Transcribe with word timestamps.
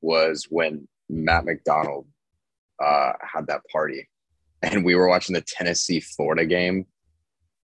was 0.00 0.46
when 0.50 0.88
Matt 1.08 1.44
McDonald 1.44 2.06
uh, 2.82 3.12
had 3.22 3.46
that 3.48 3.62
party, 3.72 4.08
and 4.62 4.84
we 4.84 4.94
were 4.94 5.08
watching 5.08 5.34
the 5.34 5.40
Tennessee 5.42 6.00
Florida 6.00 6.46
game, 6.46 6.86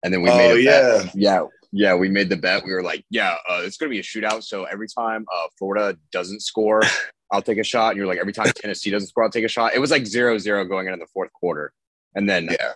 and 0.04 0.12
then 0.12 0.22
we 0.22 0.30
Oh, 0.30 0.36
made 0.36 0.52
a 0.52 0.60
yeah. 0.62 1.02
bet. 1.02 1.14
Yeah, 1.14 1.42
yeah, 1.72 1.94
we 1.94 2.08
made 2.08 2.28
the 2.28 2.36
bet. 2.36 2.64
We 2.64 2.72
were 2.72 2.82
like, 2.82 3.04
yeah, 3.10 3.34
uh, 3.48 3.62
it's 3.64 3.76
gonna 3.76 3.90
be 3.90 3.98
a 3.98 4.02
shootout. 4.02 4.44
So 4.44 4.64
every 4.64 4.88
time 4.88 5.24
uh, 5.32 5.46
Florida 5.58 5.98
doesn't 6.12 6.40
score, 6.40 6.82
I'll 7.32 7.42
take 7.42 7.58
a 7.58 7.64
shot. 7.64 7.90
And 7.90 7.96
you're 7.98 8.06
like, 8.06 8.18
every 8.18 8.32
time 8.32 8.46
Tennessee 8.54 8.90
doesn't 8.90 9.08
score, 9.08 9.24
I'll 9.24 9.30
take 9.30 9.44
a 9.44 9.48
shot. 9.48 9.74
It 9.74 9.78
was 9.80 9.90
like 9.90 10.06
zero 10.06 10.38
zero 10.38 10.64
going 10.64 10.86
into 10.86 10.98
the 10.98 11.06
fourth 11.12 11.32
quarter, 11.32 11.72
and 12.14 12.28
then 12.28 12.44
yeah, 12.50 12.72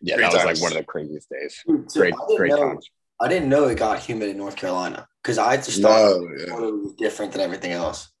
Yeah. 0.00 0.16
that 0.16 0.30
Great 0.30 0.32
was 0.32 0.44
like 0.44 0.60
one 0.62 0.72
of 0.72 0.78
the 0.78 0.84
craziest 0.84 1.28
days. 1.30 1.62
Dude, 1.66 1.88
Great, 1.88 2.14
I 2.14 2.36
great 2.36 2.50
know, 2.50 2.62
times. 2.72 2.90
I 3.20 3.28
didn't 3.28 3.48
know 3.48 3.64
it 3.68 3.78
got 3.78 3.98
humid 3.98 4.28
in 4.28 4.36
North 4.36 4.56
Carolina 4.56 5.08
because 5.26 5.38
I 5.38 5.56
just 5.56 5.82
thought 5.82 6.20
No, 6.20 6.30
yeah. 6.38 6.44
Florida 6.46 6.76
was 6.76 6.92
different 6.92 7.32
than 7.32 7.40
everything 7.40 7.72
else. 7.72 8.12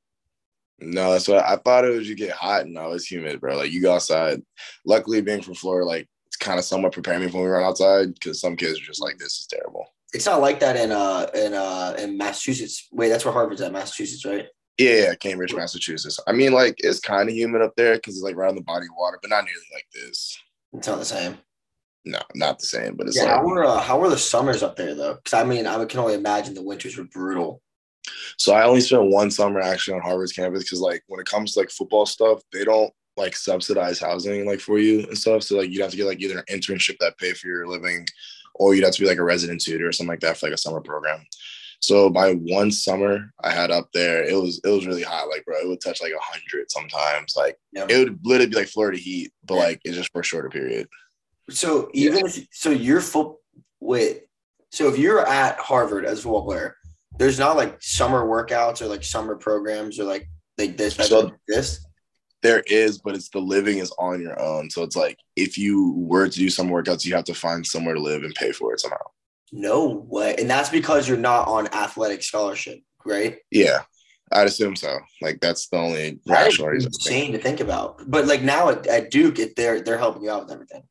No, 0.80 1.12
that's 1.12 1.28
what 1.28 1.44
I 1.44 1.54
thought 1.54 1.84
it 1.84 1.96
was. 1.96 2.08
You 2.08 2.16
get 2.16 2.32
hot, 2.32 2.66
no, 2.66 2.92
it's 2.92 3.10
humid, 3.10 3.40
bro. 3.40 3.56
Like 3.56 3.70
you 3.70 3.80
go 3.80 3.94
outside. 3.94 4.42
Luckily, 4.84 5.22
being 5.22 5.40
from 5.40 5.54
Florida, 5.54 5.86
like 5.86 6.08
it's 6.26 6.36
kind 6.36 6.58
of 6.58 6.64
somewhat 6.64 6.92
preparing 6.92 7.20
me 7.20 7.28
for 7.28 7.36
when 7.38 7.44
we 7.44 7.50
run 7.50 7.62
outside 7.62 8.12
because 8.12 8.40
some 8.40 8.56
kids 8.56 8.80
are 8.80 8.84
just 8.84 9.00
like, 9.00 9.18
"This 9.18 9.38
is 9.38 9.46
terrible." 9.46 9.86
It's 10.12 10.26
not 10.26 10.40
like 10.40 10.58
that 10.60 10.76
in 10.76 10.90
uh 10.90 11.28
in 11.32 11.54
uh 11.54 11.94
in 11.98 12.18
Massachusetts. 12.18 12.88
Wait, 12.90 13.08
that's 13.08 13.24
where 13.24 13.32
Harvard's 13.32 13.60
at, 13.60 13.72
Massachusetts, 13.72 14.26
right? 14.26 14.46
Yeah, 14.76 14.94
yeah, 14.96 15.14
Cambridge, 15.14 15.54
Massachusetts. 15.54 16.20
I 16.26 16.32
mean, 16.32 16.52
like 16.52 16.74
it's 16.78 17.00
kind 17.00 17.28
of 17.28 17.34
humid 17.34 17.62
up 17.62 17.74
there 17.76 17.94
because 17.94 18.16
it's 18.16 18.24
like 18.24 18.36
right 18.36 18.48
on 18.48 18.56
the 18.56 18.62
body 18.62 18.86
of 18.86 18.96
water, 18.98 19.18
but 19.22 19.30
not 19.30 19.44
nearly 19.44 19.66
like 19.72 19.86
this. 19.94 20.36
It's 20.74 20.88
not 20.88 20.98
the 20.98 21.04
same. 21.04 21.38
No, 22.06 22.20
not 22.36 22.60
the 22.60 22.66
same, 22.66 22.94
but 22.94 23.08
it's 23.08 23.16
Yeah, 23.16 23.24
like 23.24 23.32
how 23.32 23.44
were 23.44 23.64
uh, 23.64 23.80
how 23.80 23.98
were 23.98 24.08
the 24.08 24.16
summers 24.16 24.62
up 24.62 24.76
there 24.76 24.94
though? 24.94 25.14
Because 25.14 25.34
I 25.34 25.44
mean, 25.44 25.66
I 25.66 25.84
can 25.86 25.98
only 25.98 26.14
imagine 26.14 26.54
the 26.54 26.62
winters 26.62 26.96
were 26.96 27.04
brutal. 27.04 27.60
So 28.38 28.54
I 28.54 28.64
only 28.64 28.80
spent 28.80 29.10
one 29.10 29.32
summer 29.32 29.60
actually 29.60 29.94
on 29.94 30.02
Harvard's 30.02 30.32
campus 30.32 30.62
because 30.62 30.80
like 30.80 31.02
when 31.08 31.20
it 31.20 31.26
comes 31.26 31.52
to 31.52 31.58
like 31.60 31.70
football 31.70 32.06
stuff, 32.06 32.40
they 32.52 32.64
don't 32.64 32.92
like 33.16 33.34
subsidize 33.34 33.98
housing 33.98 34.46
like 34.46 34.60
for 34.60 34.78
you 34.78 35.00
and 35.00 35.18
stuff. 35.18 35.42
So 35.42 35.56
like 35.56 35.70
you'd 35.70 35.82
have 35.82 35.90
to 35.90 35.96
get 35.96 36.06
like 36.06 36.20
either 36.20 36.38
an 36.38 36.44
internship 36.58 36.96
that 37.00 37.18
pay 37.18 37.32
for 37.32 37.48
your 37.48 37.66
living, 37.66 38.06
or 38.54 38.74
you'd 38.74 38.84
have 38.84 38.94
to 38.94 39.00
be 39.02 39.08
like 39.08 39.18
a 39.18 39.24
resident 39.24 39.60
tutor 39.60 39.88
or 39.88 39.92
something 39.92 40.10
like 40.12 40.20
that 40.20 40.36
for 40.36 40.46
like 40.46 40.54
a 40.54 40.58
summer 40.58 40.80
program. 40.80 41.24
So 41.80 42.08
my 42.08 42.32
one 42.34 42.70
summer 42.70 43.32
I 43.42 43.50
had 43.50 43.72
up 43.72 43.88
there, 43.92 44.22
it 44.22 44.34
was 44.40 44.60
it 44.64 44.68
was 44.68 44.86
really 44.86 45.02
hot. 45.02 45.28
Like 45.28 45.44
bro, 45.44 45.58
it 45.58 45.66
would 45.68 45.80
touch 45.80 46.00
like 46.00 46.12
a 46.12 46.22
hundred 46.22 46.70
sometimes. 46.70 47.34
Like 47.36 47.56
Yeah. 47.72 47.86
it 47.88 47.98
would 47.98 48.20
literally 48.24 48.50
be 48.50 48.56
like 48.56 48.68
Florida 48.68 48.96
heat, 48.98 49.32
but 49.44 49.54
Yeah. 49.56 49.60
like 49.64 49.80
it's 49.84 49.96
just 49.96 50.12
for 50.12 50.20
a 50.20 50.24
shorter 50.24 50.48
period. 50.48 50.86
So 51.50 51.90
even 51.94 52.26
if 52.26 52.46
so, 52.52 52.70
you're 52.70 53.00
full. 53.00 53.40
Wait, 53.80 54.22
so 54.70 54.88
if 54.88 54.98
you're 54.98 55.26
at 55.26 55.58
Harvard 55.58 56.04
as 56.04 56.18
a 56.18 56.22
football 56.22 56.44
player, 56.44 56.76
there's 57.18 57.38
not 57.38 57.56
like 57.56 57.76
summer 57.80 58.24
workouts 58.26 58.82
or 58.82 58.86
like 58.86 59.04
summer 59.04 59.36
programs 59.36 59.98
or 59.98 60.04
like 60.04 60.28
like 60.58 60.76
this. 60.76 60.94
So- 60.94 61.20
like 61.20 61.34
this. 61.48 61.84
There 62.42 62.62
is, 62.66 62.98
but 62.98 63.16
it's 63.16 63.30
the 63.30 63.40
living 63.40 63.78
is 63.78 63.92
on 63.98 64.20
your 64.20 64.38
own. 64.40 64.70
So 64.70 64.82
it's 64.84 64.94
like 64.94 65.18
if 65.34 65.58
you 65.58 65.94
were 65.96 66.28
to 66.28 66.38
do 66.38 66.50
some 66.50 66.68
workouts, 66.68 67.04
you 67.04 67.14
have 67.14 67.24
to 67.24 67.34
find 67.34 67.66
somewhere 67.66 67.94
to 67.94 68.00
live 68.00 68.22
and 68.22 68.34
pay 68.34 68.52
for 68.52 68.72
it 68.72 68.78
somehow. 68.80 68.98
No 69.50 70.04
way, 70.08 70.36
and 70.38 70.48
that's 70.48 70.68
because 70.68 71.08
you're 71.08 71.16
not 71.16 71.48
on 71.48 71.66
athletic 71.68 72.22
scholarship, 72.22 72.80
right? 73.04 73.38
Yeah, 73.50 73.82
I'd 74.30 74.46
assume 74.46 74.76
so. 74.76 74.98
Like 75.22 75.40
that's 75.40 75.68
the 75.68 75.78
only 75.78 76.20
That 76.26 76.32
rational 76.44 76.68
reason. 76.68 76.88
Insane 76.88 77.32
to 77.32 77.38
think 77.38 77.60
about. 77.60 78.02
But 78.06 78.26
like 78.26 78.42
now 78.42 78.68
at, 78.68 78.86
at 78.86 79.10
Duke, 79.10 79.38
it, 79.38 79.56
they're 79.56 79.80
they're 79.80 79.98
helping 79.98 80.22
you 80.22 80.30
out 80.30 80.44
with 80.44 80.52
everything. 80.52 80.82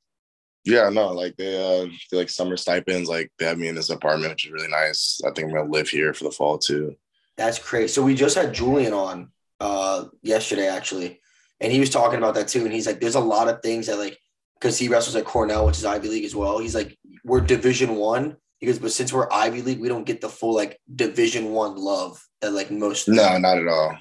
Yeah, 0.65 0.89
no, 0.89 1.09
like 1.09 1.37
they 1.37 1.55
uh 1.61 1.87
like 2.11 2.29
summer 2.29 2.57
stipends. 2.57 3.07
Like 3.07 3.31
they 3.37 3.45
have 3.45 3.59
me 3.59 3.67
in 3.67 3.75
this 3.75 3.91
apartment, 3.91 4.31
which 4.31 4.45
is 4.45 4.51
really 4.51 4.67
nice. 4.67 5.21
I 5.23 5.29
think 5.31 5.47
I'm 5.47 5.55
gonna 5.55 5.69
live 5.69 5.87
here 5.87 6.13
for 6.13 6.23
the 6.23 6.31
fall 6.31 6.57
too. 6.57 6.95
That's 7.37 7.59
crazy. 7.59 7.89
So 7.89 8.03
we 8.03 8.15
just 8.15 8.35
had 8.35 8.53
Julian 8.53 8.93
on 8.93 9.31
uh 9.59 10.05
yesterday 10.23 10.67
actually, 10.67 11.21
and 11.61 11.71
he 11.71 11.79
was 11.79 11.91
talking 11.91 12.17
about 12.17 12.33
that 12.35 12.47
too. 12.47 12.63
And 12.65 12.73
he's 12.73 12.87
like, 12.87 12.99
there's 12.99 13.15
a 13.15 13.19
lot 13.19 13.47
of 13.47 13.61
things 13.61 13.87
that 13.87 13.99
like 13.99 14.17
because 14.59 14.79
he 14.79 14.87
wrestles 14.87 15.15
at 15.15 15.25
Cornell, 15.25 15.67
which 15.67 15.77
is 15.77 15.85
Ivy 15.85 16.09
League 16.09 16.25
as 16.25 16.35
well. 16.35 16.57
He's 16.57 16.75
like, 16.75 16.97
we're 17.23 17.41
Division 17.41 17.95
One. 17.95 18.37
He 18.57 18.65
goes, 18.65 18.79
but 18.79 18.91
since 18.91 19.13
we're 19.13 19.31
Ivy 19.31 19.61
League, 19.61 19.79
we 19.79 19.89
don't 19.89 20.05
get 20.05 20.21
the 20.21 20.29
full 20.29 20.55
like 20.55 20.79
Division 20.93 21.51
One 21.51 21.75
love 21.75 22.25
that 22.41 22.53
like 22.53 22.71
most. 22.71 23.07
No, 23.07 23.37
not 23.37 23.59
at 23.59 23.67
all. 23.67 23.95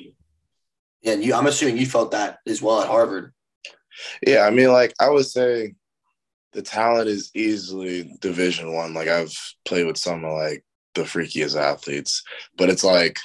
Yeah, 1.02 1.12
and 1.12 1.22
you. 1.22 1.34
I'm 1.34 1.46
assuming 1.46 1.76
you 1.76 1.84
felt 1.84 2.12
that 2.12 2.38
as 2.46 2.62
well 2.62 2.80
at 2.80 2.88
Harvard. 2.88 3.34
Yeah, 4.26 4.46
I 4.46 4.50
mean, 4.50 4.72
like 4.72 4.94
I 4.98 5.10
would 5.10 5.26
say, 5.26 5.74
the 6.54 6.62
talent 6.62 7.08
is 7.08 7.30
easily 7.34 8.16
Division 8.20 8.72
One. 8.72 8.94
Like 8.94 9.08
I've 9.08 9.34
played 9.64 9.86
with 9.86 9.96
some 9.98 10.24
of 10.24 10.32
like 10.32 10.64
the 10.94 11.02
freakiest 11.02 11.60
athletes, 11.60 12.22
but 12.56 12.68
it's 12.70 12.84
like 12.84 13.18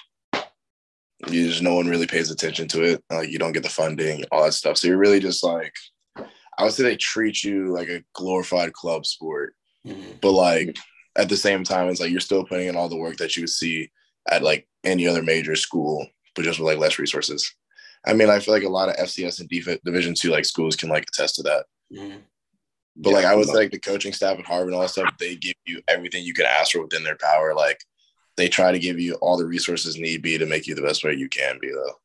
you 1.28 1.48
just 1.50 1.62
no 1.62 1.76
one 1.76 1.88
really 1.88 2.08
pays 2.08 2.32
attention 2.32 2.68
to 2.70 2.84
it. 2.84 3.04
Like 3.10 3.30
you 3.30 3.38
don't 3.40 3.52
get 3.52 3.64
the 3.64 3.70
funding, 3.70 4.24
all 4.32 4.44
that 4.46 4.54
stuff. 4.54 4.78
So 4.78 4.88
you're 4.88 4.98
really 4.98 5.20
just 5.20 5.44
like, 5.44 5.74
I 6.18 6.64
would 6.64 6.74
say 6.74 6.84
they 6.84 6.96
treat 6.96 7.44
you 7.44 7.68
like 7.74 7.90
a 7.90 8.04
glorified 8.14 8.74
club 8.74 9.06
sport. 9.06 9.56
Mhm. 9.88 10.20
but 10.20 10.34
like 10.34 10.76
at 11.16 11.30
the 11.30 11.38
same 11.38 11.64
time 11.64 11.88
it's 11.88 12.02
like 12.02 12.12
you're 12.12 12.20
still 12.20 12.44
putting 12.44 12.68
in 12.68 12.76
all 12.76 12.90
the 12.90 12.98
work 12.98 13.16
that 13.16 13.38
you 13.38 13.44
would 13.44 13.50
see 13.50 13.90
at 14.30 14.44
like 14.44 14.68
any 14.84 15.08
other 15.08 15.24
major 15.24 15.56
school 15.56 16.06
but 16.36 16.44
just 16.44 16.60
with 16.60 16.68
like 16.68 16.78
less 16.78 17.00
resources 17.00 17.56
i 18.06 18.12
mean 18.14 18.30
i 18.30 18.40
feel 18.40 18.54
like 18.54 18.64
a 18.66 18.68
lot 18.70 18.90
of 18.90 18.98
fcs 18.98 19.40
and 19.40 19.48
division 19.86 20.14
two 20.14 20.32
like 20.32 20.44
schools 20.44 20.76
can 20.76 20.90
like 20.90 21.04
attest 21.08 21.36
to 21.36 21.44
that 21.44 21.66
Mhm. 21.94 22.18
But 23.00 23.12
Yeah, 23.12 23.16
like 23.16 23.26
i 23.26 23.42
say 23.42 23.54
like 23.54 23.72
the 23.72 23.80
coaching 23.80 24.14
staff 24.14 24.38
at 24.38 24.46
harvard 24.46 24.68
and 24.68 24.76
all 24.76 24.82
that 24.82 24.90
stuff 24.90 25.14
they 25.20 25.36
give 25.36 25.56
you 25.66 25.82
everything 25.88 26.24
you 26.24 26.34
can 26.34 26.46
ask 26.46 26.74
for 26.74 26.84
within 26.84 27.04
their 27.04 27.18
power. 27.18 27.54
Like 27.56 27.84
they 28.38 28.48
try 28.48 28.72
to 28.72 28.80
give 28.80 29.00
you 29.00 29.16
all 29.16 29.38
the 29.38 29.46
resources 29.46 29.98
need 29.98 30.22
be 30.22 30.38
to 30.38 30.46
make 30.46 30.68
you 30.68 30.76
the 30.76 30.82
best 30.82 31.04
way 31.04 31.14
you 31.14 31.30
can 31.30 31.58
be 31.60 31.70
though. 31.70 31.96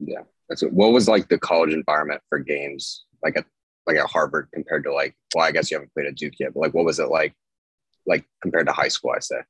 Yeah, 0.00 0.22
that's 0.48 0.62
what, 0.62 0.72
what 0.72 0.92
was 0.92 1.08
like 1.08 1.28
the 1.28 1.38
college 1.38 1.72
environment 1.72 2.20
for 2.28 2.38
games 2.38 3.04
like 3.22 3.36
at 3.36 3.44
like 3.86 3.96
at 3.96 4.06
Harvard 4.06 4.48
compared 4.52 4.84
to 4.84 4.92
like 4.92 5.16
well 5.34 5.46
I 5.46 5.52
guess 5.52 5.70
you 5.70 5.76
haven't 5.76 5.94
played 5.94 6.06
at 6.06 6.16
Duke 6.16 6.34
yet 6.38 6.52
but 6.54 6.60
like 6.60 6.74
what 6.74 6.84
was 6.84 6.98
it 6.98 7.08
like 7.08 7.34
like 8.08 8.24
compared 8.42 8.66
to 8.66 8.72
high 8.72 8.88
school 8.88 9.12
I 9.14 9.20
say? 9.20 9.40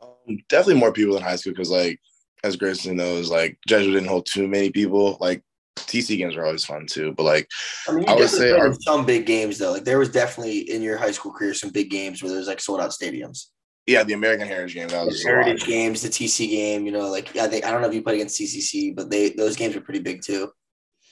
Um, 0.00 0.38
definitely 0.48 0.80
more 0.80 0.92
people 0.92 1.16
in 1.16 1.22
high 1.22 1.36
school 1.36 1.52
because, 1.52 1.70
like, 1.70 2.00
as 2.44 2.56
Grayson 2.56 2.96
knows, 2.96 3.30
like 3.30 3.58
Jesuit 3.68 3.94
didn't 3.94 4.08
hold 4.08 4.26
too 4.26 4.48
many 4.48 4.70
people. 4.70 5.18
Like 5.20 5.42
TC 5.76 6.18
games 6.18 6.36
were 6.36 6.44
always 6.44 6.64
fun 6.64 6.86
too, 6.86 7.12
but 7.16 7.24
like, 7.24 7.48
I 7.88 7.92
mean, 7.92 8.04
you 8.04 8.08
I 8.08 8.14
would 8.14 8.28
say 8.28 8.50
our- 8.52 8.74
some 8.74 9.04
big 9.06 9.26
games 9.26 9.58
though. 9.58 9.72
Like 9.72 9.84
there 9.84 9.98
was 9.98 10.10
definitely 10.10 10.70
in 10.70 10.82
your 10.82 10.96
high 10.98 11.10
school 11.10 11.32
career 11.32 11.54
some 11.54 11.70
big 11.70 11.90
games 11.90 12.22
where 12.22 12.30
there 12.30 12.38
was 12.38 12.48
like 12.48 12.60
sold 12.60 12.80
out 12.80 12.90
stadiums. 12.90 13.46
yeah, 13.86 14.04
the 14.04 14.12
American 14.12 14.46
Heritage 14.46 14.74
game 14.74 14.88
that 14.88 15.04
was 15.06 15.22
Heritage 15.24 15.64
games, 15.66 16.02
the 16.02 16.08
TC 16.08 16.48
game, 16.48 16.86
you 16.86 16.92
know, 16.92 17.08
like 17.10 17.36
I 17.36 17.48
think 17.48 17.64
I 17.64 17.70
don't 17.70 17.80
know 17.82 17.88
if 17.88 17.94
you 17.94 18.02
played 18.02 18.16
against 18.16 18.38
CCC, 18.40 18.94
but 18.94 19.10
they 19.10 19.30
those 19.30 19.56
games 19.56 19.74
were 19.74 19.80
pretty 19.80 20.00
big 20.00 20.22
too. 20.22 20.50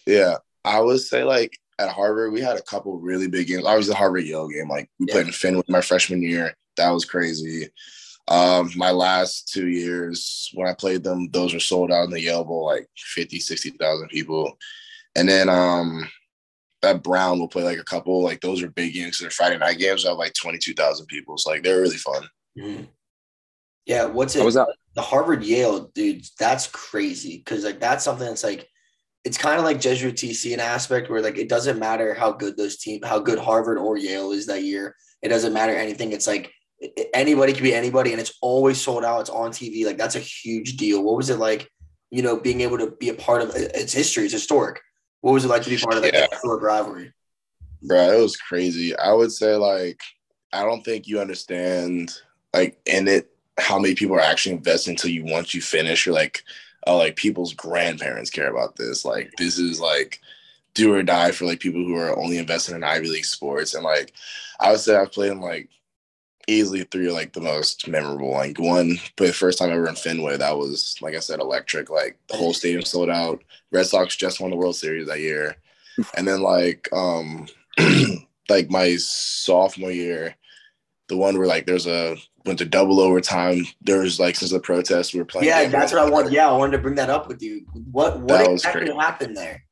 Yeah, 0.07 0.37
I 0.65 0.81
would 0.81 1.01
say 1.01 1.25
like 1.25 1.57
at 1.79 1.89
Harvard 1.89 2.33
we 2.33 2.41
had 2.43 2.57
a 2.59 2.63
couple 2.63 2.99
really 3.01 3.29
big 3.29 3.47
games. 3.49 3.65
Obviously, 3.65 3.93
the 3.93 3.97
Harvard 3.97 4.25
Yale 4.25 4.49
game, 4.49 4.69
like 4.69 4.89
we 4.99 5.07
Yeah. 5.09 5.15
played 5.15 5.27
in 5.27 5.33
Fenway 5.33 5.63
my 5.69 5.81
freshman 5.81 6.23
year. 6.23 6.55
That 6.77 6.91
was 6.91 7.05
crazy. 7.05 7.69
Um, 8.31 8.71
my 8.77 8.93
last 8.93 9.49
two 9.53 9.67
years 9.69 10.51
when 10.55 10.69
I 10.69 10.75
played 10.75 11.03
them, 11.03 11.29
those 11.31 11.53
were 11.53 11.61
sold 11.61 11.91
out 11.91 12.05
in 12.05 12.11
the 12.11 12.21
Yale 12.21 12.45
Bowl, 12.45 12.65
like 12.65 12.89
50, 12.97 13.41
60,000 13.41 14.09
people. 14.09 14.57
And 15.17 15.29
then 15.29 15.49
um 15.49 16.09
at 16.83 17.03
Brown 17.03 17.39
we'll 17.39 17.49
play 17.49 17.65
like 17.65 17.79
a 17.79 17.85
couple, 17.85 18.23
like 18.23 18.41
those 18.41 18.63
are 18.63 18.71
big 18.71 18.95
games. 18.95 19.19
So 19.19 19.25
they're 19.25 19.31
Friday 19.31 19.59
night 19.59 19.79
games 19.79 20.07
have 20.07 20.17
like 20.17 20.33
22,000 20.35 21.07
people. 21.07 21.37
So 21.37 21.51
like 21.51 21.63
they're 21.63 21.81
really 21.83 21.97
fun. 21.97 22.29
Mhm. 22.59 22.89
Yeah, 23.87 24.05
what's 24.07 24.37
it? 24.37 24.45
Was 24.45 24.55
that 24.55 24.69
the 24.95 25.03
Harvard 25.03 25.43
Yale, 25.43 25.91
dude, 25.95 26.25
that's 26.39 26.67
crazy 26.69 27.39
because 27.39 27.65
like 27.65 27.81
that's 27.81 28.05
something 28.05 28.27
that's 28.27 28.45
like 28.45 28.69
it's 29.25 29.37
kind 29.39 29.59
of 29.59 29.65
like 29.65 29.81
Jesuit 29.81 30.15
TC 30.17 30.53
in 30.55 30.61
aspect 30.61 31.11
where 31.11 31.21
like 31.21 31.37
it 31.37 31.49
doesn't 31.49 31.79
matter 31.79 32.15
how 32.15 32.33
good 32.33 32.57
those 32.57 32.77
team, 32.79 33.01
how 33.03 33.19
good 33.19 33.39
Harvard 33.39 33.79
or 33.79 33.97
Yale 33.99 34.31
is 34.31 34.47
that 34.47 34.63
year. 34.63 34.95
It 35.21 35.29
doesn't 35.29 35.53
matter 35.53 35.75
anything. 35.75 36.13
It's 36.13 36.27
like 36.27 36.47
i- 36.47 36.49
i- 36.49 36.60
anybody 37.15 37.53
can 37.53 37.63
be 37.63 37.75
anybody, 37.75 38.13
and 38.13 38.21
it's 38.21 38.35
always 38.41 38.81
sold 38.81 39.05
out. 39.05 39.21
It's 39.21 39.31
on 39.31 39.51
TV. 39.51 39.85
Like 39.85 39.99
that's 39.99 40.17
a 40.17 40.21
huge 40.21 40.77
deal. 40.77 41.03
What 41.03 41.17
was 41.17 41.31
it 41.31 41.39
like? 41.39 41.71
You 42.11 42.23
know, 42.23 42.37
being 42.39 42.61
able 42.63 42.79
to 42.79 42.91
be 42.93 43.09
a 43.09 43.15
part 43.15 43.43
of 43.43 43.55
its 43.55 43.93
history. 43.93 44.25
It's 44.25 44.33
historic. 44.33 44.81
What 45.21 45.33
was 45.33 45.45
it 45.45 45.49
like 45.49 45.63
to 45.63 45.71
be 45.71 45.77
part 45.77 45.97
of 45.97 46.03
that 46.03 46.15
Yeah. 46.15 46.27
historic 46.31 46.63
rivalry? 46.63 47.13
Bro, 47.83 48.19
it 48.19 48.21
was 48.23 48.37
crazy. 48.37 48.97
I 48.97 49.13
would 49.13 49.33
say 49.33 49.55
like 49.55 50.01
I 50.53 50.65
don't 50.65 50.83
think 50.85 51.07
you 51.07 51.21
understand 51.21 52.13
like 52.53 52.79
in 52.87 53.07
it 53.07 53.31
how 53.59 53.79
many 53.79 53.95
people 53.95 54.17
are 54.17 54.21
actually 54.21 54.57
invested 54.57 54.91
until 54.91 55.11
you 55.11 55.25
once 55.25 55.55
you 55.55 55.61
finish. 55.61 56.07
You're 56.07 56.15
like, 56.15 56.43
oh, 56.87 56.97
like 56.97 57.17
people's 57.17 57.53
grandparents 57.55 58.31
care 58.31 58.51
about 58.51 58.77
this. 58.77 59.05
Like 59.05 59.33
this 59.39 59.59
is 59.59 59.81
like 59.81 60.21
do 60.75 60.93
or 60.95 61.03
die 61.03 61.31
for 61.31 61.45
like 61.45 61.61
people 61.61 61.81
who 61.85 61.97
are 61.97 62.17
only 62.19 62.39
invested 62.39 62.75
in 62.75 62.83
Ivy 62.85 63.09
League 63.09 63.25
sports. 63.25 63.75
And 63.75 63.85
like 63.85 64.13
I 64.59 64.71
would 64.71 64.81
say 64.81 64.97
I've 64.97 65.13
played 65.13 65.33
in 65.33 65.41
like 65.41 65.69
easily 66.51 66.85
three 66.85 67.09
are 67.09 67.13
like 67.13 67.33
the 67.33 67.41
most 67.41 67.89
memorable. 67.89 68.31
Like 68.33 68.59
one, 68.59 68.97
for 69.17 69.27
the 69.27 69.33
first 69.33 69.59
time 69.59 69.71
ever 69.71 69.89
in 69.89 69.95
Fenway, 69.95 70.37
that 70.37 70.57
was 70.57 70.97
like 71.01 71.15
I 71.15 71.21
said, 71.21 71.41
electric. 71.41 71.91
Like 71.91 72.19
the 72.29 72.37
whole 72.37 72.53
stadium 72.53 72.83
sold 72.83 73.11
out. 73.11 73.43
Red 73.73 73.87
Sox 73.87 74.17
just 74.17 74.41
won 74.41 74.51
the 74.51 74.57
World 74.57 74.77
Series 74.77 75.07
that 75.07 75.21
year. 75.21 75.57
And 76.17 76.27
then 76.27 76.41
like 76.41 76.89
um 76.93 77.47
like 78.49 78.71
my 78.71 78.97
sophomore 78.97 79.93
year, 79.93 80.35
the 81.09 81.17
one 81.17 81.39
where 81.39 81.47
like 81.47 81.67
there's 81.67 81.87
a 81.87 82.17
went 82.45 82.59
to 82.59 82.65
double 82.65 83.01
overtime. 83.01 83.67
There 83.83 84.01
was 84.01 84.19
like 84.19 84.37
since 84.37 84.51
the 84.51 84.61
protest, 84.61 85.15
we 85.15 85.21
were 85.21 85.27
playing. 85.27 85.49
Yeah, 85.49 85.63
game 85.63 85.73
that's 85.73 85.93
what 85.93 86.03
I 86.03 86.11
want. 86.11 86.33
Yeah, 86.33 86.49
I 86.49 86.57
wanted 86.57 86.77
to 86.77 86.83
bring 86.83 86.97
that 86.97 87.11
up 87.11 87.29
with 87.29 87.43
you. 87.43 87.67
What 87.91 88.21
what 88.21 88.39
That 88.39 88.51
exactly 88.51 88.95
happened 88.95 89.37
there? 89.37 89.65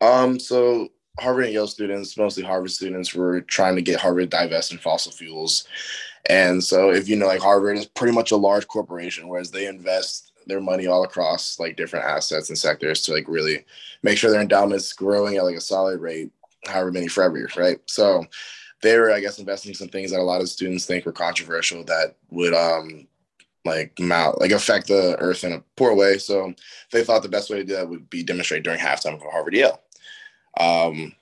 Um, 0.00 0.38
so 0.38 0.88
Harvard 1.18 1.44
and 1.44 1.54
Yale 1.54 1.66
students, 1.66 2.16
mostly 2.16 2.42
Harvard 2.42 2.70
students, 2.70 3.14
were 3.14 3.40
trying 3.42 3.76
to 3.76 3.82
get 3.82 4.00
Harvard 4.00 4.30
to 4.30 4.36
divest 4.36 4.72
in 4.72 4.78
fossil 4.78 5.12
fuels. 5.12 5.66
And 6.30 6.62
so 6.62 6.90
if 6.90 7.08
you 7.08 7.16
know, 7.16 7.26
like 7.26 7.40
Harvard 7.40 7.76
is 7.76 7.86
pretty 7.86 8.14
much 8.14 8.30
a 8.30 8.36
large 8.36 8.66
corporation, 8.66 9.28
whereas 9.28 9.50
they 9.50 9.66
invest 9.66 10.32
their 10.46 10.60
money 10.60 10.86
all 10.86 11.04
across 11.04 11.58
like 11.58 11.76
different 11.76 12.04
assets 12.04 12.48
and 12.48 12.58
sectors 12.58 13.02
to 13.02 13.12
like 13.12 13.28
really 13.28 13.64
make 14.02 14.18
sure 14.18 14.30
their 14.30 14.40
endowments 14.40 14.92
growing 14.92 15.36
at 15.36 15.44
like 15.44 15.56
a 15.56 15.60
solid 15.60 16.00
rate, 16.00 16.30
however 16.66 16.92
many 16.92 17.08
forever, 17.08 17.48
right? 17.56 17.78
So 17.86 18.24
they 18.82 18.98
were, 18.98 19.12
I 19.12 19.20
guess, 19.20 19.38
investing 19.38 19.74
some 19.74 19.88
things 19.88 20.10
that 20.10 20.20
a 20.20 20.22
lot 20.22 20.40
of 20.40 20.48
students 20.48 20.86
think 20.86 21.06
were 21.06 21.12
controversial 21.12 21.84
that 21.84 22.16
would 22.30 22.54
um 22.54 23.06
like 23.64 23.98
mount 23.98 24.40
like 24.40 24.50
affect 24.50 24.88
the 24.88 25.16
earth 25.18 25.44
in 25.44 25.52
a 25.52 25.62
poor 25.76 25.94
way. 25.94 26.18
So 26.18 26.54
they 26.92 27.02
thought 27.02 27.22
the 27.22 27.28
best 27.28 27.50
way 27.50 27.58
to 27.58 27.64
do 27.64 27.74
that 27.74 27.88
would 27.88 28.10
be 28.10 28.22
demonstrate 28.22 28.62
during 28.62 28.78
halftime 28.78 29.18
for 29.18 29.30
Harvard 29.30 29.54
Yale. 29.54 29.80
Um, 30.58 31.14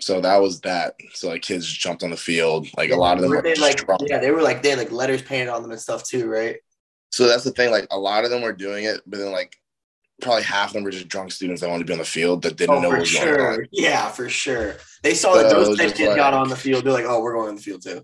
so 0.00 0.20
that 0.20 0.36
was 0.38 0.60
that. 0.60 0.94
So 1.14 1.28
like 1.28 1.42
kids 1.42 1.66
jumped 1.66 2.02
on 2.02 2.10
the 2.10 2.16
field. 2.16 2.68
Like 2.76 2.90
a 2.90 2.96
lot 2.96 3.16
of 3.16 3.22
them 3.22 3.30
were 3.30 3.36
were 3.36 3.42
they 3.42 3.54
like 3.56 3.80
strong. 3.80 3.98
yeah, 4.06 4.18
they 4.18 4.30
were 4.30 4.42
like 4.42 4.62
they 4.62 4.70
had 4.70 4.78
like 4.78 4.92
letters 4.92 5.22
painted 5.22 5.48
on 5.48 5.62
them 5.62 5.70
and 5.72 5.80
stuff 5.80 6.04
too, 6.04 6.26
right? 6.28 6.56
So 7.10 7.26
that's 7.26 7.44
the 7.44 7.50
thing. 7.52 7.70
Like 7.70 7.86
a 7.90 7.98
lot 7.98 8.24
of 8.24 8.30
them 8.30 8.42
were 8.42 8.52
doing 8.52 8.84
it, 8.84 9.00
but 9.06 9.18
then 9.18 9.32
like 9.32 9.56
probably 10.20 10.42
half 10.42 10.70
of 10.70 10.74
them 10.74 10.82
were 10.84 10.90
just 10.90 11.08
drunk 11.08 11.30
students 11.32 11.60
that 11.60 11.68
wanted 11.70 11.84
to 11.84 11.86
be 11.86 11.92
on 11.92 11.98
the 11.98 12.04
field 12.04 12.42
that 12.42 12.56
didn't 12.56 12.76
Oh, 12.76 12.80
know 12.80 12.88
what 12.90 13.00
was 13.00 13.12
going 13.12 13.28
on. 13.28 13.34
sure. 13.36 13.66
Yeah, 13.72 14.08
for 14.08 14.28
sure. 14.28 14.76
They 15.02 15.14
saw 15.14 15.34
that 15.34 15.50
So 15.50 15.56
it 15.56 15.58
those 15.60 15.68
was 15.70 15.78
ten 15.78 15.88
just 15.88 15.96
kids 15.98 16.16
got 16.16 16.34
on 16.34 16.48
the 16.48 16.56
field. 16.56 16.84
They're 16.84 16.92
like, 16.92 17.04
oh, 17.06 17.20
we're 17.22 17.34
going 17.34 17.48
on 17.50 17.54
the 17.56 17.62
field 17.62 17.82
too. 17.82 18.02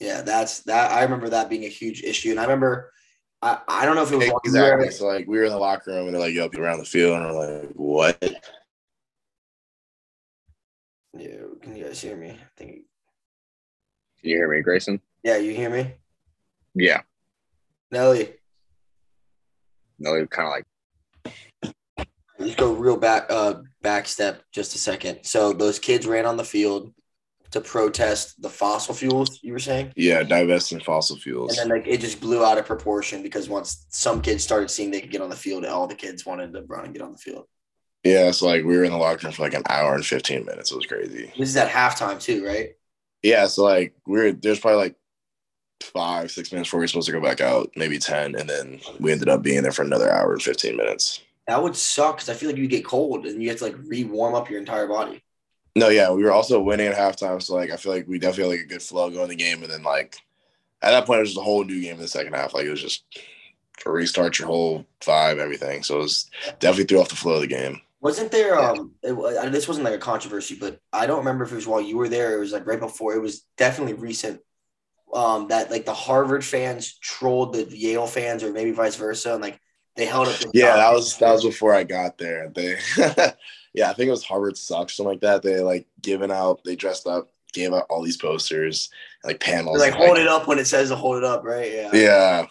Yeah, 0.00 0.22
that's 0.22 0.60
that. 0.64 0.90
I 0.92 1.02
remember 1.02 1.30
that 1.30 1.48
being 1.48 1.64
a 1.64 1.68
huge 1.68 2.02
issue, 2.02 2.30
and 2.30 2.40
I 2.40 2.42
remember. 2.44 2.90
I, 3.42 3.58
I 3.68 3.84
don't 3.84 3.94
know 3.94 4.02
if 4.02 4.10
it 4.12 4.16
was 4.16 4.28
while 4.28 4.40
you 4.44 4.52
were- 4.52 4.58
Exactly. 4.74 4.90
So 4.90 5.06
like 5.06 5.26
we 5.26 5.36
were 5.38 5.44
in 5.44 5.50
the 5.50 5.58
locker 5.58 5.90
room 5.92 6.06
and 6.06 6.14
they're 6.14 6.20
like, 6.20 6.32
"Yo, 6.34 6.48
people 6.48 6.64
around 6.64 6.78
the 6.78 6.84
field," 6.84 7.14
and 7.16 7.26
we're 7.26 7.58
like, 7.60 7.70
"What?" 7.74 8.34
Yeah, 11.16 11.36
can 11.62 11.76
you 11.76 11.84
guys 11.84 12.00
hear 12.00 12.16
me? 12.16 12.30
I 12.30 12.46
think. 12.56 12.70
Can 14.20 14.30
you 14.30 14.36
hear 14.36 14.48
me, 14.48 14.62
Grayson? 14.62 15.00
Yeah, 15.22 15.36
you 15.36 15.54
hear 15.54 15.70
me, 15.70 15.94
Yeah. 16.74 17.00
Nelly. 17.90 18.34
No, 19.98 20.26
kind 20.26 20.48
of 20.48 20.52
like 20.52 20.64
Let's 22.38 22.56
go 22.56 22.72
real 22.72 22.96
back 22.96 23.26
uh 23.30 23.54
back 23.82 24.06
step 24.08 24.42
just 24.52 24.74
a 24.74 24.78
second. 24.78 25.20
So 25.22 25.52
those 25.52 25.78
kids 25.78 26.06
ran 26.06 26.26
on 26.26 26.36
the 26.36 26.44
field 26.44 26.92
to 27.52 27.60
protest 27.60 28.42
the 28.42 28.50
fossil 28.50 28.92
fuels, 28.94 29.38
you 29.42 29.52
were 29.52 29.60
saying? 29.60 29.92
Yeah, 29.94 30.24
divesting 30.24 30.80
fossil 30.80 31.16
fuels. 31.16 31.56
And 31.56 31.70
then 31.70 31.78
like 31.78 31.86
it 31.86 32.00
just 32.00 32.20
blew 32.20 32.44
out 32.44 32.58
of 32.58 32.66
proportion 32.66 33.22
because 33.22 33.48
once 33.48 33.86
some 33.90 34.20
kids 34.20 34.42
started 34.42 34.70
seeing 34.70 34.90
they 34.90 35.00
could 35.00 35.12
get 35.12 35.20
on 35.20 35.30
the 35.30 35.36
field, 35.36 35.64
all 35.64 35.86
the 35.86 35.94
kids 35.94 36.26
wanted 36.26 36.52
to 36.54 36.62
run 36.62 36.86
and 36.86 36.92
get 36.92 37.02
on 37.02 37.12
the 37.12 37.18
field. 37.18 37.46
Yeah, 38.04 38.30
so 38.30 38.46
like 38.46 38.64
we 38.64 38.76
were 38.76 38.84
in 38.84 38.92
the 38.92 38.98
locker 38.98 39.26
room 39.26 39.32
for 39.32 39.42
like 39.42 39.54
an 39.54 39.62
hour 39.68 39.94
and 39.94 40.04
fifteen 40.04 40.44
minutes. 40.44 40.70
It 40.70 40.76
was 40.76 40.86
crazy. 40.86 41.32
This 41.38 41.48
is 41.48 41.56
at 41.56 41.70
halftime 41.70 42.20
too, 42.20 42.46
right? 42.46 42.76
Yeah, 43.22 43.46
so 43.46 43.64
like 43.64 43.94
we 44.06 44.20
are 44.20 44.32
there's 44.32 44.60
probably 44.60 44.82
like 44.82 44.96
five, 45.82 46.30
six 46.30 46.52
minutes 46.52 46.68
before 46.68 46.80
we 46.80 46.84
are 46.84 46.88
supposed 46.88 47.06
to 47.06 47.12
go 47.12 47.20
back 47.20 47.40
out, 47.40 47.70
maybe 47.76 47.98
ten, 47.98 48.34
and 48.34 48.48
then 48.48 48.80
we 49.00 49.10
ended 49.10 49.28
up 49.28 49.42
being 49.42 49.62
there 49.62 49.72
for 49.72 49.82
another 49.82 50.10
hour 50.10 50.32
and 50.32 50.42
fifteen 50.42 50.76
minutes. 50.76 51.22
That 51.46 51.62
would 51.62 51.76
suck 51.76 52.16
because 52.16 52.30
I 52.30 52.34
feel 52.34 52.50
like 52.50 52.58
you 52.58 52.66
get 52.66 52.84
cold 52.84 53.26
and 53.26 53.42
you 53.42 53.48
have 53.50 53.58
to 53.58 53.64
like 53.64 53.76
re-warm 53.84 54.34
up 54.34 54.48
your 54.48 54.58
entire 54.58 54.86
body. 54.86 55.22
No, 55.76 55.88
yeah, 55.88 56.10
we 56.10 56.22
were 56.22 56.32
also 56.32 56.60
winning 56.60 56.86
at 56.86 56.96
halftime, 56.96 57.42
so 57.42 57.54
like 57.54 57.70
I 57.70 57.76
feel 57.76 57.92
like 57.92 58.06
we 58.06 58.18
definitely 58.18 58.56
had 58.56 58.60
like 58.60 58.66
a 58.66 58.74
good 58.74 58.82
flow 58.82 59.10
going 59.10 59.28
the 59.28 59.34
game, 59.34 59.62
and 59.62 59.72
then 59.72 59.82
like 59.82 60.18
at 60.82 60.90
that 60.90 61.06
point 61.06 61.18
it 61.18 61.22
was 61.22 61.30
just 61.30 61.40
a 61.40 61.44
whole 61.44 61.64
new 61.64 61.80
game 61.80 61.94
in 61.94 62.00
the 62.00 62.08
second 62.08 62.34
half. 62.34 62.54
Like 62.54 62.66
it 62.66 62.70
was 62.70 62.82
just 62.82 63.04
to 63.78 63.90
restart 63.90 64.38
your 64.38 64.48
whole 64.48 64.86
vibe, 65.00 65.38
everything. 65.38 65.82
So 65.82 65.96
it 65.96 66.02
was 66.02 66.30
definitely 66.60 66.84
threw 66.84 67.00
off 67.00 67.08
the 67.08 67.16
flow 67.16 67.34
of 67.34 67.40
the 67.40 67.46
game. 67.46 67.80
Wasn't 68.04 68.30
there 68.30 68.58
um 68.58 68.92
it, 69.02 69.12
uh, 69.12 69.48
this 69.48 69.66
wasn't 69.66 69.86
like 69.86 69.94
a 69.94 69.98
controversy, 69.98 70.56
but 70.60 70.78
I 70.92 71.06
don't 71.06 71.20
remember 71.20 71.42
if 71.42 71.52
it 71.52 71.54
was 71.54 71.66
while 71.66 71.80
you 71.80 71.96
were 71.96 72.10
there. 72.10 72.36
It 72.36 72.40
was 72.40 72.52
like 72.52 72.66
right 72.66 72.78
before. 72.78 73.14
It 73.14 73.22
was 73.22 73.46
definitely 73.56 73.94
recent. 73.94 74.42
Um, 75.14 75.48
that 75.48 75.70
like 75.70 75.86
the 75.86 75.94
Harvard 75.94 76.44
fans 76.44 76.98
trolled 76.98 77.54
the 77.54 77.64
Yale 77.64 78.06
fans, 78.06 78.42
or 78.42 78.52
maybe 78.52 78.72
vice 78.72 78.96
versa, 78.96 79.32
and 79.32 79.40
like 79.40 79.58
they 79.96 80.04
held 80.04 80.28
up. 80.28 80.36
Yeah, 80.52 80.76
that 80.76 80.92
was 80.92 81.16
that 81.16 81.32
was 81.32 81.44
before 81.44 81.74
I 81.74 81.84
got 81.84 82.18
there. 82.18 82.50
They 82.54 82.76
yeah, 83.72 83.88
I 83.88 83.94
think 83.94 84.08
it 84.08 84.10
was 84.10 84.24
Harvard 84.24 84.58
sucks, 84.58 84.96
something 84.96 85.12
like 85.12 85.22
that. 85.22 85.40
They 85.40 85.60
like 85.60 85.86
given 86.02 86.30
out, 86.30 86.60
they 86.62 86.76
dressed 86.76 87.06
up, 87.06 87.32
gave 87.54 87.72
out 87.72 87.86
all 87.88 88.02
these 88.02 88.18
posters, 88.18 88.90
like 89.24 89.40
panels. 89.40 89.78
They're 89.78 89.90
like 89.90 89.98
hold 89.98 90.18
it 90.18 90.28
up 90.28 90.46
when 90.46 90.58
it 90.58 90.66
says 90.66 90.90
to 90.90 90.96
hold 90.96 91.16
it 91.16 91.24
up, 91.24 91.42
right? 91.42 91.72
Yeah. 91.72 91.90
Yeah. 91.94 92.46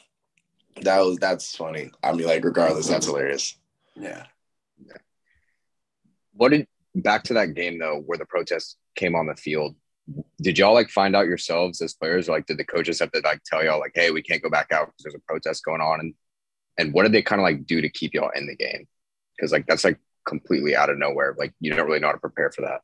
That 0.81 1.01
was 1.01 1.17
that's 1.17 1.55
funny. 1.55 1.91
I 2.01 2.11
mean, 2.13 2.25
like 2.25 2.43
regardless, 2.43 2.87
that's 2.87 3.05
hilarious. 3.05 3.55
Yeah. 3.95 4.23
What 6.33 6.51
did 6.51 6.67
back 6.95 7.23
to 7.23 7.33
that 7.35 7.55
game 7.55 7.79
though, 7.79 8.01
where 8.05 8.17
the 8.17 8.25
protests 8.25 8.77
came 8.95 9.15
on 9.15 9.27
the 9.27 9.35
field. 9.35 9.75
Did 10.41 10.57
y'all 10.57 10.73
like 10.73 10.89
find 10.89 11.15
out 11.15 11.27
yourselves 11.27 11.81
as 11.81 11.93
players? 11.93 12.27
Or, 12.27 12.33
like, 12.33 12.45
did 12.45 12.57
the 12.57 12.65
coaches 12.65 12.99
have 12.99 13.11
to 13.11 13.21
like 13.23 13.41
tell 13.45 13.63
y'all 13.63 13.79
like, 13.79 13.93
hey, 13.95 14.11
we 14.11 14.21
can't 14.21 14.43
go 14.43 14.49
back 14.49 14.71
out 14.71 14.87
because 14.87 15.03
there's 15.03 15.15
a 15.15 15.19
protest 15.19 15.63
going 15.63 15.81
on? 15.81 15.99
And 15.99 16.13
and 16.77 16.93
what 16.93 17.03
did 17.03 17.11
they 17.11 17.21
kind 17.21 17.39
of 17.39 17.43
like 17.43 17.65
do 17.65 17.81
to 17.81 17.89
keep 17.89 18.13
y'all 18.13 18.31
in 18.35 18.47
the 18.47 18.55
game? 18.55 18.87
Because 19.35 19.51
like 19.51 19.65
that's 19.67 19.83
like 19.83 19.99
completely 20.27 20.75
out 20.75 20.89
of 20.89 20.97
nowhere. 20.97 21.35
Like 21.37 21.53
you 21.59 21.73
don't 21.73 21.87
really 21.87 21.99
know 21.99 22.07
how 22.07 22.13
to 22.13 22.19
prepare 22.19 22.51
for 22.51 22.61
that. 22.63 22.81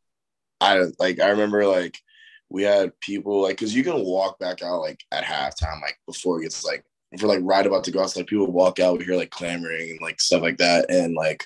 I 0.62 0.86
like 1.00 1.19
I 1.19 1.30
remember 1.30 1.66
like 1.66 1.98
we 2.50 2.63
had 2.63 2.98
people 3.00 3.42
like 3.42 3.57
because 3.57 3.75
you 3.75 3.84
can 3.84 4.04
walk 4.04 4.40
back 4.40 4.62
out 4.63 4.81
like 4.81 5.04
at 5.12 5.24
halftime, 5.24 5.81
like 5.81 6.00
before 6.07 6.40
it 6.40 6.44
gets 6.44 6.63
like 6.63 6.86
if 7.12 7.22
we're 7.22 7.30
like 7.30 7.40
right 7.42 7.66
about 7.66 7.84
to 7.86 7.92
go 7.92 8.02
out, 8.02 8.12
so, 8.12 8.19
like 8.19 8.28
people 8.28 8.52
walk 8.52 8.80
out, 8.80 8.98
we 8.98 9.06
hear 9.06 9.16
like 9.16 9.31
clamoring 9.31 9.92
and 9.92 10.02
like 10.02 10.22
stuff 10.22 10.42
like 10.42 10.57
that. 10.57 10.90
And 10.90 11.16
like 11.16 11.45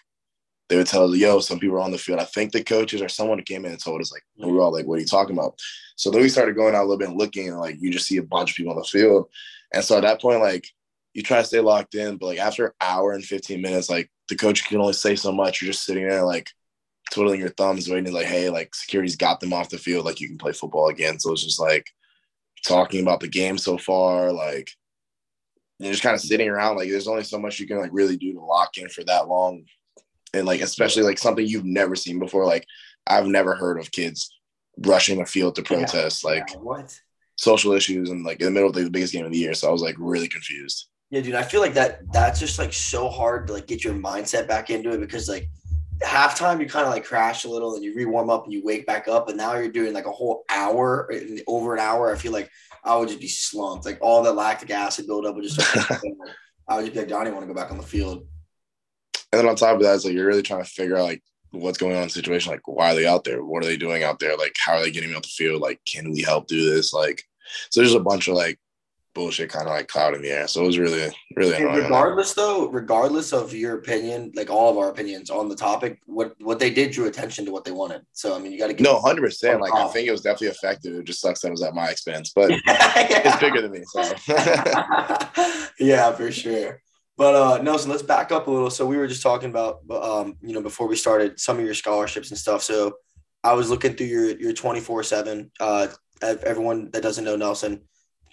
they 0.74 0.78
would 0.80 0.88
tell 0.88 1.08
us, 1.08 1.16
yo, 1.16 1.40
some 1.40 1.60
people 1.60 1.76
are 1.76 1.82
on 1.82 1.92
the 1.92 2.00
field. 2.00 2.20
I 2.20 2.24
think 2.24 2.52
the 2.52 2.64
coaches 2.64 3.00
or 3.00 3.08
someone 3.08 3.40
came 3.44 3.64
in 3.64 3.72
and 3.72 3.80
told 3.80 4.02
us, 4.02 4.12
like, 4.12 4.24
and 4.40 4.50
we 4.50 4.58
were 4.58 4.64
all 4.64 4.74
like, 4.74 4.88
what 4.88 4.98
are 4.98 5.02
you 5.02 5.06
talking 5.06 5.38
about? 5.38 5.60
So 5.98 6.10
then 6.10 6.24
we 6.24 6.30
started 6.30 6.56
going 6.56 6.74
out 6.74 6.82
a 6.82 6.88
little 6.88 6.98
bit 6.98 7.10
and 7.10 7.20
looking, 7.20 7.50
and 7.50 7.60
like 7.60 7.76
you 7.80 7.92
just 7.92 8.08
see 8.08 8.18
a 8.18 8.24
bunch 8.24 8.50
of 8.50 8.56
people 8.56 8.72
on 8.72 8.80
the 8.80 8.84
field. 8.84 9.30
And 9.72 9.84
so 9.84 9.98
at 9.98 10.02
that 10.02 10.20
point, 10.20 10.42
like 10.42 10.66
you 11.14 11.22
try 11.22 11.38
to 11.38 11.44
stay 11.46 11.60
locked 11.60 11.94
in, 11.94 12.18
but 12.18 12.26
like 12.26 12.40
after 12.40 12.66
an 12.66 12.72
hour 12.82 13.12
and 13.12 13.24
15 13.24 13.62
minutes, 13.62 13.88
like 13.88 14.10
the 14.30 14.36
coach 14.36 14.66
can 14.66 14.80
only 14.80 14.94
say 14.94 15.16
so 15.16 15.32
much. 15.32 15.62
You're 15.62 15.72
just 15.72 15.86
sitting 15.86 16.08
there 16.08 16.26
like 16.26 16.50
twiddling 17.12 17.40
your 17.40 17.50
thumbs, 17.50 17.88
waiting, 17.88 18.12
like, 18.12 18.26
hey, 18.26 18.50
like 18.50 18.74
security's 18.74 19.16
got 19.16 19.42
them 19.42 19.54
off 19.54 19.70
the 19.70 19.78
field, 19.78 20.06
like 20.06 20.20
you 20.20 20.28
can 20.28 20.40
play 20.40 20.54
football 20.54 20.88
again. 20.88 21.20
So 21.20 21.34
it's 21.34 21.44
just 21.44 21.60
like 21.60 21.86
talking 22.66 23.04
about 23.04 23.20
the 23.20 23.28
game 23.28 23.60
so 23.60 23.78
far, 23.78 24.32
like 24.32 24.72
you're 25.78 25.92
just 25.92 26.02
kind 26.02 26.16
of 26.16 26.22
sitting 26.22 26.50
around. 26.50 26.78
Like 26.78 26.90
there's 26.90 27.08
only 27.08 27.24
so 27.24 27.38
much 27.38 27.60
you 27.60 27.68
can 27.68 27.78
like 27.78 27.92
really 27.94 28.18
do 28.18 28.34
to 28.34 28.40
lock 28.40 28.80
in 28.80 28.90
for 28.90 29.04
that 29.04 29.28
long. 29.28 29.66
And 30.34 30.46
like 30.46 30.62
especially 30.62 31.04
like 31.04 31.20
something 31.20 31.46
you've 31.46 31.66
never 31.66 31.96
seen 31.96 32.20
before. 32.20 32.46
Like 32.46 32.66
I've 33.06 33.28
never 33.28 33.56
heard 33.56 33.80
of 33.80 33.92
kids 33.92 34.36
rushing 34.86 35.22
a 35.22 35.26
field 35.26 35.56
to 35.56 35.62
protest 35.62 36.26
like 36.26 36.46
Yeah, 36.50 36.58
what? 36.58 37.00
social 37.36 37.74
issues 37.74 38.10
and 38.10 38.24
like 38.24 38.40
in 38.40 38.46
the 38.46 38.52
middle 38.52 38.70
of 38.70 38.76
the 38.76 38.90
biggest 38.90 39.14
game 39.14 39.26
of 39.26 39.32
the 39.32 39.38
year. 39.38 39.54
So 39.54 39.68
I 39.68 39.72
was 39.72 39.82
like 39.82 39.96
really 40.00 40.28
confused. 40.28 40.88
Yeah, 41.10 41.22
dude, 41.22 41.36
I 41.36 41.44
feel 41.44 41.62
like 41.62 41.76
that 41.76 42.12
that's 42.12 42.40
just 42.40 42.58
like 42.58 42.74
so 42.74 43.08
hard 43.10 43.48
to 43.48 43.54
like 43.54 43.68
get 43.68 43.84
your 43.84 43.94
mindset 43.94 44.48
back 44.48 44.72
into 44.72 44.92
it 44.92 45.00
because 45.00 45.30
like 45.30 45.48
halftime 46.02 46.60
you 46.60 46.68
kind 46.68 46.86
of 46.86 46.92
like 46.92 47.06
crash 47.06 47.46
a 47.46 47.50
little 47.50 47.76
and 47.76 47.84
you 47.84 47.96
re-warm 47.96 48.30
up 48.30 48.46
and 48.46 48.54
you 48.54 48.64
wake 48.66 48.86
back 48.88 49.08
up 49.08 49.30
and 49.30 49.38
now 49.38 49.54
you're 49.54 49.70
doing 49.70 49.94
like 49.94 50.08
a 50.08 50.12
whole 50.12 50.44
hour 50.50 51.12
over 51.48 51.74
an 51.76 51.80
hour. 51.80 52.12
I 52.12 52.18
feel 52.18 52.32
like 52.32 52.50
I 52.84 52.96
would 52.98 53.10
just 53.10 53.22
be 53.22 53.28
slumped. 53.28 53.86
Like 53.86 54.00
all 54.02 54.24
the 54.24 54.34
lactic 54.34 54.72
acid 54.72 55.06
buildup 55.06 55.36
would 55.36 55.44
just 55.44 55.60
I 56.68 56.78
would 56.78 56.86
just 56.86 56.94
be 56.94 57.00
like, 57.00 57.10
Donnie 57.10 57.30
want 57.30 57.44
to 57.44 57.48
go 57.48 57.54
back 57.54 57.72
on 57.72 57.78
the 57.78 57.84
field. 57.84 58.26
And 59.34 59.40
then 59.40 59.50
on 59.50 59.56
top 59.56 59.78
of 59.78 59.82
that, 59.82 59.96
it's 59.96 60.06
like 60.06 60.14
you're 60.14 60.28
really 60.28 60.44
trying 60.44 60.64
to 60.64 60.70
figure 60.70 60.96
out 60.96 61.06
like 61.06 61.24
what's 61.50 61.80
going 61.80 61.96
on 61.96 62.04
in 62.04 62.08
the 62.08 62.14
situation. 62.14 62.52
Like, 62.52 62.68
why 62.68 62.92
are 62.92 62.96
they 62.96 63.08
out 63.08 63.24
there? 63.24 63.44
What 63.44 63.64
are 63.64 63.66
they 63.66 63.78
doing 63.78 64.04
out 64.04 64.20
there? 64.20 64.38
Like, 64.38 64.54
how 64.64 64.74
are 64.74 64.84
they 64.84 64.92
getting 64.92 65.10
me 65.10 65.16
off 65.16 65.24
the 65.24 65.30
field? 65.30 65.60
Like, 65.60 65.82
can 65.92 66.12
we 66.12 66.22
help 66.22 66.46
do 66.46 66.70
this? 66.72 66.94
Like, 66.94 67.24
so 67.72 67.82
there's 67.82 67.96
a 67.96 68.00
bunch 68.00 68.28
of 68.28 68.36
like 68.36 68.60
bullshit 69.16 69.50
kind 69.50 69.68
of 69.68 69.74
like 69.74 69.88
cloud 69.88 70.14
in 70.14 70.22
the 70.22 70.30
air. 70.30 70.48
So 70.48 70.62
it 70.62 70.68
was 70.68 70.78
really, 70.78 71.12
really 71.36 71.56
And 71.56 71.66
annoying. 71.66 71.82
regardless 71.84 72.34
though, 72.36 72.68
regardless 72.70 73.34
of 73.34 73.56
your 73.56 73.76
opinion, 73.80 74.32
like 74.36 74.52
all 74.52 74.70
of 74.70 74.78
our 74.78 74.90
opinions 74.92 75.32
on 75.32 75.50
the 75.50 75.56
topic, 75.56 76.00
what 76.06 76.36
what 76.40 76.60
they 76.60 76.70
did 76.70 76.92
drew 76.92 77.08
attention 77.08 77.44
to 77.46 77.52
what 77.52 77.64
they 77.66 77.72
wanted. 77.72 78.02
So 78.12 78.36
I 78.36 78.40
mean 78.40 78.52
you 78.52 78.60
gotta 78.60 78.74
give 78.74 78.84
No, 78.84 79.00
hundred 79.02 79.22
percent. 79.22 79.62
Like, 79.62 79.74
I 79.74 79.88
think 79.88 80.08
it 80.08 80.12
was 80.12 80.22
definitely 80.22 80.50
effective. 80.50 80.94
It 80.96 81.06
just 81.06 81.22
sucks 81.22 81.42
that 81.42 81.48
it 81.48 81.52
was 81.52 81.64
at 81.64 81.74
my 81.74 81.90
expense, 81.90 82.32
but 82.36 82.52
it's 82.52 82.62
it's 82.68 83.38
bigger 83.38 83.62
than 83.64 83.72
me. 83.72 83.84
So 83.92 84.02
yeah, 85.80 86.12
for 86.14 86.32
sure. 86.32 86.82
But 87.18 87.36
uh 87.36 87.62
Nelson, 87.62 87.92
let's 87.92 88.04
back 88.04 88.32
up 88.32 88.48
a 88.48 88.52
little. 88.52 88.70
So 88.70 88.86
we 88.86 88.98
were 88.98 89.08
just 89.08 89.22
talking 89.22 89.50
about 89.50 89.80
um, 89.92 90.36
you 90.42 90.54
know, 90.54 90.62
before 90.62 90.88
we 90.88 90.96
started 90.96 91.40
some 91.40 91.60
of 91.60 91.66
your 91.66 91.74
scholarships 91.74 92.30
and 92.30 92.38
stuff. 92.38 92.64
So 92.64 92.94
I 93.44 93.54
was 93.54 93.70
looking 93.70 93.94
through 93.94 94.08
your 94.08 94.40
your 94.40 94.54
24-7. 94.54 95.50
Uh 95.60 95.88
everyone 96.22 96.90
that 96.92 97.04
doesn't 97.04 97.26
know 97.26 97.36
Nelson 97.36 97.82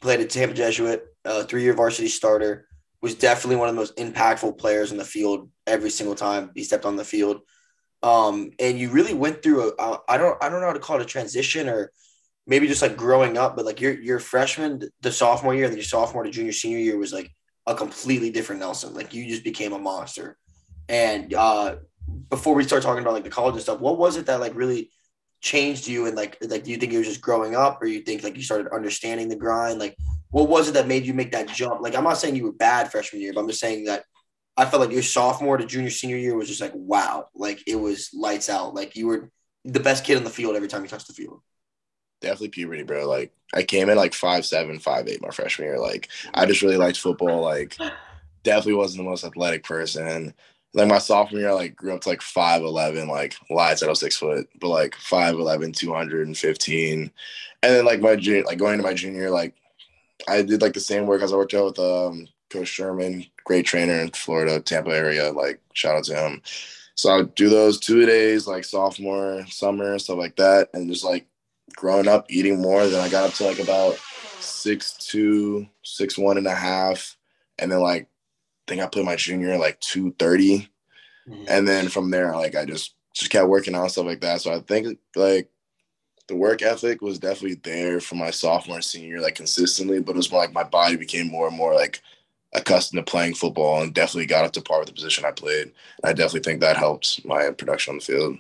played 0.01 0.21
at 0.21 0.31
Tampa 0.31 0.55
Jesuit, 0.55 1.05
uh 1.25 1.45
three-year 1.45 1.75
varsity 1.75 2.09
starter, 2.09 2.67
was 3.03 3.15
definitely 3.15 3.57
one 3.57 3.69
of 3.69 3.75
the 3.75 3.81
most 3.81 3.97
impactful 3.97 4.59
players 4.59 4.93
in 4.93 4.99
the 4.99 5.05
field 5.05 5.51
every 5.67 5.91
single 5.91 6.15
time 6.15 6.51
he 6.55 6.65
stepped 6.65 6.85
on 6.85 6.97
the 6.97 7.05
field. 7.05 7.41
Um, 8.03 8.53
and 8.59 8.79
you 8.79 8.91
really 8.91 9.13
went 9.15 9.43
through 9.43 9.73
a 9.73 9.73
I 9.79 9.99
I 10.15 10.19
don't 10.19 10.43
I 10.43 10.49
don't 10.49 10.61
know 10.61 10.69
how 10.69 10.73
to 10.73 10.79
call 10.79 10.97
it 10.97 11.03
a 11.03 11.07
transition 11.07 11.69
or 11.69 11.93
maybe 12.47 12.67
just 12.67 12.83
like 12.83 12.97
growing 12.97 13.37
up, 13.37 13.57
but 13.57 13.67
like 13.67 13.81
your 13.81 13.93
your 14.01 14.19
freshman, 14.19 14.83
the 15.03 15.13
sophomore 15.13 15.55
year, 15.55 15.65
and 15.65 15.73
then 15.73 15.79
your 15.79 15.85
sophomore 15.85 16.25
to 16.25 16.31
junior 16.31 16.53
senior 16.53 16.79
year 16.79 16.97
was 16.97 17.13
like 17.13 17.31
a 17.71 17.75
completely 17.75 18.31
different 18.31 18.61
Nelson. 18.61 18.93
Like 18.93 19.15
you 19.15 19.27
just 19.27 19.45
became 19.45 19.73
a 19.73 19.79
monster. 19.79 20.37
And 20.89 21.33
uh 21.33 21.77
before 22.29 22.55
we 22.55 22.65
start 22.65 22.83
talking 22.83 23.03
about 23.03 23.15
like 23.15 23.25
the 23.25 23.31
college 23.31 23.55
and 23.55 23.63
stuff, 23.63 23.81
what 23.81 23.99
was 23.99 24.17
it 24.17 24.27
that 24.27 24.41
like 24.41 24.55
really 24.55 24.91
changed 25.41 25.89
you 25.89 26.07
and 26.07 26.17
like 26.17 26.37
like 26.43 26.65
do 26.65 26.71
you 26.71 26.77
think 26.77 26.93
it 26.93 26.99
was 26.99 27.07
just 27.07 27.23
growing 27.23 27.55
up 27.55 27.81
or 27.81 27.87
you 27.87 28.01
think 28.01 28.23
like 28.23 28.37
you 28.37 28.43
started 28.43 28.73
understanding 28.73 29.29
the 29.29 29.37
grind? 29.37 29.79
Like 29.79 29.97
what 30.31 30.49
was 30.49 30.69
it 30.69 30.73
that 30.73 30.89
made 30.89 31.07
you 31.07 31.15
make 31.15 31.33
that 31.33 31.49
jump? 31.49 31.81
Like 31.81 31.95
I'm 31.95 32.05
not 32.05 32.19
saying 32.19 32.37
you 32.37 32.45
were 32.45 32.53
bad 32.53 32.91
freshman 32.91 33.23
year, 33.23 33.33
but 33.33 33.41
I'm 33.41 33.49
just 33.49 33.61
saying 33.61 33.85
that 33.85 34.05
I 34.57 34.67
felt 34.67 34.83
like 34.83 34.93
your 34.93 35.03
sophomore 35.03 35.57
to 35.57 35.65
junior 35.65 35.91
senior 35.91 36.17
year 36.17 36.37
was 36.37 36.49
just 36.49 36.61
like 36.61 36.73
wow, 36.75 37.29
like 37.35 37.63
it 37.67 37.77
was 37.77 38.11
lights 38.13 38.51
out. 38.51 38.75
Like 38.75 38.97
you 38.97 39.07
were 39.07 39.31
the 39.65 39.81
best 39.81 40.05
kid 40.05 40.19
on 40.19 40.25
the 40.25 40.31
field 40.31 40.57
every 40.57 40.69
time 40.69 40.83
you 40.83 40.89
touched 40.89 41.07
the 41.07 41.15
field. 41.15 41.41
Definitely 42.21 42.49
puberty, 42.49 42.83
bro. 42.83 43.09
Like 43.09 43.33
I 43.55 43.63
came 43.63 43.89
in 43.89 43.97
like 43.97 44.15
five 44.15 44.45
seven, 44.45 44.79
five 44.79 45.09
eight 45.09 45.23
my 45.23 45.31
freshman 45.31 45.69
year. 45.69 45.79
Like 45.79 46.09
I 46.35 46.47
just 46.47 46.63
really 46.63 46.77
liked 46.77 46.99
football. 46.99 47.41
Like 47.43 47.77
definitely 48.43 48.75
wasn't 48.75 49.05
the 49.05 49.11
most 49.11 49.25
athletic 49.25 49.65
person. 49.65 50.35
Like 50.73 50.89
my 50.89 50.99
sophomore 50.99 51.41
year, 51.41 51.51
I 51.51 51.55
like 51.55 51.77
grew 51.77 51.95
up 51.95 52.03
to 52.03 52.09
like 52.09 52.23
five 52.23 52.63
eleven, 52.63 53.09
like 53.09 53.35
lied 53.49 53.79
said 53.79 53.87
I 53.87 53.91
was 53.91 54.01
six 54.01 54.17
foot, 54.17 54.49
but 54.61 54.69
like 54.69 54.93
5'11, 54.93 55.75
215. 55.75 57.11
And 57.63 57.75
then 57.75 57.85
like 57.85 58.01
my 58.01 58.17
junior, 58.17 58.45
like 58.45 58.59
going 58.59 58.75
into 58.75 58.85
my 58.85 58.95
junior 58.95 59.23
year, 59.23 59.31
like 59.31 59.55
I 60.29 60.43
did 60.43 60.63
like 60.63 60.75
the 60.75 60.81
same 60.81 61.07
work 61.07 61.23
as 61.23 61.33
I 61.33 61.37
worked 61.37 61.55
out 61.55 61.65
with 61.65 61.79
um 61.79 62.29
Coach 62.51 62.69
Sherman, 62.69 63.27
great 63.45 63.67
trainer 63.67 63.95
in 63.95 64.11
Florida, 64.11 64.61
Tampa 64.61 64.91
area. 64.91 65.33
Like 65.33 65.61
shout 65.73 65.97
out 65.97 66.05
to 66.05 66.15
him. 66.15 66.43
So 66.95 67.11
I 67.11 67.17
would 67.17 67.35
do 67.35 67.49
those 67.49 67.81
two 67.81 68.05
days, 68.05 68.47
like 68.47 68.65
sophomore, 68.65 69.47
summer, 69.47 69.99
stuff 69.99 70.19
like 70.19 70.37
that, 70.37 70.69
and 70.75 70.91
just 70.91 71.05
like 71.05 71.27
growing 71.77 72.09
up, 72.09 72.27
eating 72.29 72.61
more. 72.61 72.87
Then 72.87 73.01
I 73.01 73.09
got 73.09 73.29
up 73.29 73.35
to 73.35 73.45
like 73.45 73.59
about 73.59 73.97
six 74.41 74.93
two, 74.95 75.67
six 75.83 76.19
one 76.19 76.39
and 76.39 76.47
a 76.47 76.55
half, 76.55 77.17
and 77.59 77.71
then 77.71 77.81
like 77.81 78.03
I 78.03 78.07
think 78.67 78.83
I 78.83 78.87
put 78.87 79.05
my 79.05 79.17
junior 79.17 79.57
like 79.59 79.81
two 79.81 80.13
thirty, 80.19 80.69
mm-hmm. 81.29 81.45
and 81.49 81.67
then 81.67 81.89
from 81.89 82.11
there, 82.11 82.35
like 82.35 82.55
I 82.55 82.65
just 82.65 82.95
just 83.15 83.31
kept 83.31 83.49
working 83.49 83.75
out 83.75 83.91
stuff 83.91 84.07
like 84.07 84.21
that. 84.21 84.41
So 84.41 84.55
I 84.55 84.61
think 84.61 84.99
like 85.17 85.51
the 86.29 86.37
work 86.37 86.63
ethic 86.63 87.03
was 87.03 87.19
definitely 87.19 87.61
there 87.63 88.01
for 88.01 88.15
my 88.15 88.31
sophomore 88.31 88.81
senior, 88.81 89.21
like 89.21 89.35
consistently, 89.35 90.01
but 90.01 90.13
it 90.13 90.17
was 90.17 90.31
more 90.31 90.41
like 90.41 90.53
my 90.53 90.63
body 90.63 90.97
became 90.97 91.29
more 91.29 91.49
and 91.49 91.57
more 91.57 91.75
like 91.75 92.01
accustomed 92.53 93.05
to 93.05 93.11
playing 93.11 93.35
football 93.35 93.83
and 93.83 93.95
definitely 93.95 94.27
got 94.27 94.45
up 94.45 94.53
to 94.53 94.61
par 94.61 94.79
with 94.79 94.89
the 94.89 94.95
position 94.95 95.25
I 95.25 95.33
played. 95.33 95.65
And 95.65 95.73
I 96.05 96.13
definitely 96.13 96.41
think 96.41 96.61
that 96.61 96.77
helped 96.77 97.25
my 97.25 97.51
production 97.51 97.93
on 97.93 97.99
the 97.99 98.05
field. 98.05 98.39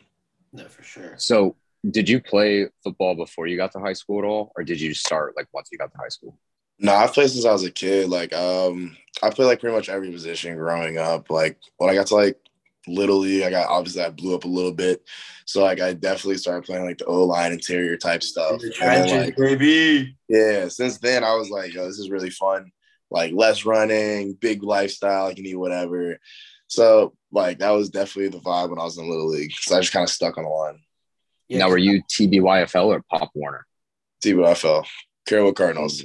No, 0.52 0.66
for 0.68 0.82
sure. 0.82 1.14
So 1.16 1.56
did 1.88 2.08
you 2.08 2.20
play 2.20 2.68
football 2.82 3.14
before 3.14 3.46
you 3.46 3.56
got 3.56 3.72
to 3.72 3.80
high 3.80 3.94
school 3.94 4.18
at 4.18 4.24
all, 4.24 4.52
or 4.56 4.64
did 4.64 4.80
you 4.80 4.94
start 4.94 5.34
like 5.36 5.46
once 5.52 5.68
you 5.72 5.78
got 5.78 5.92
to 5.92 5.98
high 5.98 6.08
school? 6.08 6.38
No, 6.78 6.94
I've 6.94 7.12
played 7.12 7.30
since 7.30 7.44
I 7.44 7.52
was 7.52 7.64
a 7.64 7.70
kid. 7.70 8.08
Like, 8.08 8.32
um, 8.32 8.96
I 9.22 9.30
played 9.30 9.46
like 9.46 9.60
pretty 9.60 9.76
much 9.76 9.88
every 9.88 10.10
position 10.10 10.56
growing 10.56 10.98
up. 10.98 11.30
Like 11.30 11.58
when 11.76 11.90
I 11.90 11.94
got 11.94 12.06
to 12.08 12.14
like 12.14 12.38
little 12.86 13.18
league, 13.18 13.42
I 13.42 13.50
got 13.50 13.68
obviously 13.68 14.02
I 14.02 14.10
blew 14.10 14.34
up 14.34 14.44
a 14.44 14.48
little 14.48 14.72
bit. 14.72 15.02
So 15.44 15.62
like 15.62 15.80
I 15.80 15.92
definitely 15.92 16.38
started 16.38 16.64
playing 16.64 16.84
like 16.84 16.98
the 16.98 17.06
O 17.06 17.24
line 17.24 17.52
interior 17.52 17.96
type 17.96 18.22
stuff. 18.22 18.60
The 18.60 18.70
trenches, 18.70 19.12
then, 19.12 19.26
like, 19.26 19.36
baby. 19.36 20.16
Yeah. 20.28 20.68
Since 20.68 20.98
then 20.98 21.24
I 21.24 21.34
was 21.34 21.50
like, 21.50 21.74
yo, 21.74 21.86
this 21.86 21.98
is 21.98 22.10
really 22.10 22.30
fun. 22.30 22.70
Like 23.10 23.32
less 23.34 23.64
running, 23.64 24.34
big 24.34 24.62
lifestyle, 24.62 25.26
I 25.26 25.34
can 25.34 25.44
eat 25.44 25.56
whatever. 25.56 26.18
So 26.68 27.14
like 27.32 27.58
that 27.58 27.70
was 27.70 27.90
definitely 27.90 28.28
the 28.28 28.44
vibe 28.44 28.70
when 28.70 28.78
I 28.78 28.84
was 28.84 28.96
in 28.96 29.10
little 29.10 29.28
league. 29.28 29.52
So 29.52 29.76
I 29.76 29.80
just 29.80 29.92
kind 29.92 30.04
of 30.04 30.10
stuck 30.10 30.38
on 30.38 30.44
the 30.44 30.50
line. 30.50 30.78
Yeah. 31.50 31.58
Now, 31.58 31.68
were 31.68 31.78
you 31.78 32.00
TBYFL 32.04 32.86
or 32.86 33.02
Pop 33.10 33.30
Warner? 33.34 33.66
TBYFL, 34.24 34.86
Carrollwood 35.28 35.56
Cardinals. 35.56 36.04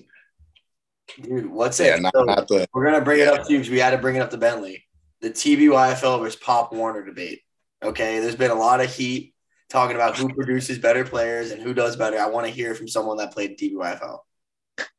Dude, 1.22 1.46
what's 1.46 1.80
it? 1.80 2.02
Not, 2.02 2.14
so 2.16 2.24
not 2.24 2.48
the, 2.48 2.68
we're 2.74 2.86
gonna 2.86 3.06
bring 3.06 3.20
yeah. 3.20 3.34
it 3.34 3.40
up 3.40 3.46
to 3.46 3.54
you 3.54 3.60
because 3.60 3.70
we 3.70 3.78
had 3.78 3.92
to 3.92 4.00
bring 4.00 4.16
it 4.16 4.22
up 4.22 4.32
to 4.32 4.38
Bentley. 4.38 4.86
The 5.22 5.30
TBYFL 5.30 6.20
versus 6.20 6.36
Pop 6.36 6.74
Warner 6.74 7.06
debate. 7.06 7.42
Okay, 7.84 8.20
there's 8.20 8.36
been 8.36 8.50
a 8.50 8.56
lot 8.56 8.82
of 8.82 8.92
heat 8.92 9.36
talking 9.70 9.96
about 9.96 10.18
who 10.18 10.34
produces 10.34 10.80
better 10.80 11.06
players 11.06 11.52
and 11.52 11.62
who 11.62 11.76
does 11.76 11.96
better. 11.96 12.18
I 12.18 12.28
want 12.28 12.48
to 12.48 12.52
hear 12.52 12.74
from 12.74 12.88
someone 12.88 13.18
that 13.18 13.32
played 13.32 13.60
TBYFL. 13.60 14.20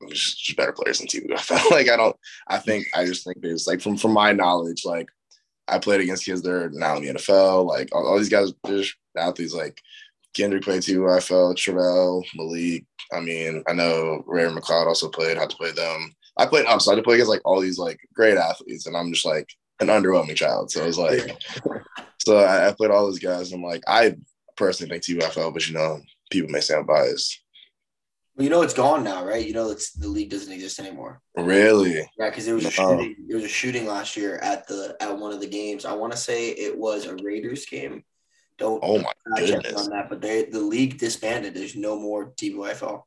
Just 0.08 0.56
better 0.56 0.72
players 0.72 0.98
than 0.98 1.08
TBYFL. 1.08 1.70
like 1.72 1.90
I 1.90 1.96
don't. 1.96 2.14
I 2.46 2.58
think 2.58 2.86
I 2.94 3.04
just 3.04 3.24
think 3.24 3.40
there's 3.40 3.66
like 3.66 3.80
from 3.80 3.96
from 3.96 4.12
my 4.12 4.30
knowledge, 4.30 4.84
like 4.84 5.08
I 5.66 5.80
played 5.80 6.02
against 6.02 6.24
kids 6.24 6.42
that 6.42 6.52
are 6.52 6.70
now 6.70 6.96
in 6.98 7.02
the 7.02 7.14
NFL. 7.14 7.66
Like 7.66 7.88
all, 7.92 8.06
all 8.06 8.18
these 8.18 8.28
guys, 8.28 8.52
there's 8.62 8.94
athletes 9.16 9.54
like 9.54 9.82
Kendrick 10.36 10.64
played 10.64 10.82
TBYFL, 10.82 11.56
Travell, 11.56 12.22
Malik. 12.34 12.84
I 13.12 13.20
mean, 13.20 13.62
I 13.66 13.72
know 13.72 14.22
Ray 14.26 14.44
McLeod 14.44 14.86
also 14.86 15.08
played, 15.08 15.38
had 15.38 15.50
to 15.50 15.56
play 15.56 15.72
them. 15.72 16.14
I 16.36 16.46
played, 16.46 16.66
I'm 16.66 16.80
sorry, 16.80 16.96
to 16.98 17.02
play 17.02 17.14
against 17.14 17.30
like 17.30 17.40
all 17.44 17.60
these 17.60 17.78
like 17.78 17.98
great 18.14 18.36
athletes, 18.36 18.86
and 18.86 18.96
I'm 18.96 19.12
just 19.12 19.24
like 19.24 19.48
an 19.80 19.88
underwhelming 19.88 20.36
child. 20.36 20.70
So 20.70 20.82
it 20.82 20.86
was 20.86 20.98
like, 20.98 21.38
so 22.18 22.38
I, 22.38 22.68
I 22.68 22.72
played 22.72 22.90
all 22.90 23.06
those 23.06 23.18
guys. 23.18 23.52
I'm 23.52 23.62
like, 23.62 23.82
I 23.86 24.16
personally 24.56 24.98
think 24.98 25.20
TBYFL, 25.20 25.54
but 25.54 25.66
you 25.66 25.74
know, 25.74 26.00
people 26.30 26.50
may 26.50 26.60
sound 26.60 26.86
biased. 26.86 27.42
Well, 28.36 28.44
you 28.44 28.50
know 28.50 28.60
it's 28.60 28.74
gone 28.74 29.02
now, 29.02 29.24
right? 29.24 29.46
You 29.46 29.54
know 29.54 29.70
it's 29.70 29.92
the 29.92 30.08
league 30.08 30.28
doesn't 30.28 30.52
exist 30.52 30.78
anymore. 30.78 31.22
Really? 31.38 32.06
Yeah, 32.18 32.28
because 32.28 32.44
there 32.44 32.54
was 32.54 32.66
a 32.66 32.70
shooting. 32.70 33.16
There 33.26 33.36
was 33.36 33.46
a 33.46 33.48
shooting 33.48 33.86
last 33.86 34.14
year 34.14 34.36
at 34.42 34.66
the 34.68 34.94
at 35.00 35.16
one 35.16 35.32
of 35.32 35.40
the 35.40 35.46
games. 35.46 35.86
I 35.86 35.94
want 35.94 36.12
to 36.12 36.18
say 36.18 36.50
it 36.50 36.76
was 36.76 37.06
a 37.06 37.16
Raiders 37.16 37.64
game 37.64 38.04
don't 38.58 38.80
oh 38.82 38.98
my 38.98 39.12
goodness 39.36 39.75
on 39.75 39.90
that, 39.90 40.08
but 40.08 40.20
they 40.20 40.44
the 40.44 40.60
league 40.60 40.98
disbanded. 40.98 41.54
There's 41.54 41.76
no 41.76 41.98
more 41.98 42.32
TBYFL. 42.32 43.02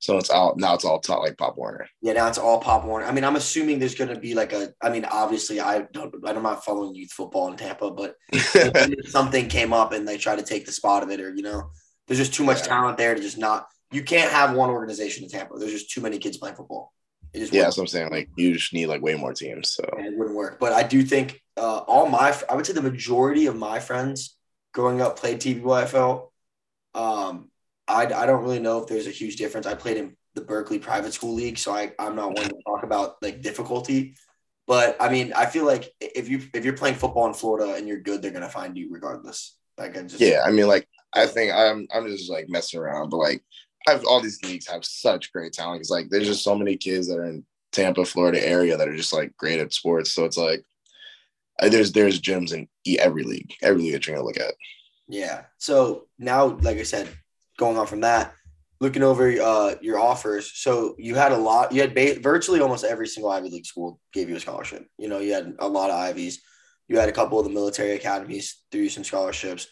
So 0.00 0.16
it's 0.16 0.30
all 0.30 0.54
now 0.56 0.74
it's 0.74 0.84
all 0.84 0.98
taught 0.98 1.20
like 1.20 1.36
Pop 1.36 1.58
Warner. 1.58 1.86
Yeah, 2.00 2.14
now 2.14 2.26
it's 2.26 2.38
all 2.38 2.58
Pop 2.58 2.86
Warner. 2.86 3.04
I 3.04 3.12
mean, 3.12 3.22
I'm 3.22 3.36
assuming 3.36 3.78
there's 3.78 3.94
going 3.94 4.12
to 4.12 4.18
be 4.18 4.32
like 4.32 4.54
a. 4.54 4.72
I 4.82 4.88
mean, 4.88 5.04
obviously, 5.04 5.60
I 5.60 5.82
don't. 5.92 6.14
I'm 6.26 6.42
not 6.42 6.64
following 6.64 6.94
youth 6.94 7.12
football 7.12 7.48
in 7.48 7.58
Tampa, 7.58 7.90
but 7.90 8.14
something 9.08 9.48
came 9.48 9.74
up 9.74 9.92
and 9.92 10.08
they 10.08 10.16
try 10.16 10.34
to 10.36 10.42
take 10.42 10.64
the 10.64 10.72
spot 10.72 11.02
of 11.02 11.10
it, 11.10 11.20
or 11.20 11.34
you 11.34 11.42
know, 11.42 11.70
there's 12.06 12.18
just 12.18 12.32
too 12.32 12.44
much 12.44 12.60
yeah. 12.60 12.68
talent 12.68 12.96
there 12.96 13.14
to 13.14 13.20
just 13.20 13.36
not. 13.36 13.66
You 13.92 14.02
can't 14.02 14.32
have 14.32 14.54
one 14.54 14.70
organization 14.70 15.24
in 15.24 15.30
Tampa. 15.30 15.58
There's 15.58 15.72
just 15.72 15.90
too 15.90 16.00
many 16.00 16.18
kids 16.18 16.38
playing 16.38 16.56
football. 16.56 16.94
It 17.34 17.40
just 17.40 17.52
yeah, 17.52 17.64
that's 17.64 17.76
what 17.76 17.82
I'm 17.82 17.88
saying. 17.88 18.10
Like 18.10 18.30
you 18.36 18.54
just 18.54 18.72
need 18.72 18.86
like 18.86 19.02
way 19.02 19.14
more 19.16 19.34
teams. 19.34 19.72
So 19.72 19.84
it 19.98 20.16
wouldn't 20.16 20.34
work. 20.34 20.58
But 20.58 20.72
I 20.72 20.82
do 20.82 21.02
think 21.02 21.42
uh, 21.58 21.78
all 21.86 22.08
my. 22.08 22.34
I 22.48 22.54
would 22.54 22.64
say 22.64 22.72
the 22.72 22.80
majority 22.80 23.46
of 23.46 23.56
my 23.56 23.80
friends 23.80 24.38
growing 24.72 25.00
up 25.00 25.18
played 25.18 25.40
TBYFL. 25.40 26.28
Um, 26.94 27.50
I, 27.86 28.06
I 28.06 28.26
don't 28.26 28.42
really 28.42 28.60
know 28.60 28.78
if 28.82 28.88
there's 28.88 29.06
a 29.06 29.10
huge 29.10 29.36
difference. 29.36 29.66
I 29.66 29.74
played 29.74 29.96
in 29.96 30.16
the 30.34 30.40
Berkeley 30.40 30.78
private 30.78 31.12
school 31.12 31.34
league, 31.34 31.58
so 31.58 31.72
I, 31.72 31.92
I'm 31.98 32.16
not 32.16 32.32
one 32.32 32.48
to 32.48 32.54
talk 32.66 32.82
about 32.82 33.16
like 33.22 33.42
difficulty. 33.42 34.14
But 34.66 34.96
I 35.00 35.08
mean, 35.08 35.32
I 35.32 35.46
feel 35.46 35.64
like 35.64 35.92
if 36.00 36.28
you 36.28 36.42
if 36.54 36.64
you're 36.64 36.76
playing 36.76 36.94
football 36.94 37.26
in 37.26 37.34
Florida 37.34 37.74
and 37.74 37.88
you're 37.88 38.00
good, 38.00 38.22
they're 38.22 38.30
gonna 38.30 38.48
find 38.48 38.76
you 38.76 38.88
regardless. 38.90 39.56
Like 39.76 39.98
I 39.98 40.02
just 40.02 40.20
yeah, 40.20 40.42
I 40.46 40.52
mean, 40.52 40.68
like 40.68 40.86
I 41.12 41.26
think 41.26 41.52
I'm 41.52 41.88
I'm 41.92 42.06
just 42.06 42.30
like 42.30 42.48
messing 42.48 42.78
around, 42.78 43.10
but 43.10 43.16
like 43.16 43.42
I've 43.88 44.04
all 44.04 44.20
these 44.20 44.40
leagues 44.44 44.68
have 44.68 44.84
such 44.84 45.32
great 45.32 45.52
talent. 45.52 45.80
It's 45.80 45.90
like 45.90 46.08
there's 46.08 46.28
just 46.28 46.44
so 46.44 46.54
many 46.54 46.76
kids 46.76 47.08
that 47.08 47.18
are 47.18 47.24
in 47.24 47.44
Tampa, 47.72 48.04
Florida 48.04 48.46
area 48.46 48.76
that 48.76 48.88
are 48.88 48.96
just 48.96 49.12
like 49.12 49.36
great 49.36 49.58
at 49.58 49.72
sports. 49.72 50.12
So 50.12 50.24
it's 50.24 50.36
like 50.36 50.62
there's 51.68 51.92
there's 51.92 52.20
gyms 52.20 52.52
in 52.52 52.68
every 52.98 53.24
league, 53.24 53.54
every 53.62 53.82
league 53.82 53.92
that 53.92 54.06
you're 54.06 54.16
gonna 54.16 54.26
look 54.26 54.40
at. 54.40 54.54
Yeah. 55.08 55.42
So 55.58 56.06
now, 56.18 56.46
like 56.46 56.78
I 56.78 56.84
said, 56.84 57.08
going 57.58 57.76
on 57.76 57.86
from 57.86 58.00
that, 58.00 58.32
looking 58.80 59.02
over 59.02 59.28
uh, 59.28 59.74
your 59.80 59.98
offers. 59.98 60.52
So 60.54 60.94
you 60.98 61.14
had 61.14 61.32
a 61.32 61.36
lot. 61.36 61.72
You 61.72 61.80
had 61.80 61.94
ba- 61.94 62.20
virtually 62.20 62.60
almost 62.60 62.84
every 62.84 63.06
single 63.06 63.30
Ivy 63.30 63.50
League 63.50 63.66
school 63.66 64.00
gave 64.12 64.28
you 64.28 64.36
a 64.36 64.40
scholarship. 64.40 64.86
You 64.98 65.08
know, 65.08 65.18
you 65.18 65.34
had 65.34 65.54
a 65.58 65.68
lot 65.68 65.90
of 65.90 65.96
Ivies. 65.96 66.40
You 66.88 66.98
had 66.98 67.08
a 67.08 67.12
couple 67.12 67.38
of 67.38 67.44
the 67.44 67.52
military 67.52 67.92
academies 67.92 68.62
you 68.72 68.88
some 68.88 69.04
scholarships, 69.04 69.68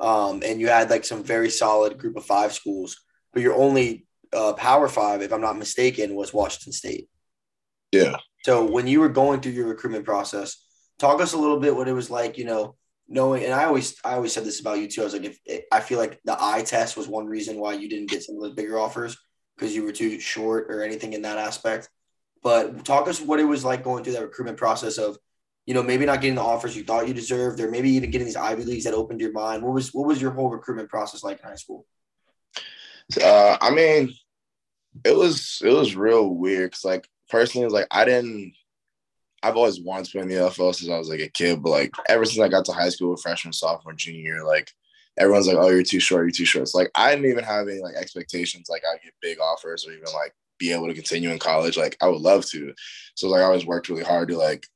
um, 0.00 0.42
and 0.44 0.60
you 0.60 0.68
had 0.68 0.90
like 0.90 1.04
some 1.04 1.22
very 1.22 1.50
solid 1.50 1.98
group 1.98 2.16
of 2.16 2.24
five 2.24 2.52
schools. 2.52 2.96
But 3.32 3.42
your 3.42 3.54
only 3.54 4.06
uh, 4.32 4.54
Power 4.54 4.88
Five, 4.88 5.22
if 5.22 5.32
I'm 5.32 5.40
not 5.40 5.58
mistaken, 5.58 6.14
was 6.14 6.32
Washington 6.32 6.72
State. 6.72 7.08
Yeah. 7.92 8.16
So 8.44 8.64
when 8.64 8.86
you 8.86 9.00
were 9.00 9.08
going 9.08 9.40
through 9.40 9.52
your 9.52 9.68
recruitment 9.68 10.04
process, 10.04 10.65
talk 10.98 11.20
us 11.20 11.32
a 11.32 11.38
little 11.38 11.58
bit 11.58 11.74
what 11.74 11.88
it 11.88 11.92
was 11.92 12.10
like, 12.10 12.38
you 12.38 12.44
know, 12.44 12.76
knowing, 13.08 13.44
and 13.44 13.52
I 13.52 13.64
always, 13.64 13.96
I 14.04 14.14
always 14.14 14.32
said 14.32 14.44
this 14.44 14.60
about 14.60 14.78
you 14.78 14.88
too. 14.88 15.02
I 15.02 15.04
was 15.04 15.12
like, 15.12 15.38
if 15.44 15.64
I 15.72 15.80
feel 15.80 15.98
like 15.98 16.20
the 16.24 16.36
eye 16.38 16.62
test 16.62 16.96
was 16.96 17.08
one 17.08 17.26
reason 17.26 17.58
why 17.58 17.74
you 17.74 17.88
didn't 17.88 18.10
get 18.10 18.22
some 18.22 18.36
of 18.36 18.42
those 18.42 18.54
bigger 18.54 18.78
offers 18.78 19.16
because 19.56 19.74
you 19.74 19.84
were 19.84 19.92
too 19.92 20.18
short 20.20 20.66
or 20.70 20.82
anything 20.82 21.12
in 21.12 21.22
that 21.22 21.38
aspect. 21.38 21.88
But 22.42 22.84
talk 22.84 23.08
us 23.08 23.20
what 23.20 23.40
it 23.40 23.44
was 23.44 23.64
like 23.64 23.82
going 23.82 24.04
through 24.04 24.14
that 24.14 24.22
recruitment 24.22 24.58
process 24.58 24.98
of, 24.98 25.18
you 25.64 25.74
know, 25.74 25.82
maybe 25.82 26.06
not 26.06 26.20
getting 26.20 26.36
the 26.36 26.42
offers 26.42 26.76
you 26.76 26.84
thought 26.84 27.08
you 27.08 27.14
deserved, 27.14 27.58
or 27.60 27.70
maybe 27.70 27.90
even 27.90 28.10
getting 28.10 28.26
these 28.26 28.36
Ivy 28.36 28.64
leagues 28.64 28.84
that 28.84 28.94
opened 28.94 29.20
your 29.20 29.32
mind. 29.32 29.62
What 29.62 29.74
was 29.74 29.92
what 29.92 30.06
was 30.06 30.22
your 30.22 30.30
whole 30.30 30.50
recruitment 30.50 30.88
process 30.88 31.24
like 31.24 31.40
in 31.40 31.48
high 31.48 31.56
school? 31.56 31.86
Uh, 33.20 33.56
I 33.60 33.70
mean, 33.70 34.12
it 35.04 35.16
was 35.16 35.60
it 35.64 35.70
was 35.70 35.96
real 35.96 36.28
weird 36.28 36.70
because 36.70 36.84
like 36.84 37.08
personally, 37.30 37.62
it 37.62 37.66
was 37.66 37.74
like 37.74 37.88
I 37.90 38.04
didn't 38.04 38.52
I've 39.42 39.56
always 39.56 39.80
wanted 39.80 40.06
to 40.06 40.12
play 40.12 40.22
in 40.22 40.28
the 40.28 40.34
NFL 40.34 40.74
since 40.74 40.90
I 40.90 40.98
was 40.98 41.08
like 41.08 41.20
a 41.20 41.28
kid, 41.28 41.62
but 41.62 41.70
like 41.70 41.92
ever 42.08 42.24
since 42.24 42.40
I 42.40 42.48
got 42.48 42.64
to 42.66 42.72
high 42.72 42.88
school, 42.88 43.16
freshman, 43.16 43.52
sophomore, 43.52 43.92
junior 43.92 44.20
year, 44.20 44.44
like 44.44 44.70
everyone's 45.18 45.46
like, 45.46 45.56
"Oh, 45.58 45.68
you're 45.68 45.82
too 45.82 46.00
short. 46.00 46.24
You're 46.24 46.30
too 46.30 46.44
short." 46.44 46.62
It's 46.62 46.74
like 46.74 46.90
I 46.94 47.14
didn't 47.14 47.30
even 47.30 47.44
have 47.44 47.68
any 47.68 47.80
like 47.80 47.94
expectations 47.94 48.68
like 48.68 48.82
I'd 48.90 49.02
get 49.02 49.12
big 49.20 49.38
offers 49.40 49.86
or 49.86 49.92
even 49.92 50.12
like 50.14 50.34
be 50.58 50.72
able 50.72 50.88
to 50.88 50.94
continue 50.94 51.30
in 51.30 51.38
college. 51.38 51.76
Like 51.76 51.96
I 52.00 52.08
would 52.08 52.20
love 52.20 52.46
to. 52.46 52.72
So 53.14 53.28
like 53.28 53.40
I 53.40 53.44
always 53.44 53.66
worked 53.66 53.88
really 53.88 54.04
hard 54.04 54.28
to 54.28 54.36
like 54.36 54.66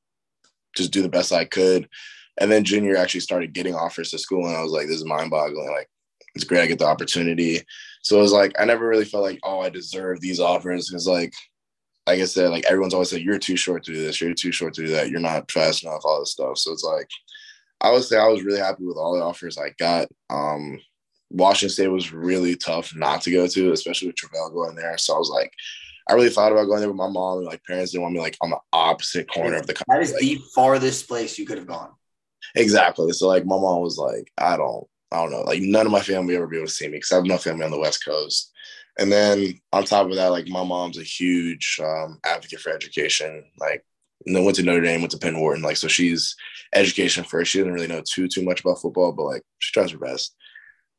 just 0.76 0.92
do 0.92 1.02
the 1.02 1.08
best 1.08 1.32
I 1.32 1.44
could. 1.44 1.88
And 2.38 2.50
then 2.50 2.64
junior 2.64 2.96
actually 2.96 3.20
started 3.20 3.52
getting 3.52 3.74
offers 3.74 4.10
to 4.10 4.18
school, 4.18 4.46
and 4.46 4.56
I 4.56 4.62
was 4.62 4.72
like, 4.72 4.86
"This 4.86 4.96
is 4.96 5.04
mind 5.04 5.30
boggling." 5.30 5.70
Like 5.70 5.88
it's 6.34 6.44
great 6.44 6.62
I 6.62 6.66
get 6.66 6.78
the 6.78 6.86
opportunity. 6.86 7.60
So 8.02 8.18
it 8.18 8.22
was 8.22 8.32
like 8.32 8.52
I 8.58 8.64
never 8.64 8.86
really 8.86 9.04
felt 9.04 9.24
like, 9.24 9.40
"Oh, 9.42 9.60
I 9.60 9.68
deserve 9.68 10.20
these 10.20 10.40
offers," 10.40 10.88
because 10.88 11.06
like 11.06 11.32
like 12.06 12.20
I 12.20 12.24
said, 12.24 12.50
like 12.50 12.64
everyone's 12.64 12.94
always 12.94 13.10
said, 13.10 13.20
you're 13.20 13.38
too 13.38 13.56
short 13.56 13.84
to 13.84 13.92
do 13.92 14.02
this, 14.02 14.20
you're 14.20 14.34
too 14.34 14.52
short 14.52 14.74
to 14.74 14.86
do 14.86 14.92
that, 14.92 15.10
you're 15.10 15.20
not 15.20 15.50
fast 15.50 15.84
enough, 15.84 16.02
all 16.04 16.20
this 16.20 16.32
stuff. 16.32 16.58
So 16.58 16.72
it's 16.72 16.84
like, 16.84 17.08
I 17.80 17.90
would 17.92 18.04
say 18.04 18.18
I 18.18 18.26
was 18.26 18.42
really 18.42 18.58
happy 18.58 18.84
with 18.84 18.96
all 18.96 19.14
the 19.14 19.22
offers 19.22 19.58
I 19.58 19.70
got. 19.78 20.08
Um, 20.28 20.78
Washington 21.30 21.72
State 21.72 21.88
was 21.88 22.12
really 22.12 22.56
tough 22.56 22.94
not 22.94 23.22
to 23.22 23.30
go 23.30 23.46
to, 23.46 23.72
especially 23.72 24.08
with 24.08 24.16
Travell 24.16 24.50
going 24.50 24.74
there. 24.74 24.98
So 24.98 25.14
I 25.14 25.18
was 25.18 25.30
like, 25.30 25.52
I 26.08 26.14
really 26.14 26.30
thought 26.30 26.50
about 26.50 26.64
going 26.64 26.80
there 26.80 26.88
with 26.88 26.96
my 26.96 27.08
mom. 27.08 27.38
And 27.38 27.46
like 27.46 27.62
parents 27.64 27.92
didn't 27.92 28.02
want 28.02 28.14
me 28.14 28.20
like 28.20 28.36
on 28.40 28.50
the 28.50 28.58
opposite 28.72 29.30
corner 29.30 29.56
of 29.56 29.66
the 29.66 29.74
country. 29.74 29.94
That 29.94 30.02
is 30.02 30.12
like, 30.12 30.20
the 30.20 30.40
farthest 30.54 31.08
place 31.08 31.38
you 31.38 31.46
could 31.46 31.58
have 31.58 31.68
gone. 31.68 31.90
Exactly. 32.56 33.12
So 33.12 33.28
like 33.28 33.44
my 33.44 33.56
mom 33.56 33.80
was 33.80 33.96
like, 33.96 34.30
I 34.36 34.56
don't, 34.56 34.86
I 35.12 35.22
don't 35.22 35.30
know. 35.30 35.42
Like 35.42 35.62
none 35.62 35.86
of 35.86 35.92
my 35.92 36.00
family 36.00 36.34
ever 36.34 36.48
be 36.48 36.56
able 36.56 36.66
to 36.66 36.72
see 36.72 36.86
me 36.86 36.92
because 36.94 37.12
I 37.12 37.16
have 37.16 37.26
no 37.26 37.38
family 37.38 37.64
on 37.64 37.70
the 37.70 37.78
West 37.78 38.04
Coast. 38.04 38.52
And 39.00 39.10
then 39.10 39.58
on 39.72 39.84
top 39.84 40.06
of 40.06 40.14
that, 40.16 40.28
like 40.28 40.46
my 40.46 40.62
mom's 40.62 40.98
a 40.98 41.02
huge 41.02 41.80
um, 41.82 42.20
advocate 42.24 42.60
for 42.60 42.70
education. 42.70 43.44
Like, 43.58 43.84
went 44.26 44.56
to 44.56 44.62
Notre 44.62 44.82
Dame, 44.82 45.00
went 45.00 45.10
to 45.12 45.18
Penn 45.18 45.40
Wharton. 45.40 45.62
Like, 45.62 45.78
so 45.78 45.88
she's 45.88 46.36
education 46.74 47.24
first. 47.24 47.50
She 47.50 47.58
doesn't 47.58 47.72
really 47.72 47.86
know 47.86 48.02
too 48.02 48.28
too 48.28 48.42
much 48.44 48.60
about 48.60 48.80
football, 48.80 49.12
but 49.12 49.24
like 49.24 49.42
she 49.58 49.72
tries 49.72 49.90
her 49.90 49.98
best. 49.98 50.36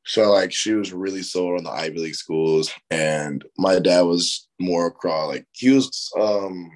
So 0.05 0.31
like 0.31 0.51
she 0.51 0.74
was 0.74 0.91
really 0.91 1.22
sold 1.22 1.60
on 1.60 1.63
the 1.63 1.70
Ivy 1.70 2.00
League 2.00 2.15
schools, 2.15 2.72
and 2.89 3.46
my 3.58 3.77
dad 3.79 4.01
was 4.01 4.48
more 4.60 4.88
across 4.88 5.27
like 5.29 5.46
he 5.51 5.70
was 5.70 6.12
um 6.20 6.72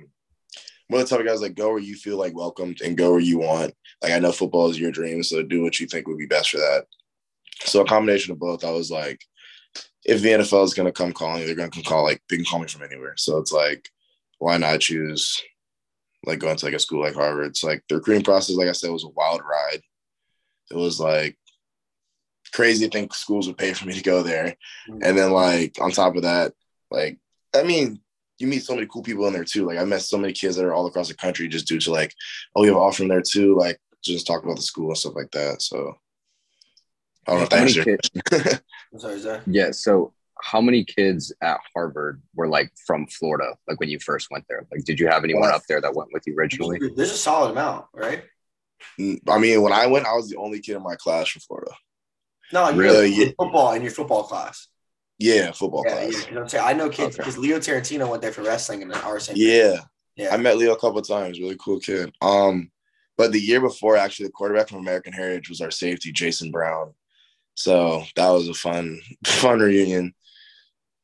one 0.88 1.01
of 1.01 1.10
the 1.10 1.15
type 1.15 1.25
of 1.25 1.27
guys 1.27 1.41
like 1.41 1.55
go 1.55 1.70
where 1.70 1.79
you 1.79 1.96
feel 1.96 2.17
like 2.17 2.36
welcomed 2.36 2.82
and 2.82 2.98
go 2.98 3.12
where 3.12 3.20
you 3.20 3.39
want. 3.39 3.74
Like 4.03 4.12
I 4.12 4.20
know 4.20 4.32
football 4.32 4.70
is 4.70 4.79
your 4.79 4.91
dream, 4.91 5.24
so 5.24 5.41
do 5.41 5.63
what 5.63 5.79
you 5.79 5.88
think 5.88 6.08
would 6.08 6.20
be 6.20 6.27
best 6.27 6.51
for 6.51 6.58
that. 6.58 6.86
So 7.62 7.82
a 7.82 7.86
combination 7.86 8.32
of 8.32 8.39
both, 8.39 8.63
I 8.63 8.70
was 8.70 8.91
like, 8.91 9.20
if 10.05 10.21
the 10.21 10.29
NFL 10.29 10.63
is 10.63 10.74
going 10.74 10.85
to 10.85 10.91
come 10.91 11.12
calling, 11.12 11.45
they're 11.45 11.55
going 11.55 11.69
to 11.69 11.75
come 11.75 11.83
call 11.83 12.03
like 12.03 12.21
they 12.29 12.35
can 12.35 12.45
call 12.45 12.59
me 12.59 12.67
from 12.67 12.83
anywhere. 12.83 13.15
So 13.17 13.38
it's 13.38 13.51
like, 13.51 13.89
why 14.38 14.57
not 14.57 14.79
choose 14.79 15.41
like 16.25 16.39
going 16.39 16.55
to 16.55 16.65
like 16.65 16.75
a 16.75 16.79
school 16.79 17.01
like 17.01 17.15
Harvard? 17.15 17.47
It's 17.47 17.63
like 17.63 17.83
the 17.89 17.95
recruiting 17.95 18.24
process, 18.24 18.55
like 18.55 18.67
I 18.67 18.74
said, 18.74 18.91
was 18.91 19.03
a 19.03 19.09
wild 19.09 19.41
ride. 19.41 19.81
It 20.71 20.77
was 20.77 21.00
like 21.00 21.38
crazy 22.53 22.85
to 22.85 22.91
think 22.91 23.13
schools 23.13 23.47
would 23.47 23.57
pay 23.57 23.74
for 23.74 23.88
me 23.88 23.93
to 23.93 24.03
go 24.03 24.21
there. 24.21 24.55
Mm-hmm. 24.89 25.00
And 25.03 25.17
then 25.17 25.31
like 25.31 25.77
on 25.81 25.91
top 25.91 26.15
of 26.15 26.21
that, 26.21 26.53
like 26.91 27.17
I 27.55 27.63
mean, 27.63 28.00
you 28.38 28.47
meet 28.47 28.63
so 28.63 28.75
many 28.75 28.85
cool 28.88 29.01
people 29.01 29.25
in 29.25 29.33
there 29.33 29.43
too. 29.43 29.65
Like 29.65 29.79
I 29.79 29.85
met 29.85 30.03
so 30.03 30.17
many 30.17 30.33
kids 30.33 30.55
that 30.55 30.65
are 30.65 30.74
all 30.74 30.85
across 30.85 31.07
the 31.07 31.15
country 31.15 31.47
just 31.47 31.67
due 31.67 31.79
to 31.79 31.91
like, 31.91 32.13
oh, 32.55 32.62
we 32.62 32.67
have 32.67 32.75
an 32.75 32.81
offer 32.81 32.97
from 32.97 33.07
there 33.07 33.21
too. 33.21 33.57
Like 33.57 33.79
just 34.03 34.27
talk 34.27 34.43
about 34.43 34.57
the 34.57 34.62
school 34.62 34.89
and 34.89 34.97
stuff 34.97 35.15
like 35.15 35.31
that. 35.31 35.63
So 35.63 35.95
I 37.27 37.32
don't 37.32 37.38
know 37.39 37.44
if 37.44 37.50
that 37.50 37.60
answers 37.62 37.75
your 37.75 37.86
kids? 37.86 38.62
I'm 38.94 39.00
sorry, 39.20 39.41
Yeah. 39.48 39.72
So 39.72 40.13
how 40.41 40.62
many 40.62 40.84
kids 40.84 41.34
at 41.41 41.60
Harvard 41.74 42.22
were 42.36 42.48
like 42.48 42.72
from 42.86 43.08
Florida? 43.08 43.55
Like 43.67 43.79
when 43.79 43.89
you 43.89 44.00
first 44.00 44.29
went 44.32 44.46
there? 44.50 44.65
Like, 44.72 44.84
did 44.84 45.00
you 45.00 45.08
have 45.08 45.24
anyone 45.24 45.50
up 45.50 45.63
there 45.67 45.82
that 45.82 45.96
went 45.96 46.10
with 46.13 46.24
you 46.27 46.36
originally? 46.38 46.79
There's 46.96 47.12
a 47.12 47.17
solid 47.17 47.51
amount, 47.51 47.86
right? 47.94 48.24
I 49.00 49.39
mean, 49.39 49.62
when 49.62 49.74
I 49.74 49.88
went, 49.88 50.05
I 50.05 50.13
was 50.13 50.29
the 50.29 50.38
only 50.38 50.60
kid 50.60 50.75
in 50.75 50.84
my 50.84 50.96
class 50.96 51.29
from 51.29 51.41
Florida. 51.41 51.72
No, 52.53 52.70
you 52.70 52.79
Really? 52.79 53.10
really? 53.12 53.36
football 53.39 53.74
in 53.74 53.82
your 53.82 53.91
football 53.91 54.24
class. 54.24 54.67
Yeah, 55.17 55.51
football 55.51 55.84
Yeah, 55.88 56.01
yeah. 56.03 56.10
class. 56.12 56.25
'cause 56.25 56.38
I'm 56.38 56.50
saying 56.50 56.63
I 56.65 56.74
know 56.74 56.89
kids 56.89 57.15
Okay. 57.15 57.17
because 57.24 57.38
Leo 57.38 57.58
Tarantino 57.58 58.08
went 58.10 58.22
there 58.22 58.34
for 58.34 58.44
wrestling 58.44 58.82
and 58.84 58.94
our 58.94 59.20
same. 59.20 59.36
Yeah. 59.38 59.77
yeah. 60.15 60.34
I 60.34 60.38
met 60.38 60.58
Leo 60.58 60.74
a 60.74 60.79
couple 60.79 61.00
of 61.00 61.08
times. 61.08 61.39
Really 61.39 61.58
cool 61.60 61.79
kid. 61.79 62.13
Um, 62.22 62.70
but 63.17 63.32
the 63.32 63.39
year 63.39 63.62
before, 63.62 63.96
actually, 63.96 64.25
the 64.27 64.34
quarterback 64.34 64.67
from 64.67 64.79
American 64.79 65.13
Heritage 65.13 65.50
was 65.50 65.62
our 65.62 65.72
safety, 65.72 66.12
Jason 66.12 66.51
Brown. 66.51 66.94
So 67.55 68.03
that 68.15 68.29
was 68.29 68.48
a 68.48 68.53
fun, 68.53 69.01
fun 69.25 69.59
reunion. 69.59 70.13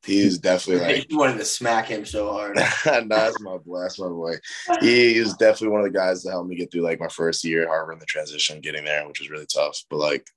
He's 0.03 0.39
definitely 0.39 0.85
like 0.95 1.11
you 1.11 1.17
wanted 1.17 1.37
to 1.37 1.45
smack 1.45 1.87
him 1.87 2.05
so 2.05 2.31
hard. 2.31 2.55
no, 2.85 3.07
that's 3.07 3.39
my 3.41 3.57
boy. 3.57 3.81
That's 3.81 3.99
my 3.99 4.07
boy. 4.07 4.35
He 4.79 5.19
was 5.19 5.35
definitely 5.35 5.69
one 5.69 5.81
of 5.81 5.91
the 5.91 5.97
guys 5.97 6.23
that 6.23 6.31
helped 6.31 6.49
me 6.49 6.55
get 6.55 6.71
through 6.71 6.81
like 6.81 6.99
my 6.99 7.07
first 7.07 7.43
year 7.43 7.63
at 7.63 7.67
Harvard 7.67 7.93
and 7.93 8.01
the 8.01 8.05
transition, 8.05 8.61
getting 8.61 8.85
there, 8.85 9.07
which 9.07 9.19
was 9.19 9.29
really 9.29 9.45
tough. 9.45 9.83
But 9.89 9.97
like, 9.97 10.27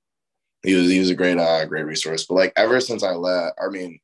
he 0.62 0.74
was 0.74 0.90
he 0.90 0.98
was 0.98 1.10
a 1.10 1.14
great 1.14 1.38
uh 1.38 1.64
great 1.66 1.86
resource. 1.86 2.26
But 2.26 2.36
like 2.36 2.52
ever 2.56 2.80
since 2.80 3.02
I 3.02 3.12
left, 3.12 3.58
I 3.62 3.68
mean, 3.68 3.98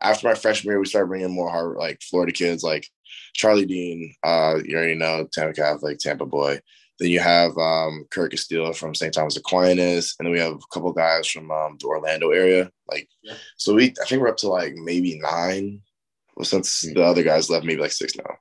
after 0.00 0.28
my 0.28 0.34
freshman 0.34 0.72
year, 0.72 0.80
we 0.80 0.86
started 0.86 1.08
bringing 1.08 1.34
more 1.34 1.50
Harvard 1.50 1.78
like 1.78 2.02
Florida 2.02 2.32
kids, 2.32 2.62
like 2.62 2.88
Charlie 3.34 3.66
Dean. 3.66 4.14
Uh, 4.22 4.58
you 4.64 4.76
already 4.76 4.94
know 4.94 5.26
Tampa 5.32 5.54
Catholic, 5.54 5.98
Tampa 5.98 6.26
boy. 6.26 6.60
Then 6.98 7.10
you 7.10 7.20
have 7.20 7.56
um, 7.58 8.06
Kurt 8.10 8.30
Castillo 8.30 8.72
from 8.72 8.94
St. 8.94 9.12
Thomas 9.12 9.36
Aquinas, 9.36 10.14
and 10.18 10.26
then 10.26 10.32
we 10.32 10.40
have 10.40 10.54
a 10.54 10.58
couple 10.72 10.92
guys 10.92 11.26
from 11.28 11.50
um, 11.50 11.76
the 11.78 11.86
Orlando 11.86 12.30
area. 12.30 12.70
Like, 12.88 13.08
Yeah. 13.22 13.34
so 13.56 13.74
we 13.74 13.92
I 14.00 14.04
think 14.06 14.22
we're 14.22 14.28
up 14.28 14.38
to 14.38 14.48
like 14.48 14.74
maybe 14.74 15.18
nine. 15.18 15.82
Well, 16.36 16.44
since 16.46 16.80
the 16.82 17.02
other 17.04 17.22
guys 17.22 17.50
left, 17.50 17.64
maybe 17.66 17.80
like 17.82 17.92
six 17.92 18.16
now. 18.16 18.36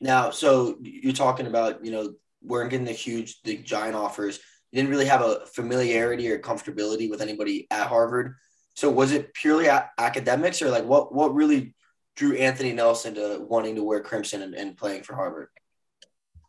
Now, 0.00 0.30
so 0.30 0.76
you're 0.82 1.12
talking 1.12 1.46
about, 1.46 1.84
you 1.84 1.90
know, 1.92 2.14
weren't 2.42 2.70
getting 2.70 2.84
the 2.86 2.92
huge, 2.92 3.40
the 3.42 3.56
giant 3.56 3.96
offers. 3.96 4.38
You 4.70 4.76
didn't 4.80 4.90
really 4.90 5.06
have 5.06 5.22
a 5.22 5.46
familiarity 5.46 6.30
or 6.30 6.38
comfortability 6.38 7.08
with 7.08 7.22
anybody 7.22 7.66
at 7.70 7.86
Harvard. 7.86 8.34
So 8.74 8.90
was 8.90 9.12
it 9.12 9.32
purely 9.34 9.66
a- 9.66 9.90
academics 9.98 10.60
or 10.62 10.70
like 10.70 10.84
what 10.84 11.14
what 11.14 11.34
really 11.34 11.74
drew 12.16 12.34
Anthony 12.36 12.72
Nelson 12.72 13.14
to 13.14 13.44
wanting 13.48 13.76
to 13.76 13.82
wear 13.84 14.00
crimson 14.00 14.42
and, 14.42 14.54
and 14.54 14.76
playing 14.76 15.04
for 15.04 15.14
Harvard? 15.14 15.48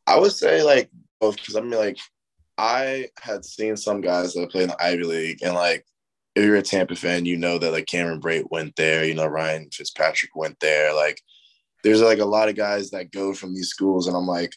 I 0.08 0.20
would 0.20 0.32
say 0.32 0.62
like 0.64 0.90
both 1.20 1.36
because 1.38 1.56
I 1.56 1.62
mean 1.62 1.72
like 1.72 1.98
I 2.58 3.08
had 3.20 3.44
seen 3.44 3.76
some 3.76 4.02
guys 4.02 4.34
that 4.34 4.52
play 4.52 4.64
in 4.64 4.70
the 4.70 4.84
Ivy 4.84 5.04
League 5.04 5.40
and 5.44 5.54
like 5.54 5.86
if 6.36 6.44
you're 6.44 6.56
a 6.56 6.62
Tampa 6.62 6.96
fan, 6.96 7.26
you 7.26 7.38
know 7.38 7.58
that 7.58 7.72
like 7.72 7.86
Cameron 7.86 8.20
Brate 8.20 8.52
went 8.52 8.76
there, 8.76 9.06
you 9.06 9.14
know 9.14 9.26
Ryan 9.26 9.70
Fitzpatrick 9.72 10.36
went 10.36 10.60
there. 10.60 10.94
Like 10.94 11.22
there's 11.84 12.02
like 12.02 12.20
a 12.20 12.26
lot 12.26 12.50
of 12.50 12.56
guys 12.56 12.92
that 12.92 13.12
go 13.12 13.34
from 13.34 13.54
these 13.54 13.70
schools, 13.70 14.08
and 14.08 14.18
I'm 14.18 14.28
like, 14.28 14.54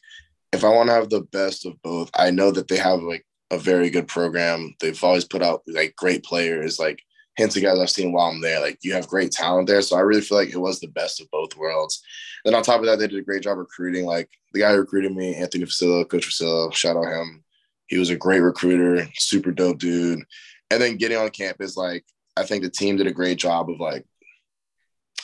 if 0.53 0.65
I 0.65 0.71
want 0.71 0.89
to 0.89 0.95
have 0.95 1.09
the 1.09 1.21
best 1.21 1.67
of 1.67 1.81
both, 1.83 2.11
I 2.15 2.31
know 2.31 2.51
that 2.51 2.69
they 2.69 2.79
have 2.79 3.01
like 3.01 3.25
a 3.51 3.59
very 3.59 3.91
good 3.91 4.09
program. 4.09 4.75
They've 4.81 5.03
always 5.05 5.25
put 5.25 5.43
out 5.43 5.63
like 5.67 5.95
great 5.97 6.25
players, 6.25 6.79
like 6.79 7.01
hence 7.37 7.55
the 7.55 7.61
guys 7.61 7.79
I've 7.79 7.91
seen 7.91 8.13
while 8.13 8.31
I'm 8.31 8.41
there. 8.41 8.61
Like 8.61 8.79
you 8.83 8.93
have 8.95 9.07
great 9.07 9.31
talent 9.31 9.69
there, 9.69 9.83
so 9.83 9.97
I 9.97 10.01
really 10.01 10.21
feel 10.21 10.39
like 10.39 10.51
it 10.53 10.59
was 10.59 10.81
the 10.81 10.89
best 10.89 11.21
of 11.21 11.31
both 11.31 11.57
worlds. 11.57 12.03
Then 12.49 12.55
on 12.55 12.63
top 12.63 12.81
of 12.81 12.87
that, 12.87 12.99
they 12.99 13.07
did 13.07 13.19
a 13.19 13.23
great 13.23 13.43
job 13.43 13.59
recruiting. 13.59 14.07
Like 14.07 14.31
the 14.55 14.61
guy 14.61 14.73
who 14.73 14.79
recruited 14.79 15.15
me, 15.15 15.35
Anthony 15.35 15.67
Facilla, 15.67 16.09
Coach 16.09 16.27
Facilla, 16.27 16.73
shout 16.73 16.97
out 16.97 17.05
him. 17.05 17.45
He 17.89 17.99
was 17.99 18.09
a 18.09 18.17
great 18.17 18.41
recruiter, 18.41 19.07
super 19.17 19.53
dope 19.53 19.77
dude. 19.77 20.25
And 20.71 20.81
then 20.81 20.97
getting 20.97 21.19
on 21.19 21.29
campus, 21.29 21.77
like 21.77 22.07
I 22.39 22.45
think 22.45 22.63
the 22.63 22.71
team 22.71 22.97
did 22.97 23.07
a 23.07 23.13
great 23.13 23.37
job 23.37 23.69
of 23.69 23.81
like 23.81 24.07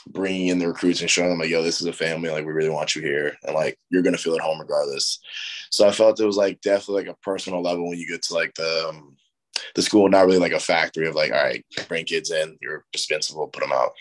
bringing 0.07 0.49
in 0.49 0.59
the 0.59 0.69
recruits 0.69 1.01
and 1.01 1.09
showing 1.09 1.31
them 1.31 1.39
like, 1.39 1.49
yo, 1.49 1.63
this 1.63 1.81
is 1.81 1.87
a 1.87 1.95
family. 1.95 2.29
Like 2.29 2.45
we 2.45 2.53
really 2.53 2.69
want 2.69 2.95
you 2.95 3.01
here, 3.01 3.35
and 3.45 3.55
like 3.55 3.79
you're 3.89 4.03
gonna 4.03 4.19
feel 4.19 4.35
at 4.35 4.43
home 4.43 4.61
regardless. 4.61 5.19
So 5.71 5.89
I 5.89 5.93
felt 5.93 6.21
it 6.21 6.27
was 6.27 6.37
like 6.37 6.61
definitely 6.61 7.05
like 7.05 7.17
a 7.17 7.21
personal 7.23 7.63
level 7.63 7.89
when 7.89 7.99
you 7.99 8.07
get 8.07 8.21
to 8.25 8.35
like 8.35 8.53
the 8.53 8.89
um, 8.91 9.17
the 9.75 9.81
school, 9.81 10.11
not 10.11 10.27
really 10.27 10.37
like 10.37 10.53
a 10.53 10.61
factory 10.61 11.09
of 11.09 11.15
like, 11.15 11.33
all 11.33 11.43
right, 11.43 11.65
bring 11.89 12.05
kids 12.05 12.31
in, 12.31 12.59
you're 12.61 12.85
dispensable, 12.93 13.49
put 13.49 13.63
them 13.63 13.73
out. 13.73 13.93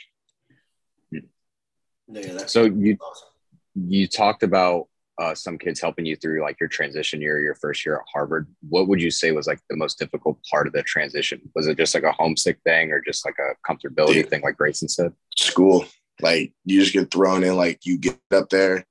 Yeah, 2.07 2.45
So 2.45 2.65
you 2.65 2.97
awesome. 3.01 3.27
you 3.75 4.07
talked 4.07 4.43
about 4.43 4.87
uh, 5.19 5.35
some 5.35 5.57
kids 5.57 5.79
helping 5.79 6.05
you 6.05 6.15
through 6.15 6.41
like 6.41 6.59
your 6.59 6.69
transition 6.69 7.21
year, 7.21 7.39
your 7.39 7.55
first 7.55 7.85
year 7.85 7.97
at 7.97 8.01
Harvard. 8.11 8.47
What 8.67 8.87
would 8.87 8.99
you 9.01 9.11
say 9.11 9.31
was 9.31 9.47
like 9.47 9.59
the 9.69 9.77
most 9.77 9.99
difficult 9.99 10.39
part 10.49 10.65
of 10.67 10.73
the 10.73 10.81
transition? 10.83 11.39
Was 11.55 11.67
it 11.67 11.77
just 11.77 11.93
like 11.93 12.03
a 12.03 12.11
homesick 12.11 12.59
thing, 12.65 12.91
or 12.91 12.99
just 13.01 13.25
like 13.25 13.35
a 13.39 13.53
comfortability 13.71 14.15
Yeah. 14.15 14.23
thing, 14.23 14.41
like 14.41 14.57
Grayson 14.57 14.89
said? 14.89 15.13
school. 15.37 15.85
Like 16.21 16.53
you 16.65 16.79
just 16.79 16.93
get 16.93 17.11
thrown 17.11 17.43
in, 17.43 17.55
like 17.55 17.79
you 17.85 17.97
get 17.97 18.19
up 18.31 18.49
there. 18.49 18.85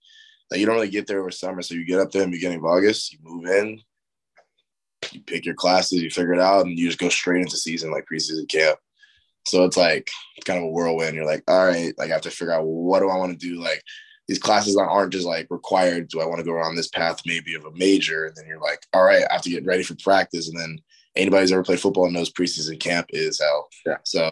Like 0.51 0.61
you 0.61 0.66
don't 0.66 0.75
really 0.75 0.90
get 0.90 1.07
there 1.07 1.20
over 1.20 1.31
summer. 1.31 1.62
So 1.62 1.75
you 1.75 1.85
get 1.87 2.01
up 2.01 2.11
there 2.11 2.22
in 2.22 2.31
the 2.31 2.37
beginning 2.37 2.59
of 2.59 2.64
August, 2.64 3.12
you 3.12 3.18
move 3.22 3.46
in, 3.46 3.81
you 5.12 5.20
pick 5.22 5.46
your 5.46 5.55
classes, 5.55 6.03
you 6.03 6.11
figure 6.11 6.35
it 6.35 6.40
out, 6.40 6.66
and 6.66 6.79
you 6.79 6.87
just 6.87 6.98
go 6.98 7.09
straight 7.09 7.40
into 7.42 7.57
season 7.57 7.90
like 7.90 8.07
preseason 8.12 8.48
camp. 8.48 8.79
So 9.46 9.64
it's 9.64 9.76
like 9.76 10.11
kind 10.44 10.59
of 10.59 10.64
a 10.64 10.68
whirlwind. 10.68 11.14
You're 11.14 11.26
like, 11.26 11.44
all 11.48 11.66
right, 11.66 11.92
like 11.98 12.11
I 12.11 12.14
have 12.14 12.22
to 12.22 12.31
figure 12.31 12.52
out 12.52 12.64
what 12.64 13.00
do 13.00 13.11
I 13.11 13.16
want 13.16 13.38
to 13.38 13.46
do? 13.46 13.61
Like 13.61 13.83
these 14.28 14.38
classes 14.38 14.76
aren't 14.76 15.12
just 15.12 15.26
like 15.26 15.46
required. 15.50 16.09
Do 16.09 16.20
I 16.20 16.26
want 16.26 16.38
to 16.38 16.44
go 16.44 16.52
around 16.52 16.76
this 16.76 16.88
path 16.88 17.20
maybe 17.26 17.55
of 17.55 17.64
a 17.64 17.72
major? 17.72 18.26
And 18.26 18.37
then 18.37 18.46
you're 18.46 18.61
like, 18.61 18.81
all 18.92 19.05
right, 19.05 19.24
I 19.28 19.35
have 19.35 19.42
to 19.42 19.50
get 19.50 19.64
ready 19.64 19.83
for 19.83 19.96
practice. 20.02 20.48
And 20.48 20.59
then 20.59 20.78
anybody 21.16 21.42
who's 21.42 21.52
ever 21.52 21.64
played 21.64 21.81
football 21.81 22.11
knows 22.11 22.33
preseason 22.33 22.78
camp 22.78 23.07
is 23.11 23.40
hell. 23.40 23.68
Yeah. 23.85 23.96
So 24.05 24.31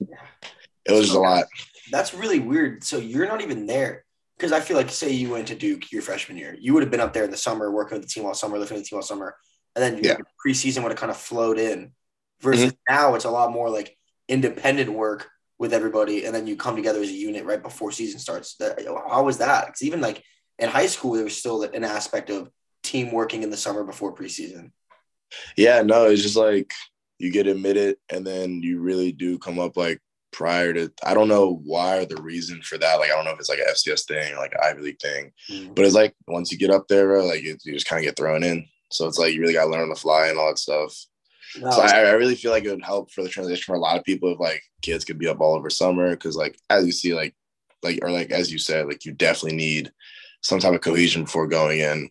it 0.00 0.92
was 0.92 1.06
just 1.06 1.16
a 1.16 1.20
lot. 1.20 1.46
That's 1.90 2.14
really 2.14 2.38
weird. 2.38 2.84
So 2.84 2.98
you're 2.98 3.26
not 3.26 3.40
even 3.40 3.66
there. 3.66 4.04
Because 4.38 4.52
I 4.52 4.60
feel 4.60 4.76
like, 4.76 4.90
say 4.90 5.12
you 5.12 5.30
went 5.30 5.46
to 5.48 5.54
Duke 5.54 5.92
your 5.92 6.02
freshman 6.02 6.36
year, 6.36 6.56
you 6.58 6.74
would 6.74 6.82
have 6.82 6.90
been 6.90 7.00
up 7.00 7.12
there 7.12 7.22
in 7.22 7.30
the 7.30 7.36
summer, 7.36 7.70
working 7.70 7.98
with 7.98 8.08
the 8.08 8.12
team 8.12 8.26
all 8.26 8.34
summer, 8.34 8.58
lifting 8.58 8.76
with 8.76 8.84
the 8.84 8.88
team 8.88 8.96
all 8.96 9.02
summer, 9.02 9.36
and 9.76 9.82
then 9.84 10.02
Yeah. 10.02 10.16
preseason 10.44 10.82
would 10.82 10.90
have 10.90 10.98
kind 10.98 11.12
of 11.12 11.16
flowed 11.16 11.58
in 11.58 11.92
Versus 12.42 12.72
mm-hmm. 12.72 12.94
now 12.94 13.14
it's 13.14 13.24
a 13.24 13.30
lot 13.30 13.52
more 13.52 13.70
like 13.70 13.96
independent 14.28 14.92
work 14.92 15.28
with 15.58 15.72
everybody, 15.72 16.24
and 16.24 16.34
then 16.34 16.46
you 16.46 16.56
come 16.56 16.76
together 16.76 17.00
as 17.00 17.08
a 17.08 17.12
unit 17.12 17.44
right 17.44 17.62
before 17.62 17.92
season 17.92 18.18
starts. 18.18 18.56
That, 18.56 18.84
how 19.08 19.22
was 19.24 19.38
that? 19.38 19.66
Because 19.66 19.82
even 19.82 20.00
like 20.00 20.22
in 20.58 20.68
high 20.68 20.86
school, 20.86 21.12
there 21.12 21.24
was 21.24 21.36
still 21.36 21.62
an 21.62 21.84
aspect 21.84 22.30
of 22.30 22.50
team 22.82 23.12
working 23.12 23.42
in 23.42 23.50
the 23.50 23.56
summer 23.56 23.84
before 23.84 24.14
preseason. 24.14 24.72
Yeah, 25.56 25.82
no, 25.82 26.06
it's 26.06 26.22
just 26.22 26.36
like 26.36 26.72
you 27.18 27.30
get 27.30 27.46
admitted, 27.46 27.96
and 28.08 28.26
then 28.26 28.62
you 28.62 28.80
really 28.80 29.12
do 29.12 29.38
come 29.38 29.58
up 29.58 29.76
like 29.76 30.00
prior 30.32 30.72
to. 30.72 30.92
I 31.04 31.14
don't 31.14 31.28
know 31.28 31.60
why 31.64 31.98
or 31.98 32.06
the 32.06 32.20
reason 32.20 32.60
for 32.62 32.76
that. 32.78 32.96
Like 32.96 33.10
I 33.10 33.14
don't 33.14 33.24
know 33.24 33.32
if 33.32 33.38
it's 33.38 33.48
like 33.48 33.60
an 33.60 33.66
FCS 33.72 34.06
thing 34.06 34.34
or 34.34 34.38
like 34.38 34.52
an 34.52 34.60
Ivy 34.62 34.82
League 34.82 35.00
thing, 35.00 35.32
mm-hmm. 35.50 35.74
but 35.74 35.84
it's 35.84 35.94
like 35.94 36.14
once 36.26 36.50
you 36.50 36.58
get 36.58 36.70
up 36.70 36.88
there, 36.88 37.22
like 37.22 37.44
it, 37.44 37.62
you 37.64 37.72
just 37.72 37.88
kind 37.88 38.00
of 38.00 38.04
get 38.04 38.16
thrown 38.16 38.42
in. 38.42 38.66
So 38.90 39.06
it's 39.06 39.18
like 39.18 39.32
you 39.32 39.40
really 39.40 39.54
got 39.54 39.64
to 39.64 39.70
learn 39.70 39.82
on 39.82 39.88
the 39.88 39.94
fly 39.94 40.26
and 40.26 40.38
all 40.38 40.48
that 40.48 40.58
stuff. 40.58 40.94
No. 41.58 41.70
So 41.70 41.82
I, 41.82 42.00
I, 42.00 42.10
really 42.12 42.34
feel 42.34 42.50
like 42.50 42.64
it 42.64 42.70
would 42.70 42.84
help 42.84 43.10
for 43.10 43.22
the 43.22 43.28
transition 43.28 43.64
for 43.64 43.74
a 43.74 43.80
lot 43.80 43.98
of 43.98 44.04
people 44.04 44.32
if 44.32 44.40
like 44.40 44.62
kids 44.80 45.04
could 45.04 45.18
be 45.18 45.28
up 45.28 45.40
all 45.40 45.54
over 45.54 45.68
summer 45.68 46.10
because 46.10 46.36
like 46.36 46.56
as 46.70 46.86
you 46.86 46.92
see 46.92 47.14
like 47.14 47.34
like 47.82 47.98
or 48.02 48.10
like 48.10 48.30
as 48.30 48.50
you 48.50 48.58
said 48.58 48.86
like 48.86 49.04
you 49.04 49.12
definitely 49.12 49.56
need 49.56 49.92
some 50.42 50.58
type 50.58 50.74
of 50.74 50.80
cohesion 50.80 51.24
before 51.24 51.46
going 51.46 51.80
in. 51.80 52.10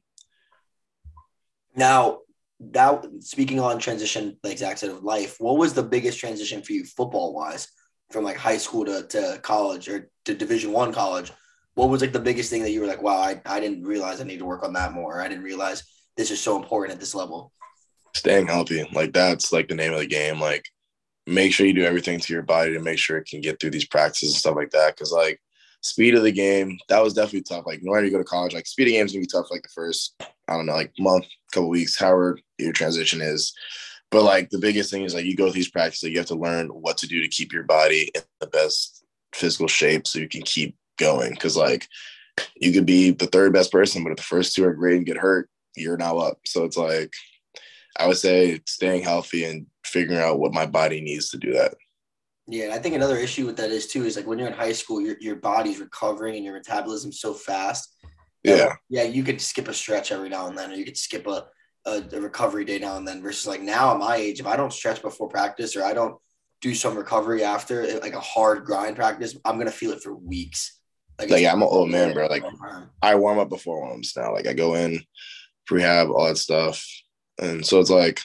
Now, 1.76 2.20
that 2.60 3.06
speaking 3.20 3.60
on 3.60 3.80
transition, 3.80 4.38
like 4.44 4.58
Zach 4.58 4.78
said, 4.78 4.90
of 4.90 5.04
life, 5.04 5.38
what 5.40 5.58
was 5.58 5.74
the 5.74 5.84
biggest 5.84 6.20
transition 6.20 6.62
for 6.62 6.74
you 6.74 6.86
football 6.86 7.34
wise 7.34 7.68
from 8.12 8.24
like 8.24 8.38
high 8.38 8.58
school 8.58 8.86
to, 8.86 9.08
to 9.08 9.40
college 9.42 9.90
or 9.90 10.10
to 10.26 10.34
division 10.34 10.72
one 10.72 10.94
college? 10.94 11.32
What 11.74 11.90
was 11.90 12.02
like 12.02 12.14
the 12.14 12.20
biggest 12.20 12.50
thing 12.50 12.62
that 12.64 12.72
you 12.72 12.82
were 12.82 12.88
like, 12.88 13.02
wow, 13.02 13.18
I, 13.18 13.42
I 13.46 13.60
didn't 13.60 13.84
realize 13.84 14.22
I 14.22 14.26
need 14.26 14.40
to 14.40 14.46
work 14.46 14.64
on 14.64 14.74
that 14.74 14.94
more. 14.94 15.22
I 15.22 15.28
didn't 15.28 15.44
realize 15.44 15.84
this 16.18 16.32
is 16.32 16.40
so 16.40 16.58
important 16.58 16.94
at 16.94 17.00
this 17.00 17.16
level 17.16 17.52
staying 18.14 18.48
healthy. 18.48 18.88
Like 18.94 19.14
that's 19.14 19.52
like 19.52 19.68
the 19.68 19.76
name 19.76 19.94
of 19.94 20.00
the 20.00 20.08
game. 20.08 20.40
Like 20.40 20.66
make 21.28 21.54
sure 21.54 21.66
you 21.66 21.74
do 21.74 21.84
everything 21.84 22.20
to 22.20 22.34
your 22.34 22.42
body 22.42 22.74
to 22.74 22.80
make 22.80 23.00
sure 23.00 23.18
it 23.18 23.28
can 23.28 23.42
get 23.42 23.60
through 23.60 23.72
these 23.72 23.86
practices 23.86 24.30
and 24.30 24.38
stuff 24.38 24.56
like 24.56 24.72
that. 24.72 24.98
Cause 24.98 25.12
like 25.12 25.40
speed 25.82 26.16
of 26.16 26.24
the 26.24 26.32
game, 26.32 26.78
that 26.90 27.04
was 27.04 27.14
definitely 27.14 27.44
tough. 27.44 27.66
Like 27.66 27.82
no 27.82 27.94
matter 27.94 28.06
you 28.06 28.12
go 28.12 28.18
to 28.18 28.24
college, 28.24 28.54
like 28.54 28.68
speed 28.68 28.88
of 28.88 28.94
games 28.94 29.12
gonna 29.12 29.22
be 29.22 29.28
tough 29.28 29.52
like 29.52 29.64
the 29.64 29.70
first, 29.70 30.16
I 30.48 30.56
don't 30.56 30.66
know, 30.66 30.74
like 30.74 30.94
month, 31.00 31.26
couple 31.52 31.70
weeks, 31.70 31.98
however 31.98 32.40
your 32.58 32.74
transition 32.74 33.22
is. 33.22 33.54
But 34.10 34.24
like 34.24 34.50
the 34.50 34.60
biggest 34.60 34.92
thing 34.92 35.04
is 35.04 35.14
like 35.14 35.26
you 35.26 35.36
go 35.36 35.46
through 35.46 35.54
these 35.54 35.72
practices, 35.72 36.10
you 36.10 36.18
have 36.18 36.28
to 36.28 36.36
learn 36.36 36.68
what 36.68 36.98
to 36.98 37.08
do 37.08 37.22
to 37.22 37.28
keep 37.28 37.54
your 37.54 37.64
body 37.64 38.12
in 38.14 38.22
the 38.40 38.48
best 38.48 39.04
physical 39.34 39.68
shape 39.68 40.06
so 40.06 40.20
you 40.20 40.28
can 40.28 40.42
keep 40.42 40.76
going. 40.98 41.36
Cause 41.36 41.56
like 41.56 41.88
you 42.56 42.72
could 42.72 42.86
be 42.86 43.12
the 43.12 43.28
third 43.28 43.54
best 43.54 43.72
person, 43.72 44.04
but 44.04 44.12
if 44.12 44.18
the 44.18 44.24
first 44.24 44.56
two 44.56 44.66
are 44.66 44.74
great 44.74 44.98
and 44.98 45.06
get 45.06 45.18
hurt, 45.18 45.50
you're 45.76 45.98
now 45.98 46.18
up. 46.18 46.40
So 46.46 46.66
it's 46.66 46.78
like 46.78 47.14
I 47.98 48.08
would 48.08 48.18
say 48.18 48.62
staying 48.66 49.04
healthy 49.04 49.46
and 49.46 49.68
figuring 49.86 50.22
out 50.22 50.40
what 50.40 50.54
my 50.54 50.66
body 50.66 51.02
needs 51.02 51.30
to 51.30 51.38
do 51.38 51.54
that. 51.54 51.76
Yeah, 52.48 52.74
I 52.74 52.80
think 52.80 52.96
another 52.96 53.18
issue 53.18 53.46
with 53.46 53.58
that 53.58 53.72
is 53.72 53.88
too 53.88 54.06
is 54.06 54.16
like 54.16 54.28
when 54.28 54.40
you're 54.40 54.48
in 54.48 54.54
high 54.54 54.72
school, 54.72 55.02
your 55.02 55.16
your 55.20 55.36
body's 55.36 55.80
recovering 55.80 56.36
and 56.36 56.44
your 56.44 56.54
metabolism 56.54 57.12
so 57.12 57.34
fast. 57.34 57.96
Yeah, 58.44 58.74
yeah, 58.90 59.04
you 59.04 59.24
could 59.24 59.40
skip 59.40 59.68
a 59.68 59.74
stretch 59.74 60.12
every 60.12 60.30
now 60.30 60.48
and 60.48 60.58
then, 60.58 60.72
or 60.72 60.76
you 60.76 60.86
could 60.86 60.98
skip 60.98 61.28
a, 61.28 61.46
a, 61.86 62.04
a 62.12 62.20
recovery 62.20 62.66
day 62.66 62.80
now 62.80 62.98
and 62.98 63.08
then. 63.08 63.22
Versus 63.22 63.48
like 63.48 63.62
now 63.62 63.92
at 63.92 64.00
my 64.00 64.16
age, 64.16 64.40
if 64.40 64.48
I 64.48 64.58
don't 64.58 64.74
stretch 64.74 65.02
before 65.02 65.30
practice 65.30 65.76
or 65.76 65.84
I 65.84 65.94
don't 65.94 66.18
do 66.62 66.74
some 66.76 66.98
recovery 66.98 67.44
after 67.44 68.00
like 68.00 68.14
a 68.14 68.20
hard 68.20 68.66
grind 68.66 68.96
practice, 68.96 69.38
I'm 69.46 69.58
gonna 69.58 69.72
feel 69.72 69.92
it 69.92 70.02
for 70.02 70.16
weeks. 70.16 70.80
Like, 71.20 71.30
like 71.30 71.46
I'm 71.46 71.62
an 71.62 71.68
old 71.70 71.90
man, 71.90 72.14
bro. 72.14 72.28
Like 72.28 72.44
uh-huh. 72.44 72.86
I 73.02 73.16
warm 73.16 73.38
up 73.38 73.50
before 73.50 73.82
warms 73.82 74.14
now. 74.18 74.34
Like 74.34 74.48
I 74.48 74.54
go 74.54 74.74
in, 74.74 75.00
rehab, 75.70 76.10
all 76.10 76.26
that 76.26 76.38
stuff. 76.38 76.84
And 77.40 77.66
so 77.66 77.80
it's 77.80 77.90
like 77.90 78.22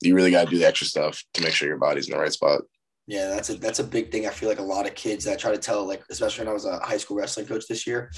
you 0.00 0.14
really 0.14 0.30
got 0.30 0.44
to 0.44 0.50
do 0.50 0.58
the 0.58 0.66
extra 0.66 0.86
stuff 0.86 1.22
to 1.34 1.42
make 1.42 1.52
sure 1.52 1.68
your 1.68 1.78
body's 1.78 2.08
in 2.08 2.14
the 2.14 2.20
right 2.20 2.32
spot. 2.32 2.62
Yeah, 3.06 3.28
that's 3.28 3.50
a 3.50 3.54
that's 3.54 3.78
a 3.80 3.84
big 3.84 4.10
thing. 4.10 4.26
I 4.26 4.30
feel 4.30 4.48
like 4.48 4.58
a 4.58 4.62
lot 4.62 4.86
of 4.86 4.94
kids 4.94 5.24
that 5.24 5.32
I 5.32 5.36
try 5.36 5.50
to 5.50 5.58
tell, 5.58 5.86
like 5.86 6.02
especially 6.10 6.44
when 6.44 6.50
I 6.50 6.54
was 6.54 6.66
a 6.66 6.78
high 6.78 6.96
school 6.96 7.16
wrestling 7.16 7.46
coach 7.46 7.66
this 7.66 7.86
year, 7.86 8.10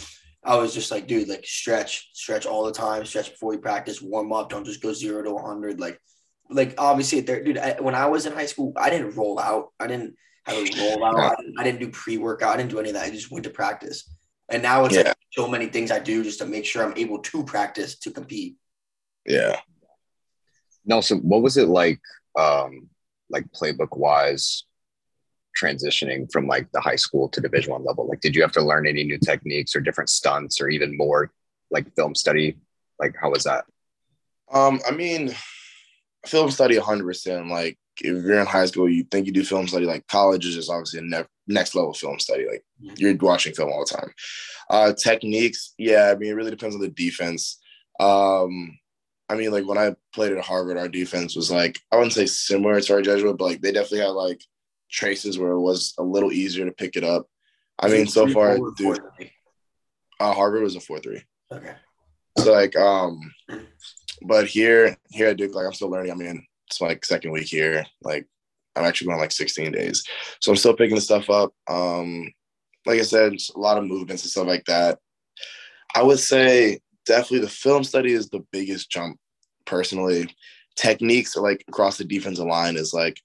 I 0.45 0.57
was 0.57 0.75
just 0.75 0.91
like, 0.91 1.07
dude, 1.07 1.29
like 1.29 1.45
stretch, 1.47 2.11
stretch 2.13 2.45
all 2.45 2.65
the 2.65 2.73
time, 2.73 3.05
stretch 3.07 3.31
before 3.31 3.55
you 3.55 3.61
practice, 3.61 4.03
warm 4.03 4.33
up, 4.33 4.51
don't 4.51 4.65
just 4.65 4.83
go 4.83 4.93
zero 4.93 5.23
to 5.23 5.33
100. 5.33 5.81
Like, 5.81 5.99
like 6.51 6.75
obviously, 6.77 7.21
there, 7.21 7.43
dude. 7.43 7.59
I, 7.59 7.81
when 7.81 7.95
I 7.95 8.07
was 8.07 8.27
in 8.27 8.35
high 8.35 8.47
school, 8.47 8.73
I 8.77 8.91
didn't 8.91 9.17
roll 9.17 9.39
out. 9.41 9.73
I 9.81 9.87
didn't 9.87 10.17
have 10.45 10.57
a 10.57 10.81
roll 10.81 11.05
out. 11.05 11.33
I 11.33 11.37
didn't, 11.41 11.55
I 11.59 11.65
didn't 11.65 11.81
do 11.81 11.91
pre 11.91 12.19
workout. 12.19 12.55
I 12.55 12.57
didn't 12.59 12.71
do 12.71 12.79
any 12.79 12.91
of 12.91 12.95
that. 12.95 13.07
I 13.07 13.11
just 13.11 13.31
went 13.31 13.45
to 13.45 13.51
practice. 13.51 14.15
And 14.51 14.63
now 14.63 14.85
it's 14.85 14.95
yeah. 14.95 15.03
like 15.03 15.17
so 15.33 15.49
many 15.49 15.67
things 15.67 15.91
I 15.91 15.99
do 15.99 16.23
just 16.23 16.41
to 16.41 16.47
make 16.47 16.67
sure 16.67 16.85
I'm 16.85 16.97
able 16.99 17.21
to 17.21 17.45
practice 17.45 17.99
to 18.01 18.11
compete. 18.11 18.57
Yeah. 19.25 19.59
Nelson, 20.85 21.21
what 21.21 21.43
was 21.43 21.57
it 21.57 21.69
like, 21.69 22.01
um, 22.39 22.89
like 23.31 23.47
playbook 23.53 23.97
wise, 23.97 24.65
transitioning 25.61 26.31
from 26.33 26.47
like 26.47 26.71
the 26.73 26.81
high 26.81 26.97
school 26.97 27.29
to 27.31 27.41
Division 27.41 27.73
One 27.73 27.85
level? 27.85 28.09
Like, 28.09 28.21
did 28.21 28.35
you 28.35 28.43
have 28.43 28.53
to 28.53 28.63
learn 28.63 28.87
any 28.87 29.05
new 29.05 29.19
techniques 29.19 29.75
or 29.75 29.81
different 29.81 30.11
stunts, 30.11 30.61
or 30.61 30.69
even 30.69 30.97
more 30.97 31.33
like 31.71 31.95
film 31.95 32.15
study? 32.15 32.57
Like, 32.99 33.15
how 33.21 33.31
was 33.31 33.45
that? 33.45 33.65
Um, 34.53 34.81
I 34.87 34.93
mean, 34.93 35.35
film 36.27 36.51
study 36.51 36.77
100. 36.77 37.05
percent 37.05 37.49
Like, 37.49 37.79
if 38.01 38.25
you're 38.25 38.41
in 38.41 38.47
high 38.47 38.67
school, 38.67 38.89
you 38.89 39.05
think 39.05 39.27
you 39.27 39.33
do 39.33 39.45
film 39.45 39.69
study. 39.69 39.87
Like, 39.87 40.07
college 40.07 40.47
is 40.47 40.55
just 40.55 40.71
obviously 40.71 41.01
a 41.01 41.03
ne- 41.03 41.27
next 41.47 41.75
level 41.75 41.95
film 41.95 42.19
study. 42.19 42.47
Like, 42.47 42.65
you're 42.81 43.17
watching 43.17 43.55
film 43.55 43.71
all 43.73 43.85
the 43.85 43.97
time. 43.97 44.11
Uh, 44.71 44.93
techniques, 44.93 45.75
yeah. 45.79 46.11
I 46.11 46.19
mean, 46.19 46.31
it 46.31 46.35
really 46.35 46.51
depends 46.51 46.75
on 46.75 46.81
the 46.81 46.89
defense. 46.89 47.61
Um, 48.01 48.79
I 49.35 49.37
mean, 49.37 49.51
like 49.51 49.67
when 49.67 49.79
I 49.79 49.97
played 50.13 50.33
at 50.33 50.45
Harvard, 50.45 50.79
our 50.79 50.89
defense 50.89 51.35
was 51.35 51.51
like 51.51 51.81
I 51.91 51.97
wouldn't 51.97 52.13
say 52.13 52.27
similar 52.27 52.81
to 52.81 52.93
our 52.93 53.03
Jesuit, 53.03 53.37
but 53.37 53.45
like 53.45 53.61
they 53.61 53.73
definitely 53.73 54.01
had 54.01 54.11
like 54.11 54.41
traces 54.89 55.39
where 55.39 55.53
it 55.53 55.61
was 55.61 55.93
a 55.99 56.05
little 56.05 56.31
easier 56.31 56.65
to 56.65 56.73
pick 56.73 56.95
it 56.95 57.03
up. 57.03 57.27
I 57.81 57.89
mean, 57.89 58.07
so 58.07 58.29
far, 58.29 58.57
dude, 58.77 59.01
uh, 60.21 60.33
Harvard 60.33 60.63
was 60.63 60.77
a 60.77 60.81
four 60.81 61.01
three. 61.01 61.25
Okay. 61.51 61.75
So 62.39 62.53
like, 62.53 62.77
um, 62.77 63.19
but 64.23 64.47
here, 64.47 64.97
here 65.11 65.29
at 65.29 65.37
Duke, 65.37 65.55
like 65.55 65.67
I'm 65.67 65.73
still 65.73 65.91
learning. 65.91 66.13
I 66.13 66.15
mean, 66.15 66.47
it's 66.69 66.81
like 66.81 67.05
second 67.05 67.33
week 67.33 67.49
here. 67.49 67.85
Like 68.03 68.29
I'm 68.77 68.85
actually 68.85 69.09
going 69.09 69.19
like 69.19 69.33
16 69.33 69.73
days, 69.73 70.05
so 70.41 70.53
I'm 70.53 70.57
still 70.57 70.77
picking 70.77 70.95
the 70.95 71.01
stuff 71.01 71.29
up. 71.29 71.53
Um, 71.69 72.33
like 72.87 73.01
I 73.01 73.03
said, 73.03 73.33
a 73.33 73.59
lot 73.59 73.79
of 73.79 73.85
movements 73.85 74.23
and 74.23 74.31
stuff 74.31 74.47
like 74.47 74.65
that. 74.67 75.01
I 75.93 76.05
would 76.05 76.21
say 76.21 76.79
definitely 77.05 77.41
the 77.41 77.49
film 77.49 77.83
study 77.83 78.13
is 78.13 78.29
the 78.29 78.45
biggest 78.53 78.91
jump 78.91 79.19
personally. 79.67 80.35
Techniques 80.77 81.37
like 81.37 81.65
across 81.69 81.99
the 81.99 82.05
defensive 82.05 82.47
line 82.47 82.77
is 82.77 82.93
like 82.93 83.21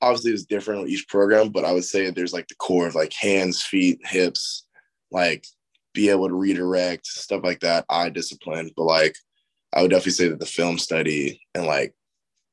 obviously 0.00 0.32
it's 0.32 0.44
different 0.44 0.82
with 0.82 0.90
each 0.90 1.08
program, 1.08 1.50
but 1.50 1.64
I 1.64 1.72
would 1.72 1.84
say 1.84 2.10
there's 2.10 2.32
like 2.32 2.48
the 2.48 2.54
core 2.56 2.86
of 2.86 2.94
like 2.94 3.12
hands, 3.12 3.62
feet, 3.62 4.00
hips, 4.04 4.66
like 5.10 5.46
be 5.94 6.08
able 6.10 6.28
to 6.28 6.34
redirect, 6.34 7.06
stuff 7.06 7.42
like 7.42 7.60
that, 7.60 7.84
eye 7.88 8.10
discipline. 8.10 8.70
But 8.76 8.84
like 8.84 9.16
I 9.72 9.82
would 9.82 9.90
definitely 9.90 10.12
say 10.12 10.28
that 10.28 10.40
the 10.40 10.46
film 10.46 10.78
study 10.78 11.40
and 11.54 11.66
like 11.66 11.94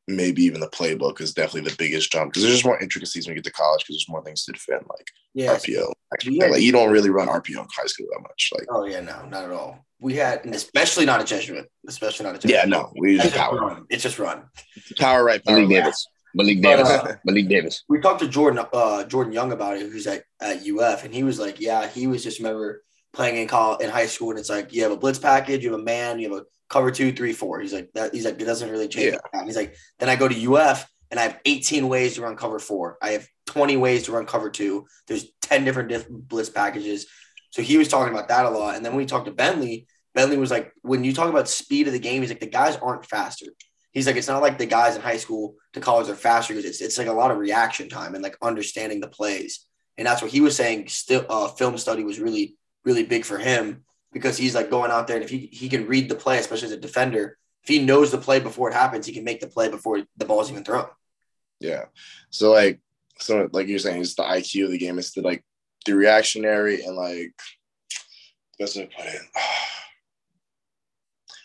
maybe 0.07 0.43
even 0.43 0.59
the 0.59 0.67
playbook 0.67 1.21
is 1.21 1.33
definitely 1.33 1.69
the 1.69 1.77
biggest 1.77 2.11
jump 2.11 2.31
because 2.31 2.43
there's 2.43 2.55
just 2.55 2.65
more 2.65 2.81
intricacies 2.81 3.25
when 3.25 3.35
you 3.35 3.41
get 3.41 3.49
to 3.49 3.55
college 3.55 3.81
because 3.81 3.95
there's 3.95 4.09
more 4.09 4.23
things 4.23 4.43
to 4.45 4.51
defend, 4.51 4.81
like 4.89 5.07
yeah. 5.33 5.55
RPO. 5.55 5.91
Actually, 6.13 6.37
yeah. 6.37 6.47
like 6.47 6.61
you 6.61 6.71
don't 6.71 6.91
really 6.91 7.09
run 7.09 7.27
RPO 7.27 7.57
in 7.57 7.67
high 7.75 7.85
school 7.85 8.07
that 8.11 8.21
much. 8.21 8.49
Like, 8.53 8.65
oh 8.69 8.85
yeah, 8.85 8.99
no, 8.99 9.25
not 9.27 9.45
at 9.45 9.51
all. 9.51 9.85
We 9.99 10.15
had, 10.15 10.45
especially 10.47 11.05
not 11.05 11.21
a 11.21 11.23
Jesuit, 11.23 11.69
especially 11.87 12.25
not 12.25 12.35
a 12.35 12.39
Jesuit. 12.39 12.59
Yeah, 12.59 12.65
no, 12.65 12.91
we 12.99 13.17
just 13.17 13.35
power. 13.35 13.59
Run. 13.59 13.85
It's 13.89 14.03
just 14.03 14.19
run. 14.19 14.43
Power 14.97 15.23
right, 15.23 15.43
power 15.43 15.55
Malik 15.55 15.69
Davis. 15.69 16.07
Malik 16.35 16.61
Davis. 16.61 16.89
Uh, 16.89 17.15
Malik 17.25 17.47
Davis. 17.47 17.83
We 17.87 17.99
talked 17.99 18.19
to 18.21 18.27
Jordan, 18.27 18.65
uh, 18.73 19.03
Jordan 19.05 19.33
Young 19.33 19.51
about 19.51 19.77
it, 19.77 19.89
who's 19.89 20.07
at, 20.07 20.23
at 20.41 20.67
UF, 20.67 21.05
and 21.05 21.13
he 21.13 21.23
was 21.23 21.39
like, 21.39 21.59
yeah, 21.59 21.87
he 21.87 22.07
was 22.07 22.23
just 22.23 22.39
remember 22.39 22.83
playing 23.13 23.37
in 23.37 23.47
college, 23.47 23.81
in 23.81 23.89
high 23.89 24.07
school, 24.07 24.31
and 24.31 24.39
it's 24.39 24.49
like 24.49 24.73
you 24.73 24.83
have 24.83 24.91
a 24.91 24.97
blitz 24.97 25.19
package, 25.19 25.63
you 25.63 25.71
have 25.71 25.79
a 25.79 25.83
man, 25.83 26.19
you 26.19 26.33
have 26.33 26.41
a 26.41 26.45
cover 26.73 26.89
two, 26.89 27.13
three, 27.13 27.33
four. 27.33 27.59
He's 27.59 27.71
like 27.71 27.89
that. 27.93 28.13
He's 28.13 28.25
like 28.25 28.41
it 28.41 28.45
doesn't 28.45 28.69
really 28.69 28.87
change. 28.87 29.15
Yeah. 29.33 29.45
He's 29.45 29.55
like 29.55 29.75
then 29.99 30.09
I 30.09 30.15
go 30.15 30.27
to 30.27 30.55
UF 30.55 30.89
and 31.11 31.19
I 31.19 31.23
have 31.23 31.39
18 31.45 31.87
ways 31.87 32.15
to 32.15 32.23
run 32.23 32.35
cover 32.35 32.57
four. 32.57 32.97
I 32.99 33.11
have 33.11 33.27
20 33.45 33.77
ways 33.77 34.05
to 34.05 34.11
run 34.11 34.25
cover 34.25 34.49
two. 34.49 34.87
There's 35.07 35.27
10 35.43 35.63
different 35.63 35.89
diff- 35.89 36.09
blitz 36.09 36.49
packages. 36.49 37.05
So 37.51 37.61
he 37.61 37.77
was 37.77 37.87
talking 37.87 38.11
about 38.11 38.29
that 38.29 38.47
a 38.47 38.49
lot. 38.49 38.75
And 38.75 38.83
then 38.83 38.93
when 38.93 39.03
we 39.03 39.05
talked 39.05 39.27
to 39.27 39.31
Bentley, 39.31 39.85
Bentley 40.15 40.37
was 40.37 40.49
like, 40.49 40.73
when 40.81 41.03
you 41.03 41.13
talk 41.13 41.29
about 41.29 41.47
speed 41.47 41.85
of 41.85 41.93
the 41.93 41.99
game, 41.99 42.21
he's 42.21 42.31
like 42.31 42.39
the 42.39 42.47
guys 42.47 42.75
aren't 42.77 43.05
faster. 43.05 43.45
He's 43.91 44.07
like, 44.07 44.15
it's 44.15 44.27
not 44.27 44.41
like 44.41 44.57
the 44.57 44.65
guys 44.65 44.95
in 44.95 45.03
high 45.03 45.17
school 45.17 45.53
to 45.73 45.79
college 45.79 46.09
are 46.09 46.15
faster 46.15 46.55
because 46.55 46.67
it's 46.67 46.81
it's 46.81 46.97
like 46.97 47.07
a 47.07 47.13
lot 47.13 47.29
of 47.29 47.37
reaction 47.37 47.89
time 47.89 48.15
and 48.15 48.23
like 48.23 48.37
understanding 48.41 48.99
the 48.99 49.07
plays. 49.07 49.67
And 49.99 50.07
that's 50.07 50.23
what 50.23 50.31
he 50.31 50.41
was 50.41 50.55
saying. 50.55 50.87
Still, 50.87 51.27
uh, 51.29 51.49
film 51.49 51.77
study 51.77 52.03
was 52.03 52.19
really 52.19 52.55
really 52.83 53.03
big 53.03 53.23
for 53.23 53.37
him 53.37 53.83
because 54.13 54.37
he's 54.37 54.55
like 54.55 54.69
going 54.69 54.91
out 54.91 55.07
there 55.07 55.17
and 55.17 55.25
if 55.25 55.29
he, 55.29 55.49
he 55.51 55.67
can 55.67 55.87
read 55.87 56.09
the 56.09 56.15
play, 56.15 56.37
especially 56.37 56.67
as 56.67 56.71
a 56.73 56.77
defender, 56.77 57.37
if 57.63 57.69
he 57.69 57.79
knows 57.79 58.11
the 58.11 58.17
play 58.17 58.39
before 58.39 58.69
it 58.69 58.73
happens, 58.73 59.05
he 59.05 59.13
can 59.13 59.23
make 59.23 59.39
the 59.39 59.47
play 59.47 59.69
before 59.69 60.03
the 60.17 60.25
ball's 60.25 60.51
even 60.51 60.63
thrown. 60.63 60.85
Yeah. 61.59 61.85
So 62.29 62.51
like 62.51 62.79
so 63.19 63.49
like 63.51 63.67
you're 63.67 63.79
saying, 63.79 64.01
it's 64.01 64.15
the 64.15 64.23
IQ 64.23 64.65
of 64.65 64.71
the 64.71 64.77
game. 64.77 64.99
It's 64.99 65.13
the 65.13 65.21
like 65.21 65.43
the 65.85 65.93
reactionary 65.95 66.83
and 66.83 66.95
like 66.95 67.33
best 68.59 68.75
way 68.75 68.85
to 68.85 68.95
put 68.95 69.05
it. 69.05 69.21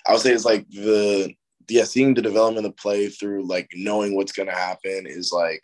I 0.07 0.13
would 0.13 0.21
say 0.21 0.33
it's 0.33 0.45
like 0.45 0.69
the 0.71 1.35
yeah, 1.69 1.85
seeing 1.85 2.15
the 2.15 2.23
development 2.23 2.67
of 2.67 2.77
play 2.77 3.09
through 3.09 3.47
like 3.47 3.69
knowing 3.75 4.17
what's 4.17 4.33
to 4.33 4.45
happen 4.47 5.07
is 5.07 5.33
like 5.33 5.63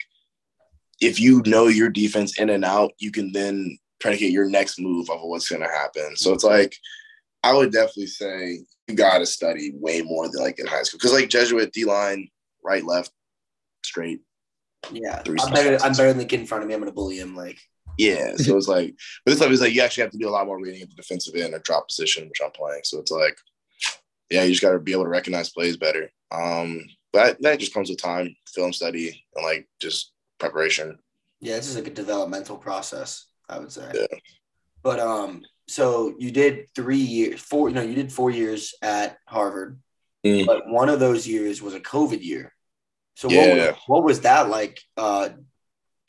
if 1.00 1.18
you 1.18 1.42
know 1.46 1.66
your 1.66 1.88
defense 1.88 2.38
in 2.38 2.50
and 2.50 2.64
out, 2.64 2.92
you 2.98 3.10
can 3.10 3.32
then 3.32 3.78
predicate 4.04 4.32
your 4.32 4.44
next 4.50 4.78
move 4.78 5.08
of 5.08 5.22
what's 5.22 5.48
going 5.48 5.62
to 5.62 5.68
happen. 5.68 6.14
So 6.14 6.34
it's 6.34 6.44
like 6.44 6.76
I 7.42 7.54
would 7.54 7.72
definitely 7.72 8.08
say 8.08 8.58
you 8.86 8.94
got 8.94 9.18
to 9.18 9.26
study 9.26 9.72
way 9.76 10.02
more 10.02 10.28
than 10.28 10.42
like 10.42 10.58
in 10.58 10.66
high 10.66 10.82
school 10.82 10.98
because 10.98 11.14
like 11.14 11.30
Jesuit 11.30 11.72
D 11.72 11.86
line, 11.86 12.28
right, 12.62 12.84
left, 12.84 13.10
straight. 13.82 14.20
Yeah, 14.92 15.22
I'm 15.26 15.54
better. 15.54 15.82
I'm 15.82 15.92
better 15.92 16.08
than 16.08 16.18
the 16.18 16.26
kid 16.26 16.40
in 16.40 16.46
front 16.46 16.62
of 16.62 16.68
me. 16.68 16.74
I'm 16.74 16.80
gonna 16.80 16.92
bully 16.92 17.16
him. 17.16 17.34
Like, 17.34 17.58
yeah. 17.96 18.36
So 18.36 18.58
it's 18.58 18.68
like, 18.68 18.94
but 19.24 19.30
this 19.30 19.38
stuff 19.38 19.50
is 19.50 19.62
like 19.62 19.72
you 19.72 19.80
actually 19.80 20.02
have 20.02 20.12
to 20.12 20.18
do 20.18 20.28
a 20.28 20.30
lot 20.30 20.46
more 20.46 20.60
reading 20.60 20.82
at 20.82 20.90
the 20.90 20.96
defensive 20.96 21.34
end 21.34 21.54
or 21.54 21.60
drop 21.60 21.88
position, 21.88 22.28
which 22.28 22.42
I'm 22.44 22.50
playing. 22.50 22.82
So 22.84 22.98
it's 22.98 23.10
like, 23.10 23.38
yeah, 24.30 24.42
you 24.42 24.50
just 24.50 24.60
got 24.60 24.72
to 24.72 24.78
be 24.78 24.92
able 24.92 25.04
to 25.04 25.08
recognize 25.08 25.48
plays 25.48 25.78
better. 25.78 26.10
Um, 26.30 26.84
but 27.10 27.40
that 27.40 27.58
just 27.58 27.72
comes 27.72 27.88
with 27.88 28.02
time, 28.02 28.36
film 28.48 28.74
study, 28.74 29.24
and 29.34 29.44
like 29.46 29.66
just 29.80 30.12
preparation. 30.38 30.98
Yeah, 31.40 31.56
this 31.56 31.68
is 31.68 31.76
like 31.76 31.86
a 31.86 31.90
developmental 31.90 32.58
process, 32.58 33.26
I 33.48 33.58
would 33.58 33.72
say. 33.72 33.90
Yeah. 33.94 34.18
But 34.82 35.00
um, 35.00 35.42
so 35.68 36.14
you 36.18 36.30
did 36.30 36.66
three 36.74 36.98
years, 36.98 37.40
four. 37.40 37.68
You 37.68 37.74
know, 37.74 37.82
you 37.82 37.94
did 37.94 38.12
four 38.12 38.30
years 38.30 38.74
at 38.82 39.18
Harvard, 39.26 39.78
Mm. 40.24 40.46
but 40.46 40.68
one 40.68 40.88
of 40.88 41.00
those 41.00 41.26
years 41.28 41.60
was 41.60 41.74
a 41.74 41.80
COVID 41.80 42.22
year. 42.22 42.54
So 43.16 43.28
what, 43.28 43.34
Yeah. 43.34 43.66
was, 43.70 43.76
what 43.86 44.04
was 44.04 44.20
that 44.22 44.48
like? 44.48 44.80
Uh, 44.96 45.30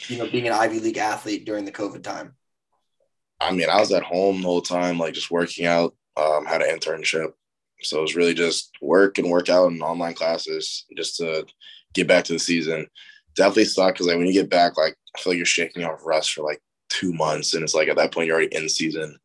you 0.08 0.17
know, 0.17 0.30
being 0.30 0.48
an 0.48 0.54
Ivy 0.54 0.80
League 0.80 0.98
athlete 0.98 1.45
during 1.45 1.65
the 1.65 1.71
COVID 1.71 2.04
time. 2.04 2.36
I 3.39 3.52
mean, 3.52 3.69
I 3.69 3.80
was 3.80 3.91
at 3.91 4.04
home 4.04 4.41
the 4.41 4.48
whole 4.48 4.62
time, 4.62 4.98
like 4.98 5.13
just 5.13 5.32
working 5.32 5.65
out. 5.65 5.95
Um, 6.17 6.45
had 6.45 6.62
an 6.62 6.74
internship, 6.78 7.34
so 7.82 8.00
it 8.00 8.02
was 8.02 8.15
really 8.15 8.34
just 8.34 8.71
work 8.82 9.17
and 9.17 9.30
work 9.30 9.50
out 9.50 9.69
and 9.69 9.82
online 9.82 10.13
classes 10.13 10.86
just 10.95 11.17
to 11.17 11.45
get 11.93 12.08
back 12.08 12.24
to 12.26 12.34
the 12.34 12.39
season. 12.39 12.88
Definitely 13.36 13.65
sucked 13.65 13.95
because 13.95 14.08
like 14.08 14.17
when 14.17 14.28
you 14.28 14.32
get 14.34 14.50
back, 14.50 14.78
like 14.78 14.95
I 15.13 15.19
feel 15.19 15.32
like 15.32 15.38
you're 15.38 15.45
shaking 15.45 15.84
off 15.84 16.06
rust 16.06 16.32
for 16.32 16.43
like 16.43 16.62
two 16.89 17.13
months, 17.13 17.54
and 17.54 17.63
it's 17.63 17.76
like 17.76 17.88
at 17.88 17.98
that 17.98 18.13
point 18.13 18.28
you're 18.28 18.36
already 18.36 18.56
in 18.56 18.69
season. 18.69 19.17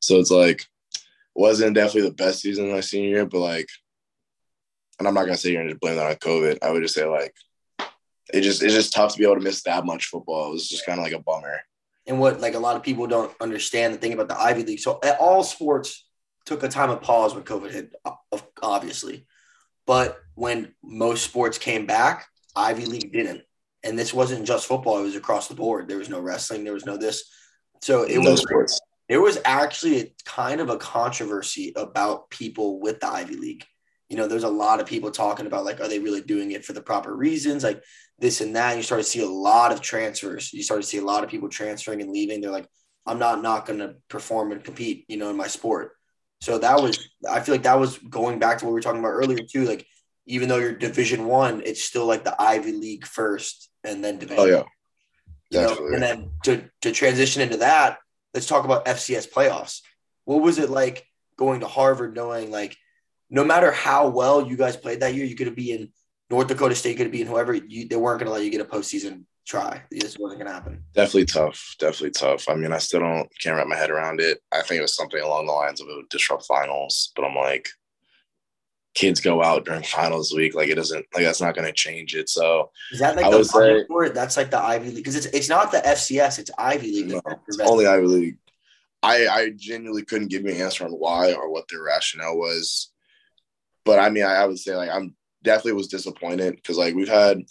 So 0.00 0.16
it's 0.18 0.30
like 0.30 0.64
wasn't 1.34 1.74
definitely 1.74 2.08
the 2.08 2.14
best 2.14 2.40
season 2.40 2.70
my 2.70 2.80
senior 2.80 3.08
year, 3.08 3.26
but 3.26 3.40
like, 3.40 3.68
and 4.98 5.06
I'm 5.06 5.14
not 5.14 5.24
gonna 5.24 5.36
say 5.36 5.50
you're 5.50 5.62
gonna 5.62 5.70
just 5.70 5.80
blame 5.80 5.96
that 5.96 6.06
on 6.06 6.14
COVID. 6.16 6.58
I 6.62 6.70
would 6.70 6.82
just 6.82 6.94
say 6.94 7.04
like 7.04 7.34
it 8.32 8.40
just 8.40 8.62
it's 8.62 8.74
just 8.74 8.92
tough 8.92 9.12
to 9.12 9.18
be 9.18 9.24
able 9.24 9.36
to 9.36 9.40
miss 9.42 9.62
that 9.64 9.84
much 9.84 10.06
football. 10.06 10.48
It 10.48 10.52
was 10.52 10.68
just 10.68 10.86
kind 10.86 10.98
of 10.98 11.04
like 11.04 11.14
a 11.14 11.20
bummer. 11.20 11.60
and 12.06 12.18
what 12.20 12.40
like 12.40 12.54
a 12.54 12.58
lot 12.58 12.76
of 12.76 12.82
people 12.82 13.06
don't 13.06 13.34
understand 13.40 13.94
the 13.94 13.98
thing 13.98 14.12
about 14.12 14.28
the 14.28 14.40
Ivy 14.40 14.64
League. 14.64 14.80
So 14.80 15.00
all 15.20 15.42
sports 15.42 16.06
took 16.44 16.62
a 16.62 16.68
time 16.68 16.90
of 16.90 17.02
pause 17.02 17.34
when 17.34 17.44
COVID 17.44 17.70
hit, 17.70 17.94
obviously, 18.62 19.26
but 19.86 20.18
when 20.34 20.74
most 20.82 21.24
sports 21.24 21.58
came 21.58 21.86
back, 21.86 22.26
Ivy 22.54 22.86
League 22.86 23.12
didn't. 23.12 23.42
And 23.86 23.98
this 23.98 24.12
wasn't 24.12 24.46
just 24.46 24.66
football; 24.66 24.98
it 24.98 25.02
was 25.02 25.16
across 25.16 25.48
the 25.48 25.54
board. 25.54 25.88
There 25.88 25.98
was 25.98 26.08
no 26.08 26.20
wrestling, 26.20 26.64
there 26.64 26.74
was 26.74 26.86
no 26.86 26.96
this. 26.96 27.24
So 27.82 28.02
it 28.02 28.18
no 28.18 28.32
was 28.32 28.40
sports. 28.40 28.80
there 29.08 29.20
was 29.20 29.38
actually 29.44 30.00
a, 30.00 30.14
kind 30.24 30.60
of 30.60 30.68
a 30.70 30.78
controversy 30.78 31.72
about 31.76 32.30
people 32.30 32.80
with 32.80 33.00
the 33.00 33.08
Ivy 33.08 33.36
League. 33.36 33.64
You 34.08 34.16
know, 34.16 34.28
there's 34.28 34.44
a 34.44 34.48
lot 34.48 34.80
of 34.80 34.86
people 34.86 35.10
talking 35.10 35.46
about 35.46 35.64
like, 35.64 35.80
are 35.80 35.88
they 35.88 35.98
really 35.98 36.20
doing 36.20 36.52
it 36.52 36.64
for 36.64 36.72
the 36.72 36.80
proper 36.82 37.14
reasons? 37.14 37.64
Like 37.64 37.82
this 38.18 38.40
and 38.40 38.56
that. 38.56 38.70
And 38.70 38.78
you 38.78 38.82
start 38.82 39.00
to 39.00 39.08
see 39.08 39.20
a 39.20 39.28
lot 39.28 39.72
of 39.72 39.80
transfers. 39.80 40.52
You 40.52 40.62
start 40.62 40.80
to 40.80 40.86
see 40.86 40.98
a 40.98 41.04
lot 41.04 41.24
of 41.24 41.30
people 41.30 41.48
transferring 41.48 42.00
and 42.00 42.10
leaving. 42.10 42.40
They're 42.40 42.50
like, 42.50 42.68
I'm 43.04 43.18
not 43.18 43.42
not 43.42 43.66
going 43.66 43.78
to 43.80 43.96
perform 44.08 44.52
and 44.52 44.62
compete, 44.62 45.04
you 45.08 45.16
know, 45.16 45.30
in 45.30 45.36
my 45.36 45.46
sport. 45.46 45.92
So 46.40 46.58
that 46.58 46.80
was, 46.82 47.08
I 47.28 47.40
feel 47.40 47.54
like 47.54 47.62
that 47.62 47.78
was 47.78 47.98
going 47.98 48.38
back 48.38 48.58
to 48.58 48.64
what 48.64 48.70
we 48.70 48.74
were 48.74 48.82
talking 48.82 49.00
about 49.00 49.10
earlier 49.10 49.38
too. 49.48 49.64
Like, 49.64 49.86
even 50.26 50.48
though 50.48 50.58
you're 50.58 50.72
Division 50.72 51.26
One, 51.26 51.62
it's 51.64 51.82
still 51.82 52.06
like 52.06 52.24
the 52.24 52.40
Ivy 52.40 52.72
League 52.72 53.06
first, 53.06 53.70
and 53.84 54.02
then 54.02 54.18
Division. 54.18 54.42
Oh 54.42 54.46
yeah, 54.46 54.62
You 55.50 55.60
know, 55.60 55.86
and 55.94 56.02
then 56.02 56.30
to, 56.44 56.68
to 56.82 56.92
transition 56.92 57.42
into 57.42 57.58
that, 57.58 57.98
let's 58.34 58.46
talk 58.46 58.64
about 58.64 58.86
FCS 58.86 59.30
playoffs. 59.30 59.80
What 60.24 60.42
was 60.42 60.58
it 60.58 60.70
like 60.70 61.06
going 61.38 61.60
to 61.60 61.68
Harvard 61.68 62.14
knowing 62.14 62.50
like 62.50 62.76
no 63.30 63.44
matter 63.44 63.70
how 63.70 64.08
well 64.08 64.46
you 64.46 64.56
guys 64.56 64.76
played 64.76 65.00
that 65.00 65.14
year, 65.14 65.24
you 65.24 65.36
could 65.36 65.54
be 65.54 65.72
in 65.72 65.90
North 66.30 66.48
Dakota 66.48 66.74
State, 66.74 66.96
could 66.96 67.12
be 67.12 67.22
in 67.22 67.26
whoever 67.26 67.54
you, 67.54 67.88
they 67.88 67.96
weren't 67.96 68.18
going 68.20 68.26
to 68.26 68.32
let 68.32 68.44
you 68.44 68.50
get 68.50 68.60
a 68.60 68.64
postseason 68.64 69.24
try. 69.46 69.82
This 69.90 70.18
wasn't 70.18 70.40
going 70.40 70.48
to 70.48 70.54
happen. 70.54 70.82
definitely 70.92 71.26
tough. 71.26 71.76
Definitely 71.78 72.10
tough. 72.10 72.48
I 72.48 72.54
mean, 72.54 72.72
I 72.72 72.78
still 72.78 73.00
don't 73.00 73.28
can't 73.40 73.56
wrap 73.56 73.66
my 73.68 73.76
head 73.76 73.90
around 73.90 74.20
it. 74.20 74.40
I 74.52 74.62
think 74.62 74.78
it 74.78 74.82
was 74.82 74.96
something 74.96 75.20
along 75.20 75.46
the 75.46 75.52
lines 75.52 75.80
of 75.80 75.88
it 75.88 75.94
would 75.94 76.08
disrupt 76.08 76.46
finals, 76.46 77.12
but 77.14 77.24
I'm 77.24 77.36
like, 77.36 77.68
kids 78.96 79.20
go 79.20 79.42
out 79.44 79.66
during 79.66 79.82
finals 79.82 80.34
week. 80.34 80.54
Like 80.54 80.68
it 80.68 80.74
doesn't 80.74 81.06
like 81.14 81.22
that's 81.24 81.40
not 81.40 81.54
going 81.54 81.66
to 81.66 81.72
change 81.72 82.16
it. 82.16 82.28
So 82.28 82.70
Is 82.90 82.98
that 82.98 83.14
like 83.14 83.26
I 83.26 83.30
the 83.30 83.44
say- 83.44 83.84
for? 83.86 84.08
That's 84.08 84.36
like 84.36 84.50
the 84.50 84.58
Ivy 84.58 84.86
League 84.88 84.96
because 84.96 85.14
it's 85.14 85.26
it's 85.26 85.48
not 85.48 85.70
the 85.70 85.78
FCS, 85.78 86.38
it's 86.40 86.50
Ivy 86.58 86.90
League. 86.92 87.08
no, 87.08 87.20
it's 87.46 87.60
only 87.60 87.86
Ivy 87.86 88.06
League. 88.06 88.38
I 89.02 89.28
I 89.28 89.50
genuinely 89.54 90.04
couldn't 90.04 90.28
give 90.28 90.42
you 90.42 90.50
an 90.50 90.60
answer 90.60 90.84
on 90.84 90.90
why 90.92 91.34
or 91.34 91.50
what 91.52 91.68
their 91.68 91.82
rationale 91.82 92.36
was, 92.38 92.90
but 93.84 93.98
I 93.98 94.08
mean, 94.10 94.24
I, 94.24 94.36
I 94.36 94.46
would 94.46 94.58
say 94.58 94.74
like 94.74 94.90
I'm 94.90 95.14
definitely 95.44 95.74
was 95.74 95.88
disappointed 95.88 96.56
because 96.56 96.78
like 96.78 96.94
we've 96.94 97.06
had 97.08 97.42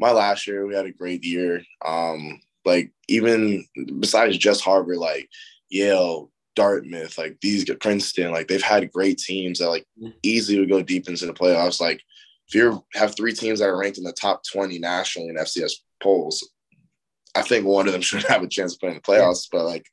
my 0.00 0.10
last 0.10 0.46
year, 0.46 0.66
we 0.66 0.74
had 0.74 0.86
a 0.86 0.92
great 0.92 1.24
year. 1.24 1.62
Um, 1.84 2.40
like 2.64 2.92
even 3.08 3.66
besides 4.00 4.38
just 4.38 4.62
Harvard, 4.62 4.96
like 4.96 5.28
Yale, 5.68 6.30
Dartmouth, 6.58 7.16
like 7.16 7.38
these 7.40 7.64
Princeton, 7.80 8.32
like 8.32 8.48
they've 8.48 8.60
had 8.60 8.90
great 8.90 9.18
teams 9.18 9.60
that 9.60 9.68
like 9.68 9.86
mm. 10.02 10.12
easily 10.24 10.58
would 10.58 10.68
go 10.68 10.82
deep 10.82 11.08
into 11.08 11.24
the 11.24 11.32
playoffs. 11.32 11.80
Like 11.80 12.02
if 12.48 12.54
you 12.56 12.84
have 12.94 13.14
three 13.14 13.32
teams 13.32 13.60
that 13.60 13.68
are 13.68 13.78
ranked 13.78 13.98
in 13.98 14.02
the 14.02 14.12
top 14.12 14.42
20 14.44 14.76
nationally 14.80 15.28
in 15.28 15.36
FCS 15.36 15.74
polls, 16.02 16.50
I 17.36 17.42
think 17.42 17.64
one 17.64 17.86
of 17.86 17.92
them 17.92 18.02
should 18.08 18.24
have 18.24 18.42
a 18.42 18.48
chance 18.48 18.72
to 18.72 18.80
play 18.80 18.88
in 18.88 18.96
the 18.96 19.00
playoffs, 19.00 19.46
but 19.52 19.66
like 19.66 19.86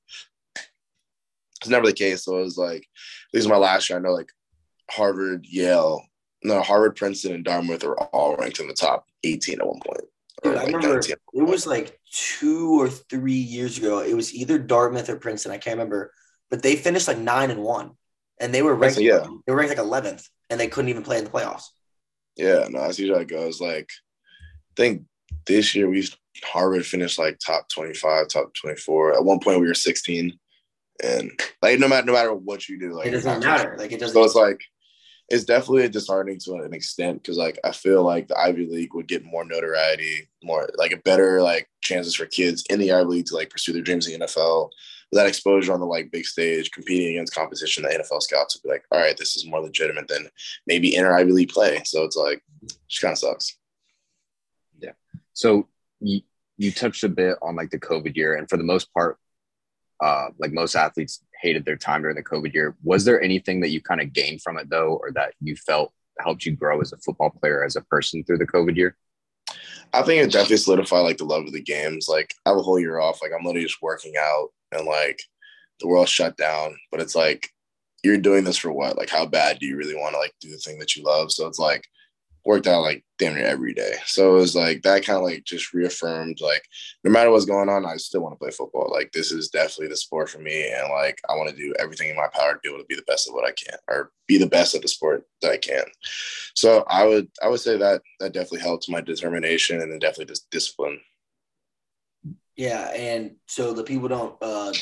it's 1.62 1.70
never 1.70 1.86
the 1.86 1.94
case. 1.94 2.26
So 2.26 2.40
it 2.40 2.42
was 2.42 2.58
like, 2.58 2.88
this 3.32 3.44
is 3.44 3.48
my 3.48 3.58
last 3.58 3.88
year. 3.88 4.00
I 4.00 4.02
know 4.02 4.12
like 4.12 4.32
Harvard, 4.90 5.46
Yale, 5.46 6.02
no, 6.44 6.62
Harvard, 6.64 6.96
Princeton, 6.96 7.34
and 7.34 7.46
Dartmouth 7.46 7.84
are 7.84 7.96
all 7.96 8.38
ranked 8.38 8.60
in 8.60 8.68
the 8.68 8.74
top 8.74 9.06
18 9.24 9.60
at 9.60 9.68
one 9.68 9.80
point. 9.86 10.02
Dude, 10.44 10.58
I 10.58 10.66
remember 10.66 10.94
19. 10.94 11.16
it 11.34 11.44
was 11.44 11.68
like 11.68 12.00
two 12.12 12.82
or 12.82 12.90
three 12.90 13.34
years 13.34 13.78
ago. 13.78 14.00
It 14.00 14.16
was 14.16 14.34
either 14.34 14.58
Dartmouth 14.58 15.10
or 15.10 15.18
Princeton. 15.18 15.52
I 15.52 15.58
can't 15.58 15.78
remember, 15.78 16.12
but 16.50 16.62
they 16.62 16.76
finished 16.76 17.08
like 17.08 17.18
nine 17.18 17.52
and 17.52 17.64
one, 17.64 17.92
and 18.40 18.54
they 18.54 18.62
were 18.62 18.76
ranked. 18.76 19.00
Yeah. 19.00 19.26
They 19.46 19.54
were 19.54 19.60
ranked 19.60 19.78
like 19.78 19.86
eleventh, 19.86 20.28
and 20.50 20.60
they 20.60 20.68
couldn't 20.68 20.90
even 20.90 21.04
play 21.04 21.18
in 21.18 21.24
the 21.24 21.30
playoffs. 21.30 21.66
Yeah, 22.38 22.68
no, 22.70 22.82
that's 22.82 23.00
usually 23.00 23.18
how 23.18 23.22
it 23.22 23.30
goes. 23.30 23.62
Like, 23.62 23.90
I 24.72 24.76
think 24.76 25.04
this 25.46 25.76
year 25.76 25.90
we 25.90 26.08
Harvard 26.44 26.86
finished 26.86 27.18
like 27.18 27.40
top 27.40 27.70
25, 27.70 28.28
top 28.28 28.54
24. 28.54 29.14
At 29.14 29.24
one 29.24 29.40
point 29.40 29.60
we 29.60 29.68
were 29.68 29.74
16. 29.74 30.38
And 31.04 31.32
like 31.62 31.80
no 31.80 31.88
matter 31.88 32.06
no 32.06 32.14
matter 32.14 32.34
what 32.34 32.70
you 32.70 32.80
do, 32.80 32.94
like 32.94 33.08
it 33.08 33.12
doesn't 33.12 33.44
matter. 33.44 33.76
Like 33.78 33.92
it 33.92 34.00
doesn't. 34.00 34.14
So 34.14 34.24
it's 34.24 34.36
like 34.36 34.62
it's 35.28 35.44
definitely 35.44 35.90
disheartening 35.90 36.40
to 36.40 36.56
an 36.56 36.74
extent 36.74 37.22
because 37.22 37.38
like 37.38 37.60
I 37.64 37.72
feel 37.72 38.04
like 38.04 38.28
the 38.28 38.40
Ivy 38.40 38.68
League 38.68 38.94
would 38.94 39.08
get 39.08 39.26
more 39.26 39.44
notoriety, 39.44 40.30
more 40.44 40.70
like 40.78 40.92
a 40.92 40.98
better 40.98 41.42
like 41.42 41.68
chances 41.82 42.16
for 42.16 42.26
kids 42.26 42.64
in 42.70 42.80
the 42.80 42.94
Ivy 42.94 43.06
League 43.06 43.26
to 43.28 43.36
like 43.36 43.50
pursue 43.50 43.74
their 43.74 43.82
dreams 43.82 44.08
in 44.08 44.20
the 44.20 44.26
NFL. 44.26 44.70
That 45.16 45.28
exposure 45.28 45.74
on 45.74 45.80
the 45.80 45.86
like 45.86 46.12
big 46.12 46.26
stage, 46.26 46.72
competing 46.72 47.10
against 47.10 47.34
competition, 47.34 47.84
the 47.84 47.90
NFL 47.90 48.22
scouts 48.22 48.56
would 48.56 48.68
be 48.68 48.74
like, 48.74 48.84
all 48.92 49.00
right, 49.00 49.18
this 49.18 49.36
is 49.36 49.46
more 49.46 49.62
legitimate 49.62 50.08
than 50.08 50.30
maybe 50.68 50.96
inner 50.96 51.14
Ivy 51.14 51.32
League 51.32 51.50
play. 51.50 51.82
So 51.86 52.04
it's 52.04 52.16
like, 52.16 52.44
just 52.88 53.02
kind 53.02 53.14
of 53.14 53.18
sucks. 53.18 53.58
Yeah. 54.80 54.92
So 55.34 55.68
you, 56.00 56.22
you 56.58 56.72
touched 56.72 57.04
a 57.04 57.10
bit 57.10 57.38
on 57.42 57.56
like 57.56 57.70
the 57.70 57.80
COVID 57.80 58.16
year, 58.16 58.36
and 58.36 58.50
for 58.50 58.58
the 58.58 58.64
most 58.64 58.94
part, 58.94 59.18
uh, 60.02 60.28
like 60.38 60.52
most 60.52 60.76
athletes 60.76 61.24
hated 61.42 61.66
their 61.66 61.78
time 61.78 62.02
during 62.02 62.16
the 62.16 62.24
COVID 62.24 62.54
year. 62.54 62.76
Was 62.84 63.06
there 63.06 63.22
anything 63.22 63.62
that 63.62 63.70
you 63.70 63.82
kind 63.82 64.02
of 64.02 64.14
gained 64.14 64.42
from 64.42 64.58
it 64.58 64.70
though, 64.70 64.96
or 64.96 65.12
that 65.12 65.34
you 65.42 65.56
felt 65.56 65.92
helped 66.20 66.46
you 66.46 66.54
grow 66.54 66.80
as 66.82 66.94
a 66.94 66.98
football 66.98 67.30
player, 67.30 67.64
as 67.64 67.76
a 67.76 67.82
person 67.82 68.24
through 68.24 68.38
the 68.38 68.48
COVID 68.48 68.76
year? 68.76 68.96
I 69.94 70.02
think 70.02 70.22
it 70.22 70.32
definitely 70.32 70.58
solidified 70.58 71.04
like 71.04 71.18
the 71.18 71.26
love 71.26 71.46
of 71.46 71.54
the 71.54 71.62
games. 71.62 72.08
Like 72.10 72.34
I 72.46 72.50
have 72.50 72.58
a 72.58 72.62
whole 72.62 72.80
year 72.80 73.00
off. 73.00 73.22
Like 73.22 73.32
I'm 73.32 73.46
literally 73.46 73.66
just 73.66 73.82
working 73.82 74.14
out 74.20 74.50
and 74.76 74.86
like 74.86 75.22
the 75.80 75.88
world 75.88 76.10
shut 76.10 76.38
down. 76.38 76.76
But 76.92 77.02
it's 77.02 77.16
like 77.16 77.50
you're 78.04 78.18
doing 78.18 78.44
this 78.44 78.58
for 78.58 78.72
what? 78.72 78.98
Like 78.98 79.10
how 79.10 79.26
bad 79.26 79.60
do 79.60 79.66
you 79.66 79.78
really 79.78 79.96
want 79.96 80.14
to 80.14 80.20
like 80.20 80.34
do 80.40 80.50
the 80.50 80.58
thing 80.58 80.80
that 80.80 80.96
you 80.96 81.04
love? 81.04 81.32
So 81.32 81.48
it's 81.48 81.60
like 81.60 81.86
worked 82.46 82.68
out 82.68 82.82
like 82.82 83.04
damn 83.18 83.34
near 83.34 83.46
every 83.46 83.74
day. 83.74 83.96
So 84.06 84.36
it 84.36 84.40
was 84.40 84.56
like 84.56 84.84
that 84.84 85.04
kind 85.04 85.18
of 85.18 85.24
like 85.24 85.44
just 85.46 85.74
reaffirmed 85.74 86.40
like 86.42 86.64
no 87.04 87.10
matter 87.10 87.32
what's 87.32 87.46
going 87.46 87.70
on, 87.70 87.86
I 87.86 87.98
still 87.98 88.22
want 88.22 88.34
to 88.34 88.40
play 88.40 88.52
football. 88.52 88.90
Like 88.92 89.12
this 89.12 89.32
is 89.32 89.50
definitely 89.50 89.88
the 89.88 89.98
sport 89.98 90.30
for 90.30 90.38
me. 90.38 90.72
And 90.72 90.90
like 90.92 91.20
I 91.28 91.36
want 91.36 91.50
to 91.50 91.56
do 91.56 91.74
everything 91.80 92.10
in 92.10 92.16
my 92.16 92.28
power 92.34 92.54
to 92.54 92.60
be 92.62 92.70
able 92.70 92.80
to 92.80 92.86
be 92.86 92.96
the 92.96 93.04
best 93.08 93.28
of 93.28 93.34
what 93.34 93.46
I 93.46 93.52
can 93.52 93.78
or 93.88 94.12
be 94.28 94.38
the 94.38 94.46
best 94.46 94.76
at 94.76 94.84
the 94.84 94.88
sport 94.88 95.26
that 95.42 95.52
I 95.52 95.58
can. 95.58 95.86
So 96.54 96.84
I 96.88 97.06
would 97.06 97.28
I 97.42 97.48
would 97.48 97.60
say 97.60 97.78
that 97.78 98.04
that 98.20 98.34
definitely 98.34 98.60
helped 98.60 98.90
my 98.90 99.02
determination 99.02 99.82
and 99.82 99.92
then 99.92 100.00
definitely 100.00 100.26
just 100.26 100.50
discipline. 100.52 101.00
Yeah, 102.56 102.92
and 102.94 103.36
so 103.48 103.74
the 103.74 103.84
people 103.84 104.08
don't. 104.08 104.36
uh 104.42 104.74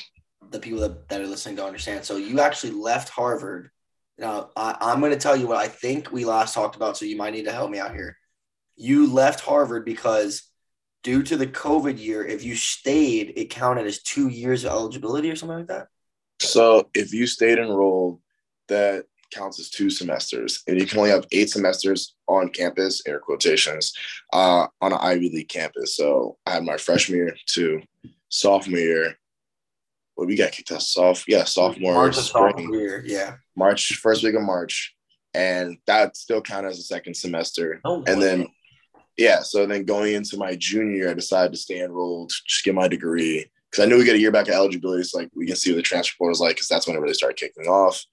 The 0.51 0.59
people 0.59 0.81
that, 0.81 1.07
that 1.09 1.21
are 1.21 1.27
listening 1.27 1.55
don't 1.55 1.67
understand. 1.67 2.05
So 2.05 2.17
you 2.17 2.39
actually 2.39 2.73
left 2.73 3.09
Harvard 3.09 3.71
Now, 4.17 4.51
I, 4.55 4.77
I'm 4.79 4.99
going 4.99 5.12
to 5.12 5.17
tell 5.17 5.36
you 5.36 5.47
what 5.47 5.57
I 5.57 5.67
think 5.67 6.12
we 6.12 6.25
last 6.25 6.53
talked 6.53 6.75
about, 6.75 6.97
so 6.97 7.05
you 7.05 7.17
might 7.17 7.33
need 7.33 7.45
to 7.45 7.51
help 7.51 7.71
me 7.71 7.79
out 7.79 7.93
here. 7.93 8.17
You 8.75 9.12
left 9.12 9.39
Harvard 9.41 9.86
because 9.86 10.43
due 11.03 11.23
to 11.23 11.38
the 11.38 11.47
COVID 11.47 11.97
year, 11.99 12.23
if 12.23 12.43
you 12.43 12.55
stayed, 12.55 13.33
it 13.36 13.49
counted 13.49 13.88
as 13.88 14.01
two 14.01 14.27
years 14.27 14.63
of 14.63 14.71
eligibility 14.71 15.31
or 15.31 15.36
something 15.36 15.57
like 15.57 15.67
that. 15.67 15.88
So 16.39 16.89
if 16.93 17.13
you 17.13 17.25
stayed 17.25 17.57
enrolled, 17.57 18.21
that 18.67 19.05
counts 19.34 19.60
as 19.60 19.69
two 19.69 19.89
semesters, 19.89 20.63
and 20.67 20.80
you 20.80 20.86
can 20.86 21.00
only 21.00 21.12
have 21.12 21.26
eight 21.32 21.50
semesters 21.50 22.15
on 22.28 22.50
campus, 22.50 23.02
air 23.08 23.19
quotations, 23.19 23.93
uh, 24.32 24.67
on 24.82 24.93
an 24.93 25.00
Ivy 25.02 25.30
League 25.30 25.50
campus. 25.50 25.96
So 25.96 26.38
I 26.46 26.52
had 26.52 26.63
my 26.63 26.78
freshman 26.78 27.17
year 27.19 27.36
to 27.54 27.82
sophomore 28.30 28.80
year. 28.80 29.17
What 30.15 30.28
we 30.28 30.36
got 30.36 30.52
kicked 30.52 30.72
out 30.72 30.84
soft, 30.84 31.26
yeah, 31.28 31.43
sophomore 31.43 31.96
March 31.96 32.15
spring, 32.15 32.54
sophomore 32.54 32.76
year, 32.76 33.04
yeah. 33.06 33.36
March 33.56 33.96
first 33.96 34.24
week 34.24 34.36
of 34.36 34.43
March, 34.43 34.96
and 35.34 35.78
that 35.88 36.15
still 36.15 36.41
counted 36.41 36.69
as 36.69 36.80
a 36.80 36.84
second 36.84 37.15
semester. 37.15 37.82
Oh, 37.84 38.04
and 38.06 38.17
boy. 38.17 38.22
then 38.22 38.48
yeah, 39.17 39.41
so 39.41 39.65
then 39.65 39.86
going 39.86 40.13
into 40.13 40.38
my 40.38 40.56
junior 40.56 40.96
year, 40.96 41.10
I 41.10 41.13
decided 41.13 41.52
to 41.54 41.58
stay 41.58 41.82
enrolled, 41.82 42.32
just 42.48 42.63
get 42.63 42.76
my 42.76 42.88
degree 42.88 43.50
because 43.69 43.84
I 43.84 43.88
knew 43.88 43.98
we 43.98 44.06
get 44.06 44.15
a 44.15 44.19
year 44.19 44.32
back 44.32 44.48
of 44.48 44.54
eligibility, 44.54 45.04
so 45.04 45.19
like 45.19 45.30
we 45.36 45.48
can 45.48 45.56
see 45.56 45.72
what 45.72 45.78
the 45.78 45.82
transfer 45.82 46.15
portal 46.17 46.34
is 46.34 46.39
like 46.39 46.56
because 46.56 46.67
that's 46.67 46.88
when 46.88 46.96
it 46.96 47.00
really 47.00 47.13
started 47.13 47.38
kicking 47.38 47.67
off. 47.67 48.04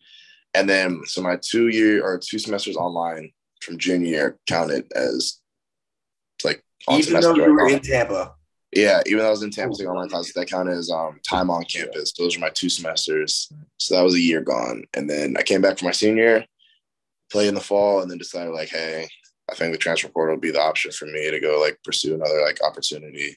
And 0.54 0.68
then 0.68 1.02
so 1.04 1.22
my 1.22 1.36
two 1.40 1.68
year 1.68 2.04
or 2.04 2.18
two 2.18 2.38
semesters 2.38 2.76
online 2.76 3.30
from 3.60 3.78
junior 3.78 4.08
year 4.08 4.38
counted 4.48 4.90
as 4.94 5.40
like 6.44 6.62
even 6.90 7.20
though 7.20 7.34
you 7.34 7.52
were 7.52 7.68
in 7.68 7.80
Tampa. 7.80 8.34
yeah, 8.72 9.02
even 9.06 9.18
though 9.18 9.28
I 9.28 9.30
was 9.30 9.42
in 9.42 9.50
Tampa 9.50 9.74
taking 9.74 9.90
online 9.90 10.08
classes, 10.08 10.32
that 10.32 10.48
counted 10.48 10.72
as 10.72 10.90
um, 10.90 11.20
time 11.28 11.50
on 11.50 11.64
campus. 11.64 12.12
Those 12.12 12.36
were 12.36 12.40
my 12.40 12.50
two 12.50 12.70
semesters. 12.70 13.52
So 13.78 13.94
that 13.94 14.02
was 14.02 14.14
a 14.14 14.20
year 14.20 14.40
gone. 14.40 14.84
And 14.94 15.08
then 15.08 15.36
I 15.36 15.42
came 15.42 15.60
back 15.60 15.78
for 15.78 15.84
my 15.84 15.92
senior 15.92 16.22
year, 16.22 16.46
played 17.30 17.48
in 17.48 17.54
the 17.54 17.60
fall, 17.60 18.00
and 18.00 18.10
then 18.10 18.18
decided 18.18 18.52
like, 18.52 18.70
hey, 18.70 19.08
I 19.50 19.54
think 19.54 19.72
the 19.72 19.78
transfer 19.78 20.08
portal 20.08 20.36
would 20.36 20.42
be 20.42 20.52
the 20.52 20.60
option 20.60 20.92
for 20.92 21.06
me 21.06 21.30
to 21.30 21.40
go 21.40 21.60
like 21.60 21.78
pursue 21.84 22.14
another 22.14 22.40
like 22.42 22.58
opportunity. 22.64 23.36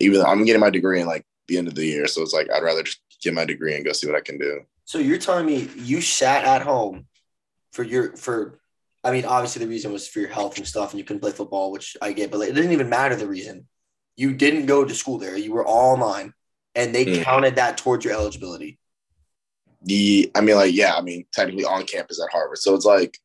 Even 0.00 0.20
though 0.20 0.26
I'm 0.26 0.44
getting 0.44 0.60
my 0.60 0.70
degree 0.70 1.00
in 1.00 1.06
like 1.06 1.24
the 1.48 1.58
end 1.58 1.68
of 1.68 1.74
the 1.74 1.86
year. 1.86 2.06
So 2.06 2.22
it's 2.22 2.34
like 2.34 2.50
I'd 2.52 2.62
rather 2.62 2.82
just 2.82 3.00
get 3.22 3.34
my 3.34 3.44
degree 3.44 3.74
and 3.74 3.84
go 3.84 3.92
see 3.92 4.06
what 4.06 4.16
I 4.16 4.20
can 4.20 4.38
do. 4.38 4.60
So 4.84 4.98
you're 4.98 5.18
telling 5.18 5.46
me 5.46 5.68
you 5.76 6.00
sat 6.00 6.44
at 6.44 6.62
home 6.62 7.06
for 7.72 7.82
your 7.82 8.16
for 8.16 8.58
I 9.02 9.10
mean, 9.12 9.26
obviously 9.26 9.62
the 9.62 9.68
reason 9.68 9.92
was 9.92 10.08
for 10.08 10.20
your 10.20 10.30
health 10.30 10.56
and 10.56 10.66
stuff, 10.66 10.92
and 10.92 10.98
you 10.98 11.04
couldn't 11.04 11.20
play 11.20 11.30
football, 11.30 11.70
which 11.70 11.94
I 12.00 12.12
get, 12.12 12.30
but 12.30 12.40
like, 12.40 12.48
it 12.48 12.54
didn't 12.54 12.72
even 12.72 12.88
matter 12.88 13.14
the 13.14 13.26
reason. 13.26 13.68
You 14.16 14.32
didn't 14.32 14.64
go 14.66 14.84
to 14.84 14.94
school 14.94 15.18
there. 15.18 15.36
You 15.36 15.52
were 15.52 15.66
all 15.66 15.92
online, 15.92 16.32
and 16.74 16.94
they 16.94 17.04
Mm. 17.04 17.22
counted 17.22 17.56
that 17.56 17.76
towards 17.76 18.04
your 18.04 18.14
eligibility. 18.14 18.78
The 19.82 20.30
I 20.34 20.40
mean, 20.40 20.56
like, 20.56 20.72
yeah, 20.74 20.94
I 20.94 21.02
mean, 21.02 21.26
technically 21.32 21.64
on 21.64 21.84
campus 21.84 22.18
at 22.22 22.30
Harvard. 22.32 22.58
So 22.58 22.74
it's 22.74 22.86
like 22.86 23.18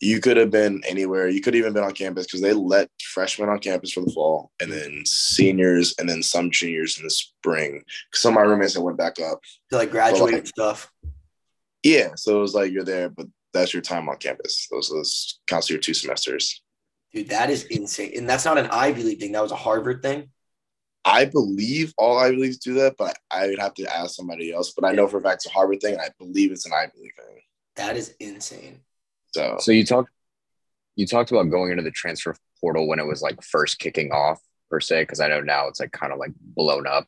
you 0.00 0.20
could 0.20 0.36
have 0.36 0.50
been 0.50 0.82
anywhere. 0.86 1.28
You 1.28 1.40
could 1.40 1.54
have 1.54 1.60
even 1.60 1.72
been 1.72 1.84
on 1.84 1.92
campus 1.92 2.26
because 2.26 2.42
they 2.42 2.52
let 2.52 2.90
freshmen 3.02 3.48
on 3.48 3.58
campus 3.58 3.92
for 3.92 4.02
the 4.02 4.12
fall 4.12 4.50
and 4.60 4.70
then 4.70 5.02
seniors 5.06 5.94
and 5.98 6.08
then 6.08 6.22
some 6.22 6.50
juniors 6.50 6.98
in 6.98 7.04
the 7.04 7.10
spring. 7.10 7.82
Some 8.12 8.36
of 8.36 8.42
my 8.42 8.42
roommates 8.42 8.74
that 8.74 8.82
went 8.82 8.98
back 8.98 9.18
up. 9.20 9.40
To 9.70 9.76
like 9.76 9.90
graduate 9.90 10.34
like- 10.34 10.46
stuff. 10.46 10.92
Yeah. 11.82 12.10
So 12.16 12.38
it 12.38 12.40
was 12.40 12.54
like 12.54 12.72
you're 12.72 12.84
there, 12.84 13.08
but 13.08 13.26
that's 13.54 13.72
your 13.72 13.82
time 13.82 14.08
on 14.08 14.16
campus. 14.18 14.68
Those 14.70 14.90
those 14.90 15.40
counts 15.46 15.70
your 15.70 15.78
two 15.78 15.94
semesters. 15.94 16.62
Dude, 17.12 17.28
that 17.30 17.48
is 17.48 17.64
insane. 17.64 18.12
And 18.16 18.28
that's 18.28 18.44
not 18.44 18.58
an 18.58 18.66
Ivy 18.66 19.02
League 19.02 19.20
thing. 19.20 19.32
That 19.32 19.42
was 19.42 19.52
a 19.52 19.56
Harvard 19.56 20.02
thing. 20.02 20.28
I 21.06 21.24
believe 21.24 21.94
all 21.96 22.18
Ivy 22.18 22.36
Leagues 22.36 22.58
do 22.58 22.74
that, 22.74 22.96
but 22.98 23.16
I 23.30 23.46
would 23.46 23.60
have 23.60 23.74
to 23.74 23.96
ask 23.96 24.16
somebody 24.16 24.52
else. 24.52 24.72
But 24.72 24.84
I 24.84 24.92
know 24.92 25.06
for 25.06 25.18
a 25.18 25.22
fact 25.22 25.36
it's 25.36 25.46
a 25.46 25.50
Harvard 25.50 25.80
thing, 25.80 25.94
and 25.94 26.02
I 26.02 26.10
believe 26.18 26.50
it's 26.50 26.66
an 26.66 26.72
Ivy 26.72 26.92
League 27.00 27.14
thing. 27.16 27.42
That 27.76 27.96
is 27.96 28.14
insane. 28.18 28.80
So 29.34 29.56
So 29.58 29.72
you 29.72 29.84
talked 29.84 30.10
you 30.96 31.06
talked 31.06 31.30
about 31.30 31.50
going 31.50 31.70
into 31.70 31.82
the 31.82 31.90
transfer 31.90 32.34
portal 32.60 32.88
when 32.88 32.98
it 32.98 33.06
was 33.06 33.20
like 33.22 33.42
first 33.42 33.78
kicking 33.78 34.12
off 34.12 34.40
per 34.70 34.80
se, 34.80 35.02
because 35.02 35.20
I 35.20 35.28
know 35.28 35.40
now 35.40 35.68
it's 35.68 35.80
like 35.80 35.92
kind 35.92 36.12
of 36.12 36.18
like 36.18 36.32
blown 36.40 36.86
up, 36.86 37.06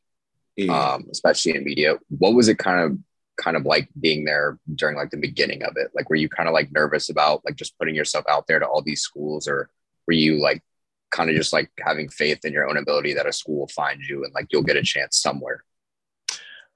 um, 0.68 1.07
especially 1.11 1.57
in 1.57 1.64
media. 1.64 1.98
What 2.09 2.35
was 2.35 2.48
it 2.48 2.59
kind 2.59 2.81
of 2.81 2.98
kind 3.42 3.57
of 3.57 3.64
like 3.64 3.88
being 3.98 4.24
there 4.24 4.59
during 4.74 4.96
like 4.96 5.11
the 5.11 5.16
beginning 5.16 5.62
of 5.62 5.76
it? 5.76 5.90
Like 5.94 6.11
were 6.11 6.16
you 6.16 6.28
kind 6.28 6.48
of 6.48 6.52
like 6.52 6.70
nervous 6.72 7.09
about 7.09 7.44
like 7.44 7.57
just 7.57 7.78
putting 7.78 7.94
yourself 7.94 8.24
out 8.28 8.46
there 8.46 8.59
to 8.59 8.66
all 8.66 8.83
these 8.83 9.00
schools, 9.00 9.48
or 9.48 9.70
were 10.07 10.14
you 10.14 10.40
like 10.40 10.62
kind 11.11 11.31
of 11.31 11.37
just 11.37 11.54
like 11.54 11.70
having 11.81 12.09
faith 12.11 12.44
in 12.44 12.52
your 12.52 12.68
own 12.68 12.76
ability 12.76 13.14
that 13.14 13.26
a 13.26 13.33
school 13.33 13.61
will 13.61 13.68
find 13.68 14.02
you 14.02 14.24
and 14.24 14.35
like 14.35 14.48
you'll 14.52 14.62
get 14.62 14.76
a 14.76 14.83
chance 14.83 15.16
somewhere? 15.16 15.64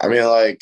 I 0.00 0.08
mean, 0.08 0.24
like, 0.24 0.60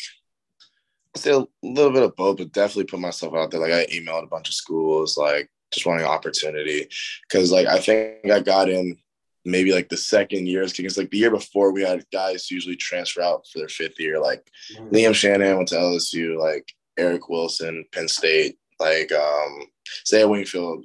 Say 1.17 1.33
a 1.33 1.45
little 1.63 1.93
bit 1.93 2.03
of 2.03 2.17
both, 2.17 2.39
but 2.39 2.53
definitely 2.53 2.85
put 2.85 3.01
myself 3.01 3.35
out 3.35 3.51
there. 3.51 3.61
Like, 3.61 3.73
I 3.73 3.87
emailed 3.87 4.25
a 4.25 4.29
bunch 4.29 4.49
of 4.49 4.55
schools, 4.55 5.17
like, 5.17 5.51
just 5.73 5.87
wanting 5.87 6.07
opportunity. 6.07 6.89
Cause, 7.31 7.51
like, 7.51 7.67
I 7.67 7.79
think 7.79 8.31
I 8.31 8.41
got 8.41 8.69
in 8.69 8.97
maybe 9.45 9.73
like 9.73 9.89
the 9.89 9.97
second 9.97 10.47
year. 10.47 10.65
Because, 10.65 10.99
like, 10.99 11.11
the 11.11 11.19
year 11.19 11.31
before, 11.31 11.73
we 11.73 11.83
had 11.83 12.05
guys 12.13 12.51
usually 12.51 12.77
transfer 12.77 13.23
out 13.23 13.47
for 13.53 13.59
their 13.59 13.69
fifth 13.69 13.99
year. 13.99 14.21
Like, 14.21 14.47
Liam 14.93 15.15
Shanahan 15.15 15.57
went 15.57 15.69
to 15.69 15.77
LSU, 15.77 16.39
like, 16.39 16.73
Eric 16.97 17.29
Wilson, 17.29 17.85
Penn 17.93 18.09
State, 18.09 18.59
like, 18.79 19.11
um, 19.13 19.63
Zaya 20.07 20.29
Wingfield, 20.29 20.85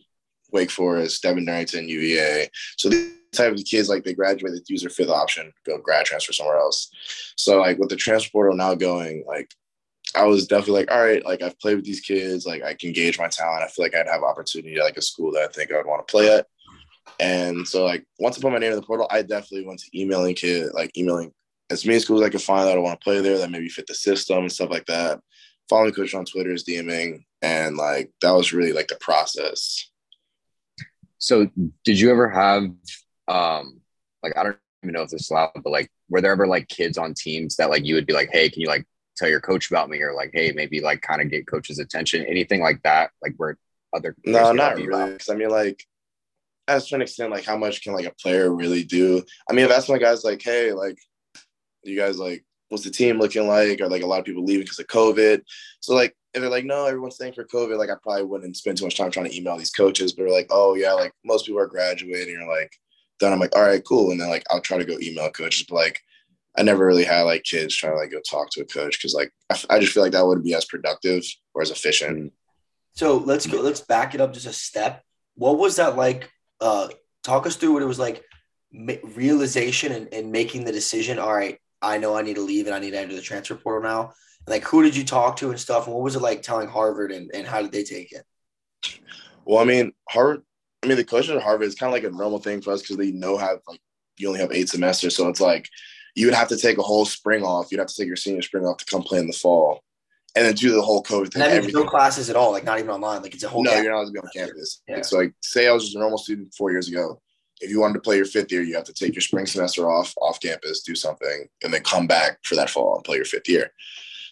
Wake 0.51 0.71
Forest, 0.71 1.21
Devin 1.21 1.45
Darrington, 1.45 1.89
UVA. 1.89 2.49
So, 2.77 2.89
these 2.89 3.11
type 3.33 3.53
of 3.53 3.63
kids, 3.65 3.89
like, 3.89 4.03
they 4.03 4.13
graduate, 4.13 4.53
they 4.53 4.61
use 4.67 4.81
their 4.81 4.89
fifth 4.89 5.09
option, 5.09 5.51
go 5.65 5.77
grad 5.77 6.05
transfer 6.05 6.33
somewhere 6.33 6.57
else. 6.57 6.89
So 7.35 7.59
like 7.59 7.77
with 7.77 7.89
the 7.89 7.95
transfer 7.95 8.31
portal 8.31 8.55
now 8.55 8.75
going, 8.75 9.23
like 9.27 9.53
I 10.13 10.26
was 10.26 10.48
definitely 10.48 10.82
like, 10.82 10.91
all 10.91 11.04
right, 11.04 11.26
like 11.26 11.41
I've 11.41 11.60
played 11.60 11.76
with 11.76 11.86
these 11.86 12.02
kids, 12.02 12.46
like 12.46 12.63
I 12.63 12.74
can 12.74 12.94
gauge 12.94 13.18
my 13.18 13.28
talent. 13.28 13.63
I 13.63 13.68
feel 13.68 13.86
like 13.86 13.96
I'd 13.96 14.08
have 14.08 14.24
opportunity 14.24 14.76
at 14.76 14.84
like 14.84 14.98
a 14.98 15.02
school 15.02 15.32
that 15.32 15.44
I 15.44 15.48
think 15.48 15.72
I 15.72 15.78
would 15.78 15.86
want 15.86 16.06
to 16.06 16.12
play 16.12 16.34
at. 16.34 16.48
And 17.20 17.68
so 17.68 17.86
like 17.86 18.06
once 18.20 18.38
I 18.38 18.41
put 18.41 18.52
my 18.52 18.60
name 18.60 18.72
in 18.72 18.80
the 18.80 18.86
portal, 18.86 19.08
I 19.10 19.22
definitely 19.22 19.65
went 19.65 19.80
to 19.80 20.00
emailing 20.00 20.36
kid, 20.36 20.70
like 20.74 20.96
emailing 20.98 21.32
as 21.70 21.86
many 21.86 22.00
schools 22.00 22.22
I 22.22 22.30
could 22.30 22.41
find 22.41 22.68
that 22.68 22.78
I 22.78 22.80
want 22.80 23.00
to 23.00 23.04
play 23.04 23.22
there 23.22 23.38
that 23.39 23.52
maybe 23.52 23.70
fit 23.70 23.88
the 23.88 23.96
system 23.96 24.39
and 24.39 24.52
stuff 24.52 24.70
like 24.70 24.86
that. 24.86 25.20
Following 25.70 25.94
coach 25.94 26.13
on 26.13 26.26
Twitter 26.26 26.52
is 26.52 26.63
DMing. 26.63 27.26
And 27.41 27.78
like 27.78 28.12
that 28.22 28.32
was 28.32 28.54
really 28.54 28.74
like 28.74 28.88
the 28.88 28.98
process. 28.98 29.89
So 31.18 31.50
did 31.84 32.00
you 32.00 32.12
ever 32.12 32.30
have 32.30 32.63
um 33.28 33.82
like 34.22 34.38
I 34.38 34.44
don't 34.44 34.58
even 34.84 34.94
know 34.94 35.04
if 35.04 35.10
this 35.10 35.24
is 35.24 35.30
allowed, 35.32 35.52
but 35.56 35.72
like 35.72 35.89
were 36.10 36.22
there 36.22 36.32
ever 36.32 36.48
like 36.48 36.68
kids 36.68 36.98
on 36.98 37.13
teams 37.13 37.56
that 37.56 37.70
like 37.70 37.86
you 37.86 37.96
would 37.96 38.06
be 38.06 38.13
like, 38.13 38.30
hey, 38.32 38.50
can 38.50 38.62
you 38.62 38.68
like 38.68 38.86
tell 39.15 39.30
your 39.30 39.41
coach 39.41 39.69
about 39.69 39.89
me 39.89 40.01
or 40.01 40.13
like, 40.13 40.32
hey, 40.34 40.51
maybe 40.51 40.82
like 40.82 41.01
kind 41.01 41.21
of 41.21 41.30
get 41.30 41.47
coach's 41.47 41.80
attention, 41.80 42.25
anything 42.25 42.62
like 42.62 42.82
that? 42.84 43.12
Like 43.21 43.34
where 43.38 43.58
other 43.93 44.15
No, 44.25 44.51
not 44.51 44.51
could 44.51 44.60
help 44.60 44.80
you 44.80 44.88
really. 44.88 45.12
Because 45.13 45.30
I 45.30 45.36
mean, 45.36 45.49
like, 45.49 45.84
as 46.67 46.88
to 46.88 46.95
an 46.95 47.01
extent, 47.01 47.32
like, 47.32 47.45
how 47.45 47.58
much 47.58 47.84
can 47.84 47.93
like 47.93 48.06
a 48.06 48.13
player 48.21 48.54
really 48.54 48.84
do? 48.84 49.23
I 49.49 49.54
mean, 49.54 49.65
if 49.65 49.69
that's 49.71 49.88
my 49.88 49.97
guys, 49.97 50.23
like, 50.23 50.41
hey, 50.41 50.73
like, 50.73 50.97
you 51.84 51.97
guys 51.97 52.17
like, 52.17 52.43
what's 52.69 52.84
the 52.84 52.89
team 52.89 53.19
looking 53.19 53.47
like? 53.47 53.80
Or 53.80 53.88
like 53.88 54.01
a 54.04 54.08
lot 54.08 54.19
of 54.19 54.25
people 54.25 54.43
leaving 54.43 54.63
because 54.63 54.80
of 54.80 54.88
COVID. 54.88 55.41
So 55.80 55.93
like, 55.93 56.15
if 56.34 56.41
they're 56.41 56.49
like, 56.49 56.65
no, 56.65 56.86
everyone's 56.86 57.15
staying 57.15 57.34
for 57.34 57.45
COVID, 57.45 57.78
like, 57.78 57.89
I 57.89 57.95
probably 58.01 58.23
wouldn't 58.23 58.58
spend 58.58 58.78
too 58.78 58.86
much 58.86 58.97
time 58.97 59.12
trying 59.12 59.30
to 59.30 59.38
email 59.38 59.58
these 59.58 59.71
coaches. 59.71 60.13
But 60.13 60.23
they're 60.23 60.34
like, 60.34 60.47
oh 60.49 60.75
yeah, 60.75 60.93
like 60.93 61.13
most 61.23 61.45
people 61.45 61.62
are 61.62 61.67
graduating, 61.67 62.38
or 62.38 62.47
like, 62.47 62.73
then 63.19 63.32
I'm 63.32 63.39
like, 63.39 63.56
all 63.56 63.63
right, 63.63 63.84
cool. 63.86 64.12
And 64.12 64.19
then 64.19 64.30
like, 64.30 64.43
I'll 64.49 64.62
try 64.62 64.78
to 64.78 64.86
go 64.86 64.97
email 64.99 65.30
coaches, 65.32 65.65
but 65.69 65.75
like. 65.75 66.01
I 66.58 66.63
never 66.63 66.86
really 66.86 67.04
had 67.04 67.24
like 67.24 67.44
kids 67.44 67.76
trying 67.76 67.94
to 67.94 67.98
like 67.98 68.12
go 68.12 68.20
talk 68.22 68.50
to 68.52 68.62
a 68.62 68.65
coach 68.65 68.98
because 68.98 69.13
like 69.13 69.32
I, 69.70 69.80
just 69.80 69.94
feel 69.94 70.04
like 70.04 70.13
that 70.13 70.26
wouldn't 70.26 70.46
be 70.46 70.54
as 70.54 70.65
productive 70.65 71.24
or 71.54 71.62
as 71.62 71.72
efficient. 71.72 72.34
So 72.94 73.18
let's 73.18 73.46
go. 73.46 73.62
Let's 73.62 73.82
back 73.82 74.15
it 74.15 74.22
up 74.22 74.34
just 74.34 74.46
a 74.46 74.54
step. 74.54 75.04
What 75.36 75.58
was 75.58 75.76
that 75.76 75.98
like? 75.98 76.30
Uh, 76.62 76.88
talk 77.24 77.46
us 77.46 77.58
through 77.58 77.74
what 77.74 77.84
it 77.84 77.88
was 77.88 78.00
like. 78.00 78.24
Realization 78.72 79.91
and, 79.91 80.13
and 80.13 80.32
making 80.32 80.63
the 80.63 80.72
decision. 80.72 81.20
All 81.20 81.34
right, 81.34 81.60
I 81.82 81.98
know 81.98 82.15
I 82.15 82.22
need 82.22 82.36
to 82.36 82.41
leave 82.41 82.68
and 82.68 82.76
I 82.76 82.80
need 82.80 82.91
to 82.91 83.00
enter 83.00 83.15
the 83.15 83.22
transfer 83.22 83.56
portal 83.56 83.89
now. 83.89 84.13
And 84.46 84.54
like, 84.54 84.63
who 84.63 84.82
did 84.82 84.96
you 84.96 85.04
talk 85.04 85.36
to 85.38 85.50
and 85.50 85.60
stuff? 85.60 85.88
And 85.88 85.96
what 85.96 86.04
was 86.04 86.15
it 86.15 86.22
like 86.22 86.41
telling 86.41 86.70
Harvard 86.70 87.12
and, 87.12 87.30
and 87.34 87.46
how 87.46 87.62
did 87.62 87.72
they 87.72 87.84
take 87.84 88.12
it? 88.13 88.24
Well, 89.46 89.60
I 89.60 89.65
mean, 89.65 89.91
Harvard. 90.10 90.44
I 90.84 90.88
mean, 90.88 90.98
the 90.98 91.04
coaches 91.04 91.32
at 91.32 91.41
Harvard 91.41 91.68
is 91.68 91.76
kind 91.76 91.89
of 91.89 91.94
like 91.94 92.12
a 92.12 92.15
normal 92.15 92.39
thing 92.39 92.62
for 92.62 92.72
us 92.72 92.82
because 92.82 92.98
they 92.98 93.12
know 93.12 93.38
how 93.38 93.60
like 93.68 93.82
you 94.18 94.28
only 94.28 94.39
have 94.39 94.52
eight 94.52 94.70
semesters, 94.70 95.15
so 95.15 95.28
it's 95.28 95.41
like 95.41 95.68
you 96.15 96.25
would 96.28 96.34
have 96.36 96.47
to 96.49 96.58
take 96.58 96.78
a 96.78 96.82
whole 96.82 97.06
spring 97.06 97.43
off. 97.43 97.71
You'd 97.71 97.80
have 97.80 97.88
to 97.88 97.95
take 97.95 98.08
your 98.08 98.15
senior 98.15 98.41
spring 98.41 98.65
off 98.65 98.78
to 98.78 98.86
come 98.86 99.04
play 99.04 99.20
in 99.20 99.28
the 99.28 99.34
fall, 99.34 99.82
and 100.36 100.45
then 100.45 100.53
do 100.55 100.72
the 100.74 100.82
whole 100.82 101.03
COVID 101.03 101.24
And 101.26 101.34
thing. 101.34 101.41
that 101.41 101.61
means 101.61 101.74
no 101.74 101.86
classes 101.86 102.30
at 102.30 102.36
all, 102.36 102.51
like 102.51 102.63
not 102.63 102.80
even 102.80 102.89
online. 102.91 103.22
Like 103.22 103.34
it's 103.36 103.43
a 103.43 103.49
whole 103.49 103.63
No, 103.63 103.72
gap. 103.72 103.84
you're 103.84 103.91
not 103.91 103.99
allowed 103.99 104.05
to 104.07 104.11
be 104.13 104.20
on 104.20 104.30
campus. 104.34 104.82
Yeah. 104.88 104.97
It's 104.97 105.11
like 105.11 105.34
say 105.41 105.68
I 105.68 105.72
was 105.72 105.84
just 105.86 105.95
a 105.95 105.99
normal 105.99 106.18
student 106.18 106.53
four 106.57 106.72
years 106.72 106.88
ago. 106.89 107.22
If 107.61 107.70
you 107.70 107.80
wanted 107.80 107.93
to 107.95 107.99
play 108.01 108.18
your 108.18 108.26
fifth 108.26 108.51
year, 108.51 108.61
you 108.63 108.76
have 108.76 108.84
to 108.86 108.93
take 108.93 109.13
your 109.16 109.22
spring 109.22 109.45
semester 109.45 109.89
off 109.89 110.13
off 110.22 110.39
campus, 110.41 110.82
do 110.84 110.93
something, 110.95 111.47
and 111.63 111.74
then 111.74 111.82
come 111.84 112.05
back 112.07 112.39
for 112.43 112.55
that 112.55 112.70
fall 112.70 112.95
and 112.95 113.03
play 113.03 113.16
your 113.16 113.26
fifth 113.26 113.47
year. 113.47 113.72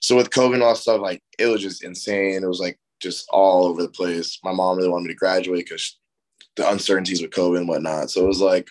So 0.02 0.16
with 0.18 0.30
COVID 0.30 0.56
and 0.56 0.64
all 0.64 0.74
that 0.74 0.80
stuff, 0.82 1.00
like 1.00 1.22
it 1.40 1.46
was 1.48 1.62
just 1.62 1.84
insane. 1.84 2.44
It 2.44 2.48
was 2.48 2.60
like 2.60 2.78
just 3.02 3.26
all 3.30 3.66
over 3.66 3.82
the 3.82 3.88
place. 3.90 4.40
My 4.44 4.52
mom 4.52 4.78
really 4.78 4.90
wanted 4.90 5.04
me 5.08 5.14
to 5.14 5.18
graduate 5.18 5.66
because 5.66 5.98
the 6.58 6.70
uncertainties 6.70 7.22
with 7.22 7.32
COVID 7.32 7.60
and 7.60 7.68
whatnot. 7.68 8.12
So 8.12 8.24
it 8.24 8.28
was 8.28 8.42
like, 8.42 8.68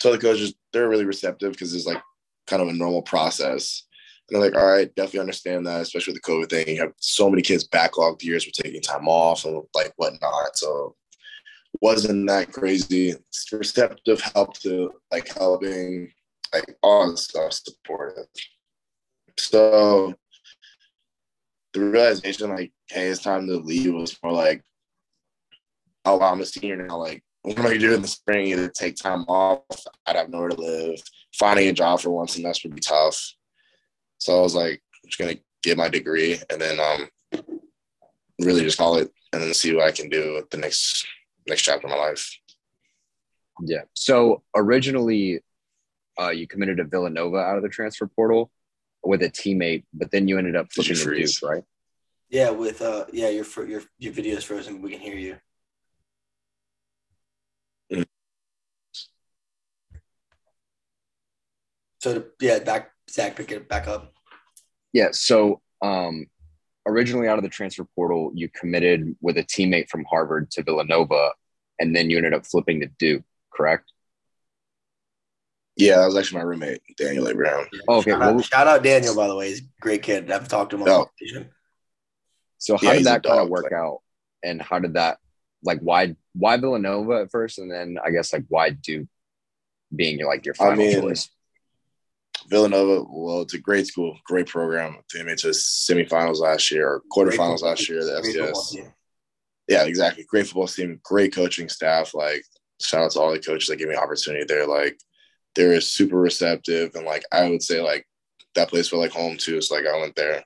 so 0.00 0.12
the 0.12 0.18
coaches 0.18 0.54
they're 0.72 0.88
really 0.88 1.04
receptive 1.04 1.52
because 1.52 1.74
it's 1.74 1.86
like 1.86 2.00
kind 2.46 2.62
of 2.62 2.68
a 2.68 2.72
normal 2.72 3.02
process. 3.02 3.84
And 4.28 4.40
they're 4.40 4.50
like, 4.50 4.58
all 4.58 4.66
right, 4.66 4.94
definitely 4.94 5.20
understand 5.20 5.66
that, 5.66 5.82
especially 5.82 6.14
with 6.14 6.22
the 6.22 6.30
COVID 6.30 6.50
thing. 6.50 6.76
You 6.76 6.82
have 6.82 6.92
so 6.98 7.28
many 7.28 7.42
kids 7.42 7.68
backlogged 7.68 8.22
years 8.22 8.46
with 8.46 8.54
taking 8.54 8.80
time 8.80 9.06
off 9.06 9.44
and 9.44 9.62
like 9.74 9.92
whatnot. 9.96 10.56
So 10.56 10.96
wasn't 11.80 12.26
that 12.28 12.52
crazy. 12.52 13.14
Receptive 13.52 14.20
help 14.20 14.58
to 14.60 14.92
like 15.12 15.28
helping, 15.36 16.10
like 16.52 16.76
all 16.82 17.10
the 17.10 17.16
stuff 17.16 17.52
supportive. 17.52 18.26
So 19.36 20.14
the 21.72 21.80
realization, 21.80 22.50
like, 22.50 22.72
hey, 22.88 23.08
it's 23.08 23.22
time 23.22 23.46
to 23.48 23.56
leave 23.56 23.92
was 23.92 24.16
more 24.22 24.32
like, 24.32 24.62
oh, 26.04 26.20
I'm 26.20 26.40
a 26.40 26.46
senior 26.46 26.76
now. 26.76 26.98
Like, 26.98 27.22
what 27.42 27.58
am 27.58 27.66
I 27.66 27.76
doing 27.76 27.96
in 27.96 28.02
the 28.02 28.08
spring? 28.08 28.46
Either 28.46 28.68
take 28.68 28.96
time 28.96 29.24
off, 29.24 29.60
I'd 30.06 30.16
have 30.16 30.30
nowhere 30.30 30.50
to 30.50 30.60
live. 30.60 31.02
Finding 31.38 31.68
a 31.68 31.72
job 31.72 32.00
for 32.00 32.10
one 32.10 32.28
semester 32.28 32.68
would 32.68 32.76
be 32.76 32.80
tough. 32.80 33.34
So 34.18 34.38
I 34.38 34.42
was 34.42 34.54
like, 34.54 34.82
I'm 35.02 35.08
just 35.08 35.18
gonna 35.18 35.36
get 35.62 35.76
my 35.76 35.88
degree 35.88 36.38
and 36.50 36.60
then 36.60 36.78
um 36.80 37.08
really 38.40 38.62
just 38.62 38.78
call 38.78 38.96
it 38.96 39.10
and 39.32 39.42
then 39.42 39.54
see 39.54 39.74
what 39.74 39.84
I 39.84 39.92
can 39.92 40.08
do 40.08 40.34
with 40.34 40.50
the 40.50 40.58
next 40.58 41.06
next 41.46 41.62
chapter 41.62 41.86
of 41.86 41.90
my 41.90 41.96
life. 41.96 42.38
Yeah. 43.60 43.82
So 43.94 44.42
originally, 44.54 45.40
uh, 46.20 46.30
you 46.30 46.46
committed 46.46 46.78
to 46.78 46.84
Villanova 46.84 47.38
out 47.38 47.56
of 47.56 47.62
the 47.62 47.68
transfer 47.68 48.06
portal 48.06 48.50
with 49.02 49.22
a 49.22 49.28
teammate, 49.28 49.84
but 49.92 50.10
then 50.10 50.28
you 50.28 50.38
ended 50.38 50.56
up 50.56 50.72
flipping 50.72 50.96
to 50.96 51.14
Duke, 51.14 51.30
right? 51.42 51.64
Yeah, 52.30 52.50
with 52.50 52.82
uh, 52.82 53.06
yeah, 53.12 53.28
your 53.28 53.44
your 53.66 53.82
your 53.98 54.12
video 54.12 54.36
is 54.36 54.44
frozen. 54.44 54.82
we 54.82 54.90
can 54.90 55.00
hear 55.00 55.16
you. 55.16 55.36
So 62.04 62.22
yeah, 62.38 62.58
back 62.58 62.90
Zach, 63.08 63.34
pick 63.34 63.50
it 63.50 63.66
back 63.66 63.88
up. 63.88 64.12
Yeah. 64.92 65.08
So 65.12 65.62
um, 65.80 66.26
originally 66.86 67.28
out 67.28 67.38
of 67.38 67.44
the 67.44 67.48
transfer 67.48 67.86
portal, 67.94 68.30
you 68.34 68.50
committed 68.50 69.16
with 69.22 69.38
a 69.38 69.42
teammate 69.42 69.88
from 69.88 70.04
Harvard 70.04 70.50
to 70.50 70.62
Villanova, 70.62 71.30
and 71.78 71.96
then 71.96 72.10
you 72.10 72.18
ended 72.18 72.34
up 72.34 72.44
flipping 72.44 72.80
to 72.80 72.88
Duke, 72.98 73.22
correct? 73.50 73.90
Yeah, 75.76 75.96
that 75.96 76.04
was 76.04 76.18
actually 76.18 76.40
my 76.40 76.44
roommate, 76.44 76.82
Daniel 76.98 77.26
Abraham. 77.26 77.66
Oh, 77.88 78.00
okay. 78.00 78.10
Shout 78.10 78.22
out, 78.22 78.44
shout 78.44 78.66
out, 78.66 78.82
Daniel, 78.82 79.16
by 79.16 79.26
the 79.26 79.34
way. 79.34 79.48
He's 79.48 79.60
a 79.60 79.64
great 79.80 80.02
kid. 80.02 80.30
I've 80.30 80.46
talked 80.46 80.72
to 80.72 80.76
him 80.76 80.82
on 80.82 80.88
oh. 80.90 81.10
So 82.58 82.76
how 82.76 82.88
yeah, 82.88 82.98
did 82.98 83.06
that 83.06 83.22
kind 83.22 83.40
of 83.40 83.48
work 83.48 83.72
out? 83.72 84.02
And 84.42 84.60
how 84.60 84.78
did 84.78 84.92
that 84.92 85.16
like 85.62 85.80
why 85.80 86.16
why 86.34 86.58
Villanova 86.58 87.22
at 87.22 87.30
first 87.30 87.58
and 87.58 87.72
then 87.72 87.96
I 88.04 88.10
guess 88.10 88.30
like 88.30 88.44
why 88.48 88.70
Duke 88.70 89.08
being 89.96 90.18
your 90.18 90.28
like 90.28 90.44
your 90.44 90.54
final 90.54 90.74
I 90.74 90.76
mean, 90.76 91.00
choice? 91.00 91.30
Villanova, 92.48 93.04
well, 93.08 93.42
it's 93.42 93.54
a 93.54 93.58
great 93.58 93.86
school, 93.86 94.18
great 94.24 94.46
program. 94.46 94.96
They 95.12 95.22
made 95.22 95.38
to 95.38 95.48
semifinals 95.48 96.38
last 96.38 96.70
year 96.70 96.88
or 96.88 97.02
quarterfinals 97.12 97.62
last 97.62 97.88
year, 97.88 98.04
the 98.04 98.20
FCS. 98.22 98.90
Yeah, 99.68 99.84
exactly. 99.84 100.24
Great 100.24 100.46
football 100.46 100.66
team, 100.66 101.00
great 101.02 101.34
coaching 101.34 101.68
staff. 101.68 102.14
Like, 102.14 102.42
shout 102.80 103.02
out 103.02 103.10
to 103.12 103.20
all 103.20 103.32
the 103.32 103.38
coaches 103.38 103.68
that 103.68 103.76
gave 103.76 103.88
me 103.88 103.96
opportunity 103.96 104.44
there. 104.44 104.66
Like, 104.66 104.98
they're 105.54 105.80
super 105.80 106.18
receptive. 106.18 106.94
And, 106.94 107.06
like, 107.06 107.22
I 107.32 107.48
would 107.48 107.62
say, 107.62 107.80
like, 107.80 108.06
that 108.54 108.68
place 108.68 108.88
felt 108.88 109.02
like 109.02 109.12
home 109.12 109.36
too. 109.36 109.60
So, 109.62 109.74
like, 109.74 109.86
I 109.86 109.98
went 109.98 110.14
there, 110.16 110.44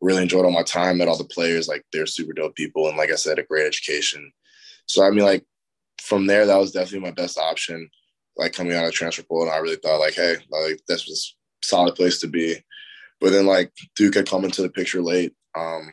really 0.00 0.22
enjoyed 0.22 0.44
all 0.44 0.52
my 0.52 0.62
time, 0.62 0.98
met 0.98 1.08
all 1.08 1.18
the 1.18 1.24
players. 1.24 1.68
Like, 1.68 1.82
they're 1.92 2.06
super 2.06 2.32
dope 2.32 2.54
people. 2.54 2.88
And, 2.88 2.96
like 2.96 3.10
I 3.10 3.16
said, 3.16 3.38
a 3.38 3.42
great 3.42 3.66
education. 3.66 4.32
So, 4.86 5.04
I 5.04 5.10
mean, 5.10 5.24
like, 5.24 5.44
from 6.00 6.26
there, 6.26 6.46
that 6.46 6.58
was 6.58 6.72
definitely 6.72 7.08
my 7.08 7.14
best 7.14 7.38
option 7.38 7.90
like 8.36 8.52
coming 8.52 8.74
out 8.74 8.86
of 8.86 8.92
transfer 8.92 9.22
portal, 9.22 9.48
and 9.48 9.54
I 9.54 9.58
really 9.58 9.76
thought 9.76 10.00
like, 10.00 10.14
hey, 10.14 10.36
like 10.50 10.80
this 10.88 11.06
was 11.06 11.36
solid 11.62 11.94
place 11.94 12.18
to 12.20 12.28
be. 12.28 12.56
But 13.20 13.30
then 13.30 13.46
like 13.46 13.72
Duke 13.96 14.14
had 14.14 14.28
come 14.28 14.44
into 14.44 14.62
the 14.62 14.70
picture 14.70 15.02
late. 15.02 15.34
Um, 15.54 15.92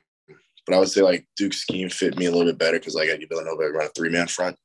but 0.65 0.75
I 0.75 0.79
would 0.79 0.89
say 0.89 1.01
like 1.01 1.25
Duke's 1.35 1.61
scheme 1.61 1.89
fit 1.89 2.17
me 2.17 2.25
a 2.25 2.31
little 2.31 2.45
bit 2.45 2.59
better 2.59 2.77
because 2.77 2.95
like 2.95 3.09
at 3.09 3.19
Villanova 3.27 3.63
I 3.63 3.67
run 3.67 3.85
a 3.87 3.89
three 3.89 4.09
man 4.09 4.27
front, 4.27 4.57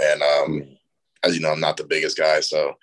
and 0.00 0.22
um, 0.22 0.76
as 1.24 1.34
you 1.34 1.40
know 1.40 1.50
I'm 1.50 1.60
not 1.60 1.76
the 1.76 1.84
biggest 1.84 2.18
guy, 2.18 2.40
so 2.40 2.74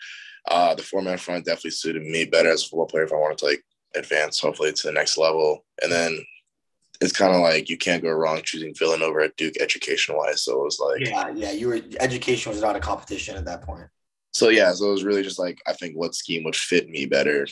uh, 0.49 0.75
the 0.75 0.83
four 0.83 1.01
man 1.01 1.17
front 1.17 1.45
definitely 1.45 1.71
suited 1.71 2.03
me 2.03 2.25
better 2.25 2.49
as 2.49 2.63
a 2.63 2.65
football 2.65 2.87
player 2.87 3.03
if 3.03 3.13
I 3.13 3.17
wanted 3.17 3.37
to 3.39 3.45
like 3.45 3.63
advance 3.95 4.39
hopefully 4.39 4.73
to 4.73 4.87
the 4.87 4.93
next 4.93 5.17
level. 5.17 5.63
And 5.81 5.91
then 5.91 6.17
it's 7.01 7.13
kind 7.13 7.35
of 7.35 7.41
like 7.41 7.69
you 7.69 7.77
can't 7.77 8.03
go 8.03 8.11
wrong 8.11 8.41
choosing 8.43 8.73
Villanova 8.73 9.25
at 9.25 9.37
Duke 9.37 9.55
education 9.59 10.15
wise. 10.15 10.43
So 10.43 10.59
it 10.59 10.63
was 10.63 10.79
like 10.79 11.07
yeah, 11.07 11.29
yeah, 11.35 11.51
you 11.51 11.67
were 11.67 11.81
education 11.99 12.51
was 12.51 12.61
not 12.61 12.75
a 12.75 12.79
competition 12.79 13.35
at 13.37 13.45
that 13.45 13.61
point 13.61 13.87
so 14.35 14.49
yeah, 14.49 14.73
so 14.73 14.89
it 14.89 14.91
was 14.91 15.05
really 15.05 15.23
just 15.23 15.39
like 15.39 15.61
I 15.65 15.71
think 15.71 15.95
what 15.95 16.13
scheme 16.13 16.43
would 16.43 16.57
fit 16.57 16.89
me 16.89 17.05
better. 17.05 17.47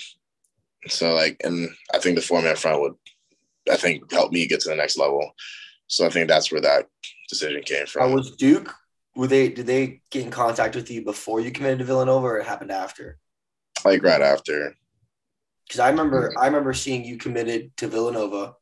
So 0.89 1.13
like, 1.13 1.37
and 1.41 1.69
I 1.93 1.97
think 1.97 2.17
the 2.17 2.21
four 2.21 2.41
man 2.41 2.57
front 2.57 2.81
would, 2.81 2.95
I 3.71 3.77
think, 3.77 4.11
help 4.11 4.33
me 4.33 4.45
get 4.47 4.59
to 4.61 4.69
the 4.69 4.75
next 4.75 4.97
level. 4.97 5.31
So 5.87 6.05
I 6.05 6.09
think 6.09 6.27
that's 6.27 6.51
where 6.51 6.59
that 6.59 6.87
decision 7.29 7.63
came 7.63 7.85
from. 7.85 8.03
I 8.03 8.13
was 8.13 8.35
Duke? 8.35 8.75
Were 9.15 9.27
they? 9.27 9.47
Did 9.47 9.65
they 9.65 10.01
get 10.11 10.25
in 10.25 10.29
contact 10.29 10.75
with 10.75 10.91
you 10.91 11.05
before 11.05 11.39
you 11.39 11.51
committed 11.51 11.79
to 11.79 11.85
Villanova, 11.85 12.27
or 12.27 12.39
it 12.39 12.45
happened 12.45 12.71
after? 12.71 13.17
Like 13.85 14.03
right 14.03 14.21
after. 14.21 14.75
Because 15.65 15.79
I 15.79 15.89
remember, 15.89 16.31
mm-hmm. 16.31 16.39
I 16.39 16.47
remember 16.47 16.73
seeing 16.73 17.05
you 17.05 17.15
committed 17.15 17.71
to 17.77 17.87
Villanova, 17.87 18.55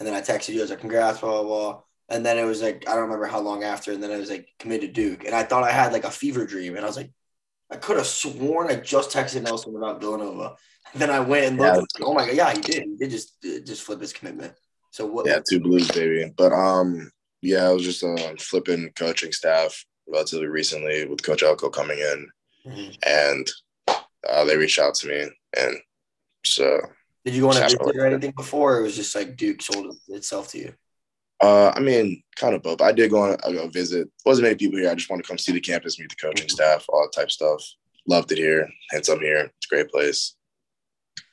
and 0.00 0.08
then 0.08 0.16
I 0.16 0.20
texted 0.20 0.48
you. 0.48 0.58
I 0.58 0.62
was 0.62 0.70
like, 0.70 0.80
"Congrats, 0.80 1.20
blah 1.20 1.30
blah 1.30 1.44
blah." 1.44 1.82
And 2.08 2.26
then 2.26 2.38
it 2.38 2.44
was 2.44 2.60
like 2.60 2.88
I 2.88 2.94
don't 2.94 3.02
remember 3.02 3.26
how 3.26 3.38
long 3.38 3.62
after, 3.62 3.92
and 3.92 4.02
then 4.02 4.10
I 4.10 4.16
was 4.16 4.30
like 4.30 4.48
committed 4.58 4.92
to 4.92 5.00
Duke, 5.00 5.24
and 5.24 5.32
I 5.32 5.44
thought 5.44 5.62
I 5.62 5.70
had 5.70 5.92
like 5.92 6.04
a 6.04 6.10
fever 6.10 6.44
dream, 6.44 6.74
and 6.74 6.84
I 6.84 6.88
was 6.88 6.96
like, 6.96 7.12
I 7.70 7.76
could 7.76 7.96
have 7.96 8.06
sworn 8.06 8.70
I 8.70 8.76
just 8.76 9.10
texted 9.10 9.42
Nelson 9.42 9.76
about 9.76 10.00
Villanova. 10.00 10.56
And 10.92 11.02
then 11.02 11.10
I 11.10 11.20
went 11.20 11.46
and 11.46 11.58
looked. 11.58 11.92
Yeah. 11.98 12.06
oh 12.06 12.14
my 12.14 12.26
god, 12.26 12.34
yeah, 12.34 12.52
he 12.52 12.60
did. 12.60 12.82
He 12.84 12.96
did 12.96 13.10
just 13.10 13.42
just 13.42 13.82
flip 13.82 14.00
his 14.00 14.12
commitment. 14.12 14.54
So 14.90 15.06
what? 15.06 15.26
Yeah, 15.26 15.40
two 15.48 15.60
blues, 15.60 15.90
baby. 15.90 16.32
But 16.36 16.52
um, 16.52 17.10
yeah, 17.42 17.64
I 17.64 17.72
was 17.72 17.82
just 17.82 18.02
uh, 18.02 18.34
flipping 18.38 18.90
coaching 18.96 19.32
staff 19.32 19.84
relatively 20.08 20.46
recently 20.46 21.06
with 21.06 21.22
Coach 21.22 21.42
Elko 21.42 21.68
coming 21.68 21.98
in, 21.98 22.28
mm-hmm. 22.66 22.90
and 23.06 23.50
uh, 24.28 24.44
they 24.44 24.56
reached 24.56 24.78
out 24.78 24.94
to 24.96 25.08
me, 25.08 25.28
and 25.58 25.76
so. 26.44 26.80
Did 27.24 27.34
you 27.34 27.44
want 27.44 27.58
to 27.58 27.64
visit 27.64 27.80
or 27.80 28.06
anything 28.06 28.32
before, 28.34 28.76
or 28.76 28.80
it 28.80 28.84
was 28.84 28.96
just 28.96 29.14
like 29.14 29.36
Duke 29.36 29.60
sold 29.60 29.94
itself 30.08 30.48
to 30.52 30.58
you? 30.58 30.72
Uh, 31.40 31.72
I 31.74 31.80
mean, 31.80 32.22
kind 32.36 32.54
of 32.54 32.62
both. 32.62 32.80
I 32.80 32.92
did 32.92 33.10
go 33.10 33.22
on 33.22 33.36
a, 33.44 33.58
a 33.58 33.68
visit. 33.68 34.10
Wasn't 34.24 34.44
many 34.44 34.56
people 34.56 34.78
here. 34.78 34.90
I 34.90 34.94
just 34.94 35.08
wanted 35.08 35.22
to 35.22 35.28
come 35.28 35.38
see 35.38 35.52
the 35.52 35.60
campus, 35.60 35.98
meet 35.98 36.08
the 36.10 36.16
coaching 36.16 36.46
mm-hmm. 36.46 36.54
staff, 36.54 36.84
all 36.88 37.02
that 37.02 37.18
type 37.18 37.30
stuff. 37.30 37.62
Loved 38.06 38.32
it 38.32 38.38
here. 38.38 38.68
Hence, 38.90 39.08
I'm 39.08 39.20
here. 39.20 39.52
It's 39.56 39.66
a 39.70 39.74
great 39.74 39.90
place. 39.90 40.34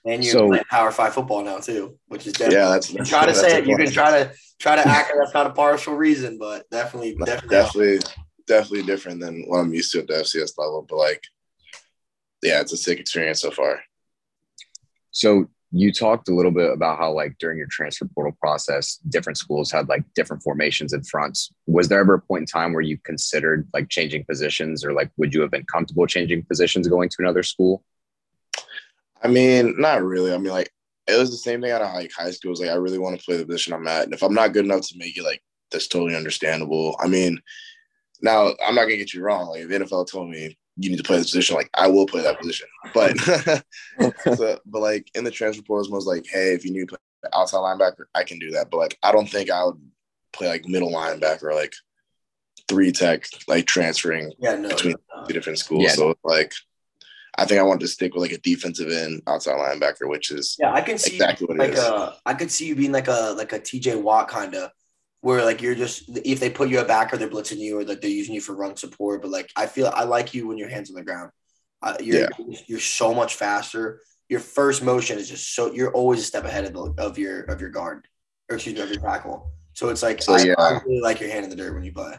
And 0.06 0.24
you're 0.24 0.34
so, 0.34 0.48
playing 0.48 0.64
Power 0.70 0.92
Five 0.92 1.14
football 1.14 1.44
now 1.44 1.58
too, 1.58 1.98
which 2.08 2.28
is 2.28 2.34
definitely. 2.34 2.58
Yeah, 2.58 2.70
that's. 2.70 2.90
that's 2.90 3.10
try 3.10 3.26
to 3.26 3.34
say 3.34 3.58
it. 3.58 3.66
You 3.66 3.76
can 3.76 3.90
try 3.90 4.12
to 4.12 4.32
try 4.60 4.76
to 4.76 4.88
act. 4.88 5.12
That's 5.18 5.34
not 5.34 5.48
a 5.48 5.52
partial 5.52 5.96
reason, 5.96 6.38
but 6.38 6.70
definitely, 6.70 7.16
definitely, 7.16 7.50
definitely, 7.50 8.00
definitely 8.46 8.84
different 8.84 9.20
than 9.22 9.46
what 9.48 9.60
I'm 9.60 9.74
used 9.74 9.92
to 9.94 10.00
at 10.00 10.08
the 10.08 10.14
FCS 10.14 10.58
level. 10.60 10.86
But 10.88 10.98
like, 10.98 11.24
yeah, 12.44 12.62
it's 12.62 12.74
a 12.74 12.78
sick 12.78 13.00
experience 13.00 13.42
so 13.42 13.50
far. 13.50 13.82
So 15.10 15.50
you 15.76 15.92
talked 15.92 16.30
a 16.30 16.34
little 16.34 16.52
bit 16.52 16.72
about 16.72 16.98
how 16.98 17.12
like 17.12 17.38
during 17.38 17.58
your 17.58 17.68
transfer 17.70 18.08
portal 18.16 18.36
process 18.40 18.96
different 19.10 19.38
schools 19.38 19.70
had 19.70 19.90
like 19.90 20.06
different 20.14 20.42
formations 20.42 20.94
and 20.94 21.06
fronts. 21.06 21.52
Was 21.68 21.90
there 21.90 22.00
ever 22.00 22.14
a 22.14 22.22
point 22.22 22.44
in 22.44 22.46
time 22.46 22.72
where 22.72 22.82
you 22.82 22.98
considered 23.00 23.68
like 23.74 23.90
changing 23.90 24.24
positions 24.24 24.86
or 24.86 24.94
like 24.94 25.12
would 25.18 25.34
you 25.34 25.42
have 25.42 25.52
been 25.52 25.66
comfortable 25.66 26.08
changing 26.08 26.44
positions 26.44 26.88
going 26.88 27.10
to 27.10 27.18
another 27.20 27.44
school? 27.44 27.84
I 29.22 29.28
mean 29.28 29.76
not 29.78 30.02
really. 30.02 30.34
I 30.34 30.38
mean 30.38 30.54
like 30.54 30.72
it 31.08 31.20
was 31.20 31.32
the 31.32 31.38
same 31.38 31.62
thing 31.62 31.72
out 31.72 31.82
of 31.82 31.94
like 31.94 32.12
high 32.14 32.32
school. 32.32 32.50
It 32.50 32.54
was 32.54 32.62
like 32.62 32.70
i 32.70 32.76
really 32.76 32.98
want 32.98 33.20
to 33.20 33.26
play 33.26 33.36
the 33.36 33.46
position 33.46 33.74
i'm 33.74 33.88
at 33.88 34.06
and 34.06 34.14
if 34.14 34.24
i'm 34.24 34.34
not 34.34 34.54
good 34.54 34.64
enough 34.64 34.88
to 34.88 34.98
make 34.98 35.18
it 35.18 35.24
like 35.24 35.44
that's 35.72 35.88
totally 35.88 36.16
understandable. 36.16 36.96
I 37.02 37.10
mean 37.10 37.42
now 38.22 38.54
i'm 38.66 38.76
not 38.76 38.84
gonna 38.84 38.96
get 38.96 39.14
you 39.14 39.24
wrong. 39.24 39.50
Like 39.50 39.68
the 39.68 39.80
nfl 39.80 40.10
told 40.10 40.30
me 40.30 40.58
you 40.78 40.90
need 40.90 40.98
to 40.98 41.04
play 41.04 41.18
this 41.18 41.28
position. 41.28 41.56
Like 41.56 41.70
I 41.74 41.88
will 41.88 42.06
play 42.06 42.22
that 42.24 42.40
position, 42.40 42.68
but 42.94 43.18
so, 44.36 44.60
but 44.66 44.82
like 44.82 45.10
in 45.16 45.24
the 45.24 45.32
transfer 45.32 45.64
portal, 45.64 45.92
was 45.92 46.06
like, 46.06 46.26
hey, 46.28 46.54
if 46.54 46.66
you 46.66 46.72
need 46.72 46.88
to 46.90 46.98
play 46.98 47.30
outside 47.34 47.60
linebacker, 47.60 48.06
I 48.14 48.24
can 48.24 48.40
do 48.40 48.52
that. 48.52 48.70
But 48.70 48.78
like 48.78 48.98
I 49.04 49.12
don't 49.12 49.30
think 49.30 49.50
I 49.50 49.66
would 49.66 49.82
play 50.34 50.48
like 50.48 50.68
middle 50.68 50.92
linebacker, 50.92 51.54
like 51.54 51.74
three 52.68 52.92
tech, 52.92 53.26
like 53.48 53.66
transferring 53.66 54.34
yeah, 54.40 54.56
no, 54.56 54.70
between 54.70 54.96
no. 55.16 55.26
two 55.26 55.34
different 55.34 55.60
schools. 55.60 55.84
Yeah. 55.84 55.92
So 55.92 56.16
like. 56.24 56.54
I 57.38 57.44
think 57.44 57.60
I 57.60 57.64
want 57.64 57.82
to 57.82 57.88
stick 57.90 58.14
with 58.14 58.22
like 58.22 58.32
a 58.32 58.38
defensive 58.38 58.90
end 58.90 59.22
outside 59.28 59.58
linebacker, 59.58 60.08
which 60.10 60.32
is 60.32 60.56
yeah. 60.58 60.72
I 60.72 60.80
can 60.80 60.98
see 60.98 61.16
exactly 61.16 61.48
what 61.48 61.58
like 61.58 61.72
it 61.72 61.74
is. 61.74 61.84
A, 61.84 62.16
I 62.26 62.34
could 62.34 62.50
see 62.50 62.66
you 62.66 62.76
being 62.76 62.94
like 62.94 63.10
a 63.10 63.36
like 63.38 63.52
a 63.52 63.60
TJ 63.60 64.02
Watt 64.02 64.30
kind 64.30 64.56
of 64.56 64.72
where 65.26 65.44
like 65.44 65.60
you're 65.60 65.74
just 65.74 66.04
if 66.24 66.40
they 66.40 66.52
put 66.52 66.70
you 66.70 66.80
a 66.80 66.86
backer, 66.86 67.18
they're 67.18 67.28
blitzing 67.28 67.58
you 67.58 67.80
or 67.80 67.84
like 67.84 68.00
they're 68.00 68.12
using 68.12 68.36
you 68.36 68.42
for 68.42 68.56
run 68.56 68.78
support. 68.78 69.24
But 69.24 69.32
like 69.32 69.50
I 69.56 69.66
feel 69.66 69.92
I 69.92 70.04
like 70.04 70.36
you 70.36 70.48
when 70.48 70.60
your 70.60 70.70
hands 70.70 70.92
on 70.92 70.96
the 70.96 71.02
ground. 71.02 71.32
Uh, 71.82 71.96
you're 72.00 72.22
yeah. 72.22 72.56
you're 72.68 72.80
so 72.80 73.12
much 73.12 73.34
faster. 73.34 74.02
Your 74.30 74.40
first 74.40 74.84
motion 74.84 75.18
is 75.18 75.28
just 75.28 75.56
so 75.56 75.74
you're 75.74 75.92
always 75.94 76.20
a 76.20 76.24
step 76.24 76.46
ahead 76.46 76.66
of 76.66 76.74
the, 76.74 77.04
of 77.04 77.18
your 77.18 77.42
of 77.46 77.60
your 77.60 77.72
guard 77.72 78.08
or 78.52 78.58
excuse 78.58 78.76
me 78.76 78.82
of 78.82 78.90
your 78.92 79.02
tackle. 79.02 79.52
So 79.74 79.90
it's 79.90 80.04
like 80.04 80.22
so, 80.22 80.36
I, 80.36 80.44
yeah. 80.44 80.54
I 80.60 80.80
really 80.86 81.02
like 81.02 81.20
your 81.20 81.32
hand 81.32 81.44
in 81.44 81.50
the 81.50 81.56
dirt 81.56 81.74
when 81.74 81.84
you 81.84 81.92
play. 81.92 82.14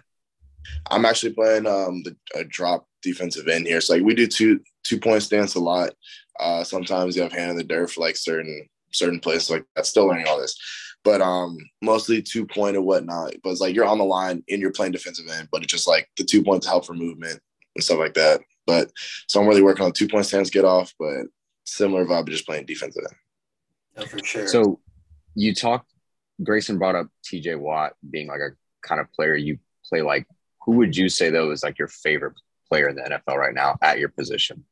I'm 0.90 1.04
actually 1.04 1.34
playing 1.34 1.68
um 1.68 2.02
the 2.02 2.16
a 2.34 2.42
drop 2.42 2.88
defensive 3.02 3.46
end 3.46 3.68
here. 3.68 3.80
So 3.80 3.94
like 3.94 4.02
we 4.02 4.14
do 4.14 4.26
two 4.26 4.59
two 4.82 4.98
point 4.98 5.22
stance 5.22 5.54
a 5.54 5.61
lot. 5.61 5.92
Uh, 6.40 6.64
sometimes 6.64 7.14
you 7.14 7.22
have 7.22 7.30
hand 7.30 7.52
in 7.52 7.57
the 7.57 7.62
dirt 7.62 7.88
for 7.88 8.00
like 8.00 8.16
certain 8.16 8.68
certain 8.92 9.20
places 9.20 9.48
like 9.48 9.64
that. 9.76 9.86
Still 9.86 10.07
learning 10.07 10.26
all 10.26 10.40
this, 10.40 10.59
but 11.07 11.20
um, 11.20 11.57
mostly 11.80 12.20
two 12.20 12.44
point 12.44 12.76
and 12.76 12.84
whatnot. 12.84 13.32
But 13.44 13.50
it's 13.50 13.61
like 13.61 13.76
you're 13.76 13.84
on 13.84 13.98
the 13.98 14.04
line 14.04 14.42
and 14.50 14.61
you're 14.61 14.72
playing 14.72 14.90
defensive 14.90 15.26
end, 15.28 15.48
but 15.52 15.62
it's 15.62 15.70
just 15.70 15.86
like 15.86 16.11
the 16.16 16.24
two 16.24 16.42
points 16.42 16.66
help 16.66 16.84
for 16.84 16.94
movement 16.94 17.40
and 17.76 17.84
stuff 17.84 18.00
like 18.00 18.14
that. 18.14 18.40
But 18.66 18.90
so 19.28 19.40
I'm 19.40 19.46
really 19.46 19.62
working 19.62 19.84
on 19.84 19.92
two 19.92 20.09
point 20.09 20.26
stands 20.26 20.50
get 20.50 20.64
off, 20.64 20.92
but 20.98 21.26
similar 21.64 22.04
vibe, 22.04 22.28
just 22.28 22.44
playing 22.44 22.66
defensive 22.66 23.04
end. 23.09 23.16
Oh, 23.98 24.07
for 24.07 24.18
sure. 24.24 24.48
So 24.48 24.80
you 25.36 25.54
talked. 25.54 25.92
Grayson 26.42 26.76
brought 26.76 26.96
up 26.96 27.07
T.J. 27.24 27.54
Watt 27.54 27.92
being 28.11 28.26
like 28.26 28.40
a 28.40 28.50
kind 28.82 29.00
of 29.00 29.11
player 29.12 29.36
you 29.36 29.61
play 29.88 30.02
like. 30.02 30.26
Who 30.62 30.72
would 30.72 30.96
you 30.96 31.09
say 31.09 31.30
though 31.30 31.52
is 31.52 31.62
like 31.62 31.78
your 31.78 31.86
favorite 31.86 32.34
player 32.68 32.88
in 32.88 32.96
the 32.96 33.02
NFL 33.02 33.36
right 33.36 33.54
now 33.54 33.78
at 33.80 34.00
your 34.00 34.09
position? 34.09 34.64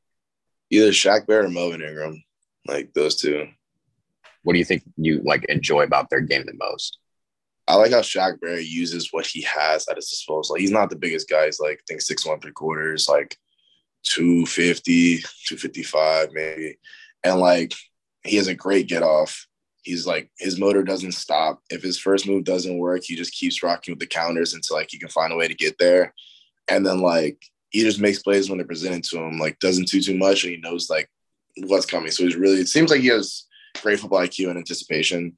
Either 0.70 0.90
Shaq 0.90 1.28
Barrett 1.28 1.46
or 1.46 1.50
Melvin 1.50 1.80
Ingram, 1.80 2.24
like 2.66 2.92
those 2.92 3.20
two. 3.20 3.46
What 4.44 4.52
do 4.52 4.58
you 4.58 4.64
think 4.64 4.84
you 4.96 5.20
like 5.24 5.44
enjoy 5.46 5.82
about 5.82 6.08
their 6.10 6.20
game 6.20 6.44
the 6.46 6.54
most? 6.54 6.98
I 7.66 7.76
like 7.76 7.92
how 7.92 8.00
Shaq 8.00 8.40
Barrett 8.40 8.66
uses 8.66 9.08
what 9.10 9.26
he 9.26 9.40
has 9.42 9.88
at 9.88 9.96
his 9.96 10.10
disposal. 10.10 10.56
He's 10.56 10.70
not 10.70 10.90
the 10.90 10.96
biggest 10.96 11.28
guy. 11.28 11.46
He's 11.46 11.60
like, 11.60 11.78
I 11.78 11.84
think 11.88 12.02
six 12.02 12.26
one 12.26 12.40
three 12.40 12.52
quarters, 12.52 13.08
like 13.08 13.36
250, 14.04 15.18
255 15.46 16.28
maybe. 16.32 16.78
And 17.24 17.40
like 17.40 17.74
he 18.22 18.36
has 18.36 18.48
a 18.48 18.54
great 18.54 18.86
get 18.86 19.02
off. 19.02 19.46
He's 19.82 20.06
like 20.06 20.30
his 20.38 20.58
motor 20.58 20.82
doesn't 20.82 21.12
stop. 21.12 21.62
If 21.70 21.82
his 21.82 21.98
first 21.98 22.26
move 22.26 22.44
doesn't 22.44 22.78
work, 22.78 23.02
he 23.04 23.16
just 23.16 23.34
keeps 23.34 23.62
rocking 23.62 23.92
with 23.92 24.00
the 24.00 24.06
counters 24.06 24.54
until 24.54 24.76
like 24.76 24.88
he 24.90 24.98
can 24.98 25.08
find 25.08 25.32
a 25.32 25.36
way 25.36 25.48
to 25.48 25.54
get 25.54 25.76
there. 25.78 26.14
And 26.68 26.84
then 26.84 27.00
like 27.00 27.42
he 27.70 27.80
just 27.80 28.00
makes 28.00 28.22
plays 28.22 28.48
when 28.48 28.58
they're 28.58 28.66
presented 28.66 29.04
to 29.04 29.18
him, 29.18 29.38
like 29.38 29.58
doesn't 29.58 29.88
do 29.88 30.00
too 30.00 30.16
much 30.16 30.44
and 30.44 30.52
he 30.52 30.60
knows 30.60 30.90
like 30.90 31.08
what's 31.56 31.86
coming. 31.86 32.10
So 32.10 32.24
he's 32.24 32.36
really 32.36 32.58
it 32.58 32.68
seems 32.68 32.90
like 32.90 33.00
he 33.00 33.08
has 33.08 33.44
great 33.82 34.00
football 34.00 34.20
IQ 34.20 34.48
and 34.48 34.58
anticipation. 34.58 35.36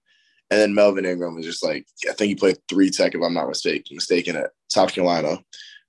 And 0.50 0.60
then 0.60 0.74
Melvin 0.74 1.06
Ingram 1.06 1.34
was 1.34 1.44
just 1.44 1.64
like, 1.64 1.86
I 2.08 2.12
think 2.12 2.28
he 2.28 2.34
played 2.34 2.58
three 2.68 2.90
tech, 2.90 3.14
if 3.14 3.22
I'm 3.22 3.34
not 3.34 3.48
mistaken, 3.48 3.96
mistaken 3.96 4.36
at 4.36 4.50
South 4.68 4.92
Carolina. 4.92 5.38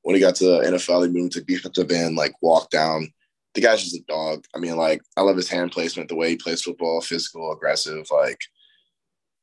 When 0.02 0.16
he 0.16 0.22
got 0.22 0.36
to 0.36 0.46
the 0.46 0.60
NFL, 0.62 1.06
he 1.06 1.14
moved 1.14 1.34
to 1.34 1.42
defensive 1.42 1.92
end, 1.92 2.16
like 2.16 2.34
walk 2.42 2.70
down. 2.70 3.12
The 3.54 3.62
guy's 3.62 3.84
just 3.84 3.96
a 3.96 4.04
dog. 4.08 4.46
I 4.56 4.60
mean, 4.60 4.78
like, 4.78 5.02
I 5.16 5.22
love 5.22 5.36
his 5.36 5.50
hand 5.50 5.72
placement, 5.72 6.10
the 6.10 6.16
way 6.16 6.30
he 6.30 6.38
plays 6.38 6.62
football, 6.62 7.02
physical, 7.02 7.52
aggressive. 7.52 8.08
Like, 8.12 8.40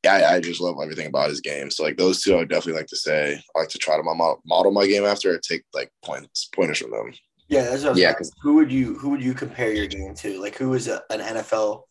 I, 0.07 0.25
I 0.25 0.41
just 0.41 0.61
love 0.61 0.77
everything 0.83 1.07
about 1.07 1.31
his 1.31 1.41
game. 1.41 1.71
So, 1.71 1.83
like, 1.83 1.97
those 1.97 2.23
two, 2.23 2.35
I 2.35 2.39
would 2.39 2.49
definitely 2.49 2.81
like 2.81 2.89
to 2.89 2.97
say, 2.97 3.41
I 3.55 3.59
like 3.59 3.69
to 3.71 3.79
try 3.79 3.97
to 3.97 4.03
model 4.03 4.71
my 4.73 4.87
game 4.87 5.05
after 5.05 5.35
I 5.35 5.39
take 5.43 5.65
like 5.75 5.91
points, 6.05 6.49
pointers 6.55 6.79
from 6.79 6.93
them. 6.93 7.13
Yeah, 7.49 7.63
that's 7.63 7.85
what 7.85 7.97
Yeah, 7.97 8.15
yeah. 8.19 8.27
Who 8.43 8.55
would 8.55 8.73
you 8.73 8.95
who 8.99 9.11
would 9.11 9.23
you 9.23 9.35
compare 9.35 9.73
your 9.73 9.87
game 9.87 10.15
to? 10.17 10.41
Like, 10.41 10.57
who 10.57 10.75
is 10.75 10.89
a, 10.89 11.03
an 11.11 11.21
NFL 11.21 11.83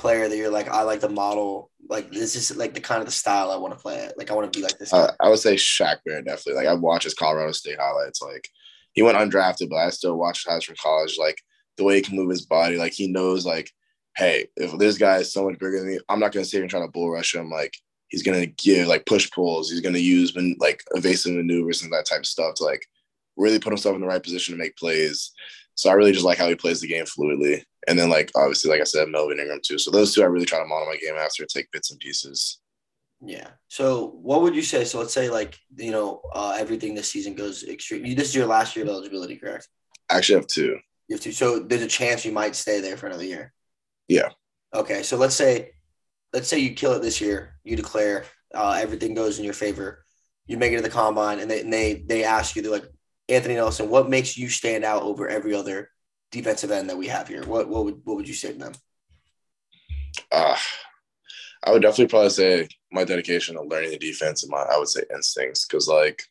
player 0.00 0.28
that 0.28 0.36
you're 0.36 0.50
like, 0.50 0.68
I 0.68 0.82
like 0.82 1.00
the 1.00 1.08
model. 1.08 1.70
Like 1.88 2.10
this 2.10 2.34
is 2.34 2.56
like 2.56 2.74
the 2.74 2.80
kind 2.80 3.00
of 3.00 3.06
the 3.06 3.12
style 3.12 3.50
I 3.50 3.56
want 3.56 3.76
to 3.76 3.80
play 3.80 4.04
at. 4.04 4.16
Like 4.16 4.30
I 4.30 4.34
want 4.34 4.52
to 4.52 4.58
be 4.58 4.62
like 4.62 4.78
this. 4.78 4.92
Uh, 4.92 5.12
I 5.20 5.28
would 5.28 5.38
say 5.38 5.54
Shaq 5.54 5.98
Barrett 6.04 6.24
definitely. 6.24 6.54
Like 6.54 6.68
I 6.68 6.74
watch 6.74 7.04
his 7.04 7.14
Colorado 7.14 7.52
State 7.52 7.78
highlights. 7.78 8.22
Like 8.22 8.48
he 8.92 9.02
went 9.02 9.18
undrafted, 9.18 9.68
but 9.68 9.76
I 9.76 9.90
still 9.90 10.16
watch 10.16 10.44
highlights 10.46 10.66
from 10.66 10.76
college. 10.82 11.16
Like 11.18 11.36
the 11.76 11.84
way 11.84 11.96
he 11.96 12.02
can 12.02 12.16
move 12.16 12.30
his 12.30 12.46
body. 12.46 12.76
Like 12.76 12.92
he 12.92 13.08
knows 13.08 13.44
like, 13.44 13.70
hey, 14.16 14.46
if 14.56 14.76
this 14.78 14.98
guy 14.98 15.18
is 15.18 15.32
so 15.32 15.44
much 15.48 15.58
bigger 15.58 15.78
than 15.78 15.88
me, 15.88 15.98
I'm 16.08 16.20
not 16.20 16.32
gonna 16.32 16.44
sit 16.44 16.58
here 16.58 16.62
and 16.62 16.70
try 16.70 16.80
to 16.80 16.88
bull 16.88 17.10
rush 17.10 17.34
him. 17.34 17.50
Like 17.50 17.74
he's 18.08 18.22
gonna 18.22 18.46
give 18.46 18.88
like 18.88 19.06
push 19.06 19.30
pulls. 19.30 19.70
He's 19.70 19.80
gonna 19.80 19.98
use 19.98 20.36
like 20.58 20.82
evasive 20.92 21.34
maneuvers 21.34 21.82
and 21.82 21.92
that 21.92 22.06
type 22.06 22.20
of 22.20 22.26
stuff 22.26 22.54
to 22.56 22.64
like 22.64 22.86
really 23.36 23.58
put 23.58 23.72
himself 23.72 23.94
in 23.94 24.00
the 24.00 24.06
right 24.06 24.22
position 24.22 24.54
to 24.54 24.58
make 24.58 24.76
plays. 24.76 25.32
So 25.74 25.90
I 25.90 25.94
really 25.94 26.12
just 26.12 26.24
like 26.24 26.38
how 26.38 26.48
he 26.48 26.54
plays 26.54 26.80
the 26.80 26.88
game 26.88 27.04
fluidly. 27.04 27.62
And 27.88 27.98
then 27.98 28.10
like 28.10 28.30
obviously, 28.34 28.70
like 28.70 28.80
I 28.80 28.84
said, 28.84 29.08
Melvin 29.08 29.40
Ingram 29.40 29.60
too. 29.64 29.78
So 29.78 29.90
those 29.90 30.14
two 30.14 30.22
I 30.22 30.26
really 30.26 30.46
try 30.46 30.58
to 30.58 30.66
model 30.66 30.86
my 30.86 30.96
game 30.96 31.16
after, 31.18 31.44
take 31.46 31.70
bits 31.70 31.90
and 31.90 31.98
pieces. 31.98 32.60
Yeah. 33.22 33.48
So 33.68 34.08
what 34.22 34.42
would 34.42 34.54
you 34.54 34.62
say? 34.62 34.84
So 34.84 34.98
let's 34.98 35.12
say 35.12 35.28
like 35.28 35.58
you 35.76 35.90
know 35.90 36.22
uh, 36.34 36.56
everything 36.58 36.94
this 36.94 37.10
season 37.10 37.34
goes 37.34 37.64
extreme. 37.64 38.04
You, 38.04 38.14
This 38.14 38.28
is 38.28 38.34
your 38.34 38.46
last 38.46 38.76
year 38.76 38.84
of 38.84 38.90
eligibility, 38.90 39.36
correct? 39.36 39.68
I 40.08 40.16
actually 40.16 40.36
have 40.36 40.46
two. 40.46 40.78
You 41.08 41.16
have 41.16 41.20
two. 41.20 41.32
So 41.32 41.60
there's 41.60 41.82
a 41.82 41.86
chance 41.88 42.24
you 42.24 42.32
might 42.32 42.54
stay 42.54 42.80
there 42.80 42.96
for 42.96 43.06
another 43.06 43.24
year. 43.24 43.52
Yeah. 44.08 44.30
Okay. 44.74 45.02
So 45.02 45.16
let's 45.16 45.34
say, 45.34 45.72
let's 46.32 46.48
say 46.48 46.58
you 46.58 46.74
kill 46.74 46.92
it 46.92 47.02
this 47.02 47.20
year. 47.20 47.56
You 47.64 47.76
declare 47.76 48.24
uh, 48.54 48.78
everything 48.80 49.14
goes 49.14 49.38
in 49.38 49.44
your 49.44 49.54
favor. 49.54 50.04
You 50.46 50.56
make 50.56 50.72
it 50.72 50.76
to 50.76 50.82
the 50.82 50.88
combine, 50.90 51.40
and 51.40 51.50
they 51.50 51.60
and 51.60 51.72
they 51.72 52.04
they 52.06 52.24
ask 52.24 52.56
you, 52.56 52.62
they're 52.62 52.72
like, 52.72 52.88
Anthony 53.28 53.54
Nelson, 53.54 53.88
what 53.88 54.10
makes 54.10 54.36
you 54.36 54.48
stand 54.48 54.84
out 54.84 55.02
over 55.02 55.28
every 55.28 55.54
other 55.54 55.90
defensive 56.30 56.70
end 56.70 56.88
that 56.88 56.96
we 56.96 57.08
have 57.08 57.28
here? 57.28 57.44
What 57.44 57.68
what 57.68 57.84
would 57.84 58.00
what 58.04 58.16
would 58.16 58.28
you 58.28 58.34
say 58.34 58.52
to 58.52 58.58
them? 58.58 58.72
Uh, 60.32 60.56
I 61.64 61.72
would 61.72 61.82
definitely 61.82 62.08
probably 62.08 62.30
say 62.30 62.68
my 62.92 63.04
dedication 63.04 63.54
to 63.54 63.62
learning 63.62 63.90
the 63.90 63.98
defense 63.98 64.42
and 64.42 64.50
my 64.50 64.62
I 64.62 64.78
would 64.78 64.88
say 64.88 65.02
instincts 65.12 65.66
because 65.66 65.88
like 65.88 66.22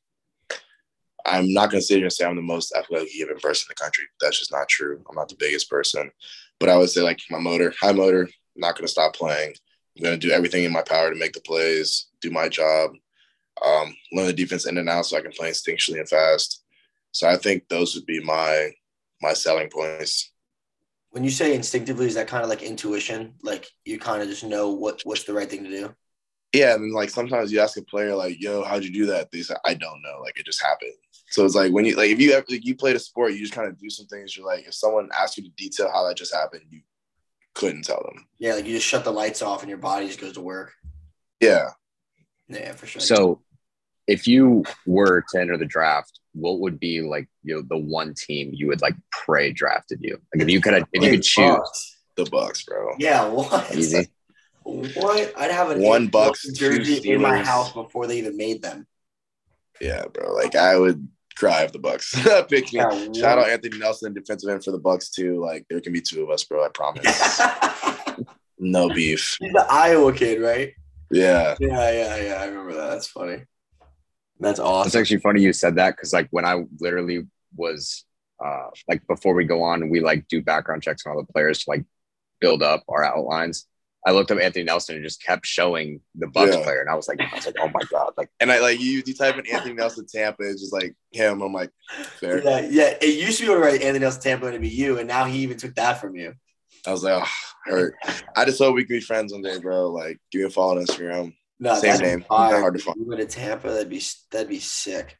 I'm 1.25 1.53
not 1.53 1.69
gonna 1.69 1.81
sit 1.81 1.97
here 1.97 2.05
and 2.05 2.13
say 2.13 2.25
I'm 2.25 2.35
the 2.35 2.41
most 2.41 2.73
athletic 2.75 3.13
given 3.13 3.37
person 3.37 3.67
in 3.69 3.75
the 3.75 3.81
country. 3.81 4.05
That's 4.19 4.39
just 4.39 4.51
not 4.51 4.69
true. 4.69 5.03
I'm 5.09 5.15
not 5.15 5.29
the 5.29 5.35
biggest 5.35 5.69
person, 5.69 6.11
but 6.59 6.69
I 6.69 6.77
would 6.77 6.89
say 6.89 7.01
like 7.01 7.19
my 7.29 7.39
motor, 7.39 7.73
high 7.79 7.91
motor. 7.91 8.29
Not 8.55 8.75
gonna 8.75 8.87
stop 8.87 9.15
playing. 9.15 9.53
I'm 9.97 10.03
gonna 10.03 10.17
do 10.17 10.31
everything 10.31 10.63
in 10.63 10.71
my 10.71 10.81
power 10.81 11.09
to 11.09 11.19
make 11.19 11.33
the 11.33 11.41
plays, 11.41 12.07
do 12.21 12.29
my 12.29 12.49
job, 12.49 12.91
um, 13.65 13.95
learn 14.11 14.27
the 14.27 14.33
defense 14.33 14.65
in 14.65 14.77
and 14.77 14.89
out 14.89 15.05
so 15.05 15.17
I 15.17 15.21
can 15.21 15.31
play 15.31 15.49
instinctually 15.49 15.99
and 15.99 16.09
fast. 16.09 16.63
So 17.11 17.27
I 17.27 17.37
think 17.37 17.67
those 17.67 17.95
would 17.95 18.05
be 18.05 18.19
my 18.21 18.71
my 19.21 19.33
selling 19.33 19.69
points. 19.69 20.31
When 21.11 21.23
you 21.23 21.29
say 21.29 21.55
instinctively, 21.55 22.05
is 22.05 22.15
that 22.15 22.27
kind 22.27 22.43
of 22.43 22.49
like 22.49 22.61
intuition? 22.61 23.35
Like 23.41 23.67
you 23.85 23.99
kind 23.99 24.21
of 24.21 24.27
just 24.27 24.43
know 24.43 24.71
what 24.71 25.01
what's 25.03 25.23
the 25.23 25.33
right 25.33 25.49
thing 25.49 25.63
to 25.63 25.69
do? 25.69 25.95
Yeah, 26.53 26.75
and 26.75 26.93
like 26.93 27.09
sometimes 27.09 27.51
you 27.51 27.59
ask 27.59 27.77
a 27.77 27.83
player 27.83 28.15
like, 28.15 28.41
"Yo, 28.41 28.63
how'd 28.63 28.83
you 28.83 28.91
do 28.91 29.05
that?" 29.07 29.31
They 29.31 29.41
say, 29.41 29.55
"I 29.65 29.73
don't 29.73 30.01
know. 30.01 30.19
Like 30.21 30.39
it 30.39 30.45
just 30.45 30.61
happened." 30.61 30.93
So 31.29 31.45
it's 31.45 31.55
like 31.55 31.71
when 31.71 31.85
you 31.85 31.95
like 31.95 32.09
if 32.09 32.19
you 32.19 32.33
ever 32.33 32.45
like, 32.49 32.65
you 32.65 32.75
played 32.75 32.95
a 32.95 32.99
sport, 32.99 33.33
you 33.33 33.39
just 33.39 33.53
kind 33.53 33.67
of 33.67 33.77
do 33.77 33.89
some 33.89 34.07
things. 34.07 34.35
You're 34.35 34.45
like, 34.45 34.67
if 34.67 34.73
someone 34.73 35.09
asks 35.15 35.37
you 35.37 35.43
to 35.43 35.49
detail 35.51 35.91
how 35.91 36.07
that 36.07 36.17
just 36.17 36.33
happened, 36.33 36.63
you 36.69 36.81
couldn't 37.53 37.83
tell 37.83 38.03
them. 38.03 38.25
Yeah, 38.39 38.53
like 38.55 38.65
you 38.65 38.73
just 38.73 38.87
shut 38.87 39.03
the 39.03 39.11
lights 39.11 39.41
off 39.41 39.61
and 39.61 39.69
your 39.69 39.77
body 39.77 40.07
just 40.07 40.21
goes 40.21 40.33
to 40.33 40.41
work. 40.41 40.73
Yeah. 41.39 41.69
Yeah, 42.47 42.73
for 42.73 42.87
sure. 42.87 43.01
So, 43.01 43.41
if 44.07 44.27
you 44.27 44.63
were 44.87 45.23
to 45.31 45.39
enter 45.39 45.57
the 45.57 45.65
draft, 45.65 46.18
what 46.39 46.59
would 46.59 46.79
be 46.79 47.01
like 47.01 47.27
you 47.43 47.55
know 47.55 47.61
the 47.61 47.77
one 47.77 48.13
team 48.13 48.51
you 48.53 48.67
would 48.67 48.81
like 48.81 48.95
pray 49.11 49.51
drafted 49.51 49.99
you? 50.01 50.19
Like 50.33 50.43
if 50.43 50.49
you 50.49 50.61
could 50.61 50.85
if 50.93 51.03
you 51.03 51.11
could 51.11 51.23
choose 51.23 51.57
Bucks. 51.57 51.97
The 52.15 52.25
Bucks, 52.25 52.63
bro. 52.63 52.93
Yeah, 52.97 53.27
what? 53.27 53.75
easy. 53.75 54.07
What? 54.63 55.33
I'd 55.37 55.51
have 55.51 55.71
an 55.71 55.81
One 55.81 56.03
Anthony 56.03 56.11
Bucks, 56.11 56.51
jersey 56.53 57.11
in 57.11 57.21
my 57.21 57.37
house 57.37 57.71
before 57.71 58.07
they 58.07 58.19
even 58.19 58.37
made 58.37 58.61
them. 58.61 58.85
Yeah, 59.79 60.03
bro. 60.13 60.33
Like 60.33 60.55
I 60.55 60.77
would 60.77 61.07
cry 61.35 61.63
if 61.63 61.71
the 61.71 61.79
Bucks 61.79 62.13
pick 62.49 62.73
me. 62.73 62.79
Yeah, 62.79 63.07
Shout 63.13 63.37
out 63.37 63.49
Anthony 63.49 63.77
Nelson, 63.77 64.13
defensive 64.13 64.49
end 64.49 64.63
for 64.63 64.71
the 64.71 64.79
Bucks 64.79 65.09
too. 65.09 65.39
Like 65.39 65.65
there 65.69 65.79
can 65.81 65.93
be 65.93 66.01
two 66.01 66.23
of 66.23 66.29
us, 66.29 66.43
bro. 66.43 66.65
I 66.65 66.69
promise. 66.69 67.41
no 68.59 68.89
beef. 68.89 69.37
He's 69.39 69.53
the 69.53 69.65
Iowa 69.69 70.13
kid, 70.13 70.41
right? 70.41 70.73
Yeah. 71.11 71.55
Yeah, 71.59 71.91
yeah, 71.91 72.15
yeah. 72.17 72.33
I 72.41 72.45
remember 72.45 72.73
that. 72.73 72.89
That's 72.89 73.07
funny. 73.07 73.43
That's 74.39 74.59
awesome. 74.59 74.87
It's 74.87 74.95
actually 74.95 75.19
funny 75.19 75.41
you 75.41 75.53
said 75.53 75.75
that 75.75 75.95
because 75.95 76.13
like 76.13 76.27
when 76.31 76.45
I 76.45 76.63
literally 76.79 77.27
was 77.55 78.05
uh 78.43 78.67
like 78.87 79.05
before 79.07 79.33
we 79.33 79.45
go 79.45 79.63
on, 79.63 79.89
we 79.89 79.99
like 79.99 80.27
do 80.27 80.41
background 80.41 80.83
checks 80.83 81.05
on 81.05 81.13
all 81.13 81.21
the 81.21 81.33
players 81.33 81.63
to 81.63 81.69
like 81.71 81.83
build 82.39 82.63
up 82.63 82.83
our 82.87 83.03
outlines. 83.03 83.65
I 84.07 84.11
looked 84.11 84.31
up 84.31 84.39
Anthony 84.39 84.63
Nelson 84.63 84.95
and 84.95 85.03
just 85.03 85.21
kept 85.21 85.45
showing 85.45 85.99
the 86.15 86.27
Bucks 86.27 86.55
Yeah. 86.55 86.63
player, 86.63 86.79
and 86.79 86.89
I 86.89 86.95
was 86.95 87.09
like, 87.09 87.19
I 87.19 87.35
was 87.35 87.45
like, 87.45 87.55
oh 87.59 87.67
my 87.67 87.81
god, 87.91 88.13
like 88.15 88.29
And 88.39 88.49
I 88.49 88.59
like 88.59 88.79
you. 88.79 89.03
You 89.05 89.13
type 89.13 89.37
in 89.37 89.45
Anthony 89.51 89.73
Nelson 89.73 90.05
Tampa, 90.07 90.43
it's 90.43 90.61
just 90.61 90.71
like 90.71 90.95
him. 91.11 91.41
I'm 91.41 91.51
like, 91.51 91.69
fair. 92.19 92.41
Yeah, 92.41 92.61
yeah. 92.61 92.97
It 93.01 93.21
used 93.21 93.39
to 93.39 93.45
be 93.45 93.51
able 93.51 93.61
to 93.61 93.67
write 93.67 93.81
Anthony 93.81 93.99
Nelson 93.99 94.21
Tampa 94.21 94.45
and 94.45 94.55
it'd 94.55 94.61
be 94.61 94.69
you, 94.69 94.99
and 94.99 95.07
now 95.07 95.25
he 95.25 95.39
even 95.39 95.57
took 95.57 95.75
that 95.75 95.99
from 95.99 96.15
you. 96.15 96.33
I 96.87 96.91
was 96.93 97.03
like, 97.03 97.21
oh, 97.21 97.27
hurt. 97.65 97.95
I 98.37 98.45
just 98.45 98.57
hope 98.59 98.73
we 98.73 98.85
can 98.85 98.95
be 98.95 99.01
friends 99.01 99.33
one 99.33 99.41
day, 99.41 99.59
bro. 99.59 99.89
Like, 99.89 100.17
give 100.31 100.39
me 100.39 100.47
a 100.47 100.49
follow 100.49 100.77
on 100.77 100.85
Instagram. 100.85 101.35
No, 101.59 101.75
Same 101.75 101.91
that'd 101.91 102.05
name. 102.07 102.25
fire. 102.27 102.51
Not 102.53 102.59
hard 102.61 102.73
to 102.77 102.83
find. 102.83 102.97
You 102.99 103.05
went 103.07 103.21
to 103.21 103.27
Tampa, 103.27 103.69
that'd 103.71 103.89
be 103.89 104.01
that'd 104.31 104.47
be 104.49 104.59
sick. 104.59 105.17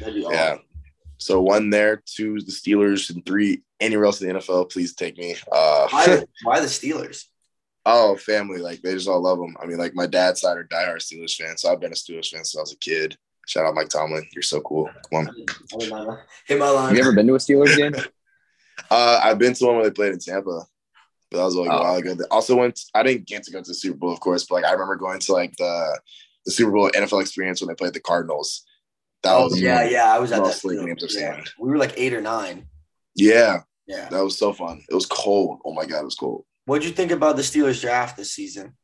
That'd 0.00 0.14
be 0.14 0.20
Yeah. 0.20 0.52
awesome. 0.54 0.64
So 1.18 1.40
one 1.42 1.70
there, 1.70 2.02
two 2.06 2.40
the 2.40 2.52
Steelers, 2.52 3.10
and 3.10 3.24
three 3.26 3.62
anywhere 3.80 4.04
else 4.06 4.20
in 4.20 4.28
the 4.28 4.34
NFL. 4.34 4.70
Please 4.70 4.94
take 4.94 5.18
me. 5.18 5.34
Uh, 5.50 5.88
Why, 5.90 6.22
why 6.44 6.60
the 6.60 6.66
Steelers? 6.66 7.24
oh, 7.86 8.16
family, 8.16 8.58
like 8.58 8.80
they 8.82 8.92
just 8.92 9.08
all 9.08 9.20
love 9.22 9.38
them. 9.38 9.56
I 9.62 9.66
mean, 9.66 9.78
like 9.78 9.94
my 9.94 10.06
dad's 10.06 10.40
side 10.42 10.56
are 10.58 10.64
diehard 10.64 10.98
Steelers 10.98 11.34
fans, 11.34 11.62
so 11.62 11.72
I've 11.72 11.80
been 11.80 11.92
a 11.92 11.94
Steelers 11.94 12.28
fan 12.30 12.44
since 12.44 12.56
I 12.56 12.60
was 12.60 12.72
a 12.72 12.76
kid. 12.78 13.16
Shout 13.46 13.64
out 13.64 13.74
Mike 13.74 13.88
Tomlin, 13.88 14.28
you're 14.34 14.42
so 14.42 14.60
cool. 14.60 14.90
Come 15.10 15.26
on. 15.26 15.28
I 15.30 15.32
didn't 15.78 16.18
Hit 16.46 16.58
my 16.58 16.66
have 16.66 16.74
line. 16.74 16.94
you 16.94 17.00
ever 17.00 17.12
been 17.14 17.26
to 17.28 17.34
a 17.34 17.38
Steelers 17.38 17.76
game? 17.76 17.94
Uh, 18.90 19.20
I've 19.22 19.38
been 19.38 19.54
to 19.54 19.66
one 19.66 19.74
where 19.76 19.84
they 19.84 19.90
played 19.90 20.12
in 20.12 20.20
Tampa, 20.20 20.62
but 21.30 21.38
that 21.38 21.44
was 21.44 21.54
like 21.54 21.68
a 21.70 21.72
Oh. 21.72 21.82
while 21.82 21.96
ago. 21.96 22.14
They 22.14 22.24
also 22.30 22.56
went. 22.56 22.80
I 22.94 23.02
didn't 23.02 23.26
get 23.26 23.42
to 23.44 23.50
go 23.52 23.60
to 23.62 23.68
the 23.68 23.74
Super 23.74 23.96
Bowl, 23.98 24.12
of 24.12 24.20
course, 24.20 24.44
but 24.44 24.56
like 24.56 24.64
I 24.64 24.72
remember 24.72 24.96
going 24.96 25.20
to 25.20 25.32
like 25.32 25.56
the 25.56 26.00
the 26.46 26.52
Super 26.52 26.70
Bowl 26.72 26.90
NFL 26.90 27.20
experience 27.20 27.60
when 27.60 27.68
they 27.68 27.74
played 27.74 27.92
the 27.94 28.00
Cardinals. 28.00 28.64
That 29.22 29.34
Oh 29.34 29.44
was 29.44 29.60
yeah, 29.60 29.88
yeah. 29.88 30.14
I 30.14 30.18
was 30.18 30.32
at 30.32 30.40
most 30.40 30.62
that. 30.62 30.68
league 30.68 30.86
games 30.86 31.04
I've 31.04 31.10
Yeah. 31.20 31.36
seen. 31.36 31.44
We 31.58 31.70
were 31.70 31.76
like 31.78 31.94
eight 31.96 32.14
or 32.14 32.20
nine. 32.20 32.66
yeah, 33.14 33.62
Yeah. 33.86 34.08
that 34.08 34.22
was 34.24 34.38
so 34.38 34.52
fun. 34.52 34.82
It 34.88 34.94
was 34.94 35.06
cold. 35.06 35.60
Oh 35.64 35.72
my 35.74 35.84
god, 35.86 36.00
it 36.02 36.04
was 36.04 36.14
cold. 36.14 36.44
What'd 36.66 36.84
you 36.84 36.92
think 36.92 37.10
about 37.10 37.36
the 37.36 37.42
Steelers 37.42 37.80
draft 37.80 38.16
this 38.16 38.32
season? 38.32 38.76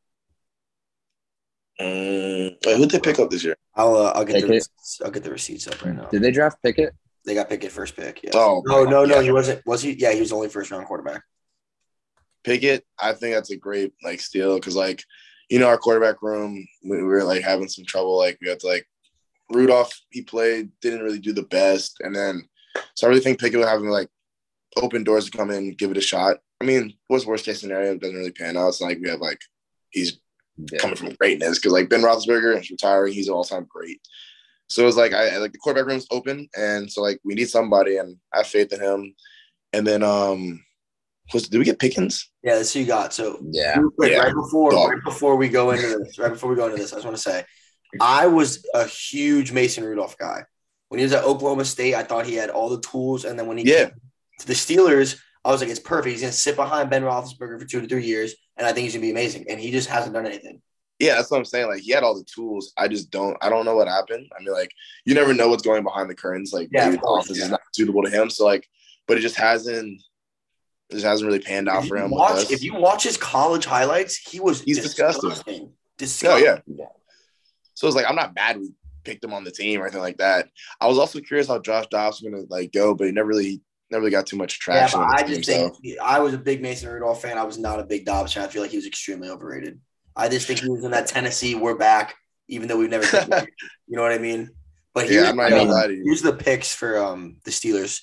Mm, 1.81 2.55
wait, 2.65 2.77
who'd 2.77 2.91
they 2.91 3.01
pick 3.01 3.19
up 3.19 3.31
this 3.31 3.45
year? 3.45 3.57
I'll 3.75 3.97
uh, 3.97 4.13
I'll 4.15 4.25
get 4.25 4.41
the 4.43 4.49
receipts. 4.49 5.01
I'll 5.05 5.11
get 5.11 5.25
the 5.25 5.31
receipts 5.31 5.67
up 5.67 5.85
right 5.85 5.95
now. 5.95 6.05
Did 6.09 6.23
they 6.23 6.31
draft 6.31 6.63
Pickett? 6.63 6.95
They 7.25 7.35
got 7.35 7.49
Pickett 7.49 7.73
first 7.73 7.97
pick. 7.97 8.23
Yeah. 8.23 8.31
Oh, 8.35 8.63
no, 8.67 8.85
no, 8.85 9.05
no. 9.05 9.17
yeah. 9.17 9.23
He 9.23 9.33
wasn't. 9.33 9.67
Was 9.67 9.83
he? 9.83 9.93
Yeah, 9.99 10.13
he 10.13 10.21
was 10.21 10.31
only 10.33 10.49
first 10.49 10.71
round 10.71 10.87
quarterback. 10.87 11.23
Pickett, 12.45 12.85
I 12.99 13.13
think 13.13 13.35
that's 13.35 13.51
a 13.51 13.57
great 13.57 13.93
like 14.03 14.21
steal 14.21 14.55
because 14.57 14.77
like 14.77 15.03
you 15.51 15.59
know 15.59 15.69
our 15.69 15.79
quarterback 15.79 16.23
room 16.23 16.67
we, 16.85 16.97
we 16.99 17.03
were 17.03 17.25
like 17.25 17.43
having 17.43 17.69
some 17.69 17.85
trouble 17.85 18.17
like 18.17 18.39
we 18.41 18.49
had 18.49 18.61
to 18.61 18.67
like 18.67 18.87
Rudolph 19.51 19.93
he 20.11 20.23
played 20.23 20.71
didn't 20.81 21.03
really 21.03 21.19
do 21.19 21.33
the 21.33 21.43
best 21.43 21.97
and 22.01 22.15
then 22.15 22.43
so 22.95 23.07
I 23.07 23.11
really 23.11 23.21
think 23.23 23.39
Pickett 23.41 23.59
would 23.59 23.69
have 23.69 23.81
like 23.83 24.09
open 24.77 25.05
doors 25.05 25.27
to 25.31 25.37
come 25.37 25.51
in 25.51 25.75
give 25.75 25.91
it 25.91 25.97
a 25.97 26.01
shot. 26.03 26.39
I 26.61 26.65
mean, 26.65 26.95
what's 27.09 27.27
worst 27.27 27.45
case 27.45 27.61
scenario? 27.61 27.93
It 27.93 28.01
doesn't 28.01 28.17
really 28.17 28.31
pan 28.33 28.57
out. 28.57 28.69
It's 28.69 28.81
like 28.81 28.99
we 29.01 29.09
have 29.11 29.21
like 29.21 29.41
he's 29.91 30.19
Yeah. 30.57 30.79
coming 30.79 30.97
from 30.97 31.15
greatness 31.15 31.59
because 31.59 31.73
like 31.73 31.89
Ben 31.89 32.01
Roethlisberger 32.03 32.59
is 32.61 32.71
retiring, 32.71 33.13
he's 33.13 33.29
an 33.29 33.35
all 33.35 33.45
time 33.45 33.67
great. 33.69 34.01
So 34.69 34.87
it's 34.89 34.97
like 34.97 35.13
I 35.13 35.29
I- 35.35 35.39
like 35.39 35.53
the 35.53 35.59
quarterback 35.59 35.89
room's 35.91 36.07
open, 36.11 36.49
and 36.57 36.91
so 36.91 37.03
like 37.03 37.21
we 37.25 37.35
need 37.35 37.49
somebody, 37.51 37.97
and 37.99 38.17
I 38.33 38.39
have 38.39 38.47
faith 38.47 38.73
in 38.73 38.81
him. 38.81 39.15
And 39.73 39.87
then 39.87 40.03
um, 40.03 40.65
was 41.33 41.49
did 41.49 41.59
we 41.59 41.65
get 41.65 41.79
Pickens? 41.79 42.31
Yeah, 42.43 42.57
that's 42.57 42.73
who 42.73 42.81
you 42.81 42.87
got. 42.87 43.13
So 43.15 43.39
Yeah. 43.51 43.79
quick, 43.97 44.13
Yeah. 44.13 44.19
right 44.19 44.35
before 44.35 44.71
Dog. 44.73 44.91
right 44.91 45.05
before 45.05 45.37
we 45.37 45.49
go 45.49 45.71
into 45.71 45.99
this, 45.99 46.19
right 46.19 46.33
before 46.33 46.51
we 46.51 46.57
go 46.57 46.67
into 46.67 46.77
this, 46.77 46.93
I 46.93 46.97
just 46.97 47.05
want 47.07 47.17
to 47.17 47.23
say 47.23 47.45
I 48.01 48.27
was 48.27 48.65
a 48.75 48.87
huge 48.87 49.53
Mason 49.53 49.85
Rudolph 49.85 50.19
guy. 50.19 50.45
When 50.89 50.99
he 50.99 51.05
was 51.05 51.13
at 51.13 51.25
Oklahoma 51.25 51.65
State, 51.65 51.95
I 51.95 52.03
thought 52.03 52.27
he 52.27 52.35
had 52.35 52.51
all 52.51 52.69
the 52.69 52.81
tools, 52.81 53.25
and 53.25 53.39
then 53.39 53.47
when 53.47 53.57
he 53.57 53.65
Yeah. 53.65 53.87
came 53.87 54.01
to 54.41 54.47
the 54.47 54.53
Steelers, 54.53 55.19
I 55.45 55.51
was 55.51 55.61
like, 55.61 55.71
it's 55.71 55.81
perfect. 55.81 56.13
He's 56.13 56.21
gonna 56.21 56.33
sit 56.33 56.57
behind 56.57 56.91
Ben 56.91 57.03
Roethlisberger 57.03 57.59
for 57.61 57.67
two 57.67 57.81
to 57.81 57.87
three 57.87 58.05
years, 58.05 58.35
and 58.57 58.67
I 58.67 58.73
think 58.73 58.85
he's 58.85 58.93
gonna 58.95 59.03
be 59.03 59.11
amazing. 59.11 59.47
And 59.49 59.61
he 59.61 59.71
just 59.71 59.89
hasn't 59.89 60.15
done 60.15 60.27
anything. 60.27 60.61
Yeah, 61.01 61.17
that's 61.17 61.31
what 61.31 61.39
I'm 61.39 61.45
saying. 61.45 61.69
Like 61.69 61.81
he 61.83 61.91
had 61.93 62.03
all 62.05 62.15
the 62.15 62.25
tools. 62.25 62.73
I 62.77 62.87
just 62.89 63.11
don't. 63.11 63.37
I 63.43 63.49
don't 63.49 63.65
know 63.65 63.75
what 63.77 63.89
happened. 63.89 64.27
I 64.39 64.43
mean, 64.43 64.53
like 64.53 64.71
you 65.05 65.15
never 65.15 65.35
know 65.35 65.49
what's 65.49 65.63
going 65.63 65.83
behind 65.83 66.09
the 66.09 66.15
curtains. 66.15 66.53
Like 66.53 66.69
Yeah, 66.73 66.85
maybe 66.85 66.95
of 66.97 67.01
the 67.01 67.07
course, 67.07 67.25
offense 67.25 67.39
yeah. 67.39 67.45
is 67.47 67.51
not 67.51 67.61
suitable 67.75 68.03
to 68.05 68.11
him. 68.11 68.31
So 68.31 68.45
like, 68.45 68.67
but 69.09 69.17
it 69.19 69.21
just 69.21 69.37
hasn't. 69.37 70.01
It 70.95 70.99
just 70.99 71.07
hasn't 71.07 71.27
really 71.27 71.41
panned 71.41 71.69
out 71.69 71.87
for 71.87 71.97
him. 71.97 72.11
watch, 72.11 72.51
if 72.53 72.63
you 72.63 72.75
watch 72.75 73.03
his 73.03 73.17
college 73.17 73.65
highlights, 73.65 74.17
he 74.17 74.39
was 74.39 74.63
He's 74.63 74.81
disgusting. 74.81 75.31
disgusting. 75.31 75.63
No, 75.65 75.73
Disgusting. 75.99 76.45
yeah. 76.45 76.59
Yeah. 76.67 76.85
So 77.75 77.87
it's 77.89 77.97
like 77.97 78.07
I'm 78.09 78.15
not 78.15 78.35
mad 78.35 78.59
we 78.59 78.71
picked 79.03 79.25
him 79.25 79.33
on 79.33 79.43
the 79.45 79.51
team 79.51 79.81
or 79.81 79.85
anything 79.85 80.01
like 80.01 80.19
that. 80.19 80.49
I 80.81 80.87
was 80.87 80.99
also 80.99 81.21
curious 81.21 81.49
how 81.49 81.59
Josh 81.59 81.87
Dobbs 81.91 82.23
was 82.23 82.31
gonna 82.31 82.45
like 82.49 82.73
go, 82.73 82.95
but 82.95 83.07
he 83.07 83.13
never 83.13 83.27
really 83.29 83.61
never 83.91 84.03
really 84.03 84.13
got 84.13 84.27
too 84.27 84.37
much 84.37 84.59
Yeah, 84.67 84.87
traction. 84.87 85.01
but 85.01 85.19
I 85.19 85.23
team, 85.25 85.37
just 85.37 85.51
so. 85.51 85.71
think 85.71 85.99
I 86.01 86.21
was 86.21 86.33
a 86.35 86.39
big 86.39 86.63
Mason 86.63 86.89
Rudolph 86.89 87.21
fan. 87.23 87.37
I 87.39 87.43
was 87.45 87.59
not 87.59 87.81
a 87.81 87.85
big 87.85 88.05
Dobbs 88.07 88.33
fan. 88.33 88.45
I 88.45 88.47
feel 88.49 88.63
like 88.63 88.71
he 88.71 88.77
was 88.79 88.87
extremely 88.87 89.29
overrated. 89.29 89.81
I 90.17 90.29
just 90.29 90.47
think 90.47 90.61
he 90.61 90.69
was 90.69 90.85
in 90.85 90.93
that 90.93 91.09
Tennessee. 91.09 91.57
We're 91.57 91.75
back, 91.77 92.15
even 92.49 92.69
though 92.69 92.79
we've 92.79 92.89
never. 92.91 93.05
you 93.89 93.97
know 93.97 94.03
what 94.03 94.13
I 94.13 94.19
mean? 94.19 94.51
But 94.95 95.09
here's, 95.09 95.25
yeah, 95.25 95.31
I'm 95.31 95.37
not 95.37 95.51
even 95.51 95.67
gonna 95.67 95.73
lie 95.73 95.87
to 95.89 95.93
you. 95.95 96.03
here's 96.05 96.23
the 96.23 96.33
picks 96.33 96.73
for 96.73 96.97
um 96.99 97.39
the 97.45 97.51
Steelers. 97.51 98.01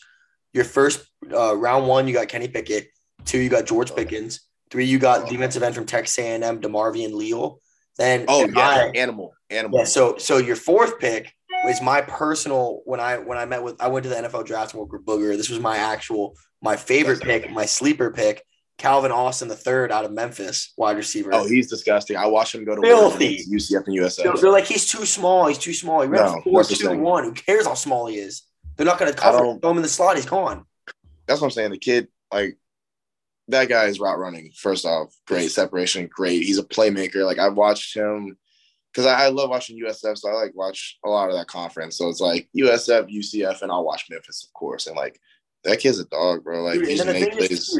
Your 0.53 0.63
first 0.65 1.05
uh, 1.33 1.55
round 1.55 1.87
one, 1.87 2.07
you 2.07 2.13
got 2.13 2.27
Kenny 2.27 2.47
Pickett. 2.47 2.89
Two, 3.25 3.39
you 3.39 3.49
got 3.49 3.65
George 3.65 3.95
Pickens. 3.95 4.41
Three, 4.69 4.85
you 4.85 4.99
got 4.99 5.27
defensive 5.29 5.63
end 5.63 5.75
from 5.75 5.85
Texas 5.85 6.17
A&M, 6.17 6.61
DeMarvin 6.61 7.13
Leal. 7.13 7.59
Then 7.97 8.25
Oh 8.27 8.47
yeah, 8.47 8.59
I- 8.59 8.91
animal, 8.95 9.33
animal. 9.49 9.79
yeah. 9.79 9.85
So 9.85 10.17
so 10.17 10.37
your 10.37 10.55
fourth 10.55 10.97
pick 10.99 11.33
was 11.65 11.81
my 11.81 12.01
personal 12.01 12.81
when 12.85 12.99
I 12.99 13.17
when 13.17 13.37
I 13.37 13.45
met 13.45 13.61
with 13.63 13.79
I 13.81 13.89
went 13.89 14.03
to 14.03 14.09
the 14.09 14.15
NFL 14.15 14.45
draft 14.45 14.73
and 14.73 14.79
worked 14.79 14.93
with 14.93 15.05
Booger. 15.05 15.35
This 15.35 15.49
was 15.49 15.59
my 15.59 15.77
actual 15.77 16.35
my 16.61 16.77
favorite 16.77 17.21
pick, 17.21 17.51
my 17.51 17.65
sleeper 17.65 18.09
pick, 18.11 18.43
Calvin 18.77 19.11
Austin 19.11 19.47
the 19.49 19.55
third 19.55 19.91
out 19.91 20.05
of 20.05 20.11
Memphis, 20.11 20.73
wide 20.77 20.95
receiver. 20.97 21.31
Oh, 21.33 21.45
he's 21.47 21.69
disgusting. 21.69 22.15
I 22.15 22.27
watched 22.27 22.55
him 22.55 22.63
go 22.63 22.75
to 22.75 22.81
UCF 22.81 23.13
and 23.87 23.95
they're, 23.97 24.05
USF. 24.05 24.39
they're 24.41 24.51
like 24.51 24.65
he's 24.65 24.89
too 24.89 25.05
small. 25.05 25.47
He's 25.47 25.57
too 25.57 25.73
small. 25.73 26.01
He 26.01 26.07
ran 26.07 26.25
No, 26.25 26.41
four 26.41 26.63
two 26.63 26.97
one. 26.97 27.25
Who 27.25 27.33
cares 27.33 27.67
how 27.67 27.73
small 27.73 28.07
he 28.07 28.17
is? 28.17 28.43
They're 28.81 28.87
not 28.87 28.97
going 28.97 29.13
to 29.13 29.17
cover 29.19 29.45
him 29.45 29.77
in 29.77 29.83
the 29.83 29.87
slot. 29.87 30.15
He's 30.15 30.25
gone. 30.25 30.65
That's 31.27 31.39
what 31.39 31.45
I'm 31.45 31.51
saying. 31.51 31.69
The 31.69 31.77
kid, 31.77 32.07
like 32.33 32.57
that 33.49 33.69
guy 33.69 33.85
is 33.85 33.99
route 33.99 34.17
running. 34.17 34.51
First 34.55 34.87
off, 34.87 35.13
great 35.27 35.51
separation, 35.51 36.09
great. 36.11 36.41
He's 36.41 36.57
a 36.57 36.63
playmaker. 36.63 37.23
Like 37.23 37.37
I've 37.37 37.53
watched 37.53 37.95
him 37.95 38.39
because 38.91 39.05
I, 39.05 39.25
I 39.25 39.27
love 39.27 39.51
watching 39.51 39.79
USF, 39.79 40.17
so 40.17 40.31
I 40.31 40.33
like 40.33 40.55
watch 40.55 40.97
a 41.05 41.09
lot 41.11 41.29
of 41.29 41.35
that 41.35 41.45
conference. 41.45 41.95
So 41.95 42.09
it's 42.09 42.21
like 42.21 42.49
USF, 42.57 43.15
UCF, 43.15 43.61
and 43.61 43.71
I'll 43.71 43.85
watch 43.85 44.07
Memphis, 44.09 44.43
of 44.43 44.51
course. 44.53 44.87
And 44.87 44.95
like 44.95 45.21
that 45.63 45.79
kid's 45.79 45.99
a 45.99 46.05
dog, 46.05 46.43
bro. 46.43 46.63
Like 46.63 46.79
Dude, 46.79 46.87
he's 46.87 47.05
the 47.05 47.13
thing 47.13 47.29
plays. 47.29 47.51
is, 47.51 47.79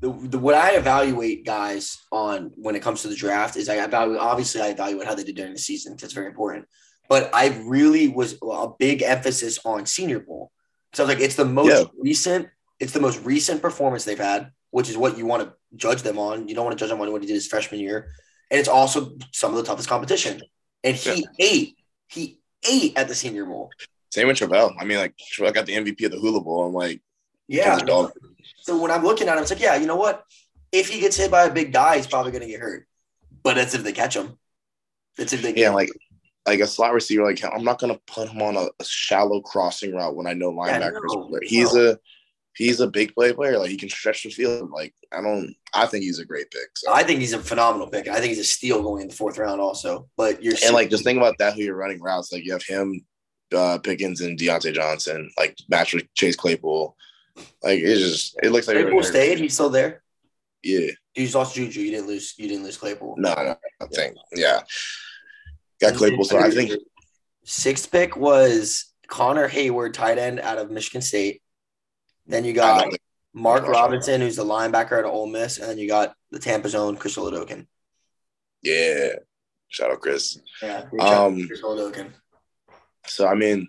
the, 0.00 0.12
the 0.12 0.38
what 0.38 0.54
I 0.54 0.72
evaluate 0.72 1.46
guys 1.46 1.96
on 2.12 2.52
when 2.56 2.76
it 2.76 2.82
comes 2.82 3.00
to 3.00 3.08
the 3.08 3.16
draft 3.16 3.56
is 3.56 3.70
I 3.70 3.82
evaluate 3.82 4.20
obviously 4.20 4.60
I 4.60 4.68
evaluate 4.68 5.06
how 5.06 5.14
they 5.14 5.24
did 5.24 5.36
during 5.36 5.54
the 5.54 5.58
season 5.58 5.94
because 5.94 6.08
it's 6.08 6.12
very 6.12 6.26
important. 6.26 6.66
But 7.12 7.28
I 7.34 7.48
really 7.66 8.08
was 8.08 8.38
a 8.40 8.68
big 8.78 9.02
emphasis 9.02 9.58
on 9.66 9.84
Senior 9.84 10.20
Bowl. 10.20 10.50
So 10.94 11.04
I 11.04 11.06
was 11.06 11.14
like, 11.14 11.22
it's 11.22 11.34
the 11.36 11.44
most 11.44 11.68
Yeah. 11.68 11.84
recent, 11.98 12.48
it's 12.80 12.94
the 12.94 13.00
most 13.00 13.22
recent 13.22 13.60
performance 13.60 14.06
they've 14.06 14.18
had, 14.18 14.50
which 14.70 14.88
is 14.88 14.96
what 14.96 15.18
you 15.18 15.26
want 15.26 15.42
to 15.42 15.52
judge 15.76 16.00
them 16.00 16.18
on. 16.18 16.48
You 16.48 16.54
don't 16.54 16.64
want 16.64 16.78
to 16.78 16.82
judge 16.82 16.88
them 16.88 17.02
on 17.02 17.12
what 17.12 17.20
he 17.20 17.26
did 17.26 17.34
his 17.34 17.46
freshman 17.46 17.80
year, 17.80 18.08
and 18.50 18.58
it's 18.58 18.66
also 18.66 19.18
some 19.30 19.50
of 19.50 19.58
the 19.58 19.62
toughest 19.62 19.90
competition. 19.90 20.40
And 20.84 20.96
he 20.96 21.26
ate, 21.38 21.76
he 22.08 22.40
ate 22.66 22.96
at 22.96 23.08
the 23.08 23.14
Senior 23.14 23.44
Bowl. 23.44 23.68
Same 24.10 24.28
with 24.28 24.38
Travell. 24.38 24.74
I 24.80 24.86
mean, 24.86 24.96
like 24.96 25.14
Travell 25.18 25.52
got 25.52 25.66
the 25.66 25.74
MVP 25.74 26.06
of 26.06 26.12
the 26.12 26.18
Hula 26.18 26.40
Bowl. 26.40 26.64
I'm 26.64 26.72
like, 26.72 27.02
Yeah. 27.46 27.78
So 28.62 28.80
when 28.80 28.90
I'm 28.90 29.02
looking 29.04 29.28
at 29.28 29.36
him, 29.36 29.42
it's 29.42 29.50
like, 29.50 29.60
yeah, 29.60 29.76
you 29.76 29.84
know 29.86 29.96
what? 29.96 30.24
If 30.72 30.88
he 30.88 30.98
gets 30.98 31.18
hit 31.18 31.30
by 31.30 31.44
a 31.44 31.52
big 31.52 31.74
guy, 31.74 31.98
he's 31.98 32.06
probably 32.06 32.32
going 32.32 32.40
to 32.40 32.48
get 32.48 32.60
hurt. 32.60 32.88
But 33.42 33.56
that's 33.56 33.74
if 33.74 33.82
they 33.82 33.92
catch 33.92 34.16
him. 34.16 34.38
That's 35.18 35.34
if 35.34 35.42
they 35.42 35.54
yeah, 35.54 35.74
like 35.74 35.90
like 36.46 36.60
a 36.60 36.66
slot 36.66 36.92
receiver. 36.92 37.24
Like 37.24 37.42
I'm 37.44 37.64
not 37.64 37.78
gonna 37.78 37.98
put 38.06 38.28
him 38.28 38.42
on 38.42 38.56
a, 38.56 38.68
a 38.80 38.84
shallow 38.84 39.40
crossing 39.40 39.94
route 39.94 40.16
when 40.16 40.26
I 40.26 40.32
know 40.32 40.50
Yeah, 40.66 40.80
linebackers. 40.80 41.00
no, 41.04 41.28
play. 41.28 41.40
He's 41.42 41.74
no. 41.74 41.92
a 41.92 41.96
he's 42.54 42.80
a 42.80 42.86
big 42.86 43.14
play 43.14 43.32
player. 43.32 43.58
Like 43.58 43.70
he 43.70 43.76
can 43.76 43.88
stretch 43.88 44.24
the 44.24 44.30
field. 44.30 44.70
Like 44.70 44.94
I 45.12 45.20
don't. 45.20 45.54
I 45.74 45.86
think 45.86 46.04
he's 46.04 46.18
a 46.18 46.24
great 46.24 46.50
pick. 46.50 46.68
So. 46.76 46.92
I 46.92 47.02
think 47.02 47.20
he's 47.20 47.32
a 47.32 47.38
phenomenal 47.38 47.86
pick. 47.86 48.08
I 48.08 48.16
think 48.16 48.28
he's 48.28 48.38
a 48.38 48.44
steal 48.44 48.82
going 48.82 49.02
in 49.02 49.08
the 49.08 49.14
fourth 49.14 49.38
round 49.38 49.60
also. 49.60 50.08
But 50.16 50.42
you're 50.42 50.54
and 50.64 50.74
like 50.74 50.90
just 50.90 51.04
think 51.04 51.16
about 51.18 51.38
that. 51.38 51.54
Who 51.54 51.62
you're 51.62 51.76
running 51.76 52.00
routes? 52.00 52.32
Like 52.32 52.44
you 52.44 52.52
have 52.52 52.64
him, 52.64 53.04
uh, 53.54 53.78
Pickens, 53.78 54.20
and 54.20 54.38
Diontae 54.38 54.74
Johnson. 54.74 55.30
Like 55.38 55.56
match 55.68 55.94
with 55.94 56.12
Chase 56.14 56.36
Claypool. 56.36 56.96
Like 57.62 57.78
it's 57.78 58.00
just 58.00 58.38
it 58.42 58.52
looks 58.52 58.68
like 58.68 58.76
Claypool 58.76 59.02
stayed. 59.04 59.38
He's 59.38 59.54
still 59.54 59.70
there. 59.70 60.02
Yeah. 60.62 60.90
You 61.14 61.28
lost 61.28 61.54
Juju. 61.54 61.80
You 61.80 61.90
didn't 61.90 62.06
lose. 62.06 62.34
You 62.38 62.48
didn't 62.48 62.64
lose 62.64 62.76
Claypool. 62.76 63.16
No, 63.18 63.34
no, 63.34 63.56
I 63.80 63.86
think 63.86 64.16
yeah. 64.34 64.60
Got 65.82 65.94
Claypool. 65.94 66.24
So 66.24 66.38
I 66.38 66.50
think 66.50 66.72
sixth 67.44 67.90
pick 67.90 68.16
was 68.16 68.86
Connor 69.08 69.48
Heyward, 69.48 69.92
tight 69.92 70.16
end 70.18 70.40
out 70.40 70.56
of 70.58 70.70
Michigan 70.70 71.02
State. 71.02 71.42
Then 72.26 72.44
you 72.44 72.52
got 72.54 72.80
don't 72.80 72.90
think- 72.90 73.02
Mark 73.34 73.62
Russia. 73.62 73.72
Robinson, 73.72 74.20
who's 74.20 74.36
the 74.36 74.44
linebacker 74.44 74.98
at 74.98 75.04
Ole 75.04 75.26
Miss, 75.26 75.58
and 75.58 75.68
then 75.68 75.78
you 75.78 75.88
got 75.88 76.14
the 76.30 76.38
Tampa 76.38 76.68
zone, 76.68 76.96
Chris 76.96 77.16
Oladokun. 77.16 77.66
yeah. 78.62 79.08
Shout 79.68 79.90
out 79.90 80.00
Chris. 80.02 80.38
Yeah, 80.62 80.84
Um, 81.00 81.46
Chris 81.46 81.62
Oladokun. 81.62 82.10
So 83.06 83.26
I 83.26 83.34
mean, 83.34 83.68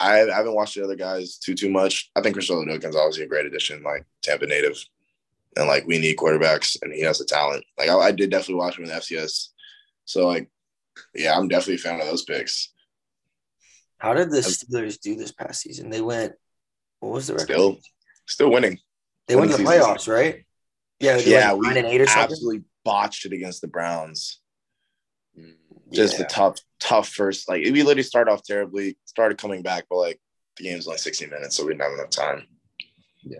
I, 0.00 0.22
I 0.22 0.34
haven't 0.34 0.54
watched 0.54 0.74
the 0.76 0.82
other 0.84 0.96
guys 0.96 1.36
too 1.36 1.54
too 1.54 1.68
much. 1.68 2.10
I 2.16 2.22
think 2.22 2.34
Chris 2.34 2.50
Odokin's 2.50 2.96
obviously 2.96 3.24
a 3.24 3.28
great 3.28 3.44
addition, 3.44 3.82
like 3.82 4.06
Tampa 4.22 4.46
native, 4.46 4.82
and 5.56 5.68
like 5.68 5.86
we 5.86 5.98
need 5.98 6.16
quarterbacks, 6.16 6.76
and 6.80 6.90
he 6.92 7.02
has 7.02 7.18
the 7.18 7.26
talent. 7.26 7.64
Like 7.78 7.90
I, 7.90 7.96
I 7.98 8.12
did 8.12 8.30
definitely 8.30 8.54
watch 8.56 8.78
him 8.78 8.84
in 8.84 8.90
the 8.90 8.96
FCS. 8.96 9.48
So 10.06 10.26
like, 10.26 10.48
yeah, 11.14 11.36
I'm 11.36 11.48
definitely 11.48 11.74
a 11.74 11.78
fan 11.78 12.00
of 12.00 12.06
those 12.06 12.24
picks. 12.24 12.72
How 13.98 14.14
did 14.14 14.30
the 14.30 14.38
Steelers 14.38 15.00
do 15.00 15.14
this 15.16 15.32
past 15.32 15.60
season? 15.62 15.90
They 15.90 16.00
went. 16.00 16.34
What 17.00 17.12
was 17.12 17.26
the 17.28 17.34
record? 17.34 17.44
Still, 17.52 17.78
still 18.26 18.50
winning. 18.52 18.78
they 19.28 19.36
went 19.36 19.50
to 19.52 19.56
the 19.56 19.64
winning 19.64 19.80
playoffs, 19.80 20.12
right? 20.12 20.44
Yeah, 21.00 21.16
they 21.16 21.30
Yeah, 21.30 21.52
went 21.52 21.60
we 21.60 21.66
nine 21.68 21.76
and 21.78 21.86
eight 21.86 22.00
or 22.00 22.06
something. 22.06 22.22
Absolutely 22.32 22.64
botched 22.84 23.26
it 23.26 23.32
against 23.32 23.60
the 23.60 23.68
Browns. 23.68 24.40
Mm, 25.38 25.54
Just 25.92 26.18
yeah. 26.18 26.24
a 26.24 26.28
tough, 26.28 26.58
tough 26.80 27.08
first. 27.08 27.48
Like 27.48 27.62
we 27.62 27.82
literally 27.82 28.02
started 28.02 28.30
off 28.30 28.42
terribly, 28.44 28.98
started 29.04 29.38
coming 29.38 29.62
back, 29.62 29.84
but 29.88 29.96
like 29.98 30.20
the 30.56 30.64
game's 30.64 30.86
only 30.86 30.98
60 30.98 31.26
minutes, 31.26 31.56
so 31.56 31.64
we 31.64 31.72
didn't 31.72 31.82
have 31.82 31.92
enough 31.98 32.10
time. 32.10 32.46
Yeah. 33.22 33.38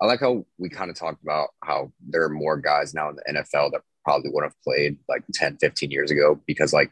I 0.00 0.06
like 0.06 0.20
how 0.20 0.46
we 0.58 0.68
kind 0.68 0.90
of 0.90 0.96
talked 0.96 1.22
about 1.22 1.48
how 1.62 1.92
there 2.08 2.24
are 2.24 2.28
more 2.28 2.56
guys 2.56 2.94
now 2.94 3.10
in 3.10 3.16
the 3.16 3.40
NFL 3.40 3.72
that 3.72 3.82
probably 4.04 4.30
would 4.32 4.44
have 4.44 4.60
played 4.62 4.98
like 5.08 5.22
10, 5.34 5.58
15 5.58 5.90
years 5.90 6.10
ago 6.10 6.40
because 6.46 6.72
like 6.72 6.90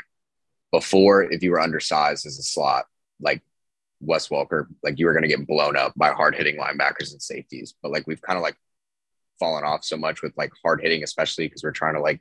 before, 0.72 1.22
if 1.24 1.42
you 1.42 1.50
were 1.50 1.60
undersized 1.60 2.26
as 2.26 2.38
a 2.38 2.42
slot, 2.42 2.86
like 3.20 3.42
Wes 4.00 4.28
Welker, 4.28 4.66
like 4.82 4.98
you 4.98 5.06
were 5.06 5.12
going 5.12 5.22
to 5.22 5.28
get 5.28 5.46
blown 5.46 5.76
up 5.76 5.92
by 5.96 6.10
hard 6.10 6.34
hitting 6.34 6.56
linebackers 6.56 7.12
and 7.12 7.22
safeties. 7.22 7.74
But 7.82 7.92
like 7.92 8.06
we've 8.06 8.22
kind 8.22 8.36
of 8.36 8.42
like 8.42 8.56
fallen 9.38 9.64
off 9.64 9.84
so 9.84 9.96
much 9.96 10.22
with 10.22 10.32
like 10.36 10.52
hard 10.64 10.80
hitting, 10.82 11.02
especially 11.02 11.46
because 11.46 11.62
we're 11.62 11.72
trying 11.72 11.94
to 11.94 12.00
like 12.00 12.20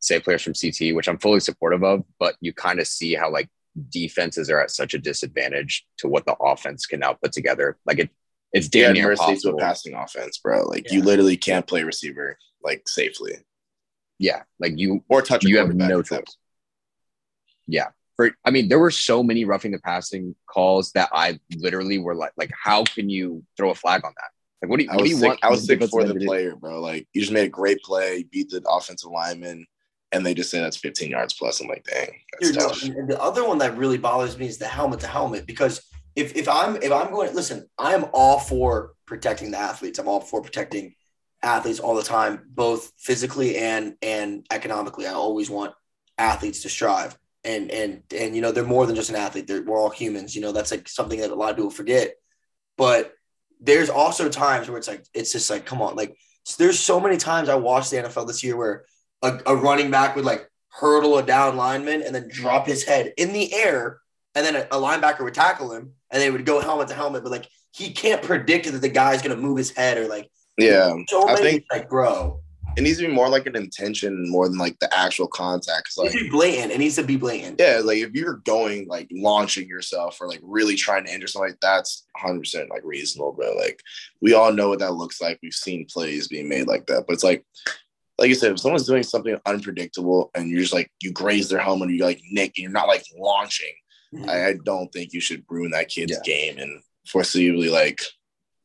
save 0.00 0.24
players 0.24 0.42
from 0.42 0.54
CT, 0.54 0.94
which 0.94 1.08
I'm 1.08 1.18
fully 1.18 1.40
supportive 1.40 1.84
of. 1.84 2.04
But 2.18 2.36
you 2.40 2.52
kind 2.52 2.80
of 2.80 2.86
see 2.86 3.14
how 3.14 3.30
like 3.30 3.48
defenses 3.90 4.50
are 4.50 4.60
at 4.60 4.70
such 4.70 4.94
a 4.94 4.98
disadvantage 4.98 5.86
to 5.98 6.08
what 6.08 6.26
the 6.26 6.34
offense 6.34 6.86
can 6.86 7.00
now 7.00 7.12
put 7.14 7.32
together. 7.32 7.78
Like 7.86 7.98
it, 8.00 8.10
It's 8.52 8.68
Yeah, 8.72 8.88
damn 8.88 8.94
near 8.94 9.08
mercy 9.08 9.36
to 9.38 9.50
a 9.50 9.52
impossible. 9.52 9.58
passing 9.58 9.94
offense, 9.94 10.38
bro. 10.38 10.64
Like 10.66 10.90
you 10.90 11.02
literally 11.02 11.36
can't 11.36 11.66
play 11.66 11.82
receiver 11.84 12.38
like 12.62 12.88
safely 12.88 13.36
Yeah, 14.18 14.42
like 14.58 14.72
you 14.76 15.04
or 15.08 15.22
touch. 15.22 15.44
a 15.44 15.48
you 15.48 15.58
have 15.58 15.74
no 15.74 16.02
choice. 16.02 16.36
Yeah. 17.66 17.88
For 18.16 18.30
I 18.44 18.50
mean, 18.50 18.68
there 18.68 18.78
were 18.78 18.90
so 18.90 19.22
many 19.22 19.44
roughing 19.44 19.72
the 19.72 19.78
passing 19.80 20.34
calls 20.46 20.92
that 20.92 21.10
I 21.12 21.38
literally 21.56 21.98
were 21.98 22.14
like, 22.14 22.32
like, 22.36 22.50
how 22.58 22.84
can 22.84 23.10
you 23.10 23.44
throw 23.56 23.70
a 23.70 23.74
flag 23.74 24.04
on 24.04 24.12
that? 24.16 24.30
Like, 24.62 24.70
what 24.70 24.78
do 24.78 24.84
you, 24.84 24.90
I 24.90 24.94
what 24.94 24.98
do 24.98 25.02
was 25.02 25.10
you 25.10 25.16
sick. 25.18 25.28
want? 25.28 25.40
I 25.42 25.50
was 25.50 25.66
sick 25.66 25.82
for 25.84 26.04
the 26.04 26.14
to 26.14 26.20
do? 26.20 26.26
player, 26.26 26.56
bro. 26.56 26.80
Like 26.80 27.06
you 27.12 27.20
just 27.20 27.32
made 27.32 27.44
a 27.44 27.50
great 27.50 27.82
play, 27.82 28.24
beat 28.30 28.48
the 28.48 28.64
offensive 28.68 29.10
lineman, 29.10 29.66
and 30.12 30.24
they 30.24 30.32
just 30.32 30.50
say 30.50 30.60
that's 30.60 30.78
15 30.78 31.10
yards 31.10 31.34
plus. 31.34 31.60
I'm 31.60 31.68
like, 31.68 31.84
dang, 31.84 32.08
that's 32.32 32.52
Dude, 32.52 32.56
no, 32.56 32.68
tough. 32.68 32.82
and 32.82 32.94
and 32.94 33.08
the 33.08 33.20
other 33.20 33.46
one 33.46 33.58
that 33.58 33.76
really 33.76 33.98
bothers 33.98 34.38
me 34.38 34.46
is 34.46 34.56
the 34.56 34.66
helmet 34.66 35.00
to 35.00 35.06
helmet 35.08 35.46
because 35.46 35.82
if 36.14 36.34
if 36.34 36.48
I'm 36.48 36.76
if 36.76 36.90
I'm 36.90 37.10
going 37.10 37.34
listen, 37.34 37.68
I 37.76 37.92
am 37.92 38.06
all 38.14 38.38
for 38.38 38.92
protecting 39.04 39.50
the 39.50 39.58
athletes. 39.58 39.98
I'm 39.98 40.08
all 40.08 40.20
for 40.20 40.40
protecting 40.40 40.94
athletes 41.46 41.78
all 41.78 41.94
the 41.94 42.02
time, 42.02 42.42
both 42.48 42.92
physically 42.98 43.56
and 43.56 43.94
and 44.02 44.44
economically. 44.50 45.06
I 45.06 45.12
always 45.12 45.48
want 45.48 45.72
athletes 46.18 46.62
to 46.62 46.68
strive. 46.68 47.16
And 47.44 47.70
and 47.70 48.02
and 48.14 48.34
you 48.34 48.42
know, 48.42 48.50
they're 48.50 48.64
more 48.64 48.86
than 48.86 48.96
just 48.96 49.10
an 49.10 49.16
athlete. 49.16 49.46
They're, 49.46 49.62
we're 49.62 49.78
all 49.78 49.90
humans. 49.90 50.34
You 50.34 50.42
know, 50.42 50.52
that's 50.52 50.72
like 50.72 50.88
something 50.88 51.20
that 51.20 51.30
a 51.30 51.34
lot 51.34 51.50
of 51.50 51.56
people 51.56 51.70
forget. 51.70 52.14
But 52.76 53.14
there's 53.60 53.88
also 53.88 54.28
times 54.28 54.68
where 54.68 54.76
it's 54.76 54.88
like 54.88 55.06
it's 55.14 55.32
just 55.32 55.48
like, 55.48 55.64
come 55.64 55.80
on, 55.80 55.94
like 55.94 56.18
there's 56.58 56.78
so 56.78 56.98
many 57.00 57.16
times 57.16 57.48
I 57.48 57.54
watched 57.54 57.90
the 57.90 57.98
NFL 57.98 58.26
this 58.26 58.42
year 58.42 58.56
where 58.56 58.84
a, 59.22 59.40
a 59.46 59.56
running 59.56 59.90
back 59.90 60.16
would 60.16 60.24
like 60.24 60.50
hurdle 60.68 61.16
a 61.16 61.22
down 61.22 61.56
lineman 61.56 62.02
and 62.02 62.14
then 62.14 62.28
drop 62.28 62.66
his 62.66 62.82
head 62.82 63.14
in 63.16 63.32
the 63.32 63.54
air, 63.54 64.00
and 64.34 64.44
then 64.44 64.56
a, 64.56 64.62
a 64.72 64.80
linebacker 64.80 65.20
would 65.20 65.34
tackle 65.34 65.72
him, 65.72 65.92
and 66.10 66.20
they 66.20 66.30
would 66.30 66.44
go 66.44 66.60
helmet 66.60 66.88
to 66.88 66.94
helmet. 66.94 67.22
But 67.22 67.30
like 67.30 67.48
he 67.70 67.92
can't 67.92 68.22
predict 68.22 68.66
that 68.72 68.80
the 68.80 68.88
guy's 68.88 69.22
gonna 69.22 69.36
move 69.36 69.58
his 69.58 69.70
head 69.70 69.98
or 69.98 70.08
like 70.08 70.28
Yeah, 70.58 70.94
so 71.08 71.28
I 71.28 71.36
think- 71.36 71.64
like 71.70 71.88
bro. 71.88 72.40
it 72.76 72.82
needs 72.82 72.98
to 72.98 73.06
be 73.06 73.12
more 73.12 73.28
like 73.28 73.46
an 73.46 73.56
intention 73.56 74.28
more 74.30 74.48
than 74.48 74.58
like 74.58 74.78
the 74.80 74.94
actual 74.96 75.26
contact. 75.28 75.84
'Cause, 75.88 75.96
It 75.96 76.00
like, 76.00 76.10
needs 76.12 76.18
to 76.18 76.24
be 76.24 76.30
blatant. 76.30 76.72
It 76.72 76.78
needs 76.78 76.96
to 76.96 77.02
be 77.02 77.16
blatant. 77.16 77.56
yeah, 77.60 77.80
like 77.82 77.98
if 77.98 78.12
you're 78.12 78.36
going 78.44 78.86
like 78.88 79.08
launching 79.12 79.66
yourself 79.68 80.18
or 80.20 80.28
like 80.28 80.40
really 80.42 80.76
trying 80.76 81.04
to 81.06 81.12
injure 81.14 81.26
somebody, 81.26 81.54
that's 81.62 82.04
100 82.20 82.38
percent 82.40 82.70
like 82.70 82.82
reasonable, 82.84 83.32
bro. 83.32 83.54
Like 83.54 83.80
we 84.20 84.34
all 84.34 84.52
know 84.52 84.68
what 84.70 84.78
that 84.80 84.92
looks 84.94 85.20
like. 85.20 85.38
We've 85.42 85.52
seen 85.54 85.86
plays 85.86 86.28
being 86.28 86.48
made 86.48 86.66
like 86.66 86.86
that, 86.86 87.04
but 87.06 87.14
it's 87.14 87.24
like, 87.24 87.44
like 88.18 88.28
you 88.30 88.34
said, 88.34 88.52
if 88.52 88.60
someone's 88.60 88.86
doing 88.86 89.02
something 89.02 89.38
unpredictable 89.46 90.30
and 90.34 90.48
you're 90.50 90.60
just 90.60 90.72
like 90.74 90.90
you 91.02 91.12
graze 91.12 91.48
their 91.48 91.60
helmet, 91.60 91.88
or 91.90 91.92
you 91.92 92.04
like 92.04 92.20
nick, 92.30 92.52
and 92.56 92.62
you're 92.62 92.70
not 92.72 92.88
like 92.88 93.04
launching. 93.18 93.74
I, 94.14 94.16
mm-hmm. 94.16 94.30
I 94.30 94.54
don't 94.64 94.90
think 94.92 95.12
you 95.12 95.20
should 95.20 95.44
ruin 95.48 95.72
that 95.72 95.88
kid's 95.88 96.12
Yeah. 96.12 96.18
game 96.24 96.58
and 96.58 96.80
foreseeably 97.08 97.70
like 97.70 98.00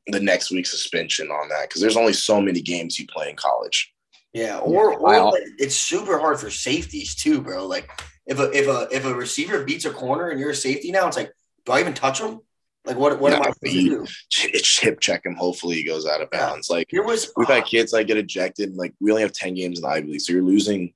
the 0.07 0.19
next 0.19 0.51
week 0.51 0.65
suspension 0.65 1.29
on 1.29 1.49
that 1.49 1.69
because 1.69 1.81
there's 1.81 1.97
only 1.97 2.13
so 2.13 2.41
many 2.41 2.61
games 2.61 2.99
you 2.99 3.05
play 3.07 3.29
in 3.29 3.35
college. 3.35 3.93
Yeah, 4.33 4.59
or, 4.59 4.93
or 4.93 5.31
like, 5.31 5.43
it's 5.57 5.75
super 5.75 6.17
hard 6.17 6.39
for 6.39 6.49
safeties 6.49 7.15
too, 7.15 7.41
bro. 7.41 7.65
Like 7.67 7.89
if 8.25 8.39
a 8.39 8.49
if 8.57 8.67
a 8.67 8.87
if 8.95 9.05
a 9.05 9.13
receiver 9.13 9.63
beats 9.63 9.85
a 9.85 9.91
corner 9.91 10.29
and 10.29 10.39
you're 10.39 10.51
a 10.51 10.55
safety 10.55 10.91
now, 10.91 11.07
it's 11.07 11.17
like, 11.17 11.31
do 11.65 11.71
I 11.73 11.81
even 11.81 11.93
touch 11.93 12.21
him? 12.21 12.39
Like 12.85 12.95
what 12.97 13.19
what 13.19 13.33
am 13.33 13.41
I 13.41 13.51
supposed 13.51 13.61
to 13.73 13.81
do? 13.89 14.05
Ch- 14.29 14.63
Chip 14.63 14.99
check 15.01 15.25
him. 15.25 15.35
Hopefully 15.35 15.75
he 15.75 15.83
goes 15.83 16.07
out 16.07 16.21
of 16.21 16.29
Yeah. 16.31 16.39
bounds. 16.49 16.69
Like 16.69 16.87
There 16.91 17.03
was 17.03 17.31
we've 17.35 17.47
had 17.47 17.65
kids 17.65 17.91
like 17.93 18.07
get 18.07 18.17
ejected. 18.17 18.69
And, 18.69 18.77
like 18.77 18.93
we 19.01 19.11
only 19.11 19.21
have 19.21 19.33
10 19.33 19.53
games 19.53 19.77
in 19.79 19.83
the 19.83 19.89
Ivy 19.89 20.11
League, 20.13 20.21
so 20.21 20.33
you're 20.33 20.41
losing. 20.43 20.93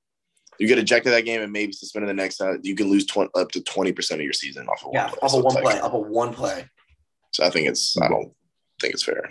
You 0.58 0.66
get 0.66 0.78
ejected 0.78 1.12
that 1.12 1.26
game 1.26 1.42
and 1.42 1.52
maybe 1.52 1.72
suspended 1.72 2.08
the 2.08 2.14
next 2.14 2.38
time. 2.38 2.60
You 2.62 2.74
can 2.74 2.88
lose 2.88 3.04
20, 3.04 3.30
up 3.36 3.50
to 3.52 3.62
20 3.62 3.92
percent 3.92 4.20
of 4.20 4.24
your 4.24 4.32
season 4.32 4.66
off 4.66 4.82
of 4.84 4.92
yeah, 4.94 5.10
one 5.10 5.10
play. 5.10 5.18
up 5.22 5.30
So 5.30 5.36
a 5.36 5.40
it's 5.46 5.54
one 5.54 5.62
like- 5.64 5.74
play, 5.74 5.80
up 5.80 5.92
a 5.92 5.98
one 5.98 6.32
play. 6.32 6.64
So 7.32 7.44
I 7.44 7.50
think 7.50 7.68
it's. 7.68 8.00
I 8.00 8.08
don't 8.08 8.32
think 8.80 8.94
it's 8.94 9.02
fair. 9.02 9.30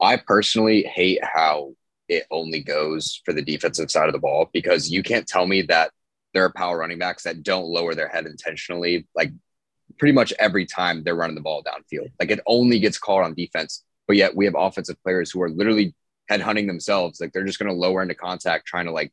I 0.00 0.16
personally 0.16 0.82
hate 0.82 1.20
how 1.22 1.74
it 2.08 2.26
only 2.30 2.60
goes 2.60 3.20
for 3.24 3.32
the 3.32 3.42
defensive 3.42 3.90
side 3.90 4.08
of 4.08 4.12
the 4.12 4.18
ball 4.18 4.48
because 4.52 4.90
you 4.90 5.02
can't 5.02 5.26
tell 5.26 5.46
me 5.46 5.62
that 5.62 5.90
there 6.34 6.44
are 6.44 6.52
power 6.52 6.78
running 6.78 6.98
backs 6.98 7.24
that 7.24 7.42
don't 7.42 7.66
lower 7.66 7.94
their 7.94 8.08
head 8.08 8.26
intentionally. 8.26 9.06
Like 9.14 9.32
pretty 9.98 10.12
much 10.12 10.32
every 10.38 10.66
time 10.66 11.02
they're 11.02 11.16
running 11.16 11.34
the 11.34 11.40
ball 11.40 11.64
downfield, 11.64 12.12
like 12.20 12.30
it 12.30 12.40
only 12.46 12.78
gets 12.78 12.98
called 12.98 13.24
on 13.24 13.34
defense. 13.34 13.84
But 14.06 14.16
yet 14.16 14.36
we 14.36 14.44
have 14.44 14.54
offensive 14.56 15.02
players 15.02 15.30
who 15.30 15.42
are 15.42 15.50
literally 15.50 15.94
head 16.28 16.40
hunting 16.40 16.66
themselves. 16.66 17.20
Like 17.20 17.32
they're 17.32 17.44
just 17.44 17.58
going 17.58 17.70
to 17.70 17.76
lower 17.76 18.02
into 18.02 18.14
contact, 18.14 18.66
trying 18.66 18.86
to 18.86 18.92
like 18.92 19.12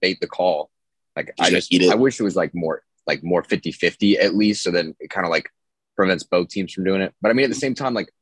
bait 0.00 0.18
the 0.20 0.26
call. 0.26 0.70
Like 1.16 1.32
I 1.38 1.50
Just 1.50 1.70
just, 1.70 1.72
eat 1.72 1.82
it. 1.82 1.92
I 1.92 1.94
wish 1.94 2.20
it 2.20 2.24
was 2.24 2.36
like 2.36 2.54
more, 2.54 2.82
like 3.06 3.22
more 3.22 3.44
50 3.44 3.72
50 3.72 4.18
at 4.18 4.34
least. 4.34 4.64
So 4.64 4.70
then 4.70 4.94
it 4.98 5.10
kind 5.10 5.24
of 5.24 5.30
like 5.30 5.48
prevents 5.96 6.24
both 6.24 6.48
teams 6.48 6.72
from 6.72 6.84
doing 6.84 7.00
it. 7.00 7.14
But 7.22 7.30
I 7.30 7.34
mean, 7.34 7.44
at 7.44 7.50
the 7.50 7.54
same 7.54 7.74
time, 7.74 7.94
like 7.94 8.12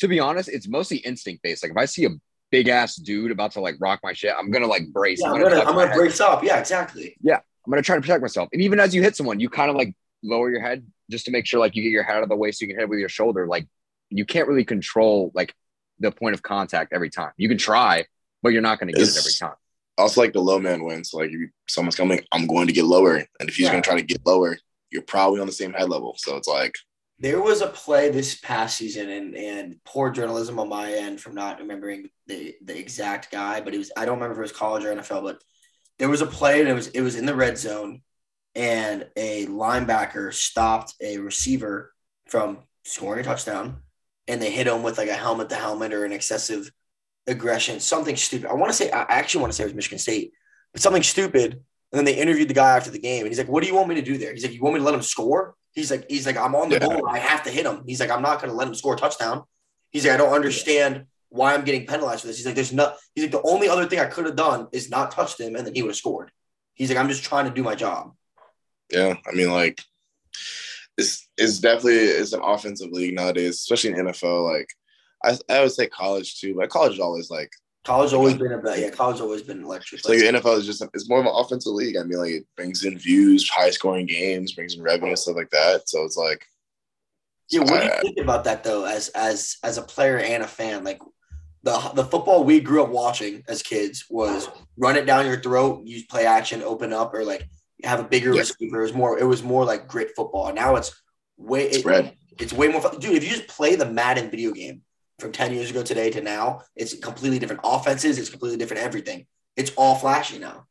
to 0.00 0.08
be 0.08 0.20
honest, 0.20 0.48
it's 0.48 0.68
mostly 0.68 0.98
instinct 0.98 1.42
based. 1.42 1.62
Like 1.62 1.72
if 1.72 1.76
I 1.78 1.84
see 1.84 2.04
a 2.04 2.10
big 2.50 2.68
ass 2.68 2.96
dude 2.96 3.30
about 3.30 3.52
to 3.52 3.60
like 3.60 3.76
rock 3.80 4.00
my 4.02 4.12
shit, 4.12 4.32
I'm 4.38 4.50
gonna 4.50 4.66
like 4.66 4.88
brace. 4.92 5.20
Yeah, 5.22 5.28
I'm 5.30 5.34
I'm 5.36 5.42
gonna 5.42 5.54
duck 5.56 5.68
I'm 5.68 5.74
gonna 5.74 5.88
head. 5.88 5.96
brace 5.96 6.20
up. 6.20 6.42
Yeah, 6.44 6.58
exactly. 6.58 7.16
Yeah, 7.20 7.36
I'm 7.66 7.70
gonna 7.70 7.82
try 7.82 7.96
to 7.96 8.00
protect 8.02 8.22
myself. 8.22 8.48
And 8.52 8.62
even 8.62 8.80
as 8.80 8.94
you 8.94 9.02
hit 9.02 9.16
someone, 9.16 9.40
you 9.40 9.48
kind 9.48 9.70
of 9.70 9.76
like 9.76 9.94
lower 10.22 10.50
your 10.50 10.60
head 10.60 10.84
just 11.10 11.24
to 11.26 11.30
make 11.30 11.46
sure 11.46 11.60
like 11.60 11.74
you 11.76 11.82
get 11.82 11.90
your 11.90 12.02
head 12.02 12.16
out 12.16 12.22
of 12.22 12.28
the 12.28 12.36
way 12.36 12.50
so 12.52 12.64
you 12.64 12.68
can 12.72 12.78
hit 12.78 12.88
with 12.88 12.98
your 12.98 13.08
shoulder. 13.08 13.46
Like 13.46 13.66
you 14.10 14.24
can't 14.24 14.48
really 14.48 14.64
control 14.64 15.30
like 15.34 15.54
the 16.00 16.10
point 16.12 16.34
of 16.34 16.42
contact 16.42 16.92
every 16.92 17.10
time. 17.10 17.32
You 17.36 17.48
can 17.48 17.58
try, 17.58 18.06
but 18.42 18.50
you're 18.52 18.62
not 18.62 18.78
gonna 18.78 18.92
get 18.92 19.02
it 19.08 19.16
every 19.16 19.32
time. 19.32 19.54
Also, 19.98 20.20
like 20.20 20.32
the 20.32 20.40
low 20.40 20.60
man 20.60 20.84
wins. 20.84 21.12
Like 21.12 21.30
if 21.32 21.50
someone's 21.66 21.96
coming, 21.96 22.20
I'm 22.30 22.46
going 22.46 22.68
to 22.68 22.72
get 22.72 22.84
lower, 22.84 23.16
and 23.16 23.48
if 23.48 23.56
he's 23.56 23.64
Yeah. 23.64 23.72
going 23.72 23.82
to 23.82 23.88
try 23.88 23.98
to 23.98 24.06
get 24.06 24.24
lower, 24.24 24.56
you're 24.92 25.02
probably 25.02 25.40
on 25.40 25.46
the 25.48 25.52
same 25.52 25.72
head 25.72 25.88
level. 25.88 26.14
So 26.16 26.36
it's 26.36 26.46
like 26.46 26.76
There 27.20 27.40
was 27.40 27.62
a 27.62 27.66
play 27.66 28.10
this 28.10 28.36
past 28.36 28.76
season, 28.76 29.08
and 29.08 29.34
and 29.34 29.76
poor 29.84 30.10
journalism 30.10 30.58
on 30.58 30.68
my 30.68 30.92
end 30.92 31.20
from 31.20 31.34
not 31.34 31.58
remembering 31.58 32.10
the 32.26 32.54
the 32.62 32.78
exact 32.78 33.30
guy, 33.30 33.60
but 33.60 33.74
it 33.74 33.78
was 33.78 33.90
I 33.96 34.04
don't 34.04 34.18
remember 34.18 34.34
if 34.34 34.38
it 34.38 34.52
was 34.52 34.52
college 34.52 34.84
or 34.84 34.94
NFL, 34.94 35.24
but 35.24 35.42
there 35.98 36.08
was 36.08 36.20
a 36.22 36.26
play 36.26 36.60
and 36.60 36.68
it 36.68 36.74
was 36.74 36.88
it 36.88 37.00
was 37.00 37.16
in 37.16 37.26
the 37.26 37.34
red 37.34 37.58
zone, 37.58 38.02
and 38.54 39.08
a 39.16 39.46
linebacker 39.46 40.32
stopped 40.32 40.94
a 41.00 41.18
receiver 41.18 41.92
from 42.26 42.58
scoring 42.84 43.20
a 43.20 43.24
touchdown, 43.24 43.82
and 44.28 44.40
they 44.40 44.50
hit 44.52 44.68
him 44.68 44.82
with 44.82 44.98
like 44.98 45.08
a 45.08 45.14
helmet 45.14 45.48
to 45.48 45.56
helmet 45.56 45.92
or 45.92 46.04
an 46.04 46.12
excessive 46.12 46.70
aggression, 47.26 47.80
something 47.80 48.16
stupid. 48.16 48.48
I 48.48 48.54
want 48.54 48.70
to 48.70 48.76
say 48.76 48.90
I 48.90 49.02
actually 49.08 49.42
want 49.42 49.52
to 49.52 49.56
say 49.56 49.64
it 49.64 49.66
was 49.66 49.74
Michigan 49.74 49.98
State, 49.98 50.32
but 50.72 50.82
something 50.82 51.02
stupid. 51.02 51.64
And 51.90 51.98
then 51.98 52.04
they 52.04 52.14
interviewed 52.14 52.48
the 52.48 52.54
guy 52.54 52.76
after 52.76 52.90
the 52.90 52.98
game, 52.98 53.22
and 53.22 53.28
he's 53.28 53.38
like, 53.38 53.48
"What 53.48 53.62
do 53.62 53.68
you 53.68 53.74
want 53.74 53.88
me 53.88 53.94
to 53.96 54.02
do 54.02 54.18
there?" 54.18 54.32
He's 54.32 54.44
like, 54.44 54.52
"You 54.52 54.62
want 54.62 54.74
me 54.74 54.80
to 54.80 54.84
let 54.84 54.94
him 54.94 55.02
score?" 55.02 55.56
He's 55.72 55.90
like, 55.90 56.06
"He's 56.10 56.26
like, 56.26 56.36
I'm 56.36 56.54
on 56.54 56.68
the 56.68 56.76
Yeah. 56.76 56.86
goal. 56.86 57.08
I 57.08 57.18
have 57.18 57.42
to 57.44 57.50
hit 57.50 57.66
him." 57.66 57.84
He's 57.86 58.00
like, 58.00 58.10
"I'm 58.10 58.22
not 58.22 58.40
going 58.40 58.50
to 58.50 58.56
let 58.56 58.68
him 58.68 58.74
score 58.74 58.94
a 58.94 58.98
touchdown." 58.98 59.44
He's 59.90 60.04
like, 60.04 60.14
"I 60.14 60.16
don't 60.16 60.32
understand 60.32 61.06
why 61.28 61.54
I'm 61.54 61.64
getting 61.64 61.86
penalized 61.86 62.22
for 62.22 62.26
this." 62.28 62.36
He's 62.38 62.46
like, 62.46 62.54
"There's 62.54 62.72
not." 62.72 62.96
He's 63.14 63.24
like, 63.24 63.32
"The 63.32 63.42
only 63.42 63.68
other 63.68 63.86
thing 63.86 64.00
I 64.00 64.06
could 64.06 64.26
have 64.26 64.36
done 64.36 64.68
is 64.72 64.90
not 64.90 65.10
touched 65.10 65.38
him, 65.40 65.54
and 65.56 65.66
then 65.66 65.74
he 65.74 65.82
would 65.82 65.90
have 65.90 65.96
scored." 65.96 66.30
He's 66.74 66.88
like, 66.90 66.98
"I'm 66.98 67.08
just 67.08 67.22
trying 67.24 67.44
to 67.46 67.50
do 67.54 67.62
my 67.62 67.74
job." 67.74 68.14
Yeah, 68.90 69.14
I 69.30 69.34
mean, 69.34 69.50
like 69.52 69.80
it's 70.96 71.28
it's 71.36 71.58
definitely 71.60 71.98
it's 71.98 72.32
an 72.32 72.40
offensive 72.42 72.90
league 72.90 73.14
nowadays, 73.14 73.54
especially 73.56 73.90
in 73.90 73.96
NFL. 74.06 74.44
Like 74.52 74.68
I, 75.24 75.38
I 75.54 75.60
would 75.62 75.72
say 75.72 75.86
college 75.88 76.40
too, 76.40 76.54
but 76.56 76.70
college 76.70 76.94
is 76.94 77.00
always 77.00 77.30
like 77.30 77.50
College 77.88 78.12
always 78.12 78.34
been 78.36 78.52
a 78.52 78.76
yeah. 78.76 78.90
College 78.90 79.20
always 79.22 79.42
been 79.42 79.64
electric. 79.64 80.02
so. 80.02 80.12
Your 80.12 80.30
NFL 80.30 80.58
is 80.58 80.66
just 80.66 80.84
it's 80.92 81.08
more 81.08 81.20
of 81.20 81.24
an 81.26 81.32
offensive 81.34 81.72
league. 81.72 81.96
I 81.96 82.02
mean, 82.02 82.18
like 82.18 82.32
it 82.32 82.44
brings 82.54 82.84
in 82.84 82.98
views, 82.98 83.48
high 83.48 83.70
scoring 83.70 84.04
games, 84.04 84.52
brings 84.52 84.74
in 84.76 84.82
revenue, 84.82 85.16
stuff 85.16 85.36
like 85.36 85.48
that. 85.50 85.88
So 85.88 86.04
it's 86.04 86.16
like 86.18 86.44
Yeah, 87.50 87.60
what 87.60 87.80
do 87.80 87.86
you 87.86 88.02
think 88.02 88.18
about 88.18 88.44
that 88.44 88.62
though, 88.62 88.84
as 88.84 89.08
as 89.10 89.56
as 89.64 89.78
a 89.78 89.82
player 89.82 90.18
and 90.18 90.42
a 90.42 90.46
fan? 90.46 90.84
Like 90.84 91.00
the 91.62 91.78
the 91.94 92.04
football 92.04 92.44
we 92.44 92.60
grew 92.60 92.82
up 92.82 92.90
watching 92.90 93.42
as 93.48 93.62
kids 93.62 94.04
was 94.10 94.50
run 94.76 94.96
it 94.96 95.06
down 95.06 95.24
your 95.24 95.40
throat, 95.40 95.86
use 95.86 96.04
play 96.04 96.26
action, 96.26 96.62
open 96.62 96.92
up, 96.92 97.14
or 97.14 97.24
like 97.24 97.48
have 97.84 98.00
a 98.00 98.04
bigger 98.04 98.34
Yeah. 98.34 98.40
receiver. 98.40 98.80
It 98.80 98.82
was 98.82 98.92
more 98.94 99.18
it 99.18 99.24
was 99.24 99.42
more 99.42 99.64
like 99.64 99.88
grit 99.88 100.10
football. 100.14 100.52
Now 100.52 100.76
it's 100.76 100.94
way 101.38 101.70
it- 101.70 101.80
spread. 101.80 102.14
it's 102.38 102.52
way 102.52 102.68
more 102.68 102.82
fun. 102.82 102.98
Dude, 102.98 103.16
if 103.16 103.24
you 103.24 103.30
just 103.30 103.48
play 103.48 103.76
the 103.76 103.86
Madden 103.90 104.30
video 104.30 104.52
game 104.52 104.82
from 105.18 105.32
10 105.32 105.52
years 105.52 105.70
ago 105.70 105.82
today 105.82 106.10
to 106.10 106.20
now, 106.20 106.62
it's 106.76 106.94
completely 106.94 107.38
different 107.38 107.62
offenses, 107.64 108.18
it's 108.18 108.30
completely 108.30 108.58
different 108.58 108.82
everything. 108.82 109.26
It's 109.56 109.72
all 109.76 109.96
flashy 109.96 110.38
now. 110.38 110.66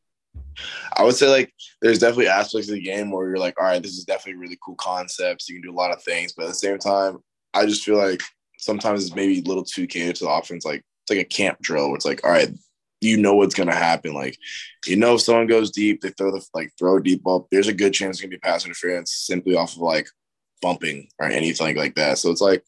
I 0.96 1.04
would 1.04 1.16
say 1.16 1.28
like 1.28 1.54
there's 1.82 2.00
definitely 2.00 2.28
aspects 2.28 2.70
of 2.70 2.76
the 2.76 2.82
game 2.82 3.12
where 3.12 3.28
you're 3.28 3.38
like, 3.38 3.60
all 3.60 3.68
right, 3.68 3.82
this 3.82 3.98
is 3.98 4.06
definitely 4.06 4.42
really 4.42 4.58
cool 4.64 4.76
concepts. 4.76 5.48
You 5.48 5.56
can 5.56 5.70
do 5.70 5.76
a 5.76 5.80
lot 5.80 5.92
of 5.92 6.02
things, 6.02 6.34
but 6.34 6.44
at 6.44 6.50
the 6.50 6.56
same 6.56 6.78
time, 6.78 7.18
I 7.54 7.66
just 7.66 7.84
feel 7.84 7.98
like 7.98 8.22
sometimes 8.58 9.06
it's 9.06 9.16
maybe 9.16 9.40
a 9.40 9.48
little 9.48 9.64
too 9.64 9.88
catered 9.88 10.16
to 10.16 10.26
the 10.26 10.32
offense. 10.32 10.66
Like 10.66 10.84
it's 11.04 11.10
like 11.10 11.20
a 11.20 11.24
camp 11.26 11.60
drill 11.62 11.88
where 11.88 11.96
it's 11.96 12.06
like, 12.06 12.24
all 12.24 12.32
right, 12.32 12.50
you 13.02 13.18
know 13.18 13.36
what's 13.36 13.56
gonna 13.56 13.76
happen. 13.76 14.14
Like, 14.14 14.38
you 14.86 14.96
know, 14.96 15.16
if 15.16 15.22
someone 15.22 15.48
goes 15.48 15.72
deep, 15.72 16.02
they 16.02 16.10
throw 16.10 16.32
the 16.32 16.46
like 16.54 16.72
throw 16.80 16.98
a 16.98 17.04
deep 17.04 17.24
ball. 17.24 17.48
There's 17.52 17.68
a 17.68 17.74
good 17.74 17.94
chance 17.94 18.18
it's 18.18 18.22
gonna 18.22 18.32
be 18.32 18.38
pass 18.38 18.66
interference 18.66 19.14
simply 19.14 19.56
off 19.56 19.74
of 19.74 19.80
like 19.80 20.08
bumping 20.62 21.10
or 21.20 21.28
anything 21.28 21.76
like 21.76 21.96
that. 21.96 22.18
So 22.18 22.32
it's 22.32 22.42
like 22.42 22.64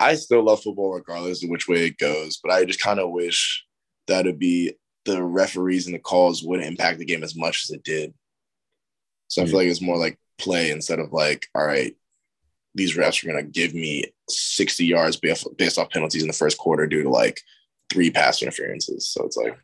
I 0.00 0.14
still 0.14 0.42
love 0.42 0.62
football 0.62 0.94
regardless 0.94 1.44
of 1.44 1.50
which 1.50 1.68
way 1.68 1.86
it 1.86 1.98
goes, 1.98 2.40
but 2.42 2.50
I 2.50 2.64
just 2.64 2.80
kind 2.80 2.98
of 2.98 3.10
wish 3.10 3.64
that 4.06 4.24
would 4.24 4.38
be 4.38 4.72
the 5.04 5.22
referees 5.22 5.86
and 5.86 5.94
the 5.94 6.00
calls 6.00 6.42
wouldn't 6.42 6.66
impact 6.66 6.98
the 6.98 7.04
game 7.04 7.22
as 7.22 7.36
much 7.36 7.64
as 7.64 7.70
it 7.70 7.84
did. 7.84 8.14
So 9.28 9.42
I 9.42 9.44
feel 9.44 9.52
hmm. 9.52 9.56
like 9.58 9.68
it's 9.68 9.82
more 9.82 9.98
like 9.98 10.18
play 10.38 10.70
instead 10.70 10.98
of 10.98 11.12
like, 11.12 11.46
all 11.54 11.64
right, 11.64 11.94
these 12.74 12.96
refs 12.96 13.22
are 13.22 13.26
gonna 13.28 13.42
give 13.42 13.74
me 13.74 14.04
60 14.28 14.86
yards 14.86 15.16
based 15.16 15.46
based 15.56 15.78
off 15.78 15.90
penalties 15.90 16.22
in 16.22 16.28
the 16.28 16.34
first 16.34 16.58
quarter 16.58 16.86
due 16.86 17.02
to 17.02 17.10
like 17.10 17.40
three 17.90 18.10
pass 18.10 18.42
interferences. 18.42 19.08
So 19.08 19.24
it's 19.24 19.36
like, 19.36 19.58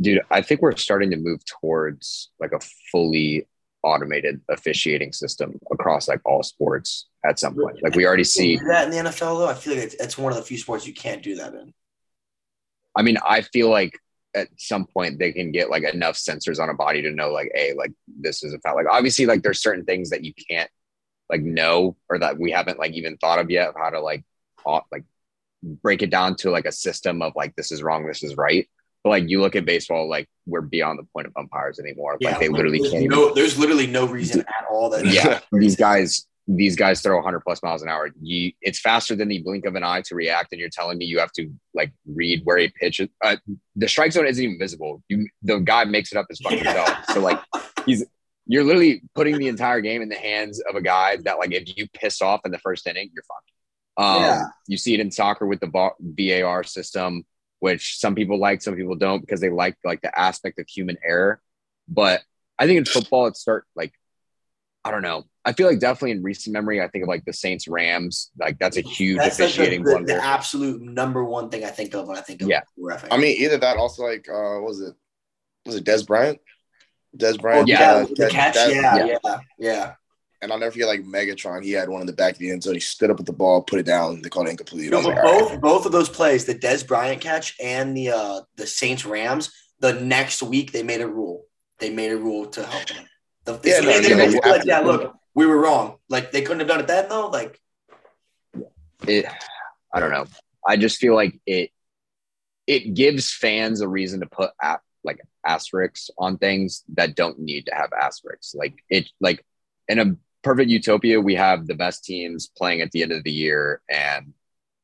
Dude, 0.00 0.22
I 0.30 0.42
think 0.42 0.60
we're 0.60 0.76
starting 0.76 1.10
to 1.12 1.16
move 1.16 1.44
towards 1.44 2.30
like 2.40 2.52
a 2.52 2.58
fully 2.90 3.46
automated 3.84 4.40
officiating 4.48 5.12
system 5.12 5.58
across 5.70 6.08
like 6.08 6.20
all 6.24 6.42
sports 6.42 7.06
at 7.24 7.38
some 7.38 7.54
point. 7.54 7.82
Like 7.82 7.94
we 7.94 8.06
already 8.06 8.24
see. 8.24 8.56
that 8.56 8.86
in 8.86 8.90
the 8.90 9.10
NFL 9.10 9.38
though. 9.38 9.48
I 9.48 9.54
feel 9.54 9.76
like 9.76 9.94
it's, 9.98 10.18
one 10.18 10.32
of 10.32 10.38
the 10.38 10.44
few 10.44 10.58
sports 10.58 10.86
you 10.86 10.94
can't 10.94 11.22
do 11.22 11.36
that 11.36 11.54
in. 11.54 11.72
I 12.96 13.02
mean, 13.02 13.16
I 13.28 13.42
feel 13.42 13.70
like 13.70 13.98
at 14.34 14.48
some 14.56 14.86
point 14.86 15.18
they 15.18 15.32
can 15.32 15.52
get 15.52 15.70
like 15.70 15.84
enough 15.84 16.16
sensors 16.16 16.60
on 16.60 16.70
a 16.70 16.74
body 16.74 17.02
to 17.02 17.10
know 17.10 17.30
like, 17.30 17.50
hey, 17.54 17.74
like 17.74 17.92
this 18.06 18.42
is 18.42 18.54
a 18.54 18.58
foul. 18.60 18.76
Like 18.76 18.86
obviously, 18.90 19.26
like 19.26 19.42
there's 19.42 19.60
certain 19.60 19.84
things 19.84 20.10
that 20.10 20.24
you 20.24 20.32
can't 20.48 20.70
like 21.30 21.42
know 21.42 21.96
or 22.08 22.18
that 22.18 22.38
we 22.38 22.50
haven't 22.50 22.78
like 22.78 22.92
even 22.92 23.16
thought 23.16 23.38
of 23.38 23.50
yet 23.50 23.68
of 23.68 23.74
how 23.76 23.90
to 23.90 24.00
like 24.00 24.24
like 24.66 25.04
break 25.62 26.02
it 26.02 26.10
down 26.10 26.36
to 26.36 26.50
like 26.50 26.66
a 26.66 26.72
system 26.72 27.22
of 27.22 27.32
like 27.36 27.54
this 27.56 27.72
is 27.72 27.82
wrong, 27.82 28.06
this 28.06 28.22
is 28.22 28.36
right. 28.36 28.68
But 29.04 29.10
like 29.10 29.28
you 29.28 29.42
look 29.42 29.54
at 29.54 29.66
baseball, 29.66 30.08
like 30.08 30.26
we're 30.46 30.62
beyond 30.62 30.98
the 30.98 31.04
point 31.12 31.26
of 31.26 31.34
umpires 31.36 31.78
anymore. 31.78 32.16
like 32.22 32.40
they 32.40 32.48
literally 32.48 32.80
can't. 32.80 32.94
even 32.94 33.08
No, 33.08 33.34
there's 33.34 33.58
literally 33.58 33.86
no 33.86 34.06
reason 34.06 34.40
at 34.40 34.64
all 34.70 34.88
that. 34.90 35.04
yeah, 35.06 35.40
these 35.52 35.76
guys, 35.76 36.26
these 36.48 36.74
guys 36.74 37.02
throw 37.02 37.16
100 37.16 37.40
plus 37.40 37.62
miles 37.62 37.82
an 37.82 37.90
hour. 37.90 38.08
You, 38.22 38.52
it's 38.62 38.80
faster 38.80 39.14
than 39.14 39.28
the 39.28 39.42
blink 39.42 39.66
of 39.66 39.74
an 39.74 39.84
eye 39.84 40.02
to 40.06 40.14
react, 40.14 40.52
and 40.52 40.60
you're 40.60 40.70
telling 40.70 40.96
me 40.96 41.04
you 41.04 41.18
have 41.18 41.32
to 41.32 41.52
like 41.74 41.92
read 42.06 42.40
where 42.44 42.58
a 42.58 42.68
pitch 42.70 43.00
is. 43.00 43.08
Uh, 43.22 43.36
the 43.76 43.88
strike 43.88 44.12
zone 44.12 44.26
isn't 44.26 44.42
even 44.42 44.58
visible. 44.58 45.02
You, 45.08 45.28
the 45.42 45.58
guy 45.58 45.84
makes 45.84 46.10
it 46.10 46.16
up 46.16 46.24
his 46.30 46.40
fucking 46.40 46.64
Yeah. 46.64 47.02
So 47.02 47.20
like, 47.20 47.40
he's 47.84 48.06
you're 48.46 48.64
literally 48.64 49.02
putting 49.14 49.38
the 49.38 49.48
entire 49.48 49.80
game 49.80 50.02
in 50.02 50.08
the 50.08 50.16
hands 50.16 50.60
of 50.60 50.76
a 50.76 50.82
guy 50.82 51.18
that 51.24 51.38
like 51.38 51.52
if 51.52 51.76
you 51.76 51.88
piss 51.92 52.20
off 52.22 52.40
in 52.44 52.52
the 52.52 52.58
first 52.58 52.86
inning, 52.86 53.10
you're 53.14 53.24
fucked. 53.24 53.50
Um, 53.96 54.22
Yeah. 54.22 54.42
You 54.66 54.76
see 54.76 54.94
it 54.94 55.00
in 55.00 55.10
soccer 55.10 55.46
with 55.46 55.60
the 55.60 55.90
VAR 56.00 56.64
system, 56.64 57.24
which 57.64 57.98
some 57.98 58.14
people 58.14 58.38
like, 58.38 58.60
some 58.60 58.76
people 58.76 58.94
don't 58.94 59.20
because 59.22 59.40
they 59.40 59.48
like 59.48 59.76
like 59.84 60.02
the 60.02 60.12
aspect 60.18 60.58
of 60.58 60.68
human 60.68 60.98
error. 61.02 61.40
But 61.88 62.20
I 62.58 62.66
think 62.66 62.76
in 62.76 62.84
football, 62.84 63.26
it's 63.26 63.40
start 63.40 63.64
like 63.74 63.94
I 64.84 64.90
don't 64.90 65.00
know. 65.00 65.24
I 65.46 65.54
feel 65.54 65.66
like 65.66 65.80
definitely 65.80 66.10
in 66.10 66.22
recent 66.22 66.52
memory, 66.52 66.82
I 66.82 66.88
think 66.88 67.04
of 67.04 67.08
like 67.08 67.24
the 67.24 67.32
Saints 67.32 67.66
Rams. 67.66 68.30
Like 68.38 68.58
that's 68.58 68.76
a 68.76 68.82
huge 68.82 69.16
That's 69.16 69.38
like 69.38 69.38
the, 69.38 69.44
officiating 69.44 69.82
the, 69.82 69.90
blunder. 69.92 70.14
the 70.14 70.22
absolute 70.22 70.82
number 70.82 71.24
one 71.24 71.48
thing 71.48 71.64
I 71.64 71.70
think 71.70 71.94
of 71.94 72.06
when 72.06 72.18
I 72.18 72.20
think 72.20 72.42
of 72.42 72.48
Yeah. 72.48 72.60
refing. 72.78 73.08
I 73.10 73.16
mean, 73.16 73.40
either 73.42 73.56
that, 73.56 73.78
also 73.78 74.02
like, 74.04 74.28
uh, 74.28 74.60
what 74.60 74.68
was 74.72 74.80
it? 74.82 74.94
Was 75.64 75.76
it 75.76 75.84
Dez 75.84 76.06
Bryant? 76.06 76.38
Dez 77.16 77.34
oh, 77.34 77.38
Bryant. 77.38 77.68
yeah, 77.68 77.80
yeah, 77.80 77.92
uh, 77.92 78.06
the 78.06 78.14
that- 78.16 78.30
catch, 78.30 78.54
that- 78.56 78.74
yeah, 78.74 78.96
yeah. 79.06 79.18
yeah, 79.24 79.38
yeah. 79.58 79.94
And 80.44 80.52
I'll 80.52 80.58
never 80.58 80.72
forget 80.72 80.88
like 80.88 81.02
Megatron. 81.02 81.64
He 81.64 81.72
had 81.72 81.88
one 81.88 82.02
in 82.02 82.06
the 82.06 82.12
back 82.12 82.34
of 82.34 82.38
the 82.38 82.50
end 82.50 82.62
zone. 82.62 82.74
He 82.74 82.80
stood 82.80 83.10
up 83.10 83.16
with 83.16 83.26
the 83.26 83.32
ball, 83.32 83.62
put 83.62 83.80
it 83.80 83.86
down. 83.86 84.20
They 84.20 84.28
called 84.28 84.46
it 84.46 84.50
incomplete. 84.50 84.90
No, 84.90 85.02
but 85.02 85.14
like, 85.14 85.22
both 85.22 85.50
right. 85.50 85.60
both 85.60 85.86
of 85.86 85.92
those 85.92 86.08
plays, 86.10 86.44
the 86.44 86.54
Dez 86.54 86.86
Bryant 86.86 87.20
catch 87.20 87.56
and 87.60 87.96
the 87.96 88.10
uh 88.10 88.40
the 88.56 88.66
Saints 88.66 89.06
Rams, 89.06 89.50
the 89.80 89.94
next 89.94 90.42
week 90.42 90.70
they 90.72 90.82
made 90.82 91.00
a 91.00 91.08
rule. 91.08 91.46
They 91.78 91.90
made 91.90 92.12
a 92.12 92.16
rule 92.16 92.46
to 92.46 92.64
help 92.64 92.86
them. 92.86 93.06
The, 93.44 93.60
Yeah, 93.64 93.80
so 93.80 93.82
no, 93.82 93.86
they, 93.88 94.00
they 94.00 94.08
yeah, 94.10 94.16
made 94.16 94.32
you 94.32 94.38
it 94.38 94.44
have 94.44 94.52
like, 94.52 94.62
to. 94.62 94.68
yeah, 94.68 94.80
look, 94.80 95.14
we 95.34 95.46
were 95.46 95.58
wrong. 95.58 95.96
Like 96.08 96.30
they 96.30 96.42
couldn't 96.42 96.60
have 96.60 96.68
done 96.68 96.80
it 96.80 96.86
then 96.86 97.08
though. 97.08 97.28
Like 97.28 97.58
it 99.08 99.26
i 99.92 100.00
don't 100.00 100.10
know 100.10 100.26
i 100.66 100.76
just 100.76 100.98
feel 100.98 101.14
like 101.14 101.38
it 101.46 101.70
it 102.66 102.94
gives 102.94 103.32
fans 103.32 103.80
a 103.80 103.88
reason 103.88 104.20
to 104.20 104.26
put 104.26 104.50
at, 104.62 104.80
like 105.02 105.20
asterisks 105.46 106.10
on 106.16 106.38
things 106.38 106.84
that 106.94 107.14
don't 107.14 107.38
need 107.38 107.66
to 107.66 107.74
have 107.74 107.92
asterisks 107.92 108.54
like 108.54 108.82
it 108.88 109.08
like 109.20 109.44
in 109.88 109.98
a 109.98 110.16
perfect 110.44 110.70
utopia 110.70 111.20
we 111.20 111.34
have 111.34 111.66
the 111.66 111.74
best 111.74 112.04
teams 112.04 112.50
playing 112.56 112.80
at 112.80 112.90
the 112.92 113.02
end 113.02 113.12
of 113.12 113.24
the 113.24 113.32
year 113.32 113.80
and 113.90 114.32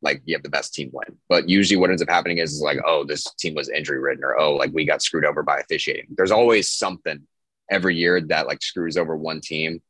like 0.02 0.22
you 0.24 0.34
have 0.34 0.42
the 0.42 0.48
best 0.48 0.74
team 0.74 0.90
win. 0.92 1.18
But 1.28 1.48
usually 1.48 1.76
what 1.76 1.90
ends 1.90 2.02
up 2.02 2.08
happening 2.08 2.38
is, 2.38 2.54
is 2.54 2.62
like 2.62 2.78
oh 2.86 3.04
this 3.04 3.32
team 3.38 3.54
was 3.54 3.68
injury 3.68 4.00
ridden 4.00 4.24
or 4.24 4.38
oh 4.38 4.54
like 4.54 4.72
we 4.72 4.84
got 4.84 5.02
screwed 5.02 5.24
over 5.24 5.42
by 5.42 5.58
officiating. 5.58 6.06
There's 6.16 6.30
always 6.30 6.70
something 6.70 7.26
every 7.70 7.96
year 7.96 8.20
that 8.20 8.46
like 8.46 8.62
screws 8.62 8.96
over 8.96 9.16
one 9.16 9.40
team. 9.40 9.82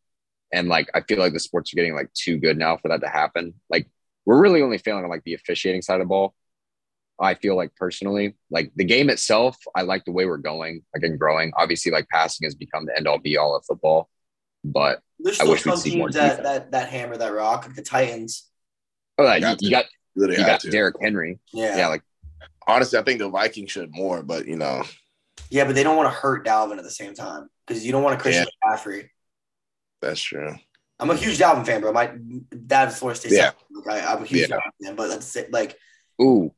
And 0.53 0.69
like 0.69 0.91
i 0.95 1.01
feel 1.03 1.19
like 1.19 1.33
the 1.33 1.41
sports 1.41 1.73
are 1.73 1.77
getting 1.77 1.95
like 1.95 2.13
too 2.13 2.37
good 2.37 2.59
now 2.59 2.77
for 2.77 2.89
that 2.89 3.01
to 3.03 3.09
happen. 3.09 3.55
Like 3.71 3.89
we're 4.27 4.41
really 4.41 4.63
only 4.63 4.79
failing 4.79 5.05
on 5.05 5.11
like 5.11 5.25
the 5.25 5.35
officiating 5.35 5.83
side 5.83 5.95
of 5.95 6.01
the 6.01 6.07
ball. 6.07 6.35
I 7.21 7.35
feel 7.35 7.55
like 7.55 7.75
personally, 7.77 8.35
like 8.51 8.73
the 8.77 8.85
game 8.85 9.11
itself, 9.11 9.57
I 9.77 9.83
like 9.83 10.07
the 10.07 10.13
way 10.13 10.25
we're 10.25 10.39
going, 10.39 10.83
like 10.95 11.03
and 11.03 11.19
growing. 11.19 11.53
Obviously, 11.57 11.93
like 11.93 12.09
passing 12.09 12.47
has 12.47 12.55
become 12.55 12.87
the 12.87 12.97
end 12.97 13.07
all 13.07 13.19
be 13.19 13.37
all 13.37 13.55
of 13.55 13.65
football, 13.67 14.09
but 14.65 15.01
I 15.41 15.45
wish 15.45 15.65
we'd 15.67 15.79
see 15.79 15.97
more 15.97 16.11
that, 16.11 16.39
defense. 16.39 16.43
that 16.45 16.71
that 16.73 16.89
hammer 16.89 17.17
that 17.17 17.33
rock, 17.33 17.67
like 17.67 17.75
the 17.77 17.83
Titans. 17.83 18.49
oh, 19.19 19.27
uh, 19.27 19.35
you, 19.35 19.41
Got 19.41 19.63
you 19.63 19.69
to. 19.69 19.75
got 19.75 19.85
Literally 20.17 20.41
you 20.41 20.47
got 20.47 20.61
to. 20.61 20.71
Derrick 20.71 20.97
Henry, 21.01 21.39
Yeah. 21.53 21.77
yeah, 21.77 21.87
like 21.89 22.03
Honestly, 22.67 22.99
I 22.99 23.03
think 23.03 23.19
the 23.19 23.29
Vikings 23.29 23.71
should 23.71 23.91
more, 23.93 24.23
but 24.23 24.47
you 24.47 24.57
know, 24.57 24.83
Yeah, 25.51 25.65
but 25.65 25.75
they 25.75 25.83
don't 25.83 25.97
want 25.97 26.13
to 26.13 26.19
hurt 26.19 26.47
Dalvin 26.47 26.79
at 26.79 26.85
the 26.85 26.91
same 26.91 27.15
time 27.15 27.49
because 27.67 27.85
you 27.85 27.93
don't 27.93 28.03
want 28.03 28.19
to 28.19 28.23
Christian 28.23 28.47
McCaffrey. 28.65 29.09
that's 30.01 30.21
true. 30.21 30.55
I'm 30.99 31.11
a 31.11 31.17
huge 31.17 31.39
Dalvin 31.39 31.65
fan, 31.65 31.81
bro. 31.81 31.93
My 31.93 32.13
dad's 32.67 32.99
Florida 32.99 33.19
State. 33.19 33.33
Yeah. 33.33 33.53
Like, 33.87 34.03
I, 34.05 34.13
I'm 34.13 34.23
a 34.23 34.27
huge 34.27 34.49
Yeah. 34.51 34.57
Dalvin 34.57 34.87
fan, 34.87 34.97
but 34.97 35.09
that's 35.09 35.35
it. 35.37 35.53
Like, 35.53 35.77
ooh. 36.21 36.53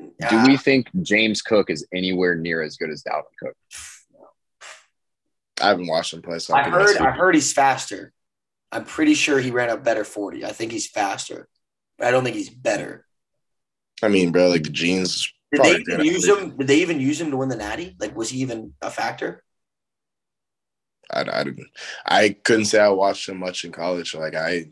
Do 0.00 0.10
ah, 0.22 0.44
we 0.46 0.56
think 0.56 0.88
James 1.02 1.40
Cook 1.40 1.70
is 1.70 1.86
anywhere 1.94 2.34
near 2.34 2.60
as 2.62 2.76
good 2.76 2.90
as 2.90 3.02
Dalvin 3.02 3.22
Cook? 3.40 3.56
I 5.60 5.68
haven't 5.68 5.86
watched 5.86 6.12
him 6.12 6.22
play. 6.22 6.38
So 6.38 6.54
I 6.54 6.64
think 6.64 6.74
heard, 6.74 6.96
I 6.98 7.10
heard 7.10 7.34
he's 7.34 7.52
faster. 7.52 8.12
I'm 8.72 8.84
pretty 8.84 9.14
sure 9.14 9.38
he 9.38 9.50
ran 9.50 9.70
a 9.70 9.76
better 9.76 10.04
40. 10.04 10.44
I 10.44 10.52
think 10.52 10.72
he's 10.72 10.88
faster, 10.88 11.48
but 11.96 12.08
I 12.08 12.10
don't 12.10 12.24
think 12.24 12.36
he's 12.36 12.50
better. 12.50 13.06
I 14.02 14.08
mean, 14.08 14.32
bro, 14.32 14.48
like 14.48 14.64
the 14.64 14.70
jeans. 14.70 15.32
Did 15.52 15.62
they 15.62 15.76
even 15.76 16.04
use 16.04 16.28
athlete. 16.28 16.50
him? 16.50 16.56
Did 16.56 16.66
they 16.66 16.80
even 16.80 17.00
use 17.00 17.20
him 17.20 17.30
to 17.30 17.36
win 17.36 17.48
the 17.48 17.56
Natty? 17.56 17.94
Like, 18.00 18.16
was 18.16 18.30
he 18.30 18.40
even 18.40 18.72
a 18.82 18.90
factor? 18.90 19.44
I, 21.12 21.20
I 21.20 21.44
didn't. 21.44 21.68
I 22.04 22.30
couldn't 22.30 22.64
say 22.64 22.80
I 22.80 22.88
watched 22.88 23.28
him 23.28 23.38
much 23.38 23.64
in 23.64 23.70
college. 23.70 24.14
Like 24.14 24.34
I 24.34 24.66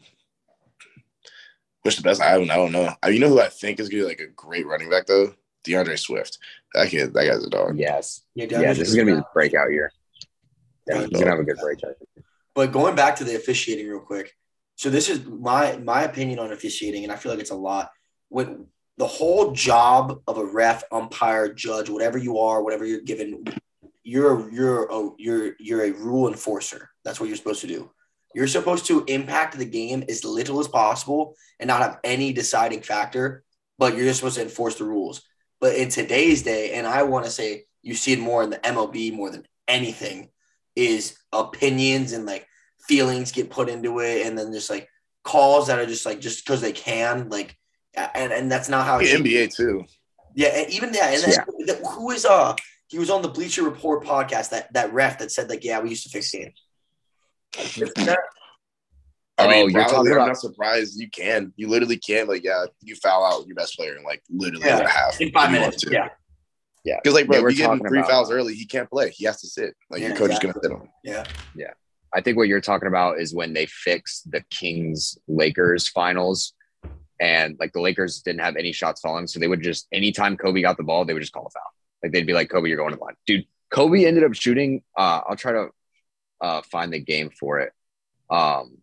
wish 1.84 1.96
the 1.96 2.02
best. 2.02 2.20
I 2.20 2.36
don't. 2.36 2.50
I 2.50 2.56
don't 2.56 2.72
know. 2.72 2.92
I, 3.02 3.10
you 3.10 3.20
know 3.20 3.28
who 3.28 3.40
I 3.40 3.48
think 3.48 3.78
is 3.78 3.88
gonna 3.88 4.02
be 4.02 4.08
like 4.08 4.20
a 4.20 4.26
great 4.26 4.66
running 4.66 4.90
back 4.90 5.06
though? 5.06 5.34
D'Andre 5.62 5.94
Swift. 5.94 6.38
That 6.74 6.88
kid. 6.88 7.14
That 7.14 7.26
guy's 7.26 7.44
a 7.44 7.50
dog. 7.50 7.78
Yes. 7.78 8.22
Yeah, 8.34 8.46
Yeah, 8.50 8.72
this 8.72 8.88
is 8.88 8.96
gonna 8.96 9.12
be 9.12 9.16
his 9.16 9.24
breakout 9.32 9.70
year. 9.70 9.92
Yeah, 10.86 11.00
he's 11.00 11.08
gonna 11.10 11.30
have 11.30 11.38
a 11.38 11.44
good 11.44 11.58
breakout. 11.60 11.94
But 12.54 12.72
going 12.72 12.94
back 12.94 13.16
to 13.16 13.24
the 13.24 13.36
officiating 13.36 13.88
real 13.88 14.00
quick. 14.00 14.32
So 14.76 14.90
this 14.90 15.08
is 15.08 15.24
my 15.24 15.76
my 15.76 16.02
opinion 16.02 16.38
on 16.38 16.52
officiating, 16.52 17.04
and 17.04 17.12
I 17.12 17.16
feel 17.16 17.32
like 17.32 17.40
it's 17.40 17.50
a 17.50 17.56
lot. 17.56 17.90
When 18.28 18.66
the 18.98 19.06
whole 19.06 19.52
job 19.52 20.20
of 20.26 20.38
a 20.38 20.44
ref, 20.44 20.84
umpire, 20.90 21.52
judge, 21.52 21.88
whatever 21.88 22.18
you 22.18 22.38
are, 22.38 22.62
whatever 22.62 22.84
you're 22.84 23.00
given, 23.00 23.44
you're 24.02 24.50
you're 24.50 24.84
a, 24.90 25.10
you're 25.18 25.52
you're 25.58 25.84
a 25.84 25.92
rule 25.92 26.28
enforcer. 26.28 26.90
That's 27.04 27.20
what 27.20 27.28
you're 27.28 27.36
supposed 27.36 27.60
to 27.62 27.66
do. 27.66 27.90
You're 28.34 28.46
supposed 28.46 28.86
to 28.86 29.04
impact 29.04 29.58
the 29.58 29.64
game 29.64 30.04
as 30.08 30.24
little 30.24 30.58
as 30.60 30.68
possible 30.68 31.36
and 31.60 31.68
not 31.68 31.82
have 31.82 31.98
any 32.02 32.32
deciding 32.32 32.80
factor, 32.82 33.44
but 33.78 33.94
you're 33.94 34.06
just 34.06 34.20
supposed 34.20 34.36
to 34.36 34.42
enforce 34.42 34.76
the 34.76 34.84
rules. 34.84 35.22
But 35.60 35.76
in 35.76 35.90
today's 35.90 36.42
day, 36.42 36.72
and 36.72 36.86
I 36.86 37.02
want 37.02 37.26
to 37.26 37.30
say 37.30 37.64
you 37.82 37.94
see 37.94 38.12
it 38.12 38.18
more 38.18 38.42
in 38.42 38.50
the 38.50 38.58
MLB 38.58 39.12
more 39.12 39.30
than 39.30 39.46
anything, 39.68 40.30
is 40.76 41.16
opinions 41.32 42.12
and 42.12 42.26
like 42.26 42.46
feelings 42.86 43.32
get 43.32 43.50
put 43.50 43.68
into 43.68 44.00
it, 44.00 44.26
and 44.26 44.38
then 44.38 44.52
just 44.52 44.70
like 44.70 44.88
calls 45.24 45.66
that 45.68 45.78
are 45.78 45.86
just 45.86 46.04
like 46.06 46.20
just 46.20 46.44
because 46.44 46.60
they 46.60 46.72
can, 46.72 47.28
like, 47.28 47.56
and 47.94 48.32
and 48.32 48.50
that's 48.50 48.68
not 48.68 48.86
how 48.86 48.98
it 48.98 49.02
The 49.04 49.06
should 49.08 49.20
NBA 49.24 49.54
too. 49.54 49.84
yeah, 50.34 50.48
and 50.48 50.70
even 50.72 50.92
that, 50.92 51.14
and 51.14 51.22
then, 51.22 51.66
the- 51.66 51.88
who 51.88 52.10
is 52.10 52.24
uh 52.24 52.54
he 52.88 52.98
was 52.98 53.08
on 53.10 53.22
the 53.22 53.28
Bleacher 53.28 53.62
Report 53.62 54.04
podcast 54.04 54.50
that 54.50 54.72
that 54.74 54.92
ref 54.92 55.18
that 55.18 55.30
said 55.32 55.48
like 55.48 55.64
yeah 55.64 55.80
we 55.80 55.90
used 55.90 56.02
to 56.04 56.08
fix 56.10 56.30
games. 56.30 56.60
I 59.38 59.46
Oh, 59.46 59.48
mean, 59.48 59.70
you're 59.70 59.82
probably, 59.82 59.92
talking 59.96 60.12
I'm 60.12 60.18
about- 60.18 60.26
not 60.28 60.36
surprised. 60.36 61.00
You 61.00 61.08
can. 61.10 61.52
You 61.56 61.68
literally 61.68 61.96
can. 61.96 62.28
Like, 62.28 62.44
yeah, 62.44 62.66
you 62.82 62.94
foul 62.96 63.24
out 63.24 63.46
your 63.46 63.56
best 63.56 63.76
player 63.76 63.96
in 63.96 64.04
like 64.04 64.22
literally 64.30 64.66
Yeah. 64.66 64.80
a 64.80 64.88
half. 64.88 65.20
in 65.20 65.32
five 65.32 65.50
minutes. 65.50 65.84
Yeah, 65.90 66.08
Yeah. 66.84 66.96
Because 67.02 67.14
like, 67.14 67.26
They 67.26 67.36
bro, 67.36 67.42
were 67.42 67.48
if 67.50 67.58
you 67.58 67.64
get 67.64 67.72
him 67.72 67.80
three 67.86 67.98
about- 68.00 68.10
fouls 68.10 68.30
early, 68.32 68.54
he 68.54 68.66
can't 68.66 68.90
play. 68.90 69.10
He 69.10 69.24
has 69.26 69.40
to 69.42 69.46
sit. 69.46 69.74
Like 69.90 70.00
Yeah, 70.00 70.08
your 70.08 70.16
coach 70.16 70.30
exactly. 70.30 70.48
is 70.48 70.54
gonna 70.54 70.78
sit 70.80 70.82
him. 70.82 70.88
Yeah. 71.04 71.24
Yeah, 71.54 71.70
I 72.12 72.20
think 72.20 72.36
what 72.36 72.48
you're 72.48 72.60
talking 72.60 72.88
about 72.88 73.20
is 73.20 73.34
when 73.34 73.52
they 73.52 73.66
fixed 73.66 74.30
the 74.30 74.42
Kings 74.50 75.16
Lakers 75.28 75.88
finals 75.88 76.54
and 77.20 77.56
like 77.60 77.72
the 77.72 77.80
Lakers 77.80 78.20
didn't 78.22 78.40
have 78.40 78.56
any 78.56 78.72
shots 78.72 79.00
falling. 79.00 79.26
So 79.28 79.38
they 79.38 79.46
would 79.48 79.62
just, 79.62 79.86
anytime 79.92 80.36
Kobe 80.36 80.60
got 80.60 80.76
the 80.76 80.82
ball, 80.82 81.04
they 81.04 81.14
would 81.14 81.20
just 81.22 81.32
call 81.32 81.46
a 81.46 81.50
foul. 81.50 81.62
Like 82.02 82.10
they'd 82.12 82.26
be 82.26 82.32
like, 82.32 82.50
Kobe, 82.50 82.68
you're 82.68 82.76
going 82.78 82.90
to 82.90 82.96
the 82.96 83.02
line. 83.04 83.14
Dude, 83.26 83.44
Kobe 83.70 84.04
ended 84.04 84.24
up 84.24 84.34
shooting. 84.34 84.82
Uh, 84.98 85.20
I'll 85.28 85.36
try 85.36 85.52
to 85.52 85.68
uh, 86.40 86.62
find 86.62 86.92
the 86.92 86.98
game 86.98 87.30
for 87.30 87.60
it. 87.60 87.72
Um, 88.28 88.78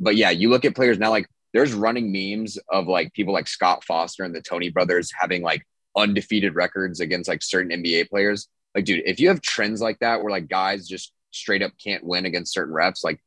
but 0.00 0.16
yeah, 0.16 0.30
you 0.30 0.50
look 0.50 0.64
at 0.64 0.74
players 0.74 0.98
now, 0.98 1.10
like 1.10 1.26
there's 1.54 1.72
running 1.72 2.10
memes 2.12 2.58
of 2.68 2.88
like 2.88 3.12
people 3.12 3.32
like 3.32 3.46
Scott 3.46 3.84
Foster 3.84 4.24
and 4.24 4.34
the 4.34 4.42
Tony 4.42 4.68
brothers 4.68 5.12
having 5.16 5.42
like 5.42 5.64
undefeated 5.96 6.54
records 6.54 7.00
against 7.00 7.28
like 7.28 7.42
certain 7.42 7.82
NBA 7.82 8.08
players. 8.08 8.48
Like, 8.74 8.84
dude, 8.84 9.02
if 9.06 9.18
you 9.18 9.28
have 9.28 9.40
trends 9.40 9.80
like 9.80 9.98
that 10.00 10.22
where 10.22 10.30
like 10.30 10.48
guys 10.48 10.86
just 10.86 11.12
straight 11.30 11.62
up 11.62 11.72
can't 11.82 12.04
win 12.04 12.26
against 12.26 12.52
certain 12.52 12.74
refs, 12.74 13.02
like 13.02 13.20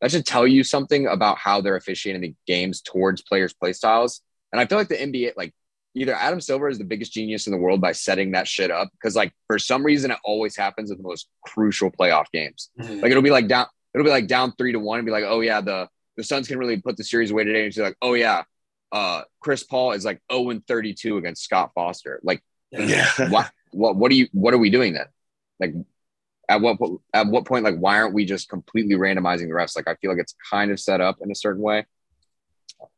that 0.00 0.10
should 0.10 0.26
tell 0.26 0.46
you 0.46 0.64
something 0.64 1.06
about 1.06 1.38
how 1.38 1.60
they're 1.60 1.76
officiating 1.76 2.22
the 2.22 2.34
games 2.46 2.80
towards 2.82 3.22
players' 3.22 3.54
play 3.54 3.72
styles. 3.72 4.20
And 4.52 4.60
I 4.60 4.66
feel 4.66 4.78
like 4.78 4.88
the 4.88 4.96
NBA, 4.96 5.32
like 5.36 5.52
either 5.94 6.14
Adam 6.14 6.40
Silver 6.40 6.68
is 6.68 6.78
the 6.78 6.84
biggest 6.84 7.12
genius 7.12 7.46
in 7.46 7.52
the 7.52 7.58
world 7.58 7.80
by 7.80 7.92
setting 7.92 8.32
that 8.32 8.46
shit 8.46 8.70
up 8.70 8.88
because 8.92 9.16
like 9.16 9.32
for 9.46 9.58
some 9.58 9.84
reason 9.84 10.10
it 10.10 10.18
always 10.24 10.56
happens 10.56 10.90
in 10.90 10.98
the 10.98 11.02
most 11.02 11.28
crucial 11.44 11.90
playoff 11.90 12.26
games. 12.32 12.70
Mhm. 12.78 13.02
Like 13.02 13.10
it'll 13.10 13.22
be 13.22 13.30
like 13.30 13.48
down, 13.48 13.66
it'll 13.94 14.04
be 14.04 14.10
like 14.10 14.26
down 14.26 14.52
three 14.58 14.72
to 14.72 14.78
one, 14.78 14.98
and 14.98 15.06
be 15.06 15.12
like, 15.12 15.24
oh 15.26 15.40
yeah, 15.40 15.60
the 15.60 15.88
the 16.16 16.24
Suns 16.24 16.48
can 16.48 16.58
really 16.58 16.80
put 16.80 16.96
the 16.96 17.04
series 17.04 17.30
away 17.30 17.44
today. 17.44 17.64
And 17.64 17.74
she's 17.74 17.82
like, 17.82 17.96
oh 18.02 18.14
yeah, 18.14 18.44
uh, 18.92 19.22
Chris 19.40 19.62
Paul 19.64 19.92
is 19.92 20.04
like 20.04 20.20
0 20.32 20.50
and 20.50 20.66
32 20.66 21.16
against 21.18 21.42
Scott 21.44 21.72
Foster. 21.74 22.20
Like, 22.22 22.42
Yeah. 22.70 23.08
what 23.30 23.50
what 23.72 23.96
what 23.96 24.10
are 24.10 24.14
you 24.14 24.28
what 24.32 24.54
are 24.54 24.58
we 24.58 24.70
doing 24.70 24.94
then? 24.94 25.06
Like, 25.60 25.74
at 26.48 26.60
what 26.60 26.78
at 27.12 27.26
what 27.26 27.44
point 27.44 27.64
like 27.64 27.76
why 27.76 27.98
aren't 28.00 28.14
we 28.14 28.24
just 28.24 28.48
completely 28.48 28.94
randomizing 28.94 29.48
the 29.48 29.54
refs? 29.54 29.76
Like, 29.76 29.88
I 29.88 29.96
feel 29.96 30.10
like 30.10 30.20
it's 30.20 30.34
kind 30.50 30.70
of 30.70 30.78
set 30.78 31.00
up 31.00 31.16
in 31.20 31.30
a 31.30 31.34
certain 31.34 31.62
way. 31.62 31.84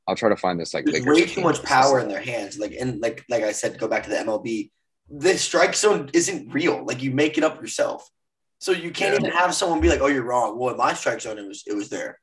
I'll 0.07 0.17
try 0.17 0.29
to 0.29 0.37
find 0.37 0.59
this 0.61 0.75
like 0.75 0.85
There's 0.85 1.05
way 1.05 1.25
too 1.27 1.41
much 1.43 1.63
power 1.63 2.01
in 2.01 2.09
their 2.09 2.21
hands. 2.21 2.59
Like 2.59 2.75
and 2.79 3.01
like 3.01 3.25
like 3.29 3.43
I 3.45 3.53
said, 3.53 3.79
go 3.79 3.89
back 3.89 4.05
to 4.05 4.11
the 4.11 4.17
MLB. 4.17 4.71
The 5.11 5.39
strike 5.39 5.75
zone 5.75 6.11
isn't 6.13 6.53
real. 6.53 6.85
Like 6.85 7.03
you 7.03 7.11
make 7.11 7.39
it 7.39 7.45
up 7.45 7.61
yourself. 7.61 8.09
So 8.61 8.73
you 8.73 8.91
can't 8.91 9.15
Yeah. 9.15 9.29
even 9.29 9.39
have 9.39 9.55
someone 9.55 9.81
be 9.81 9.89
like, 9.89 10.01
"Oh, 10.01 10.09
you're 10.09 10.25
wrong." 10.25 10.59
Well, 10.59 10.71
in 10.73 10.77
my 10.77 10.93
strike 10.93 11.21
zone, 11.21 11.39
it 11.39 11.47
was 11.47 11.63
it 11.67 11.75
was 11.75 11.89
there. 11.89 12.19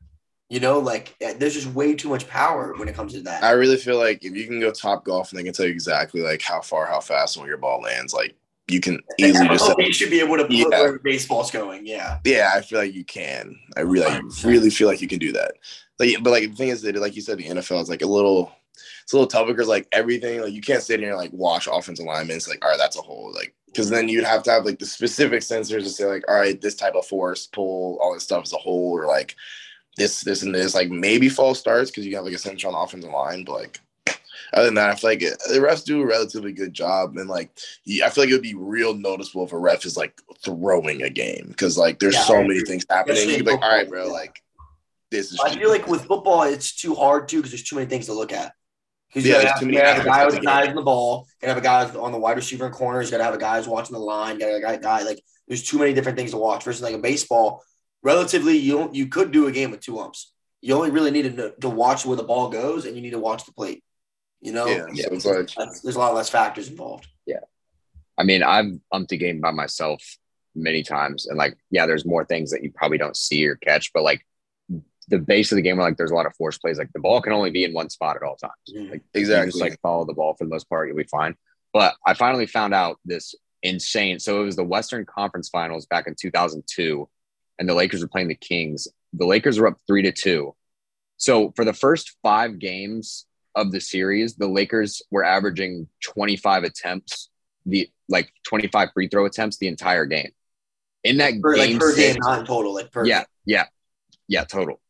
You 0.50 0.60
know, 0.60 0.78
like 0.80 1.16
eh, 1.22 1.34
there's 1.38 1.56
just 1.56 1.74
way 1.74 1.96
too 1.96 2.10
much 2.10 2.28
power 2.28 2.74
when 2.78 2.88
it 2.88 2.96
comes 2.96 3.14
to 3.14 3.22
that. 3.22 3.44
I 3.44 3.52
really 3.52 3.78
feel 3.78 3.98
like 3.98 4.24
if 4.24 4.36
you 4.36 4.46
can 4.46 4.60
go 4.60 4.72
Topgolf 4.72 5.32
and 5.32 5.40
they 5.40 5.44
can 5.44 5.54
tell 5.54 5.66
you 5.66 5.72
exactly 5.72 6.22
like 6.22 6.42
how 6.42 6.62
far, 6.62 6.86
how 6.86 7.00
fast, 7.00 7.36
and 7.36 7.42
where 7.42 7.50
your 7.50 7.58
ball 7.58 7.82
lands, 7.82 8.14
like 8.14 8.36
you 8.68 8.80
can 8.80 9.00
easily 9.18 9.48
just. 9.48 9.70
Oh, 9.70 9.76
MLB 9.76 9.94
should 9.94 10.12
be 10.12 10.20
able 10.20 10.38
to 10.38 10.44
put 10.44 10.54
Yeah. 10.54 10.66
where 10.68 11.00
baseball's 11.00 11.50
going. 11.50 11.88
Yeah. 11.88 12.20
Yeah, 12.26 12.52
I 12.54 12.62
feel 12.62 12.80
like 12.80 12.94
you 12.94 13.04
can. 13.04 13.58
I 13.76 13.82
really, 13.82 14.06
I 14.06 14.22
really 14.44 14.70
feel 14.70 14.88
like 14.88 15.02
you 15.02 15.08
can 15.08 15.20
do 15.20 15.32
that. 15.32 15.54
Like, 16.00 16.18
but 16.22 16.30
like 16.30 16.50
the 16.52 16.56
thing 16.56 16.70
is 16.70 16.82
that, 16.84 16.96
like 16.98 17.16
you 17.16 17.22
said, 17.22 17.38
the 17.40 17.46
NFL 17.46 17.82
is 17.82 17.90
like 17.90 18.02
a 18.04 18.08
little, 18.08 18.52
it's 19.04 19.14
a 19.14 19.16
little 19.16 19.28
tough 19.28 19.48
because 19.48 19.68
like 19.68 19.88
everything, 19.92 20.42
like 20.42 20.54
you 20.54 20.62
can't 20.62 20.84
sit 20.84 21.00
here 21.00 21.10
and 21.10 21.18
like 21.18 21.34
watch 21.34 21.68
offensive 21.72 22.06
linemen. 22.06 22.36
It's 22.36 22.48
like, 22.48 22.64
all 22.64 22.70
right, 22.70 22.78
that's 22.78 22.98
a 22.98 23.02
hole. 23.02 23.32
Like, 23.34 23.56
because 23.68 23.90
then 23.90 24.10
you'd 24.10 24.24
have 24.26 24.44
to 24.44 24.52
have 24.52 24.66
like 24.66 24.80
the 24.80 24.86
specific 24.86 25.42
sensors 25.42 25.84
to 25.84 25.90
say 25.90 26.06
like, 26.06 26.24
all 26.28 26.36
right, 26.36 26.60
this 26.62 26.76
type 26.76 26.96
of 26.96 27.06
force, 27.06 27.48
pull, 27.48 27.98
all 28.02 28.14
this 28.14 28.24
stuff 28.24 28.46
is 28.46 28.54
a 28.54 28.58
hole, 28.58 28.92
or 28.98 29.06
like 29.08 29.36
this, 29.96 30.22
this, 30.22 30.44
and 30.44 30.54
this. 30.54 30.76
Like 30.76 30.90
maybe 30.90 31.30
false 31.30 31.60
starts 31.60 31.92
because 31.92 32.06
you 32.06 32.16
have 32.16 32.26
like 32.26 32.34
a 32.34 32.38
sensor 32.38 32.68
on 32.68 32.76
offensive 32.76 33.12
line, 33.12 33.44
but 33.44 33.54
like. 33.54 33.80
Other 34.54 34.66
than 34.66 34.76
that, 34.76 34.92
I 34.92 34.96
feel 34.96 35.10
like 35.10 35.20
the 35.20 35.60
refs 35.60 35.84
do 35.84 36.02
a 36.02 36.06
relatively 36.06 36.52
good 36.54 36.72
job, 36.72 37.18
and 37.18 37.28
like 37.28 37.50
I 38.04 38.10
feel 38.10 38.24
like 38.24 38.30
it 38.30 38.34
would 38.34 38.42
be 38.44 38.54
real 38.54 38.94
noticeable 38.94 39.44
if 39.44 39.52
a 39.52 39.58
ref 39.58 39.86
is 39.86 39.98
like 39.98 40.22
throwing 40.44 41.02
a 41.02 41.10
game 41.10 41.48
because 41.48 41.80
like 41.80 41.98
there's 42.00 42.14
Yeah, 42.14 42.22
so 42.22 42.44
many 42.44 42.62
things 42.62 42.86
happening. 42.88 43.28
You'd 43.28 43.44
be 43.44 43.52
like, 43.52 43.62
all 43.64 43.70
right, 43.70 43.90
bro, 43.90 44.06
yeah. 44.06 44.12
like 44.12 44.42
this 45.10 45.32
is. 45.32 45.40
I 45.40 45.56
feel 45.56 45.70
like 45.70 45.88
with 45.88 46.06
football, 46.06 46.44
it's 46.44 46.76
too 46.76 46.94
hard 46.94 47.28
too 47.28 47.38
because 47.38 47.52
there's 47.52 47.64
too 47.64 47.76
many 47.76 47.88
things 47.88 48.06
to 48.06 48.14
look 48.14 48.32
at. 48.32 48.54
Because 49.08 49.26
you 49.26 49.32
Yeah, 49.32 49.38
gotta 49.38 49.48
there's 49.48 49.60
have, 49.60 49.72
you 49.72 49.78
gotta 49.78 49.94
have 49.94 50.06
a 50.06 50.10
guy 50.10 50.26
with 50.26 50.44
guys 50.44 50.68
on 50.70 50.76
the 50.76 50.82
ball, 50.84 51.28
you 51.42 51.48
gotta 51.48 51.54
have 51.56 51.92
a 51.92 51.94
guy 51.94 52.00
on 52.00 52.12
the 52.12 52.20
wide 52.20 52.38
receiver 52.38 52.68
and 52.68 52.76
corners, 52.76 53.08
you 53.08 53.12
gotta 53.12 53.24
have 53.24 53.34
a 53.34 53.40
guy 53.40 53.58
who's 53.58 53.68
watching 53.68 53.94
the 53.94 54.00
line, 54.00 54.36
you 54.36 54.42
gotta 54.42 54.54
have 54.54 54.62
a 54.62 54.66
guy, 54.66 54.78
guy 54.78 55.04
like 55.04 55.22
there's 55.48 55.64
too 55.64 55.80
many 55.80 55.94
different 55.94 56.18
things 56.18 56.32
to 56.32 56.38
watch. 56.38 56.64
Versus 56.64 56.84
like 56.84 56.94
a 56.96 57.00
baseball, 57.00 57.64
relatively 58.06 58.56
you 58.56 58.78
don't 58.78 58.96
you 58.96 59.08
could 59.08 59.32
do 59.32 59.48
a 59.48 59.52
game 59.52 59.72
with 59.72 59.82
two 59.82 60.00
umps. 60.00 60.32
You 60.62 60.76
only 60.76 60.92
really 60.92 61.12
need 61.12 61.36
to 61.36 61.54
to 61.60 61.70
watch 61.70 62.06
where 62.06 62.16
the 62.16 62.24
ball 62.24 62.50
goes, 62.50 62.86
and 62.86 62.96
you 62.96 63.02
need 63.02 63.12
to 63.12 63.20
watch 63.20 63.46
the 63.46 63.52
plate. 63.52 63.84
You 64.42 64.54
know, 64.54 64.68
yeah, 64.68 65.08
so 65.18 65.40
it's 65.40 65.58
like 65.58 65.70
there's 65.84 65.96
a 65.96 66.00
lot 66.00 66.14
less 66.14 66.30
factors 66.30 66.70
involved. 66.70 67.08
Yeah, 67.26 67.40
I 68.18 68.24
mean, 68.24 68.44
I've 68.44 68.72
umped 68.94 69.12
a 69.12 69.18
game 69.18 69.42
by 69.42 69.52
myself 69.52 70.02
many 70.54 70.84
times, 70.84 71.26
and 71.28 71.38
like, 71.38 71.58
yeah, 71.72 71.86
there's 71.86 72.06
more 72.06 72.24
things 72.24 72.52
that 72.52 72.64
you 72.64 72.72
probably 72.72 72.98
don't 72.98 73.18
see 73.18 73.46
or 73.48 73.56
catch, 73.56 73.92
but 73.92 74.04
like 74.04 74.26
the 75.08 75.20
base 75.20 75.52
of 75.52 75.56
the 75.56 75.62
game, 75.62 75.78
like, 75.78 75.98
there's 75.98 76.12
a 76.12 76.16
lot 76.16 76.26
of 76.26 76.36
force 76.36 76.58
plays. 76.58 76.80
Like, 76.80 76.92
the 76.94 77.00
ball 77.00 77.22
can 77.22 77.34
only 77.34 77.52
be 77.52 77.64
in 77.64 77.74
one 77.74 77.90
spot 77.90 78.16
at 78.16 78.24
all 78.24 78.36
times. 78.36 78.54
Mm-hmm. 78.70 78.92
Like, 78.92 79.04
you 79.14 79.22
exactly. 79.22 79.52
just 79.52 79.62
like 79.62 79.80
follow 79.82 80.06
the 80.06 80.14
ball 80.14 80.34
for 80.34 80.46
the 80.46 80.50
most 80.50 80.68
part, 80.70 80.88
you'll 80.88 80.98
be 80.98 81.04
fine. 81.04 81.36
But 81.74 81.96
I 82.08 82.14
finally 82.14 82.48
found 82.48 82.74
out 82.74 83.00
this 83.06 83.36
insane. 83.62 84.20
So 84.20 84.42
it 84.42 84.46
was 84.46 84.56
the 84.56 84.64
Western 84.64 85.06
Conference 85.06 85.50
Finals 85.50 85.86
back 85.86 86.08
in 86.08 86.16
2002, 86.20 87.08
and 87.60 87.68
the 87.68 87.74
Lakers 87.74 88.02
were 88.02 88.08
playing 88.08 88.28
the 88.28 88.36
Kings. 88.36 88.88
The 89.14 89.26
Lakers 89.26 89.60
were 89.60 89.68
up 89.68 89.78
three 89.88 90.02
to 90.04 90.12
two. 90.12 90.56
So 91.18 91.52
for 91.56 91.66
the 91.66 91.74
first 91.74 92.16
five 92.22 92.60
games 92.60 93.26
of 93.56 93.72
the 93.72 93.80
series, 93.80 94.36
the 94.36 94.48
Lakers 94.48 95.02
were 95.12 95.24
averaging 95.24 95.88
25 96.04 96.64
attempts, 96.64 97.30
the 97.66 97.90
like 98.10 98.32
25 98.48 98.90
free 98.94 99.08
throw 99.08 99.26
attempts 99.26 99.58
the 99.58 99.68
entire 99.68 100.06
game. 100.06 100.32
In 101.04 101.18
that 101.18 101.34
Per, 101.42 101.56
game, 101.56 101.72
like 101.72 101.80
per 101.80 101.94
six, 101.94 102.14
game, 102.14 102.22
not 102.22 102.46
total. 102.46 102.74
Like 102.74 102.92
per 102.92 103.06
yeah, 103.06 103.24
yeah, 103.46 103.66
yeah, 104.28 104.44
total. 104.44 104.82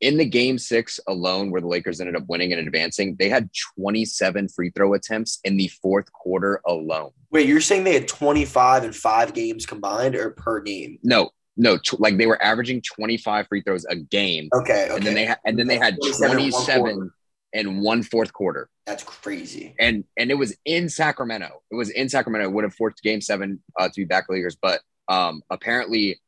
In 0.00 0.16
the 0.16 0.24
game 0.24 0.58
six 0.58 1.00
alone, 1.06 1.50
where 1.50 1.60
the 1.60 1.66
Lakers 1.68 2.00
ended 2.00 2.16
up 2.16 2.24
winning 2.28 2.52
and 2.52 2.66
advancing, 2.66 3.16
they 3.18 3.28
had 3.28 3.48
27 3.78 4.48
free 4.48 4.70
throw 4.70 4.94
attempts 4.94 5.38
in 5.44 5.56
the 5.56 5.68
fourth 5.68 6.12
quarter 6.12 6.60
alone. 6.66 7.12
Wait, 7.30 7.48
you're 7.48 7.60
saying 7.60 7.84
they 7.84 7.94
had 7.94 8.08
25 8.08 8.84
and 8.84 8.94
five 8.94 9.32
games 9.32 9.64
combined, 9.64 10.14
or 10.14 10.30
per 10.30 10.60
game? 10.60 10.98
No, 11.02 11.30
no, 11.56 11.76
tw- 11.78 12.00
like 12.00 12.16
they 12.18 12.26
were 12.26 12.42
averaging 12.42 12.82
25 12.82 13.46
free 13.48 13.62
throws 13.62 13.84
a 13.84 13.96
game, 13.96 14.48
Okay, 14.54 14.86
okay. 14.86 14.94
and 14.96 15.04
then 15.06 15.14
they 15.14 15.26
ha- 15.26 15.38
and 15.44 15.58
then 15.58 15.66
they 15.66 15.78
had 15.78 15.96
27 16.00 16.30
in 16.30 16.50
one 16.50 16.50
27 16.50 16.82
quarter. 16.94 17.14
in 17.52 17.80
one 17.82 18.02
fourth 18.02 18.32
quarter, 18.32 18.70
That's 18.86 19.04
crazy. 19.04 19.74
and 19.78 20.04
and 20.16 20.30
it 20.30 20.34
was 20.34 20.56
in 20.64 20.88
Sacramento. 20.88 21.62
It 21.70 21.74
was 21.74 21.90
in 21.90 22.08
Sacramento. 22.08 22.48
It 22.48 22.52
would 22.52 22.64
have 22.64 22.74
forced 22.74 23.02
Game 23.02 23.20
Seven 23.20 23.62
uh, 23.78 23.88
to 23.88 23.94
be 23.96 24.04
back 24.04 24.28
leaguers, 24.28 24.56
but 24.60 24.80
um, 25.08 25.42
apparently, 25.50 26.20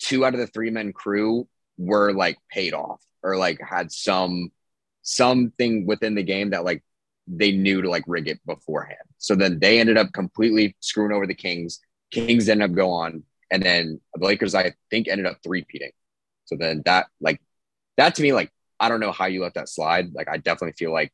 two 0.00 0.24
out 0.24 0.34
of 0.34 0.40
the 0.40 0.46
three 0.48 0.70
men 0.70 0.92
crew 0.92 1.46
were 1.78 2.12
like 2.12 2.38
paid 2.50 2.74
off 2.74 3.00
or 3.22 3.36
like 3.36 3.60
had 3.60 3.92
some 3.92 4.50
something 5.02 5.86
within 5.86 6.14
the 6.14 6.22
game 6.22 6.50
that 6.50 6.64
like 6.64 6.82
they 7.28 7.52
knew 7.52 7.82
to 7.82 7.88
like 7.90 8.04
rig 8.06 8.28
it 8.28 8.40
beforehand. 8.46 8.98
So 9.18 9.34
then 9.34 9.58
they 9.58 9.78
ended 9.80 9.96
up 9.96 10.12
completely 10.12 10.76
screwing 10.80 11.12
over 11.12 11.26
the 11.26 11.34
Kings. 11.34 11.80
Kings 12.10 12.48
ended 12.48 12.70
up 12.70 12.76
go 12.76 12.90
on, 12.90 13.22
and 13.50 13.62
then 13.62 14.00
the 14.14 14.26
Lakers 14.26 14.54
I 14.54 14.74
think 14.90 15.08
ended 15.08 15.26
up 15.26 15.38
three 15.42 15.64
peating. 15.64 15.92
So 16.46 16.56
then 16.58 16.82
that 16.84 17.06
like 17.20 17.40
that 17.96 18.14
to 18.16 18.22
me 18.22 18.32
like 18.32 18.50
I 18.78 18.88
don't 18.88 19.00
know 19.00 19.12
how 19.12 19.26
you 19.26 19.42
let 19.42 19.54
that 19.54 19.68
slide. 19.68 20.12
Like 20.14 20.28
I 20.28 20.36
definitely 20.36 20.74
feel 20.78 20.92
like 20.92 21.12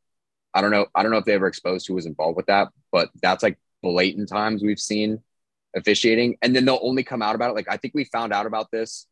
I 0.54 0.60
don't 0.60 0.70
know 0.70 0.86
I 0.94 1.02
don't 1.02 1.12
know 1.12 1.18
if 1.18 1.24
they 1.24 1.34
ever 1.34 1.46
exposed 1.46 1.86
who 1.86 1.94
was 1.94 2.06
involved 2.06 2.36
with 2.36 2.46
that, 2.46 2.68
but 2.90 3.10
that's 3.22 3.42
like 3.42 3.58
blatant 3.82 4.28
times 4.28 4.62
we've 4.62 4.80
seen 4.80 5.20
officiating, 5.74 6.36
and 6.42 6.54
then 6.54 6.64
they'll 6.64 6.78
only 6.82 7.02
come 7.02 7.22
out 7.22 7.34
about 7.34 7.50
it. 7.50 7.54
Like 7.54 7.68
I 7.70 7.76
think 7.76 7.94
we 7.94 8.04
found 8.04 8.32
out 8.32 8.46
about 8.46 8.70
this 8.70 9.06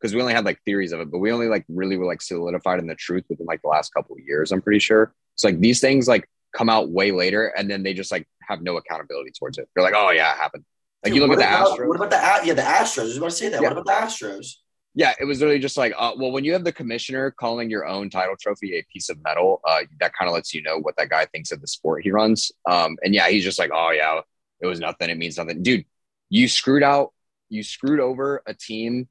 because 0.00 0.14
we 0.14 0.20
only 0.20 0.34
had 0.34 0.44
like 0.44 0.60
theories 0.64 0.92
of 0.92 1.00
it, 1.00 1.10
but 1.10 1.18
we 1.18 1.32
only 1.32 1.48
like 1.48 1.64
really 1.68 1.96
were 1.96 2.06
like 2.06 2.22
solidified 2.22 2.78
in 2.78 2.86
the 2.86 2.94
truth 2.94 3.24
within 3.28 3.46
like 3.46 3.62
the 3.62 3.68
last 3.68 3.92
couple 3.94 4.14
of 4.14 4.22
years. 4.24 4.52
I'm 4.52 4.62
pretty 4.62 4.80
sure. 4.80 5.14
So 5.36 5.48
like 5.48 5.60
these 5.60 5.80
things 5.80 6.06
like 6.08 6.28
come 6.54 6.68
out 6.68 6.90
way 6.90 7.12
later, 7.12 7.48
and 7.56 7.70
then 7.70 7.82
they 7.82 7.94
just 7.94 8.12
like 8.12 8.26
have 8.48 8.62
no 8.62 8.76
accountability 8.76 9.32
towards 9.38 9.58
it. 9.58 9.68
They're 9.74 9.84
like, 9.84 9.94
oh 9.96 10.10
yeah, 10.10 10.32
it 10.32 10.38
happened. 10.38 10.64
Like 11.06 11.14
you 11.14 11.20
look 11.20 11.30
what 11.30 11.38
at 11.40 11.48
the 11.48 11.56
about, 11.56 11.78
Astros. 11.78 11.88
What 11.88 11.96
about 11.96 12.10
the 12.10 12.46
yeah 12.46 12.54
the 12.54 12.62
Astros? 12.62 12.98
I 12.98 13.04
was 13.04 13.16
about 13.16 13.30
to 13.30 13.36
say 13.36 13.48
that. 13.48 13.62
Yeah. 13.62 13.68
What 13.68 13.78
about 13.78 13.86
the 13.86 14.06
Astros? 14.06 14.54
Yeah, 14.94 15.12
it 15.20 15.24
was 15.24 15.42
really 15.42 15.58
just 15.58 15.76
like, 15.76 15.92
uh, 15.96 16.12
well, 16.16 16.32
when 16.32 16.42
you 16.42 16.54
have 16.54 16.64
the 16.64 16.72
commissioner 16.72 17.30
calling 17.30 17.68
your 17.68 17.86
own 17.86 18.08
title 18.08 18.34
trophy 18.40 18.78
a 18.78 18.86
piece 18.90 19.10
of 19.10 19.22
metal, 19.22 19.60
uh, 19.68 19.80
that 20.00 20.14
kind 20.14 20.26
of 20.26 20.34
lets 20.34 20.54
you 20.54 20.62
know 20.62 20.78
what 20.78 20.96
that 20.96 21.10
guy 21.10 21.26
thinks 21.26 21.52
of 21.52 21.60
the 21.60 21.66
sport 21.66 22.02
he 22.02 22.10
runs. 22.10 22.50
Um, 22.66 22.96
and 23.02 23.14
yeah, 23.14 23.28
he's 23.28 23.44
just 23.44 23.58
like, 23.58 23.70
oh 23.72 23.90
yeah, 23.90 24.20
it 24.60 24.66
was 24.66 24.80
nothing. 24.80 25.10
It 25.10 25.18
means 25.18 25.36
nothing, 25.36 25.62
dude. 25.62 25.84
You 26.30 26.48
screwed 26.48 26.82
out. 26.82 27.12
You 27.50 27.62
screwed 27.62 28.00
over 28.00 28.42
a 28.46 28.54
team, 28.54 29.06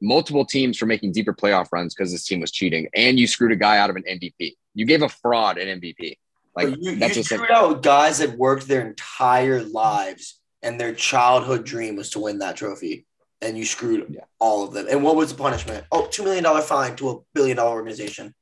multiple 0.00 0.44
teams 0.44 0.78
for 0.78 0.86
making 0.86 1.12
deeper 1.12 1.32
playoff 1.32 1.72
runs 1.72 1.94
because 1.94 2.12
this 2.12 2.26
team 2.26 2.40
was 2.40 2.52
cheating, 2.52 2.88
and 2.94 3.18
you 3.18 3.26
screwed 3.26 3.50
a 3.50 3.56
guy 3.56 3.78
out 3.78 3.90
of 3.90 3.96
an 3.96 4.04
MVP. 4.08 4.56
You 4.74 4.86
gave 4.86 5.02
a 5.02 5.08
fraud 5.08 5.58
an 5.58 5.80
MVP. 5.80 6.18
Like 6.54 6.76
you, 6.78 6.96
that's 6.96 7.16
you 7.16 7.22
screwed 7.22 7.50
out 7.50 7.82
guys 7.82 8.18
that 8.18 8.36
worked 8.36 8.68
their 8.68 8.86
entire 8.86 9.62
lives 9.62 10.39
and 10.62 10.78
their 10.80 10.94
childhood 10.94 11.64
dream 11.64 11.96
was 11.96 12.10
to 12.10 12.18
win 12.20 12.38
that 12.40 12.56
trophy, 12.56 13.06
and 13.40 13.56
you 13.56 13.64
screwed 13.64 14.06
Yeah. 14.10 14.24
all 14.38 14.64
of 14.64 14.72
them. 14.74 14.86
And 14.90 15.02
what 15.02 15.16
was 15.16 15.30
the 15.32 15.38
punishment? 15.38 15.86
Oh, 15.90 16.06
two 16.06 16.22
million 16.24 16.44
dollar 16.44 16.60
fine 16.62 16.96
to 16.96 17.10
a 17.10 17.16
billion 17.34 17.56
dollar 17.56 17.72
organization. 17.76 18.34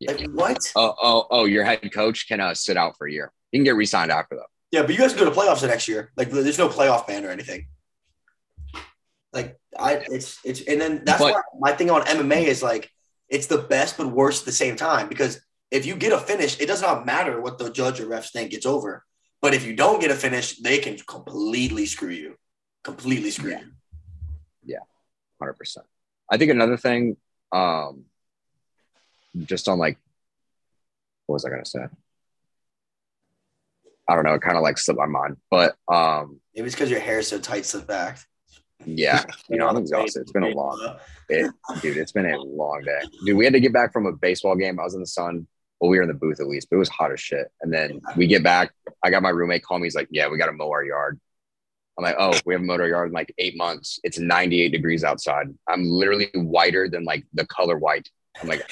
yeah. 0.00 0.12
Like 0.12 0.30
what? 0.30 0.58
oh, 0.76 0.94
oh, 1.00 1.26
oh, 1.30 1.44
your 1.44 1.64
head 1.64 1.92
coach 1.92 2.26
can 2.28 2.40
uh, 2.40 2.54
sit 2.54 2.76
out 2.76 2.96
for 2.98 3.06
a 3.06 3.12
year. 3.12 3.32
He 3.52 3.58
can 3.58 3.64
get 3.64 3.76
re-signed 3.76 4.10
after 4.10 4.34
though. 4.36 4.46
Yeah, 4.72 4.82
but 4.82 4.90
you 4.92 4.98
guys 4.98 5.12
can 5.14 5.24
go 5.24 5.30
to 5.30 5.36
playoffs 5.38 5.60
the 5.60 5.66
next 5.68 5.86
year. 5.86 6.10
Like 6.16 6.30
there's 6.30 6.58
no 6.58 6.68
playoff 6.68 7.06
ban 7.06 7.24
or 7.24 7.28
anything. 7.30 7.68
Like 9.32 9.58
I, 9.78 9.94
it's 10.10 10.38
it's 10.44 10.60
and 10.62 10.80
then 10.80 11.02
that's 11.04 11.20
But- 11.20 11.32
why 11.34 11.40
my 11.58 11.72
thing 11.72 11.90
on 11.90 12.02
MMA 12.02 12.44
is 12.44 12.62
like 12.62 12.90
it's 13.28 13.46
the 13.46 13.58
best 13.58 13.96
but 13.96 14.08
worst 14.08 14.42
at 14.42 14.46
the 14.46 14.52
same 14.52 14.76
time 14.76 15.08
because 15.08 15.40
if 15.70 15.86
you 15.86 15.94
get 15.96 16.12
a 16.12 16.18
finish, 16.18 16.60
it 16.60 16.66
does 16.66 16.82
not 16.82 17.06
matter 17.06 17.40
what 17.40 17.56
the 17.58 17.70
judge 17.70 17.98
or 18.00 18.06
refs 18.06 18.30
think 18.30 18.52
it's 18.52 18.66
over. 18.66 19.04
But 19.42 19.54
if 19.54 19.66
you 19.66 19.74
don't 19.74 20.00
get 20.00 20.12
a 20.12 20.14
finish, 20.14 20.56
they 20.58 20.78
can 20.78 20.96
completely 20.96 21.84
screw 21.84 22.10
you, 22.10 22.36
completely 22.84 23.32
screw 23.32 23.50
you. 23.50 23.72
Yeah. 24.64 24.78
hundred 25.40 25.54
percent. 25.54 25.84
I 26.30 26.38
think 26.38 26.52
another 26.52 26.76
thing, 26.76 27.16
um, 27.50 28.04
just 29.44 29.68
on 29.68 29.78
like, 29.78 29.98
what 31.26 31.34
was 31.34 31.44
I 31.44 31.50
gonna 31.50 31.66
say? 31.66 31.86
I 34.08 34.14
don't 34.14 34.24
know. 34.24 34.34
It 34.34 34.42
kind 34.42 34.56
of 34.56 34.62
like 34.62 34.78
slipped 34.78 34.98
my 34.98 35.06
mind, 35.06 35.36
but 35.50 35.76
um, 35.88 36.40
Maybe 36.54 36.66
it's 36.66 36.74
because 36.74 36.90
your 36.90 37.00
hair 37.00 37.18
is 37.18 37.28
so 37.28 37.38
tight, 37.38 37.66
slipped 37.66 37.88
back. 37.88 38.18
Yeah, 38.84 39.24
you 39.48 39.58
know, 39.58 39.68
I'm 39.68 39.76
exhausted. 39.76 40.20
It's 40.22 40.32
been 40.32 40.44
a 40.44 40.48
long, 40.48 40.98
it, 41.28 41.52
dude. 41.80 41.96
It's 41.96 42.12
been 42.12 42.26
a 42.26 42.38
long 42.40 42.82
day, 42.84 43.00
dude. 43.24 43.36
We 43.36 43.44
had 43.44 43.54
to 43.54 43.60
get 43.60 43.72
back 43.72 43.92
from 43.92 44.06
a 44.06 44.12
baseball 44.12 44.54
game. 44.54 44.78
I 44.78 44.84
was 44.84 44.94
in 44.94 45.00
the 45.00 45.06
sun. 45.06 45.48
Well, 45.82 45.90
we 45.90 45.96
were 45.96 46.04
in 46.04 46.08
the 46.08 46.14
booth 46.14 46.38
at 46.38 46.46
least, 46.46 46.70
but 46.70 46.76
it 46.76 46.78
was 46.78 46.88
hot 46.88 47.10
as 47.10 47.18
shit. 47.18 47.48
And 47.60 47.74
then 47.74 48.00
we 48.16 48.28
get 48.28 48.44
back. 48.44 48.70
I 49.02 49.10
got 49.10 49.20
my 49.20 49.30
roommate 49.30 49.64
call 49.64 49.80
me. 49.80 49.86
He's 49.86 49.96
like, 49.96 50.06
"Yeah, 50.12 50.28
we 50.28 50.38
got 50.38 50.46
to 50.46 50.52
mow 50.52 50.70
our 50.70 50.84
yard." 50.84 51.18
I'm 51.98 52.04
like, 52.04 52.14
"Oh, 52.16 52.38
we 52.46 52.54
haven't 52.54 52.68
mowed 52.68 52.80
our 52.80 52.86
yard 52.86 53.08
in 53.08 53.12
like 53.12 53.34
eight 53.38 53.56
months. 53.56 53.98
It's 54.04 54.16
98 54.16 54.68
degrees 54.68 55.02
outside. 55.02 55.48
I'm 55.66 55.84
literally 55.84 56.30
whiter 56.34 56.88
than 56.88 57.02
like 57.02 57.24
the 57.34 57.44
color 57.46 57.78
white." 57.78 58.08
I'm 58.40 58.48
like, 58.48 58.64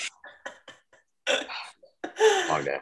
long 2.49 2.65
day. 2.65 2.79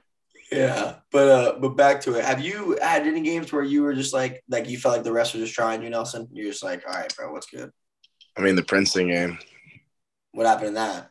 Yeah, 0.53 0.97
but 1.11 1.29
uh, 1.29 1.59
but 1.59 1.71
back 1.71 2.03
to 2.03 2.19
it. 2.19 2.25
Have 2.27 2.43
you 2.43 2.77
had 2.83 3.07
any 3.07 3.23
games 3.23 3.51
where 3.51 3.65
you 3.65 3.83
were 3.83 3.95
just 3.95 4.13
like, 4.13 4.45
like 4.47 4.69
you 4.69 4.77
felt 4.77 4.95
like 4.95 5.05
the 5.05 5.13
rest 5.13 5.33
were 5.33 5.41
just 5.41 5.55
trying 5.55 5.83
you, 5.83 5.89
Nelson? 5.89 6.29
You're 6.33 6.51
just 6.51 6.63
like, 6.63 6.83
all 6.87 6.93
right, 6.93 7.17
bro, 7.17 7.33
what's 7.33 7.47
good? 7.47 7.71
I 8.37 8.43
mean, 8.43 8.57
the 8.57 8.63
Princeton 8.63 9.09
game. 9.09 9.39
What 10.33 10.47
happened 10.47 10.69
in 10.69 10.75
that? 10.75 11.11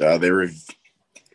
Uh, 0.00 0.16
they 0.16 0.30
were 0.30 0.48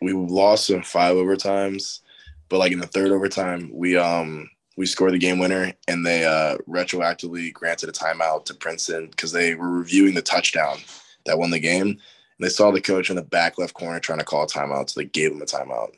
we 0.04 0.12
lost 0.12 0.70
in 0.70 0.82
five 0.82 1.16
overtimes, 1.16 2.00
but 2.48 2.58
like 2.58 2.72
in 2.72 2.78
the 2.78 2.86
third 2.86 3.10
overtime, 3.10 3.70
we 3.72 3.96
um 3.96 4.48
we 4.76 4.86
scored 4.86 5.12
the 5.12 5.18
game 5.18 5.38
winner, 5.38 5.72
and 5.88 6.04
they 6.04 6.24
uh 6.24 6.58
retroactively 6.68 7.52
granted 7.52 7.88
a 7.88 7.92
timeout 7.92 8.44
to 8.46 8.54
Princeton 8.54 9.08
because 9.08 9.32
they 9.32 9.54
were 9.54 9.70
reviewing 9.70 10.14
the 10.14 10.22
touchdown 10.22 10.78
that 11.26 11.38
won 11.38 11.50
the 11.50 11.58
game, 11.58 11.88
and 11.88 11.98
they 12.38 12.48
saw 12.48 12.70
the 12.70 12.80
coach 12.80 13.10
in 13.10 13.16
the 13.16 13.22
back 13.22 13.58
left 13.58 13.74
corner 13.74 14.00
trying 14.00 14.18
to 14.18 14.24
call 14.24 14.44
a 14.44 14.46
timeout, 14.46 14.90
so 14.90 15.00
they 15.00 15.06
gave 15.06 15.32
him 15.32 15.42
a 15.42 15.46
timeout. 15.46 15.92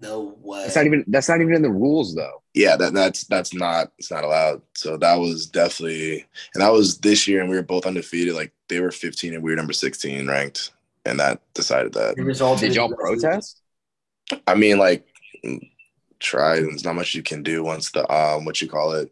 No 0.00 0.36
way. 0.40 0.62
That's 0.62 0.76
not 0.76 0.86
even 0.86 1.04
that's 1.08 1.28
not 1.28 1.40
even 1.40 1.54
in 1.54 1.62
the 1.62 1.70
rules 1.70 2.14
though. 2.14 2.42
Yeah, 2.54 2.76
that 2.76 2.92
that's 2.92 3.24
that's 3.24 3.52
not 3.52 3.92
it's 3.98 4.10
not 4.10 4.24
allowed. 4.24 4.62
So 4.74 4.96
that 4.96 5.16
was 5.16 5.46
definitely 5.46 6.24
and 6.54 6.62
that 6.62 6.72
was 6.72 6.98
this 6.98 7.26
year 7.26 7.40
and 7.40 7.50
we 7.50 7.56
were 7.56 7.62
both 7.62 7.86
undefeated. 7.86 8.34
Like 8.34 8.52
they 8.68 8.80
were 8.80 8.92
15 8.92 9.34
and 9.34 9.42
we 9.42 9.50
were 9.50 9.56
number 9.56 9.72
16 9.72 10.28
ranked. 10.28 10.72
And 11.08 11.18
that 11.20 11.40
decided 11.54 11.94
that. 11.94 12.16
The 12.16 12.22
result 12.22 12.60
Did 12.60 12.74
y'all 12.74 12.92
protest? 12.92 13.62
I 14.46 14.54
mean 14.54 14.78
like 14.78 15.06
try 16.20 16.56
there's 16.56 16.84
not 16.84 16.96
much 16.96 17.14
you 17.14 17.22
can 17.22 17.42
do 17.42 17.62
once 17.62 17.92
the 17.92 18.10
um 18.12 18.44
what 18.44 18.60
you 18.60 18.68
call 18.68 18.92
it 18.92 19.10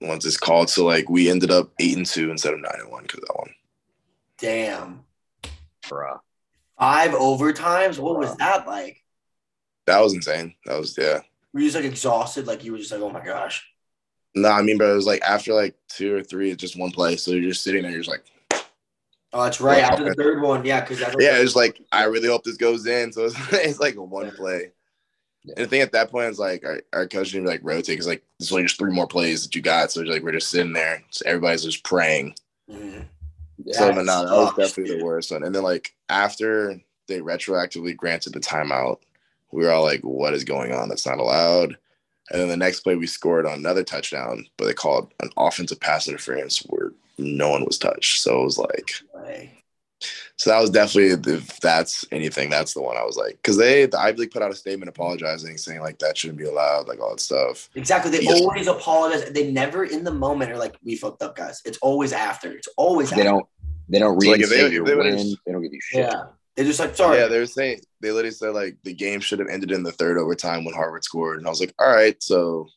once 0.00 0.26
it's 0.26 0.36
called. 0.36 0.68
So 0.68 0.84
like 0.84 1.08
we 1.08 1.30
ended 1.30 1.50
up 1.50 1.70
eight 1.78 1.96
and 1.96 2.06
two 2.06 2.30
instead 2.30 2.54
of 2.54 2.60
nine 2.60 2.80
and 2.80 2.90
one 2.90 3.02
because 3.02 3.20
that 3.20 3.36
one. 3.36 3.54
Damn. 4.38 5.04
Bruh. 5.82 6.18
Five 6.78 7.12
overtimes? 7.12 7.98
What 8.00 8.18
was 8.18 8.36
that 8.38 8.66
like? 8.66 8.98
That 9.86 10.00
was 10.00 10.14
insane. 10.14 10.54
That 10.66 10.78
was 10.78 10.98
yeah. 10.98 11.20
Were 11.52 11.60
you 11.60 11.66
just 11.66 11.76
like 11.76 11.84
exhausted? 11.84 12.48
Like 12.48 12.64
you 12.64 12.72
were 12.72 12.78
just 12.78 12.90
like, 12.90 13.00
oh 13.00 13.10
my 13.10 13.24
gosh. 13.24 13.64
No, 14.34 14.48
I 14.48 14.62
mean, 14.62 14.78
bro, 14.78 14.90
it 14.90 14.96
was 14.96 15.06
like 15.06 15.22
after 15.22 15.52
like 15.52 15.76
two 15.88 16.16
or 16.16 16.22
three, 16.22 16.50
it's 16.50 16.60
just 16.60 16.78
one 16.78 16.90
play. 16.90 17.16
So 17.16 17.30
you're 17.30 17.50
just 17.50 17.62
sitting 17.62 17.82
there, 17.82 17.90
you're 17.92 18.00
just 18.00 18.10
like, 18.10 18.24
Oh, 19.32 19.44
that's 19.44 19.60
right. 19.60 19.82
After 19.82 20.04
the 20.04 20.14
third 20.14 20.42
one, 20.42 20.64
yeah, 20.64 20.80
because 20.80 21.00
yeah, 21.00 21.38
it's 21.38 21.56
like 21.56 21.80
I 21.90 22.04
really 22.04 22.28
hope 22.28 22.44
this 22.44 22.56
goes 22.56 22.86
in. 22.86 23.12
So 23.12 23.24
it's, 23.24 23.34
it's 23.52 23.80
like 23.80 23.96
a 23.96 24.02
one 24.02 24.30
play. 24.32 24.72
And 25.44 25.56
the 25.56 25.66
thing 25.66 25.80
at 25.80 25.92
that 25.92 26.10
point 26.10 26.30
is 26.30 26.38
like 26.38 26.64
our, 26.64 26.82
our 26.92 27.08
coach 27.08 27.32
didn't 27.32 27.48
like 27.48 27.60
rotate 27.62 27.94
because 27.94 28.06
like 28.06 28.22
there's 28.38 28.52
only 28.52 28.64
just 28.64 28.78
three 28.78 28.92
more 28.92 29.06
plays 29.08 29.42
that 29.42 29.54
you 29.54 29.62
got. 29.62 29.90
So 29.90 30.00
it's 30.00 30.10
like 30.10 30.22
we're 30.22 30.32
just 30.32 30.50
sitting 30.50 30.72
there. 30.72 31.02
So 31.10 31.24
everybody's 31.26 31.64
just 31.64 31.82
praying. 31.82 32.34
Mhm. 32.70 33.06
so 33.72 33.86
That 33.86 33.94
but 33.96 34.04
no, 34.04 34.24
that 34.26 34.56
was 34.56 34.68
definitely 34.68 34.98
the 34.98 35.04
worst 35.04 35.32
one. 35.32 35.42
And 35.42 35.54
then 35.54 35.62
like 35.62 35.94
after 36.08 36.80
they 37.08 37.20
retroactively 37.20 37.96
granted 37.96 38.34
the 38.34 38.40
timeout, 38.40 38.98
we 39.50 39.64
were 39.64 39.72
all 39.72 39.82
like, 39.82 40.00
what 40.02 40.34
is 40.34 40.44
going 40.44 40.72
on? 40.72 40.88
That's 40.88 41.06
not 41.06 41.18
allowed. 41.18 41.76
And 42.30 42.40
then 42.40 42.48
the 42.48 42.56
next 42.56 42.80
play 42.80 42.94
we 42.96 43.06
scored 43.06 43.44
on 43.46 43.54
another 43.54 43.82
touchdown, 43.82 44.46
but 44.56 44.66
they 44.66 44.74
called 44.74 45.12
an 45.20 45.30
offensive 45.36 45.80
pass 45.80 46.06
interference 46.06 46.60
where 46.68 46.92
no 47.18 47.50
one 47.50 47.64
was 47.64 47.78
touched. 47.78 48.20
So 48.22 48.40
it 48.40 48.44
was 48.44 48.58
like 48.58 48.92
Way. 49.14 49.52
so 50.36 50.50
that 50.50 50.60
was 50.60 50.70
definitely 50.70 51.32
if 51.32 51.60
that's 51.60 52.04
anything, 52.10 52.50
that's 52.50 52.74
the 52.74 52.82
one 52.82 52.96
I 52.96 53.04
was 53.04 53.16
like, 53.16 53.36
because 53.36 53.56
they 53.56 53.86
the 53.86 53.98
Ivy 54.00 54.18
League 54.22 54.30
put 54.30 54.42
out 54.42 54.50
a 54.50 54.54
statement 54.54 54.88
apologizing, 54.88 55.56
saying 55.58 55.80
like 55.80 55.98
that 56.00 56.16
shouldn't 56.16 56.38
be 56.38 56.44
allowed, 56.46 56.88
like 56.88 57.00
all 57.00 57.10
that 57.10 57.20
stuff. 57.20 57.68
Exactly. 57.74 58.10
They 58.10 58.22
Yes. 58.22 58.40
always 58.40 58.66
apologize. 58.66 59.30
They 59.30 59.52
never 59.52 59.84
in 59.84 60.04
the 60.04 60.10
moment 60.12 60.50
are 60.50 60.58
like, 60.58 60.76
we 60.84 60.96
fucked 60.96 61.22
up, 61.22 61.36
guys. 61.36 61.60
It's 61.64 61.78
always 61.78 62.12
after. 62.12 62.52
It's 62.52 62.68
always 62.76 63.10
They 63.10 63.16
after. 63.16 63.24
don't 63.24 63.46
they 63.88 63.98
don't 63.98 64.20
So, 64.20 64.30
like, 64.30 64.40
if 64.40 64.48
they- 64.48 64.70
your 64.70 64.84
they 64.86 64.94
win. 64.94 65.18
just- 65.18 65.36
They 65.44 65.52
don't 65.52 65.62
give 65.62 65.72
you 65.72 65.80
shit. 65.80 66.00
Yeah. 66.00 66.22
They're 66.56 66.66
just 66.66 66.80
like, 66.80 66.94
sorry. 66.94 67.18
Yeah, 67.18 67.28
they 67.28 67.38
were 67.38 67.46
saying 67.46 67.80
they 68.00 68.10
literally 68.10 68.30
said 68.34 68.50
like 68.54 68.76
the 68.84 68.92
game 68.92 69.20
should 69.20 69.38
have 69.38 69.48
ended 69.48 69.70
in 69.72 69.82
the 69.82 69.92
third 69.92 70.18
overtime 70.18 70.64
when 70.64 70.74
Harvard 70.74 71.02
scored, 71.04 71.38
and 71.38 71.46
I 71.46 71.50
was 71.50 71.60
like, 71.60 71.72
all 71.78 71.88
right, 71.90 72.20
so 72.22 72.68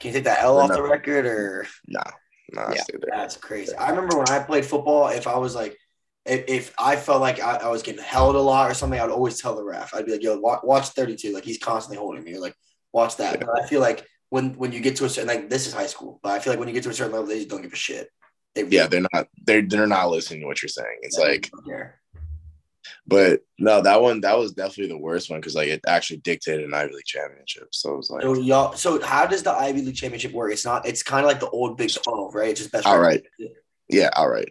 Can 0.00 0.08
you 0.08 0.12
take 0.14 0.24
that 0.24 0.42
L 0.42 0.58
off 0.58 0.70
the 0.72 0.82
record 0.82 1.24
or 1.26 1.66
nah, 1.86 2.02
nah, 2.52 2.70
Yeah. 2.72 2.82
stayed 2.82 3.04
that's 3.10 3.36
crazy. 3.36 3.74
I 3.74 3.90
remember 3.90 4.16
when 4.18 4.28
I 4.28 4.40
played 4.40 4.64
football, 4.64 5.08
if 5.08 5.26
I 5.26 5.36
was 5.36 5.54
like, 5.54 5.76
if, 6.24 6.44
if 6.48 6.74
I 6.78 6.96
felt 6.96 7.20
like 7.20 7.40
I, 7.40 7.56
I 7.56 7.68
was 7.68 7.82
getting 7.82 8.02
held 8.02 8.36
a 8.36 8.40
lot 8.40 8.70
or 8.70 8.74
something, 8.74 8.98
I 8.98 9.04
would 9.04 9.12
always 9.12 9.40
tell 9.40 9.56
the 9.56 9.64
ref. 9.64 9.94
I'd 9.94 10.06
be 10.06 10.12
like, 10.12 10.22
yo, 10.22 10.38
watch, 10.38 10.60
watch 10.62 10.88
32. 10.90 11.32
Like 11.32 11.44
he's 11.44 11.58
constantly 11.58 11.98
holding 11.98 12.22
me. 12.24 12.34
Or 12.34 12.40
like, 12.40 12.54
watch 12.92 13.16
that. 13.16 13.40
But 13.40 13.62
I 13.62 13.66
feel 13.66 13.80
like 13.80 14.06
when 14.30 14.54
when 14.54 14.72
you 14.72 14.80
get 14.80 14.96
to 14.96 15.04
a 15.04 15.08
certain 15.08 15.28
like 15.28 15.50
this 15.50 15.66
is 15.66 15.74
high 15.74 15.86
school, 15.86 16.20
but 16.22 16.32
I 16.32 16.38
feel 16.38 16.52
like 16.52 16.60
when 16.60 16.68
you 16.68 16.74
get 16.74 16.84
to 16.84 16.90
a 16.90 16.94
certain 16.94 17.12
level, 17.12 17.26
they 17.26 17.38
just 17.38 17.48
don't 17.48 17.62
give 17.62 17.72
a 17.72 17.76
shit. 17.76 18.08
They 18.54 18.64
Yeah, 18.64 18.86
they're 18.86 19.04
not 19.12 19.28
they're 19.44 19.62
they're 19.62 19.86
not 19.86 20.10
listening 20.10 20.40
to 20.40 20.46
what 20.46 20.62
you're 20.62 20.68
saying. 20.68 20.98
It's 21.02 21.16
they 21.16 21.22
like, 21.22 21.50
don't 21.50 21.66
care. 21.66 22.00
But 23.06 23.40
no, 23.58 23.82
that 23.82 24.00
one 24.00 24.20
that 24.20 24.38
was 24.38 24.52
definitely 24.52 24.88
the 24.88 24.98
worst 24.98 25.28
one 25.30 25.40
because 25.40 25.54
like 25.54 25.68
it 25.68 25.80
actually 25.86 26.18
dictated 26.18 26.64
an 26.64 26.74
Ivy 26.74 26.94
League 26.94 27.04
championship. 27.04 27.68
So 27.72 27.94
it 27.94 27.96
was 27.96 28.10
like, 28.10 28.22
So 28.22 28.34
y'all, 28.34 28.72
so 28.74 29.00
how 29.02 29.26
does 29.26 29.42
the 29.42 29.52
Ivy 29.52 29.82
League 29.82 29.96
championship 29.96 30.32
work? 30.32 30.52
It's 30.52 30.64
not. 30.64 30.86
It's 30.86 31.02
kind 31.02 31.24
of 31.24 31.28
like 31.28 31.40
the 31.40 31.50
old 31.50 31.76
Big 31.76 31.92
Twelve, 31.92 32.34
right? 32.34 32.50
It's 32.50 32.60
just 32.60 32.72
best. 32.72 32.86
All 32.86 33.00
right. 33.00 33.22
yeah, 33.88 34.10
all 34.16 34.28
right. 34.28 34.48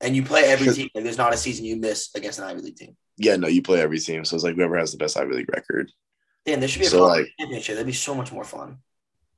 And 0.00 0.14
you 0.14 0.22
play 0.22 0.44
every 0.44 0.72
team. 0.74 0.88
Like, 0.94 1.04
there's 1.04 1.18
not 1.18 1.34
a 1.34 1.36
season 1.36 1.64
you 1.64 1.76
miss 1.76 2.10
against 2.14 2.38
an 2.38 2.44
Ivy 2.44 2.60
League 2.62 2.76
team. 2.76 2.96
Yeah, 3.16 3.34
no, 3.36 3.48
you 3.48 3.62
play 3.62 3.80
every 3.80 3.98
team. 3.98 4.24
So 4.24 4.36
it's 4.36 4.44
like 4.44 4.54
whoever 4.54 4.78
has 4.78 4.92
the 4.92 4.98
best 4.98 5.16
Ivy 5.16 5.34
League 5.34 5.50
record. 5.52 5.90
Damn, 6.46 6.60
there 6.60 6.68
should 6.68 6.80
be 6.80 6.86
a 6.86 6.90
So, 6.90 7.04
like- 7.04 7.26
championship. 7.40 7.74
That'd 7.74 7.86
be 7.86 7.92
so 7.92 8.14
much 8.14 8.30
more 8.32 8.44
fun. 8.44 8.78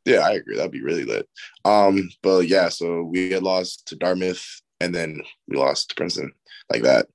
Yeah, 0.04 0.18
I 0.20 0.32
agree. 0.32 0.56
That'd 0.56 0.70
be 0.72 0.82
really 0.82 1.04
lit. 1.04 1.28
Um, 1.64 2.10
but 2.22 2.46
yeah, 2.48 2.68
so 2.68 3.02
we 3.02 3.30
had 3.30 3.42
lost 3.42 3.88
to 3.88 3.96
Dartmouth 3.96 4.44
and 4.80 4.94
then 4.94 5.20
we 5.46 5.56
lost 5.56 5.90
to 5.90 5.94
Princeton 5.94 6.32
like 6.70 6.82
that. 6.82 7.06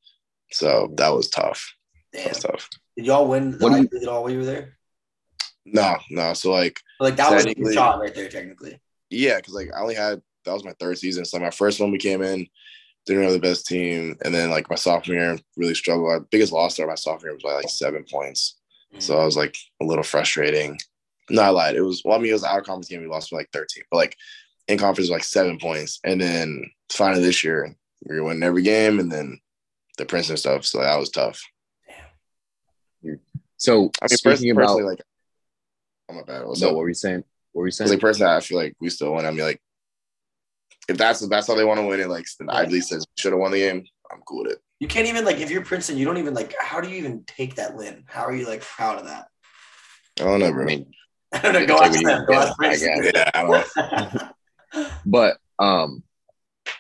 So 0.52 0.93
that 0.98 1.10
was 1.10 1.30
tough. 1.30 1.76
That 2.14 2.20
Damn. 2.20 2.30
was 2.30 2.39
tough. 2.39 2.70
Did 2.96 3.06
y'all 3.06 3.28
win 3.28 3.58
the 3.58 3.66
Ivy 3.66 3.76
you- 3.76 3.89
League 3.91 4.04
at 4.04 4.10
all 4.10 4.24
while 4.24 4.32
you 4.32 4.39
were 4.39 4.46
there? 4.46 4.78
No, 5.66 5.98
no. 6.10 6.34
So 6.34 6.52
like, 6.52 6.80
Like 7.00 7.16
that 7.16 7.32
was 7.32 7.46
a 7.46 7.74
shot 7.74 8.00
right 8.00 8.14
there, 8.14 8.30
technically. 8.30 8.80
yeah, 9.10 9.38
because 9.38 9.54
like 9.54 9.70
I 9.76 9.82
only 9.82 9.96
had 9.96 10.22
that 10.46 10.54
was 10.54 10.64
my 10.64 10.74
third 10.80 10.98
season. 10.98 11.26
So 11.26 11.39
my 11.39 11.50
first 11.50 11.80
one 11.80 11.91
we 11.91 11.98
came 11.98 12.22
in, 12.22 12.48
didn't 13.06 13.24
have 13.24 13.34
the 13.34 13.39
best 13.39 13.66
team, 13.66 14.16
and 14.24 14.34
then 14.34 14.50
like 14.52 14.70
my 14.70 14.76
sophomore 14.76 15.16
year 15.16 15.39
really 15.58 15.74
struggled. 15.76 16.10
Our 16.10 16.20
biggest 16.20 16.54
loss 16.54 16.76
there 16.76 16.88
my 16.88 16.96
sophomore 16.96 17.30
year 17.30 17.34
was 17.34 17.43
by 17.43 17.54
like 17.54 17.70
seven 17.70 18.06
points. 18.10 18.60
So 19.00 19.16
mm. 19.16 19.22
I 19.22 19.26
was 19.26 19.36
like 19.36 19.58
a 19.82 19.86
little 19.86 20.04
frustrating. 20.04 20.78
No, 21.30 21.41
I 21.41 21.50
lied. 21.50 21.76
It 21.76 21.82
was 21.82 22.04
well, 22.06 22.18
I 22.18 22.22
mean, 22.22 22.30
it 22.30 22.34
was 22.34 22.43
our 22.43 22.62
conference 22.62 22.88
game. 22.88 23.02
We 23.02 23.08
lost 23.08 23.32
by 23.32 23.38
like 23.38 23.50
13, 23.52 23.84
but 23.89 23.98
like 23.98 24.16
in 24.68 24.78
conference, 24.78 25.10
was 25.10 25.16
like 25.16 25.24
seven 25.24 25.58
points. 25.60 26.00
And 26.04 26.22
then 26.22 26.64
finally 26.91 27.24
this 27.24 27.43
year, 27.43 27.76
we 28.08 28.16
were 28.16 28.24
winning 28.24 28.43
every 28.43 28.64
game, 28.64 29.00
and 29.00 29.12
then 29.12 29.39
the 29.98 30.06
Princeton 30.06 30.38
stuff. 30.38 30.66
So 30.66 30.80
that 30.80 30.98
was 30.98 31.10
tough. 31.10 31.41
So 33.58 33.91
I 34.02 34.06
mean, 34.06 34.18
speaking 34.18 34.24
personally, 34.24 34.50
about 34.52 34.62
personally, 34.68 34.84
like, 34.84 35.02
oh 36.10 36.14
my 36.14 36.24
bad. 36.24 36.46
What's 36.46 36.60
so 36.60 36.67
what 36.74 36.82
were 36.82 36.88
you 36.88 36.93
saying? 36.93 37.24
What 37.54 37.62
were 37.62 37.67
you 37.67 37.72
saying? 37.72 37.88
Because 37.88 37.92
like 37.92 38.01
personally, 38.01 38.34
I 38.36 38.39
feel 38.42 38.58
like 38.58 38.76
we 38.80 38.89
still 38.89 39.13
win. 39.13 39.26
I 39.26 39.32
mean, 39.32 39.39
like 39.42 39.62
if 40.89 40.97
that's 40.97 41.26
that's 41.28 41.47
how 41.47 41.55
they 41.55 41.63
want 41.63 41.80
to 41.80 41.86
win 41.86 42.00
it, 42.00 42.09
like 42.09 42.26
the 42.39 42.46
Ivy 42.50 42.74
League 42.74 42.84
says 42.84 43.05
should 43.17 43.32
have 43.32 43.39
won 43.39 43.51
the 43.51 43.59
game. 43.59 43.86
I'm 44.12 44.22
cool 44.22 44.43
with 44.43 44.54
it. 44.54 44.59
You 44.80 44.88
can't 44.88 45.08
even 45.08 45.24
like 45.26 45.38
if 45.38 45.50
you're 45.50 45.63
Princeton, 45.63 45.97
you 45.97 46.05
don't 46.05 46.17
even 46.17 46.34
like. 46.34 46.54
How 46.59 46.82
do 46.82 46.89
you 46.89 46.97
even 46.97 47.24
take 47.26 47.55
that 47.55 47.76
win? 47.76 48.04
How 48.08 48.24
are 48.26 48.36
you 48.36 48.47
like 48.47 48.62
proud 48.62 49.00
of 49.00 49.05
that? 49.05 49.28
I 50.20 50.24
don't 50.24 50.39
know, 50.42 50.47
I 50.47 50.51
bro. 50.51 50.66
mean, 50.66 50.92
I 51.34 51.39
don't 51.39 51.54
know. 51.54 51.66
Go 51.66 51.78
Take 51.80 51.92
ask 51.92 52.04
them. 52.04 52.26
Go 52.26 52.34
get, 52.34 52.42
ask 52.42 52.54
I 52.54 52.55
Princeton. 52.55 53.01
guess. 53.01 53.12
yeah, 53.16 53.30
I 53.34 54.22
don't. 54.74 54.92
but 55.05 55.38
um, 55.59 56.04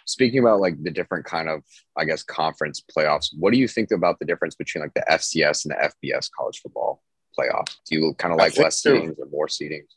speaking 0.05 0.39
about 0.39 0.59
like 0.59 0.81
the 0.81 0.91
different 0.91 1.25
kind 1.25 1.49
of, 1.49 1.63
I 1.97 2.05
guess, 2.05 2.23
conference 2.23 2.81
playoffs, 2.95 3.29
what 3.37 3.51
do 3.51 3.59
you 3.59 3.67
think 3.67 3.91
about 3.91 4.19
the 4.19 4.25
difference 4.25 4.55
between 4.55 4.83
like 4.83 4.93
the 4.93 5.05
FCS 5.09 5.65
and 5.65 5.73
the 5.73 5.91
FBS 6.07 6.29
college 6.31 6.59
football 6.61 7.01
playoffs? 7.37 7.75
Do 7.89 7.95
you 7.95 8.13
kind 8.17 8.31
of 8.31 8.37
like 8.37 8.57
less 8.57 8.81
so. 8.81 8.93
seedings 8.93 9.19
or 9.19 9.25
more 9.27 9.47
seedings? 9.47 9.87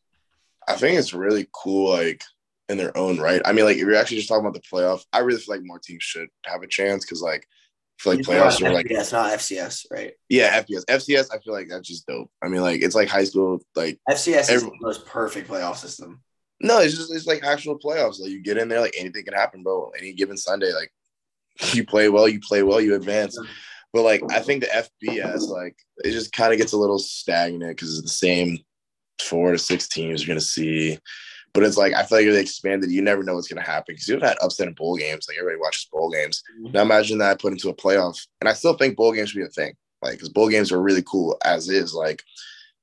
I 0.67 0.75
think 0.75 0.99
it's 0.99 1.15
really 1.15 1.49
cool, 1.53 1.91
like 1.91 2.23
in 2.69 2.77
their 2.77 2.97
own 2.97 3.19
right. 3.19 3.41
I 3.45 3.53
mean, 3.53 3.65
like 3.65 3.77
if 3.77 3.83
you're 3.83 3.95
actually 3.95 4.19
just 4.19 4.29
talking 4.29 4.47
about 4.47 4.55
the 4.55 4.61
playoff, 4.61 5.05
I 5.13 5.21
really 5.21 5.41
feel 5.41 5.55
like 5.57 5.65
more 5.65 5.79
teams 5.79 6.03
should 6.03 6.29
have 6.45 6.63
a 6.63 6.67
chance 6.67 7.05
because, 7.05 7.23
like, 7.23 7.47
I 7.99 8.03
feel 8.03 8.13
like 8.15 8.25
playoffs 8.25 8.65
are 8.65 8.73
like, 8.73 8.87
FBS, 8.87 9.13
not 9.13 9.33
FCS, 9.33 9.87
right? 9.91 10.13
yeah, 10.29 10.63
FBS, 10.63 10.85
FCS. 10.85 11.29
I 11.35 11.39
feel 11.41 11.53
like 11.53 11.69
that's 11.69 11.89
just 11.89 12.07
dope. 12.07 12.31
I 12.43 12.49
mean, 12.49 12.61
like 12.61 12.83
it's 12.83 12.95
like 12.95 13.09
high 13.09 13.25
school. 13.25 13.61
Like, 13.75 13.99
FCS 14.09 14.53
is 14.53 14.65
the 14.65 14.73
most 14.81 15.07
perfect 15.07 15.49
playoff 15.49 15.77
system. 15.77 16.23
No, 16.61 16.81
it's 16.81 16.97
just 16.97 17.15
it's 17.15 17.27
like 17.27 17.45
actual 17.45 17.79
playoffs. 17.79 18.21
Like 18.21 18.31
you 18.31 18.43
get 18.43 18.59
in 18.59 18.69
there, 18.69 18.81
like 18.81 18.95
anything 18.99 19.25
can 19.25 19.35
happen, 19.35 19.63
bro. 19.63 19.91
Any 19.99 20.13
given 20.13 20.37
Sunday, 20.37 20.73
like 20.73 20.93
you 21.73 21.85
play 21.85 22.09
well, 22.09 22.29
you 22.29 22.41
play 22.41 22.63
well, 22.63 22.81
you 22.81 22.95
advance. 22.95 23.39
But 23.93 24.03
like 24.03 24.23
I 24.31 24.41
think 24.41 24.63
the 24.65 24.87
FBS, 25.07 25.49
like 25.49 25.77
it 26.05 26.11
just 26.13 26.33
kind 26.33 26.53
of 26.53 26.59
gets 26.59 26.73
a 26.73 26.79
little 26.79 26.99
stagnant 26.99 27.77
because 27.77 27.99
it's 27.99 28.03
the 28.03 28.09
same 28.09 28.59
four 29.21 29.53
to 29.53 29.59
six 29.59 29.89
teams 29.89 30.23
you're 30.23 30.35
gonna 30.35 30.41
see. 30.41 30.99
But 31.55 31.63
it's 31.63 31.77
like 31.77 31.95
I 31.95 32.03
feel 32.05 32.19
like 32.19 32.27
if 32.27 32.35
they 32.35 32.41
expanded, 32.41 32.91
you 32.91 33.03
never 33.03 33.23
know 33.23 33.35
what's 33.35 33.49
gonna 33.49 33.63
happen 33.63 33.95
because 33.95 34.07
you've 34.09 34.21
had 34.23 34.37
upset 34.43 34.69
in 34.69 34.75
bowl 34.75 34.97
games. 34.97 35.27
Like 35.29 35.39
everybody 35.39 35.61
watches 35.61 35.89
bowl 35.91 36.11
games. 36.11 36.43
Mhm. 36.61 36.75
Now 36.75 36.83
imagine 36.83 37.19
that 37.19 37.31
I 37.31 37.35
put 37.35 37.53
into 37.53 37.71
a 37.71 37.75
playoff, 37.75 38.19
and 38.41 38.49
I 38.49 38.53
still 38.53 38.75
think 38.75 38.97
bowl 38.97 39.13
games 39.13 39.31
should 39.31 39.39
be 39.39 39.45
a 39.45 39.49
thing. 39.49 39.75
Like 40.03 40.13
because 40.13 40.29
bowl 40.29 40.49
games 40.49 40.71
are 40.71 40.83
really 40.83 41.03
cool 41.03 41.39
as 41.45 41.69
is. 41.69 41.95
Like 41.95 42.23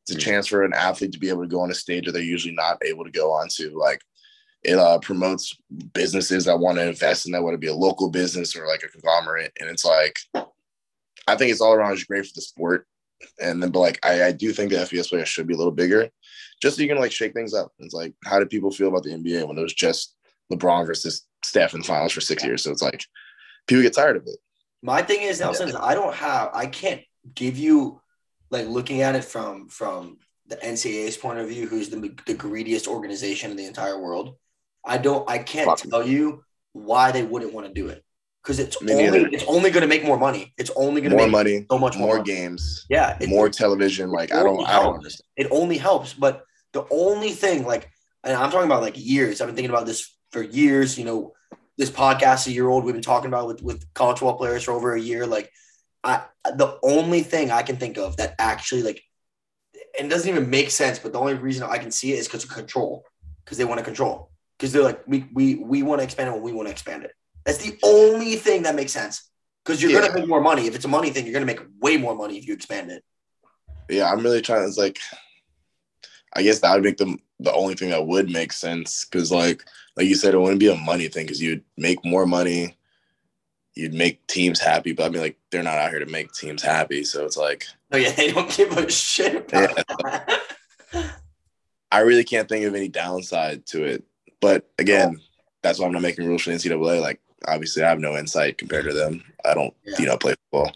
it's 0.08 0.16
a 0.16 0.20
Mhm. 0.20 0.24
chance 0.24 0.48
for 0.48 0.64
an 0.64 0.74
athlete 0.74 1.12
to 1.14 1.20
be 1.20 1.30
able 1.30 1.42
to 1.42 1.48
go 1.48 1.62
on 1.62 1.72
a 1.72 1.76
stage 1.76 2.06
that 2.06 2.12
they're 2.12 2.22
usually 2.22 2.54
not 2.54 2.78
able 2.86 3.04
to 3.04 3.12
go 3.12 3.32
onto. 3.32 3.78
Like 3.78 4.02
it 4.64 4.78
uh, 4.78 5.00
promotes 5.00 5.56
businesses 5.94 6.46
that 6.46 6.60
want 6.60 6.78
to 6.78 6.88
invest 6.88 7.26
in 7.26 7.32
that, 7.32 7.44
whether 7.44 7.56
it 7.56 7.62
be 7.62 7.68
a 7.68 7.74
local 7.74 8.10
business 8.10 8.56
or 8.56 8.68
like 8.68 8.84
a 8.84 8.88
conglomerate. 8.88 9.52
And 9.60 9.70
it's 9.70 9.86
like, 9.86 10.18
I 11.28 11.36
think 11.36 11.52
it's 11.52 11.62
all 11.62 11.74
around 11.74 11.96
just 11.96 12.08
great 12.08 12.26
for 12.26 12.32
the 12.36 12.42
sport. 12.42 12.88
And 13.40 13.62
then, 13.62 13.72
but 13.72 13.80
like, 13.80 14.00
I, 14.06 14.26
I 14.26 14.32
do 14.32 14.52
think 14.52 14.72
the 14.72 14.78
FBS 14.78 15.10
players 15.10 15.30
should 15.30 15.48
be 15.48 15.54
a 15.54 15.58
little 15.58 15.72
bigger, 15.72 16.10
just 16.62 16.76
so 16.76 16.82
you 16.82 16.88
can 16.88 16.98
like 17.00 17.12
shake 17.12 17.34
things 17.34 17.54
up. 17.54 17.72
It's 17.80 17.94
like, 17.94 18.14
how 18.26 18.40
do 18.40 18.46
people 18.46 18.72
feel 18.72 18.90
about 18.90 19.04
the 19.04 19.12
NBA 19.12 19.48
when 19.48 19.58
it 19.58 19.62
was 19.62 19.74
just 19.74 20.16
LeBron 20.52 20.86
versus 20.86 21.26
Steph 21.44 21.74
in 21.74 21.82
the 21.82 21.88
finals 21.88 22.12
for 22.12 22.22
six 22.22 22.44
years? 22.44 22.64
So 22.64 22.72
it's 22.72 22.82
like, 22.82 23.04
people 23.68 23.82
get 23.82 23.94
tired 23.94 24.18
of 24.18 24.24
it. 24.28 24.38
My 24.84 25.02
thing 25.02 25.22
is 25.22 25.40
Nelson, 25.40 25.70
is 25.70 25.76
I 25.76 25.96
don't 25.96 26.14
have 26.14 26.52
I 26.54 26.68
can't 26.68 27.02
give 27.34 27.58
you 27.58 28.02
like 28.50 28.68
looking 28.68 29.02
at 29.02 29.16
it 29.16 29.24
from 29.24 29.68
from 29.70 30.18
the 30.48 30.58
NCAA's 30.58 31.18
point 31.18 31.40
of 31.40 31.48
view, 31.50 31.68
who's 31.68 31.90
the, 31.90 32.14
the 32.28 32.34
greediest 32.36 32.88
organization 32.88 33.52
in 33.52 33.58
the 33.58 33.66
entire 33.66 34.00
world. 34.00 34.36
I 34.86 34.98
don't 34.98 35.28
I 35.30 35.40
can't 35.40 35.66
Fuck. 35.68 35.80
tell 35.90 36.08
you 36.08 36.44
why 36.74 37.12
they 37.12 37.24
wouldn't 37.24 37.54
want 37.54 37.68
to 37.68 37.74
do 37.74 37.88
it. 37.88 38.04
Because 38.44 38.60
it's 38.60 38.80
Me 38.80 38.92
only 38.94 39.04
neither. 39.10 39.28
it's 39.32 39.44
only 39.48 39.72
gonna 39.72 39.88
make 39.88 40.04
more 40.06 40.20
money. 40.20 40.54
It's 40.58 40.70
only 40.76 41.02
gonna 41.02 41.16
More 41.16 41.26
make 41.26 41.32
money, 41.32 41.66
so 41.72 41.80
much 41.80 41.98
more, 41.98 42.08
more 42.10 42.18
money. 42.18 42.32
games, 42.32 42.86
Yeah, 42.90 43.18
it- 43.20 43.28
more 43.28 43.50
television. 43.50 44.12
Like, 44.12 44.32
I 44.32 44.44
don't, 44.44 44.64
I 44.68 44.84
don't 44.84 44.96
understand. 44.98 45.26
It 45.36 45.48
only 45.50 45.78
helps. 45.80 46.14
But 46.14 46.44
the 46.74 46.86
only 46.92 47.32
thing, 47.32 47.66
like, 47.66 47.90
and 48.24 48.36
I'm 48.38 48.52
talking 48.52 48.68
about 48.68 48.84
like 48.84 48.94
years. 48.98 49.42
I've 49.42 49.48
been 49.48 49.56
thinking 49.56 49.72
about 49.72 49.88
this 49.88 50.16
for 50.32 50.44
years. 50.44 50.96
You 50.96 51.06
know, 51.06 51.34
this 51.80 51.90
podcast 51.90 52.46
a 52.46 52.52
year 52.52 52.68
old. 52.70 52.84
We've 52.86 52.94
been 52.94 53.02
talking 53.02 53.30
about 53.30 53.48
with 53.48 53.64
with 53.64 53.92
college 53.96 54.20
football 54.20 54.38
players 54.38 54.62
for 54.64 54.74
over 54.74 54.94
a 54.94 55.02
year. 55.02 55.26
Like, 55.26 55.50
I 56.06 56.24
the 56.46 56.80
only 56.84 57.24
thing 57.24 57.52
I 57.52 57.64
can 57.64 57.78
think 57.78 57.98
of 57.98 58.16
that 58.18 58.36
actually 58.40 58.84
like, 58.84 59.02
and 59.98 60.08
it 60.08 60.10
doesn't 60.10 60.30
even 60.30 60.50
make 60.50 60.70
sense. 60.72 61.00
But 61.00 61.12
the 61.12 61.20
only 61.20 61.34
reason 61.34 61.64
I 61.64 61.80
can 61.80 61.92
see 61.92 62.14
it 62.14 62.20
is 62.20 62.28
because 62.28 62.44
of 62.46 62.52
control. 62.52 63.04
Because 63.44 63.58
they 63.58 63.66
want 63.66 63.80
to 63.80 63.84
control. 63.84 64.32
Because 64.58 64.72
they're 64.72 64.84
like, 64.84 65.02
we 65.08 65.28
we 65.34 65.56
we 65.56 65.84
want 65.84 66.00
to 66.00 66.04
expand 66.04 66.30
it 66.30 66.34
when 66.34 66.44
we 66.44 66.54
want 66.54 66.68
to 66.68 66.72
expand 66.72 67.04
it. 67.04 67.12
That's 67.44 67.58
the 67.58 67.78
only 67.84 68.36
thing 68.36 68.64
that 68.64 68.76
makes 68.76 68.92
sense. 68.94 69.30
Because 69.64 69.82
you're 69.82 69.92
Yeah. 69.92 70.02
gonna 70.08 70.14
make 70.20 70.28
more 70.28 70.42
money. 70.42 70.68
If 70.68 70.76
it's 70.76 70.86
a 70.86 70.88
money 70.88 71.10
thing, 71.10 71.26
you're 71.26 71.34
gonna 71.34 71.46
make 71.46 71.60
way 71.82 71.98
more 71.98 72.16
money 72.16 72.38
if 72.38 72.48
you 72.48 72.54
expand 72.54 72.92
it. 72.92 73.04
yeah, 73.90 74.12
I'm 74.12 74.22
really 74.24 74.42
trying. 74.42 74.68
It's 74.68 74.78
like, 74.78 75.00
I 76.36 76.44
guess 76.44 76.60
that 76.60 76.74
would 76.74 76.84
make 76.84 76.98
them 76.98 77.20
the 77.40 77.54
only 77.54 77.76
thing 77.76 77.90
that 77.90 78.06
would 78.06 78.30
make 78.30 78.52
sense 78.52 79.06
because, 79.06 79.32
like, 79.32 79.64
like 79.98 80.08
you 80.08 80.16
said, 80.16 80.34
it 80.34 80.40
wouldn't 80.40 80.60
be 80.60 80.68
a 80.72 80.76
money 80.76 81.08
thing 81.08 81.26
because 81.26 81.42
you'd 81.42 81.64
make 81.78 82.04
more 82.06 82.26
money, 82.26 82.78
you'd 83.76 83.94
make 83.94 84.26
teams 84.28 84.60
happy. 84.60 84.94
But 84.94 85.06
I 85.06 85.10
mean, 85.10 85.22
like, 85.22 85.38
they're 85.52 85.64
not 85.64 85.78
out 85.78 85.90
here 85.92 86.00
to 86.00 86.06
make 86.06 86.32
teams 86.34 86.62
happy, 86.62 87.04
so 87.04 87.26
it's 87.26 87.38
like 87.38 87.66
Oh 87.92 87.98
yeah, 87.98 88.12
they 88.16 88.32
don't 88.32 88.56
give 88.56 88.76
a 88.78 88.90
shit 88.90 89.36
about 89.36 89.76
that. 89.76 90.42
I 91.92 92.00
really 92.00 92.24
can't 92.24 92.50
think 92.50 92.66
of 92.66 92.76
any 92.76 92.88
downside 92.88 93.66
to 93.68 93.84
it. 93.84 94.04
But 94.42 94.70
again, 94.80 95.20
that's 95.64 95.80
why 95.80 95.86
I'm 95.86 95.94
not 95.94 96.02
making 96.02 96.28
rules 96.28 96.42
for 96.44 96.50
the 96.52 96.56
NCAA. 96.58 97.02
Like, 97.02 97.20
obviously, 97.48 97.84
I 97.84 97.90
have 97.90 98.00
no 98.00 98.18
insight 98.18 98.58
compared 98.58 98.86
to 98.86 98.94
them. 98.94 99.24
I 99.46 99.54
don't, 99.54 99.74
Yeah. 99.84 99.96
you 100.00 100.06
know, 100.08 100.18
play 100.18 100.36
football. 100.52 100.72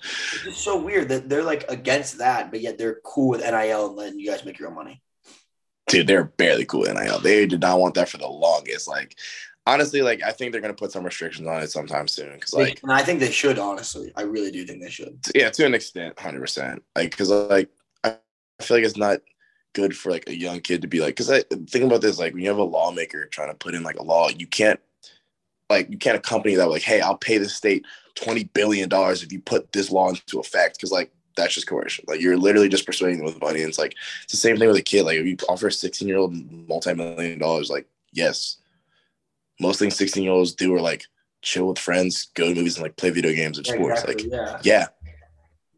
It's 0.46 0.58
so 0.58 0.82
weird 0.82 1.10
that 1.10 1.28
they're 1.30 1.44
like 1.44 1.66
against 1.70 2.20
that, 2.20 2.52
but 2.52 2.62
yet 2.62 2.78
they're 2.78 3.00
cool 3.04 3.30
with 3.30 3.42
NIL 3.42 3.88
and 3.88 3.96
letting 3.96 4.20
you 4.20 4.30
guys 4.30 4.46
make 4.46 4.60
your 4.60 4.70
own 4.70 4.76
money. 4.76 5.02
dude, 5.88 6.06
they're 6.06 6.24
barely 6.26 6.66
cool 6.66 6.82
with 6.82 6.94
NIL. 6.94 7.20
They 7.20 7.48
did 7.48 7.62
not 7.62 7.80
want 7.80 7.96
that 7.96 8.08
for 8.10 8.18
the 8.20 8.28
longest. 8.28 8.88
Like, 8.88 9.16
honestly, 9.70 10.02
like 10.02 10.22
I 10.24 10.32
think 10.32 10.52
they're 10.52 10.62
gonna 10.62 10.74
put 10.74 10.92
some 10.92 11.04
restrictions 11.04 11.48
on 11.48 11.62
it 11.62 11.72
sometime 11.72 12.08
soon. 12.08 12.34
Because 12.34 12.54
like, 12.54 12.80
and 12.84 12.92
I 12.92 13.04
think 13.04 13.20
they 13.20 13.32
should, 13.32 13.60
honestly. 13.60 14.12
I 14.16 14.24
really 14.24 14.52
do 14.52 14.66
think 14.66 14.82
they 14.82 14.90
should. 14.90 15.20
yeah, 15.36 15.50
to 15.52 15.66
an 15.66 15.74
extent, 15.74 16.18
hundred 16.20 16.42
percent. 16.42 16.84
Like, 16.96 17.12
because 17.12 17.30
like 17.30 17.70
I 18.04 18.18
feel 18.62 18.78
like 18.78 18.86
it's 18.86 18.98
not 18.98 19.22
good 19.74 19.96
for 19.96 20.12
like 20.12 20.28
a 20.28 20.36
young 20.36 20.60
kid 20.62 20.82
to 20.82 20.88
be 20.88 21.00
like. 21.00 21.16
Because 21.16 21.30
I 21.30 21.42
think 21.42 21.86
about 21.86 22.02
this, 22.02 22.20
like 22.20 22.34
when 22.34 22.44
you 22.44 22.50
have 22.50 22.58
a 22.58 22.64
lawmaker 22.64 23.26
trying 23.26 23.50
to 23.50 23.56
put 23.56 23.76
in 23.76 23.84
like 23.84 24.00
a 24.00 24.04
law, 24.04 24.30
you 24.30 24.48
can't 24.48 24.80
like 25.70 25.90
you 25.90 25.98
can't 25.98 26.18
accompany 26.18 26.56
that 26.56 26.70
like, 26.70 26.82
hey, 26.82 27.02
I'll 27.02 27.18
pay 27.18 27.38
the 27.38 27.50
state 27.50 27.86
twenty 28.16 28.46
billion 28.46 28.90
dollars 28.90 29.24
if 29.24 29.32
you 29.32 29.40
put 29.40 29.72
this 29.72 29.92
law 29.92 30.10
into 30.10 30.40
effect. 30.40 30.78
Because 30.78 30.92
like 30.92 31.12
that's 31.36 31.54
just 31.54 31.68
coercion. 31.68 32.06
Like 32.08 32.22
you're 32.22 32.38
literally 32.38 32.70
just 32.70 32.86
persuading 32.86 33.18
them 33.18 33.26
with 33.26 33.42
money. 33.42 33.60
And 33.62 33.70
it's 33.70 33.80
like 33.80 33.96
it's 34.24 34.34
the 34.34 34.38
same 34.38 34.58
thing 34.58 34.68
with 34.68 34.78
a 34.78 34.82
kid. 34.82 35.04
Like 35.04 35.18
if 35.18 35.26
you 35.26 35.38
offer 35.48 35.68
a 35.68 35.72
16 35.72 36.08
year 36.08 36.18
old 36.18 36.34
multi-million 36.68 37.40
dollars, 37.40 37.70
like 37.70 37.88
yes, 38.12 38.58
most 39.60 39.80
things 39.80 39.96
16 39.96 40.24
year 40.24 40.34
olds 40.34 40.54
do 40.54 40.74
are 40.76 40.82
like 40.82 41.04
chill 41.42 41.68
with 41.68 41.80
friends, 41.80 42.30
go 42.36 42.50
to 42.50 42.56
movies, 42.56 42.76
and 42.78 42.84
like 42.84 42.98
play 42.98 43.10
video 43.10 43.34
games 43.34 43.58
and 43.58 43.66
sports. 43.68 44.04
Exactly, 44.04 44.30
Like 44.32 44.32
yeah. 44.32 44.60
yeah, 44.64 44.88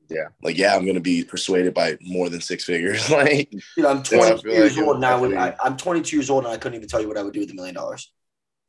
Yeah. 0.10 0.28
like 0.44 0.58
yeah, 0.58 0.76
I'm 0.76 0.86
gonna 0.86 1.00
be 1.00 1.24
persuaded 1.24 1.74
by 1.74 1.98
more 2.02 2.30
than 2.30 2.42
six 2.42 2.64
figures. 2.66 3.10
like 3.12 3.52
Dude, 3.78 3.86
I'm 3.86 4.04
Yeah, 4.12 4.18
I 4.20 4.34
22 4.34 4.50
years 4.50 4.78
like 4.78 4.86
old 4.86 5.00
now. 5.00 5.22
With, 5.22 5.34
I, 5.38 5.56
I'm 5.64 5.78
22 5.78 6.18
years 6.18 6.30
old 6.30 6.44
and 6.44 6.54
I 6.54 6.58
couldn't 6.58 6.76
even 6.76 6.90
tell 6.90 7.02
you 7.02 7.08
what 7.08 7.18
I 7.18 7.24
would 7.24 7.34
do 7.34 7.40
with 7.42 7.52
a 7.52 7.54
million 7.54 7.76
dollars. 7.76 8.12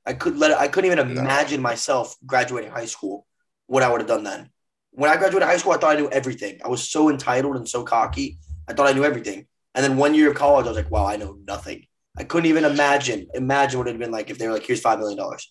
I 0.07 0.15
could 0.15 0.37
let. 0.37 0.53
I 0.59 0.69
couldn't 0.69 0.91
even 0.93 1.15
No. 1.15 1.21
imagine 1.21 1.61
myself 1.61 2.17
graduating 2.27 2.71
high 2.71 2.87
school. 2.87 3.27
What 3.67 3.83
I 3.83 3.91
would 3.91 4.01
have 4.01 4.09
done 4.09 4.25
then. 4.25 4.51
When 4.93 5.11
I 5.11 5.17
graduated 5.17 5.49
high 5.49 5.57
school, 5.57 5.73
I 5.73 5.79
thought 5.79 5.97
I 5.97 6.01
knew 6.01 6.11
everything. 6.11 6.61
I 6.65 6.69
was 6.69 6.89
so 6.89 7.09
entitled 7.09 7.57
and 7.57 7.69
so 7.69 7.83
cocky. 7.83 8.39
I 8.69 8.75
thought 8.75 8.89
I 8.89 8.93
knew 8.93 9.05
everything. 9.05 9.47
And 9.75 9.83
then 9.85 9.97
one 9.97 10.15
year 10.15 10.31
of 10.31 10.37
college, 10.37 10.67
I 10.67 10.69
was 10.69 10.77
like, 10.77 10.91
"Wow, 10.91 11.07
I 11.07 11.17
know 11.17 11.39
nothing." 11.47 11.87
I 12.17 12.25
couldn't 12.25 12.49
even 12.49 12.65
imagine 12.65 13.27
imagine 13.35 13.79
what 13.79 13.89
it'd 13.89 13.99
been 13.99 14.11
like 14.11 14.31
if 14.31 14.39
they 14.39 14.47
were 14.47 14.55
like, 14.55 14.67
"Here's 14.67 14.81
five 14.81 14.99
million 14.99 15.19
dollars." 15.19 15.51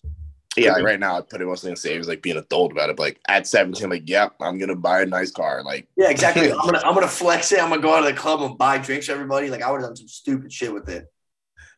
yeah, 0.56 0.72
like 0.72 0.84
right 0.84 1.00
now 1.00 1.16
I 1.16 1.22
put 1.22 1.40
it 1.40 1.46
mostly 1.46 1.70
in 1.70 1.76
savings, 1.76 2.08
like 2.08 2.22
being 2.22 2.36
a 2.36 2.40
adult 2.40 2.72
about 2.72 2.90
it. 2.90 2.96
But 2.96 3.04
like 3.04 3.20
at 3.28 3.46
17, 3.46 3.88
like 3.88 4.08
yep, 4.08 4.34
I'm 4.40 4.58
gonna 4.58 4.76
buy 4.76 5.02
a 5.02 5.06
nice 5.06 5.30
car. 5.30 5.62
Like 5.62 5.88
Yeah, 5.96 6.10
exactly. 6.10 6.52
I'm 6.52 6.58
gonna 6.58 6.82
I'm 6.84 6.94
gonna 6.94 7.08
flex 7.08 7.52
it. 7.52 7.62
I'm 7.62 7.70
gonna 7.70 7.80
go 7.80 7.94
out 7.94 8.06
to 8.06 8.12
the 8.12 8.18
club 8.18 8.42
and 8.42 8.58
buy 8.58 8.78
drinks 8.78 9.06
for 9.06 9.12
everybody. 9.12 9.50
Like 9.50 9.62
I 9.62 9.70
would 9.70 9.80
have 9.80 9.90
done 9.90 9.96
some 9.96 10.08
stupid 10.08 10.52
shit 10.52 10.72
with 10.72 10.88
it. 10.88 11.06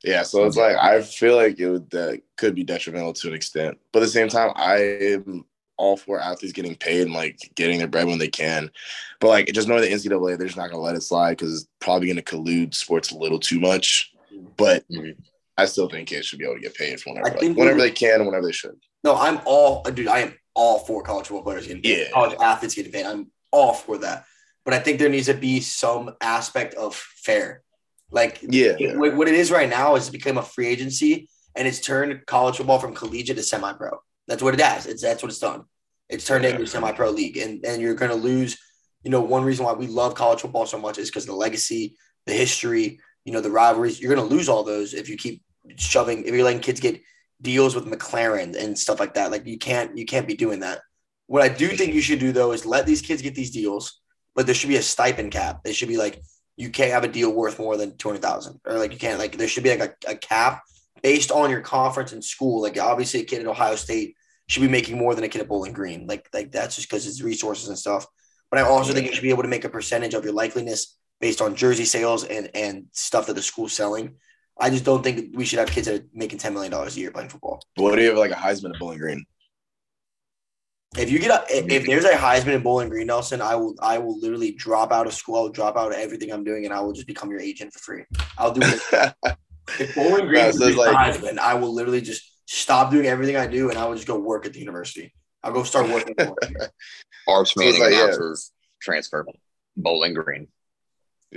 Yeah, 0.03 0.23
so 0.23 0.45
it's 0.45 0.57
like 0.57 0.77
I 0.77 1.03
feel 1.03 1.37
like 1.37 1.59
it 1.59 1.71
would 1.71 1.91
that 1.91 2.23
could 2.37 2.55
be 2.55 2.65
detrimental 2.65 3.13
to 3.15 3.29
an 3.29 3.35
extent, 3.35 3.79
but 3.93 4.01
at 4.01 4.07
the 4.07 4.13
same 4.13 4.29
time, 4.29 4.53
I 4.57 4.77
am 4.77 5.45
all 5.77 5.97
for 5.97 6.21
athletes 6.21 6.53
getting 6.53 6.77
paid 6.77 7.03
and 7.03 7.13
like 7.13 7.39
getting 7.55 7.79
their 7.79 7.89
bread 7.89 8.07
when 8.07 8.19
they 8.19 8.29
can. 8.29 8.71
But 9.21 9.29
like 9.29 9.47
just 9.53 9.67
knowing 9.67 9.83
the 9.83 9.89
NCAA, 9.89 10.37
they're 10.37 10.47
just 10.47 10.59
not 10.59 10.71
gonna 10.71 10.83
let 10.83 10.97
it 10.97 11.03
slide 11.03 11.39
because 11.39 11.55
it's 11.55 11.71
probably 11.81 12.09
gonna 12.09 12.23
collude 12.23 12.75
sports 12.75 13.13
a 13.13 13.19
little 13.19 13.39
too 13.39 13.61
much. 13.61 14.14
But 14.57 14.85
Mhm. 14.91 15.17
I 15.57 15.67
still 15.67 15.89
think 15.89 16.09
kids 16.09 16.27
should 16.27 16.39
be 16.39 16.45
able 16.45 16.57
to 16.57 16.61
get 16.61 16.75
paid 16.75 17.01
for 17.01 17.11
whenever, 17.13 17.31
like, 17.37 17.57
whenever 17.57 17.79
they 17.81 17.91
can, 17.91 18.17
and 18.21 18.27
whenever 18.27 18.47
they 18.47 18.53
should. 18.53 18.79
No, 19.05 19.15
I'm 19.15 19.41
all 19.45 19.83
dude. 19.85 20.09
I 20.09 20.21
am 20.21 20.35
all 20.55 20.79
for 20.81 21.03
college 21.03 21.27
football 21.27 21.43
players 21.45 21.67
getting 21.67 21.83
paid. 21.83 21.99
Yeah. 21.99 22.11
College 22.13 22.37
athletes 22.41 22.75
getting 22.75 22.93
paid. 22.93 23.07
I'm 23.07 23.31
all 23.53 23.73
for 23.75 23.99
that. 23.99 24.25
But 24.65 24.75
I 24.75 24.79
think 24.81 24.99
there 24.99 25.09
needs 25.09 25.27
to 25.27 25.35
be 25.35 25.61
some 25.61 26.15
aspect 26.21 26.75
of 26.75 26.97
fair. 26.97 27.63
Like 28.11 28.39
Yeah, 28.43 28.77
it- 28.79 28.97
what 28.97 29.15
what 29.17 29.29
it 29.29 29.35
is 29.35 29.51
right 29.51 29.69
now 29.69 29.97
is 29.97 30.09
it 30.09 30.13
became 30.13 30.39
a 30.39 30.43
free 30.43 30.67
agency 30.67 31.29
and 31.57 31.67
it's 31.69 31.81
turned 31.81 32.25
college 32.27 32.57
football 32.57 32.79
from 32.79 32.95
collegiate 32.95 33.37
to 33.37 33.43
semi-pro. 33.43 33.99
That's 34.27 34.43
what 34.43 34.55
it 34.55 34.61
has. 34.61 34.87
It's 34.87 35.03
that's 35.03 35.23
what 35.23 35.31
it's 35.31 35.39
done. 35.39 35.65
It's 36.09 36.25
turned 36.27 36.45
into 36.45 36.63
a 36.63 36.67
semi-pro 36.67 37.11
league, 37.11 37.37
and 37.37 37.65
and 37.65 37.81
you're 37.81 37.95
going 37.95 38.11
to 38.11 38.17
lose. 38.17 38.59
You 39.03 39.11
know, 39.11 39.21
one 39.21 39.45
reason 39.45 39.65
why 39.67 39.73
we 39.75 39.87
love 39.87 40.15
college 40.15 40.41
football 40.41 40.67
so 40.67 40.79
much 40.79 40.97
is 40.99 41.11
because 41.11 41.27
the 41.27 41.35
legacy, 41.35 41.97
the 42.27 42.33
history, 42.33 43.01
you 43.25 43.33
know, 43.33 43.41
the 43.41 43.51
rivalries. 43.51 44.01
You're 44.01 44.15
going 44.15 44.29
to 44.29 44.35
lose 44.35 44.49
all 44.49 44.63
those 44.63 44.95
if 44.95 45.09
you 45.09 45.17
keep 45.17 45.43
shoving. 45.77 46.25
If 46.25 46.35
you're 46.35 46.45
letting 46.45 46.61
kids 46.61 46.81
get 46.81 47.01
deals 47.41 47.75
with 47.75 47.87
McLaren 47.87 48.57
and 48.57 48.79
stuff 48.79 49.01
like 49.01 49.15
that, 49.15 49.31
like 49.31 49.47
you 49.47 49.59
can't 49.59 49.97
you 49.97 50.07
can't 50.07 50.29
be 50.29 50.35
doing 50.35 50.61
that. 50.61 50.81
What 51.27 51.43
I 51.43 51.49
do 51.49 51.69
think 51.69 51.95
you 51.95 52.03
should 52.03 52.19
do 52.19 52.33
though 52.33 52.53
is 52.53 52.67
let 52.67 52.87
these 52.87 53.03
kids 53.03 53.23
get 53.23 53.35
these 53.35 53.51
deals, 53.51 54.01
but 54.35 54.47
there 54.47 54.55
should 54.55 54.69
be 54.69 54.77
a 54.77 54.83
stipend 54.83 55.33
cap. 55.33 55.63
They 55.65 55.73
should 55.73 55.89
be 55.89 55.97
like 55.97 56.23
you 56.57 56.71
can't 56.71 56.93
have 56.93 57.05
a 57.05 57.09
deal 57.09 57.33
worth 57.33 57.59
more 57.59 57.77
than 57.77 57.97
two 57.97 58.09
hundred 58.09 58.23
thousand, 58.23 58.61
or 58.65 58.79
like 58.79 58.93
you 58.93 58.99
can't 58.99 59.19
like 59.19 59.37
there 59.37 59.49
should 59.49 59.65
be 59.65 59.77
like 59.77 59.97
a, 60.07 60.13
a 60.13 60.17
cap 60.17 60.63
based 61.03 61.31
on 61.31 61.51
your 61.51 61.61
conference 61.61 62.13
and 62.13 62.25
school. 62.25 62.63
Like 62.63 62.79
obviously, 62.79 63.21
a 63.21 63.25
kid 63.25 63.41
at 63.41 63.47
Ohio 63.47 63.77
State 63.77 64.17
should 64.49 64.63
be 64.63 64.69
making 64.69 64.99
more 64.99 65.15
than 65.15 65.25
a 65.25 65.29
kid 65.29 65.41
at 65.41 65.49
Bowling 65.49 65.73
Green. 65.73 66.07
Like 66.07 66.29
like 66.33 66.53
that's 66.53 66.77
just 66.77 66.89
because 66.89 67.07
it's 67.07 67.23
resources 67.23 67.69
and 67.69 67.79
stuff. 67.79 68.07
But 68.51 68.61
I 68.61 68.63
also 68.63 68.93
think 68.93 69.07
you 69.07 69.15
should 69.15 69.23
be 69.23 69.31
able 69.31 69.43
to 69.43 69.49
make 69.49 69.65
a 69.65 69.69
percentage 69.69 70.15
of 70.15 70.25
your 70.25 70.35
likeliness 70.35 70.95
based 71.25 71.41
on 71.41 71.55
jersey 71.57 71.87
sales 71.87 72.23
and 72.25 72.51
and 72.55 72.85
stuff 72.93 73.27
that 73.29 73.33
the 73.33 73.41
school's 73.41 73.73
selling. 73.73 74.17
I 74.61 74.69
just 74.69 74.85
don't 74.85 75.03
think 75.03 75.35
we 75.35 75.47
should 75.47 75.59
have 75.59 75.71
kids 75.71 75.87
that 75.87 76.03
are 76.03 76.05
making 76.13 76.39
ten 76.39 76.53
million 76.53 76.71
dollars 76.71 76.99
a 76.99 77.01
year 77.01 77.11
playing 77.11 77.31
football. 77.31 77.63
What 77.77 77.97
do 77.97 78.03
you 78.03 78.11
have 78.11 78.19
like 78.19 78.31
a 78.31 78.35
Heisman 78.35 78.75
at 78.75 78.79
Bowling 78.79 78.99
Green? 78.99 79.25
If 80.99 81.11
you 81.11 81.19
get 81.19 81.31
a, 81.31 81.45
if- 81.49 81.65
if 81.65 81.83
mm-hmm. 81.83 81.91
there's 81.91 82.05
a 82.05 82.11
Heisman 82.11 82.55
in 82.57 82.63
Bowling 82.63 82.91
Green, 82.91 83.07
Nelson, 83.07 83.41
I 83.41 83.55
will 83.57 83.75
I 83.81 83.97
will 83.97 84.21
literally 84.21 84.53
drop 84.53 84.93
out 84.93 85.07
of 85.07 85.15
school. 85.15 85.37
I 85.37 85.41
will 85.41 85.49
drop 85.61 85.79
out 85.79 85.93
of 85.93 85.99
everything 85.99 86.31
I'm 86.31 86.45
doing, 86.45 86.67
and 86.67 86.75
I 86.75 86.81
will 86.81 86.93
just 86.93 87.07
become 87.07 87.31
your 87.31 87.41
agent 87.41 87.73
for 87.73 87.79
free. 87.79 88.05
I'll 88.37 88.53
do 88.53 88.61
it. 88.63 89.15
If 89.81 89.95
Bowling 89.95 90.27
Green 90.27 90.41
Yeah, 90.41 90.49
is 90.49 90.59
so 90.59 90.67
it's 90.67 90.77
like- 90.77 90.95
Heisman, 90.95 91.39
I 91.39 91.55
will 91.55 91.73
literally 91.73 92.03
just 92.03 92.23
stop 92.45 92.91
doing 92.91 93.07
everything 93.07 93.37
I 93.37 93.47
do, 93.47 93.71
and 93.71 93.79
I 93.79 93.87
will 93.87 93.95
just 93.95 94.07
go 94.07 94.19
work 94.19 94.45
at 94.45 94.53
the 94.53 94.61
university. 94.61 95.15
I'll 95.43 95.55
go 95.55 95.63
start 95.63 95.89
working. 95.89 96.15
for 96.19 96.37
it. 96.43 96.71
Arch 97.27 97.55
So 97.55 97.61
Manning 97.65 97.81
like, 97.81 97.93
yeah. 97.93 98.35
transfer. 98.83 99.27
Bowling 99.75 100.13
Green. 100.13 100.49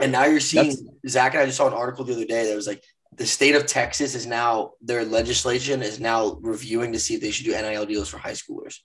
And 0.02 0.12
now 0.12 0.26
you're 0.26 0.40
seeing 0.40 0.70
That's- 0.70 0.84
Zach 1.10 1.34
and 1.34 1.44
I 1.44 1.46
just 1.46 1.58
saw 1.58 1.68
an 1.68 1.74
article 1.74 2.04
the 2.06 2.14
other 2.14 2.26
day 2.26 2.48
that 2.50 2.56
was 2.56 2.68
like 2.68 2.84
the 3.16 3.26
state 3.26 3.56
of 3.56 3.66
Texas 3.66 4.14
is 4.16 4.26
now 4.28 4.72
their 4.82 5.04
legislation 5.06 5.82
is 5.82 6.00
now 6.00 6.38
reviewing 6.42 6.94
to 6.94 7.00
see 7.00 7.16
if 7.16 7.22
they 7.22 7.32
should 7.32 7.46
do 7.46 7.52
NIL 7.54 7.86
deals 7.86 8.10
for 8.10 8.18
high 8.18 8.34
schoolers. 8.34 8.80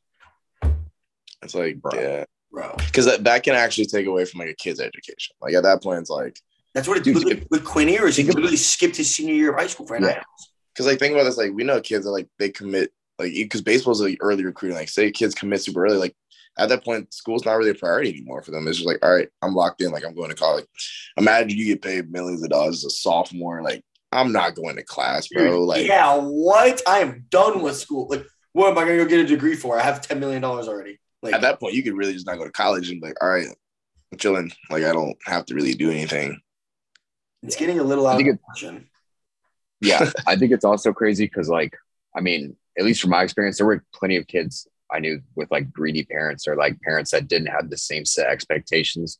It's 1.43 1.55
like, 1.55 1.81
Bro. 1.81 2.01
yeah, 2.01 2.25
Bro, 2.51 2.75
because 2.79 3.07
that, 3.07 3.25
that 3.25 3.43
can 3.43 3.55
actually 3.55 3.87
take 3.87 4.07
away 4.07 4.25
from 4.25 4.41
like 4.41 4.51
a 4.51 4.55
kid's 4.55 4.81
education. 4.81 5.35
Like 5.41 5.55
at 5.55 5.65
that 5.65 5.83
point, 5.83 6.01
it's 6.01 6.11
like, 6.11 6.39
that's 6.75 6.89
what 6.89 6.97
it 6.97 7.05
Dude, 7.05 7.17
did 7.17 7.25
with, 7.41 7.47
with 7.51 7.65
Quinn 7.65 7.89
Ewers. 7.89 8.17
He 8.17 8.23
think 8.23 8.31
of- 8.31 8.37
literally 8.37 8.57
skipped 8.57 8.97
his 8.97 9.15
senior 9.15 9.35
year 9.35 9.51
of 9.53 9.59
high 9.59 9.67
school 9.67 9.87
for 9.87 9.99
NIL. 9.99 10.09
Yeah. 10.11 10.23
because 10.73 10.87
like 10.87 10.99
think 10.99 11.13
about 11.15 11.25
this, 11.25 11.37
like 11.37 11.53
we 11.53 11.65
know 11.65 11.81
kids 11.81 12.05
that 12.05 12.13
like 12.13 12.29
they 12.39 12.49
commit 12.51 12.93
like 13.19 13.33
because 13.33 13.61
baseball's 13.61 14.01
like 14.01 14.19
early 14.21 14.45
recruiting. 14.45 14.79
Like 14.79 14.89
say 14.89 15.11
kids 15.11 15.35
commit 15.35 15.61
super 15.63 15.85
early, 15.85 15.97
like 15.99 16.15
at 16.59 16.69
that 16.69 16.85
point, 16.85 17.13
school's 17.15 17.45
not 17.45 17.55
really 17.55 17.71
a 17.71 17.75
priority 17.75 18.11
anymore 18.11 18.43
for 18.43 18.51
them. 18.51 18.67
It's 18.69 18.79
just 18.79 18.87
like, 18.87 19.05
all 19.05 19.15
right, 19.15 19.29
I'm 19.41 19.55
locked 19.55 19.81
in. 19.81 19.91
Like 19.91 20.05
I'm 20.05 20.15
going 20.15 20.31
to 20.31 20.37
college. 20.37 20.67
Imagine 21.17 21.57
you 21.57 21.65
get 21.67 21.83
paid 21.83 22.11
millions 22.11 22.43
of 22.43 22.51
dollars 22.51 22.77
as 22.77 22.85
a 22.85 22.91
sophomore. 22.91 23.63
Like 23.63 23.83
I'm 24.13 24.33
not 24.33 24.55
going 24.55 24.77
to 24.77 24.83
class, 24.83 25.29
bro. 25.29 25.45
Dude, 25.45 25.61
Like 25.61 25.87
yeah, 25.87 26.17
what? 26.19 26.83
I 26.87 26.99
am 26.99 27.25
done 27.31 27.63
with 27.63 27.77
school. 27.77 28.07
Like, 28.11 28.27
what 28.53 28.71
am 28.71 28.79
I 28.79 28.85
gonna 28.85 28.99
go 28.99 29.07
get 29.07 29.21
a 29.21 29.27
degree 29.27 29.57
for? 29.57 29.79
I 29.81 29.83
have 29.83 30.07
ten 30.07 30.21
million 30.21 30.43
dollars 30.43 30.69
already. 30.69 30.99
Like, 31.23 31.35
at 31.35 31.41
that 31.41 31.61
point, 31.61 31.75
you 31.75 31.83
could 31.83 31.97
really 31.97 32.13
just 32.13 32.27
not 32.27 32.37
go 32.37 32.45
to 32.45 32.51
college 32.51 32.91
and 32.91 33.01
be 33.01 33.09
like, 33.09 33.23
all 33.23 33.31
right, 33.31 33.47
I'm 34.13 34.19
chilling. 34.19 34.53
Like 34.69 34.85
I 34.85 34.93
don't 34.93 35.17
have 35.25 35.47
to 35.47 35.55
really 35.55 35.75
do 35.75 35.91
anything. 35.91 36.39
it's 37.43 37.57
getting 37.57 37.79
a 37.79 37.85
little 37.85 38.07
out 38.07 38.13
of 38.13 38.19
think 38.19 38.41
proportion. 38.41 38.89
yeah, 39.81 40.11
I 40.27 40.37
think 40.37 40.53
it's 40.53 40.65
also 40.65 40.93
crazy 40.93 41.25
because, 41.25 41.49
like, 41.49 41.75
I 42.15 42.21
mean, 42.21 42.57
at 42.79 42.85
least 42.85 43.01
from 43.01 43.11
my 43.11 43.23
experience, 43.23 43.57
there 43.57 43.67
were 43.67 43.83
plenty 43.95 44.17
of 44.17 44.27
kids 44.27 44.69
I 44.93 44.99
knew 45.01 45.21
with 45.35 45.51
like 45.51 45.73
greedy 45.73 46.05
parents 46.05 46.47
or 46.47 46.57
like 46.57 46.81
parents 46.83 47.11
that 47.13 47.29
didn't 47.29 47.49
have 47.49 47.71
the 47.71 47.79
same 47.79 48.05
set 48.05 48.27
expectations 48.27 49.19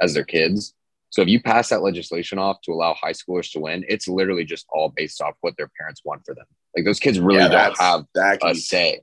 as 0.00 0.14
their 0.14 0.24
kids. 0.24 0.74
So 1.10 1.22
if 1.22 1.28
you 1.28 1.40
pass 1.40 1.68
that 1.70 1.82
legislation 1.82 2.38
off 2.38 2.60
to 2.62 2.72
allow 2.72 2.94
high 2.94 3.12
schoolers 3.12 3.50
to 3.52 3.60
win, 3.60 3.84
it's 3.88 4.08
literally 4.08 4.44
just 4.44 4.66
all 4.68 4.90
based 4.94 5.20
off 5.22 5.34
what 5.40 5.56
their 5.56 5.70
parents 5.78 6.02
want 6.04 6.22
for 6.26 6.34
them. 6.34 6.44
Like 6.76 6.84
those 6.84 6.98
kids 7.00 7.18
really 7.20 7.40
Yeah, 7.40 7.48
don't 7.48 7.78
have 7.78 8.04
that 8.14 8.40
can 8.40 8.50
a 8.50 8.54
say. 8.54 9.00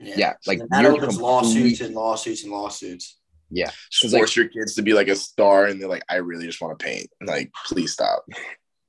Yeah, 0.00 0.34
like, 0.46 0.60
And 0.60 0.68
that 0.70 0.84
opens 0.84 1.00
complete- 1.16 1.22
lawsuits 1.22 1.80
and 1.80 1.94
lawsuits 1.94 2.42
and 2.44 2.52
lawsuits. 2.52 3.18
Yeah, 3.50 3.70
just 3.90 4.02
'Cause, 4.02 4.12
like- 4.12 4.20
force 4.20 4.36
your 4.36 4.48
kids 4.48 4.74
to 4.74 4.82
be 4.82 4.92
like 4.92 5.08
a 5.08 5.16
star, 5.16 5.64
and 5.66 5.80
they're 5.80 5.88
like, 5.88 6.04
I 6.08 6.16
really 6.16 6.46
just 6.46 6.60
want 6.60 6.78
to 6.78 6.84
paint. 6.84 7.08
Like, 7.24 7.50
please 7.66 7.92
stop. 7.94 8.24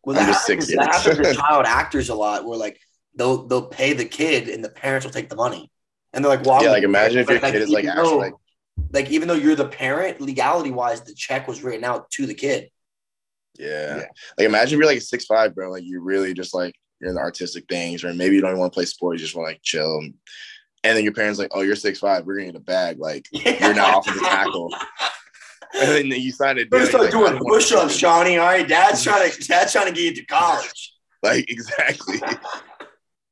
Well, 0.03 0.17
I'm 0.19 0.25
that 0.25 0.31
just 0.33 0.47
happens, 0.47 0.67
six 0.67 0.77
that 0.77 0.93
happens 0.93 1.27
to 1.27 1.33
child 1.41 1.65
actors 1.65 2.09
a 2.09 2.15
lot, 2.15 2.45
where 2.45 2.57
like 2.57 2.79
they'll 3.15 3.47
they'll 3.47 3.67
pay 3.67 3.93
the 3.93 4.05
kid 4.05 4.49
and 4.49 4.63
the 4.63 4.69
parents 4.69 5.05
will 5.05 5.13
take 5.13 5.29
the 5.29 5.35
money, 5.35 5.71
and 6.13 6.23
they're 6.23 6.29
like, 6.35 6.45
"Well, 6.45 6.63
yeah, 6.63 6.71
like 6.71 6.83
imagine 6.83 7.19
if 7.19 7.29
your 7.29 7.39
But, 7.39 7.51
kid 7.51 7.61
is 7.61 7.69
like 7.69 7.83
even 7.83 7.97
actually 7.97 8.17
like, 8.17 8.33
like 8.91 9.09
even 9.11 9.27
though 9.27 9.33
you're 9.35 9.55
the 9.55 9.67
parent, 9.67 10.21
legality 10.21 10.71
wise, 10.71 11.01
the 11.01 11.13
check 11.13 11.47
was 11.47 11.63
written 11.63 11.83
out 11.83 12.09
to 12.11 12.25
the 12.25 12.33
kid. 12.33 12.69
yeah. 13.57 13.97
Yeah. 13.97 14.05
Like 14.37 14.45
imagine 14.47 14.75
if 14.75 14.79
you're 14.79 14.87
like 14.87 14.97
a 14.97 15.01
six 15.01 15.25
five, 15.25 15.53
bro. 15.53 15.69
Like 15.71 15.83
you 15.83 16.01
really 16.01 16.33
just 16.33 16.53
like 16.53 16.73
you're 16.99 17.09
in 17.09 17.15
the 17.15 17.21
artistic 17.21 17.65
things, 17.69 18.03
or 18.03 18.13
maybe 18.13 18.35
you 18.35 18.41
don't 18.41 18.51
even 18.51 18.59
want 18.59 18.73
to 18.73 18.75
play 18.75 18.85
sports, 18.85 19.21
you 19.21 19.25
just 19.25 19.35
want 19.35 19.47
to 19.47 19.53
like 19.53 19.61
chill. 19.63 19.99
And 20.83 20.97
then 20.97 21.03
your 21.03 21.13
parents 21.13 21.39
like, 21.39 21.51
oh, 21.53 21.61
you're 21.61 21.75
six 21.75 21.99
five, 21.99 22.25
we're 22.25 22.35
gonna 22.35 22.47
get 22.47 22.55
a 22.55 22.59
bag. 22.61 22.99
Like 22.99 23.27
you're 23.31 23.73
now 23.73 23.99
offensive 23.99 24.23
tackle. 24.23 24.73
And 25.75 26.11
then 26.11 26.19
you 26.19 26.31
sign 26.31 26.57
a 26.57 26.65
deal. 26.65 26.83
Start 26.87 27.03
like, 27.03 27.11
doing 27.11 27.37
push-ups, 27.47 27.93
do 27.93 27.99
Johnny. 27.99 28.39
All 28.39 28.47
right, 28.47 28.67
dad's 28.67 29.03
trying 29.03 29.29
to 29.29 29.47
dad's 29.47 29.71
trying 29.71 29.85
to 29.85 29.91
get 29.91 30.01
you 30.03 30.15
to 30.15 30.25
college. 30.25 30.95
Like 31.21 31.47
exactly. 31.47 32.19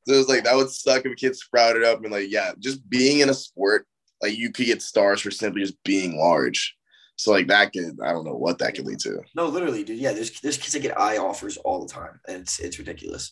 So 0.07 0.17
was 0.17 0.29
like 0.29 0.45
that 0.45 0.55
would 0.55 0.69
suck 0.69 1.05
if 1.05 1.11
a 1.11 1.15
kid 1.15 1.35
sprouted 1.35 1.83
up 1.83 2.01
and 2.01 2.11
like, 2.11 2.29
yeah, 2.29 2.51
just 2.59 2.87
being 2.89 3.19
in 3.19 3.29
a 3.29 3.33
sport, 3.33 3.85
like 4.21 4.37
you 4.37 4.51
could 4.51 4.65
get 4.65 4.81
stars 4.81 5.21
for 5.21 5.31
simply 5.31 5.61
just 5.61 5.81
being 5.83 6.17
large. 6.17 6.75
So 7.17 7.31
like 7.31 7.47
that 7.47 7.73
could, 7.73 7.97
I 8.03 8.11
don't 8.11 8.25
know 8.25 8.35
what 8.35 8.59
that 8.59 8.75
could 8.75 8.85
lead 8.85 8.99
to. 8.99 9.21
No, 9.35 9.47
literally, 9.47 9.83
dude. 9.83 9.99
Yeah, 9.99 10.13
there's 10.13 10.39
there's 10.39 10.57
kids 10.57 10.73
that 10.73 10.81
get 10.81 10.97
eye 10.97 11.17
offers 11.17 11.57
all 11.57 11.85
the 11.85 11.91
time, 11.91 12.19
and 12.27 12.37
it's 12.37 12.59
it's 12.59 12.79
ridiculous. 12.79 13.31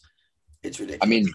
It's 0.64 0.80
ridiculous. 0.80 1.06
I 1.06 1.10
mean, 1.10 1.32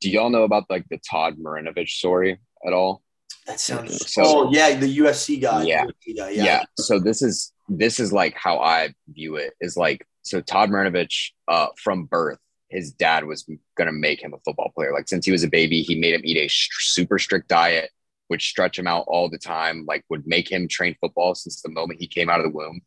do 0.00 0.10
y'all 0.10 0.30
know 0.30 0.44
about 0.44 0.64
like 0.70 0.86
the 0.88 0.98
Todd 0.98 1.36
Marinovich 1.38 1.90
story 1.90 2.40
at 2.66 2.72
all? 2.72 3.02
that 3.48 3.58
sounds. 3.58 4.12
So- 4.12 4.22
oh 4.24 4.50
yeah, 4.52 4.76
the 4.76 4.98
USC 4.98 5.40
guy. 5.40 5.64
Yeah. 5.64 5.84
UFC 5.84 6.16
guy, 6.16 6.30
yeah. 6.30 6.44
yeah. 6.44 6.62
So 6.76 7.00
this 7.00 7.22
is 7.22 7.52
this 7.68 7.98
is 7.98 8.12
like 8.12 8.34
how 8.34 8.60
I 8.60 8.94
view 9.08 9.36
it 9.36 9.54
is 9.60 9.76
like 9.76 10.06
so 10.22 10.40
Todd 10.40 10.70
Marinovich 10.70 11.30
uh 11.48 11.68
from 11.76 12.04
birth 12.04 12.38
his 12.70 12.92
dad 12.92 13.24
was 13.24 13.48
gonna 13.76 13.92
make 13.92 14.22
him 14.22 14.34
a 14.34 14.38
football 14.44 14.70
player 14.74 14.92
like 14.92 15.08
since 15.08 15.24
he 15.24 15.32
was 15.32 15.42
a 15.44 15.48
baby 15.48 15.82
he 15.82 15.98
made 15.98 16.14
him 16.14 16.20
eat 16.24 16.36
a 16.36 16.48
st- 16.48 16.70
super 16.80 17.18
strict 17.18 17.48
diet 17.48 17.90
which 18.28 18.48
stretch 18.48 18.78
him 18.78 18.86
out 18.86 19.04
all 19.08 19.28
the 19.28 19.38
time 19.38 19.84
like 19.86 20.04
would 20.10 20.26
make 20.26 20.50
him 20.50 20.68
train 20.68 20.94
football 21.00 21.34
since 21.34 21.62
the 21.62 21.70
moment 21.70 21.98
he 22.00 22.06
came 22.06 22.28
out 22.28 22.40
of 22.40 22.44
the 22.44 22.50
womb 22.50 22.80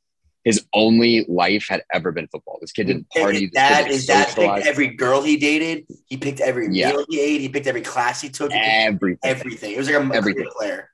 his 0.44 0.66
only 0.74 1.24
life 1.30 1.68
had 1.70 1.84
ever 1.94 2.12
been 2.12 2.28
football 2.28 2.58
this 2.62 2.72
kid 2.72 2.88
didn't 2.88 3.08
party 3.12 3.46
this 3.46 3.50
kid 3.50 3.54
dad, 3.54 3.78
didn't 3.84 3.92
his 3.94 4.06
dad 4.08 4.28
picked 4.36 4.66
every 4.68 4.88
girl 4.88 5.22
he 5.22 5.38
dated. 5.38 5.86
He 6.08 6.18
picked 6.18 6.40
every 6.40 6.68
Yeah. 6.72 6.90
meal 6.94 7.06
he 7.10 7.20
ate. 7.22 7.42
He 7.42 7.50
picked 7.50 7.68
every 7.68 7.82
class 7.84 8.22
he 8.22 8.30
took. 8.30 8.52
He 8.52 8.58
everything 8.58 9.20
everything. 9.24 9.72
It 9.74 9.78
was 9.78 9.88
like 9.88 9.98
a 10.04 10.16
Everything. 10.16 10.48
player. 10.58 10.90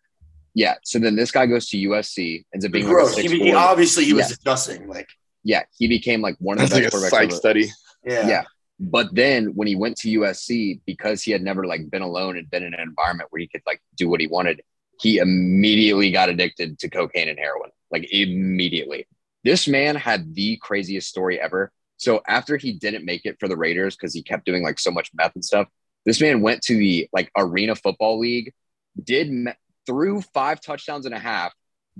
yeah 0.54 0.76
so 0.84 1.00
then 1.00 1.16
this 1.16 1.32
guy 1.32 1.46
goes 1.46 1.70
to 1.70 1.78
USC 1.78 2.44
ends 2.54 2.66
up 2.66 2.72
being 2.74 2.86
like 2.86 2.92
a 2.92 2.96
Gross. 2.96 3.18
He, 3.18 3.28
he, 3.40 3.54
obviously 3.54 4.04
he 4.06 4.12
was 4.14 4.26
Yeah. 4.26 4.30
disgusting. 4.36 4.88
Like 4.88 5.08
yeah 5.46 5.64
he 5.78 5.88
became 5.88 6.20
like 6.22 6.36
one 6.40 6.60
of 6.60 6.70
the 6.70 6.76
That's 6.82 6.94
like 6.94 6.94
a 6.94 7.06
quarterbacks 7.06 7.10
psych 7.10 7.30
ever. 7.30 7.36
study. 7.38 7.70
yeah. 8.06 8.28
Yeah. 8.28 8.44
But 8.80 9.14
then 9.14 9.56
when 9.56 9.68
he 9.68 9.76
went 9.76 9.98
to 9.98 10.20
USC, 10.20 10.82
because 10.86 11.24
he 11.24 11.32
had 11.32 11.42
never 11.42 11.66
like 11.66 11.90
been 11.90 12.02
alone 12.02 12.38
and 12.38 12.50
been 12.50 12.64
in 12.64 12.74
an 12.74 12.80
environment 12.80 13.30
where 13.32 13.40
he 13.40 13.48
could 13.48 13.64
like 13.66 13.82
do 13.96 14.08
what 14.10 14.22
he 14.22 14.28
wanted, 14.28 14.62
he 15.00 15.18
immediately 15.18 16.12
got 16.12 16.30
addicted 16.30 16.80
to 16.80 16.90
cocaine 16.90 17.30
and 17.30 17.40
heroin. 17.40 17.72
Like 17.92 18.12
immediately. 18.12 19.08
This 19.44 19.68
man 19.68 19.96
had 19.96 20.36
the 20.36 20.58
craziest 20.58 21.08
story 21.08 21.40
ever. 21.40 21.72
So 21.98 22.22
after 22.28 22.58
he 22.58 22.74
didn't 22.74 23.06
make 23.06 23.26
it 23.26 23.38
for 23.40 23.48
the 23.48 23.58
Raiders 23.58 23.96
because 23.96 24.14
he 24.14 24.22
kept 24.22 24.46
doing 24.46 24.64
like 24.64 24.78
so 24.78 24.92
much 24.92 25.10
meth 25.14 25.36
and 25.36 25.46
stuff, 25.46 25.68
this 26.06 26.22
man 26.22 26.42
went 26.42 26.62
to 26.64 26.76
the 26.76 27.10
like 27.12 27.32
Arena 27.36 27.76
Football 27.76 28.20
League, 28.20 28.54
did 29.02 29.32
me- 29.32 29.54
threw 29.86 30.22
five 30.22 30.62
touchdowns 30.62 31.06
and 31.06 31.16
a 31.16 31.20
half, 31.20 31.54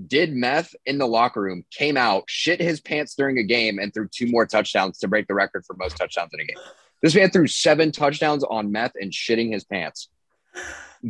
did 0.06 0.32
meth 0.32 0.74
in 0.86 0.98
the 0.98 1.06
locker 1.06 1.40
room, 1.40 1.64
came 1.70 1.96
out, 1.96 2.24
shit 2.28 2.60
his 2.60 2.80
pants 2.80 3.14
during 3.14 3.38
a 3.38 3.42
game, 3.42 3.78
and 3.78 3.92
threw 3.92 4.08
two 4.08 4.26
more 4.26 4.46
touchdowns 4.46 4.98
to 4.98 5.08
break 5.08 5.26
the 5.26 5.34
record 5.34 5.64
for 5.66 5.74
most 5.76 5.96
touchdowns 5.96 6.30
in 6.34 6.40
a 6.40 6.44
game. 6.44 6.56
This 7.02 7.14
man 7.14 7.30
threw 7.30 7.46
seven 7.46 7.92
touchdowns 7.92 8.44
on 8.44 8.72
meth 8.72 8.92
and 9.00 9.12
shitting 9.12 9.52
his 9.52 9.64
pants 9.64 10.08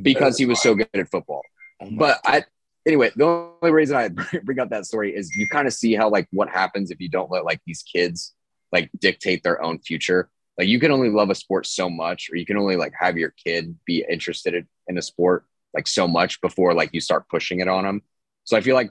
because 0.02 0.38
he 0.38 0.46
was 0.46 0.60
so 0.60 0.74
good 0.74 0.88
at 0.94 1.10
football. 1.10 1.42
Oh 1.80 1.88
But 1.90 2.20
I, 2.24 2.44
anyway, 2.86 3.10
the 3.16 3.24
only 3.24 3.72
reason 3.72 3.96
I 3.96 4.08
bring 4.42 4.58
up 4.58 4.70
that 4.70 4.86
story 4.86 5.14
is 5.14 5.34
you 5.34 5.48
kind 5.48 5.66
of 5.66 5.72
see 5.72 5.94
how 5.94 6.10
like 6.10 6.28
what 6.30 6.48
happens 6.48 6.90
if 6.90 7.00
you 7.00 7.08
don't 7.08 7.30
let 7.30 7.44
like 7.44 7.60
these 7.66 7.82
kids 7.82 8.34
like 8.72 8.90
dictate 8.98 9.42
their 9.42 9.62
own 9.62 9.78
future. 9.78 10.28
Like 10.58 10.68
you 10.68 10.80
can 10.80 10.90
only 10.90 11.08
love 11.08 11.30
a 11.30 11.34
sport 11.34 11.66
so 11.66 11.88
much, 11.88 12.28
or 12.30 12.36
you 12.36 12.44
can 12.44 12.56
only 12.56 12.76
like 12.76 12.92
have 12.98 13.16
your 13.16 13.30
kid 13.30 13.76
be 13.86 14.04
interested 14.08 14.54
in- 14.54 14.68
in 14.88 14.98
a 14.98 15.02
sport 15.02 15.44
like 15.74 15.86
so 15.86 16.08
much 16.08 16.40
before 16.40 16.74
like 16.74 16.90
you 16.92 17.00
start 17.00 17.28
pushing 17.28 17.60
it 17.60 17.68
on 17.68 17.84
them. 17.84 18.02
So 18.48 18.56
I 18.56 18.62
feel 18.62 18.74
like 18.74 18.90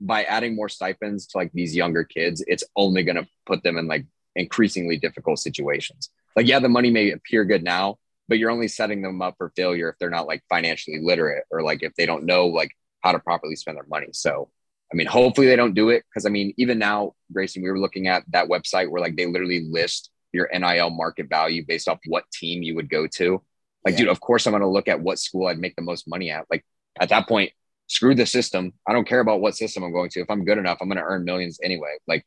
by 0.00 0.24
adding 0.24 0.56
more 0.56 0.68
stipends 0.68 1.28
to 1.28 1.38
like 1.38 1.52
these 1.52 1.76
younger 1.76 2.02
kids, 2.02 2.42
it's 2.48 2.64
only 2.74 3.04
going 3.04 3.14
to 3.14 3.28
put 3.46 3.62
them 3.62 3.78
in 3.78 3.86
like 3.86 4.04
increasingly 4.34 4.96
difficult 4.96 5.38
situations. 5.38 6.10
Like, 6.34 6.48
yeah, 6.48 6.58
the 6.58 6.68
money 6.68 6.90
may 6.90 7.12
appear 7.12 7.44
good 7.44 7.62
now, 7.62 7.98
but 8.26 8.38
you're 8.38 8.50
only 8.50 8.66
setting 8.66 9.02
them 9.02 9.22
up 9.22 9.36
for 9.38 9.52
failure 9.54 9.88
if 9.88 9.94
they're 10.00 10.10
not 10.10 10.26
like 10.26 10.42
financially 10.48 10.98
literate 11.00 11.44
or 11.52 11.62
like 11.62 11.84
if 11.84 11.94
they 11.94 12.04
don't 12.04 12.24
know 12.24 12.48
like 12.48 12.72
how 13.02 13.12
to 13.12 13.20
properly 13.20 13.54
spend 13.54 13.76
their 13.76 13.86
money. 13.88 14.08
So, 14.10 14.50
I 14.92 14.96
mean, 14.96 15.06
hopefully 15.06 15.46
they 15.46 15.54
don't 15.54 15.74
do 15.74 15.90
it 15.90 16.02
because 16.10 16.26
I 16.26 16.30
mean, 16.30 16.52
even 16.56 16.76
now, 16.80 17.14
Grayson, 17.32 17.62
we 17.62 17.70
were 17.70 17.78
looking 17.78 18.08
at 18.08 18.24
that 18.32 18.48
website 18.48 18.90
where 18.90 19.00
like 19.00 19.14
they 19.14 19.26
literally 19.26 19.68
list 19.70 20.10
your 20.32 20.48
NIL 20.52 20.90
market 20.90 21.28
value 21.28 21.64
based 21.64 21.86
off 21.86 22.00
what 22.06 22.24
team 22.32 22.64
you 22.64 22.74
would 22.74 22.90
go 22.90 23.06
to. 23.06 23.40
Like, 23.84 23.92
Yeah. 23.92 23.98
dude, 23.98 24.08
of 24.08 24.18
course 24.18 24.48
I'm 24.48 24.50
going 24.50 24.62
to 24.62 24.66
look 24.66 24.88
at 24.88 25.00
what 25.00 25.20
school 25.20 25.46
I'd 25.46 25.60
make 25.60 25.76
the 25.76 25.82
most 25.82 26.08
money 26.08 26.32
at. 26.32 26.46
Like, 26.50 26.64
at 26.98 27.10
that 27.10 27.28
point, 27.28 27.52
screw 27.88 28.14
the 28.14 28.26
system. 28.26 28.72
I 28.86 28.92
don't 28.92 29.06
care 29.06 29.20
about 29.20 29.40
what 29.40 29.56
system 29.56 29.82
I'm 29.82 29.92
going 29.92 30.10
to. 30.10 30.20
If 30.20 30.30
I'm 30.30 30.44
good 30.44 30.58
enough, 30.58 30.78
I'm 30.80 30.88
going 30.88 30.98
to 30.98 31.04
earn 31.04 31.24
millions 31.24 31.58
anyway. 31.62 31.96
Like, 32.06 32.26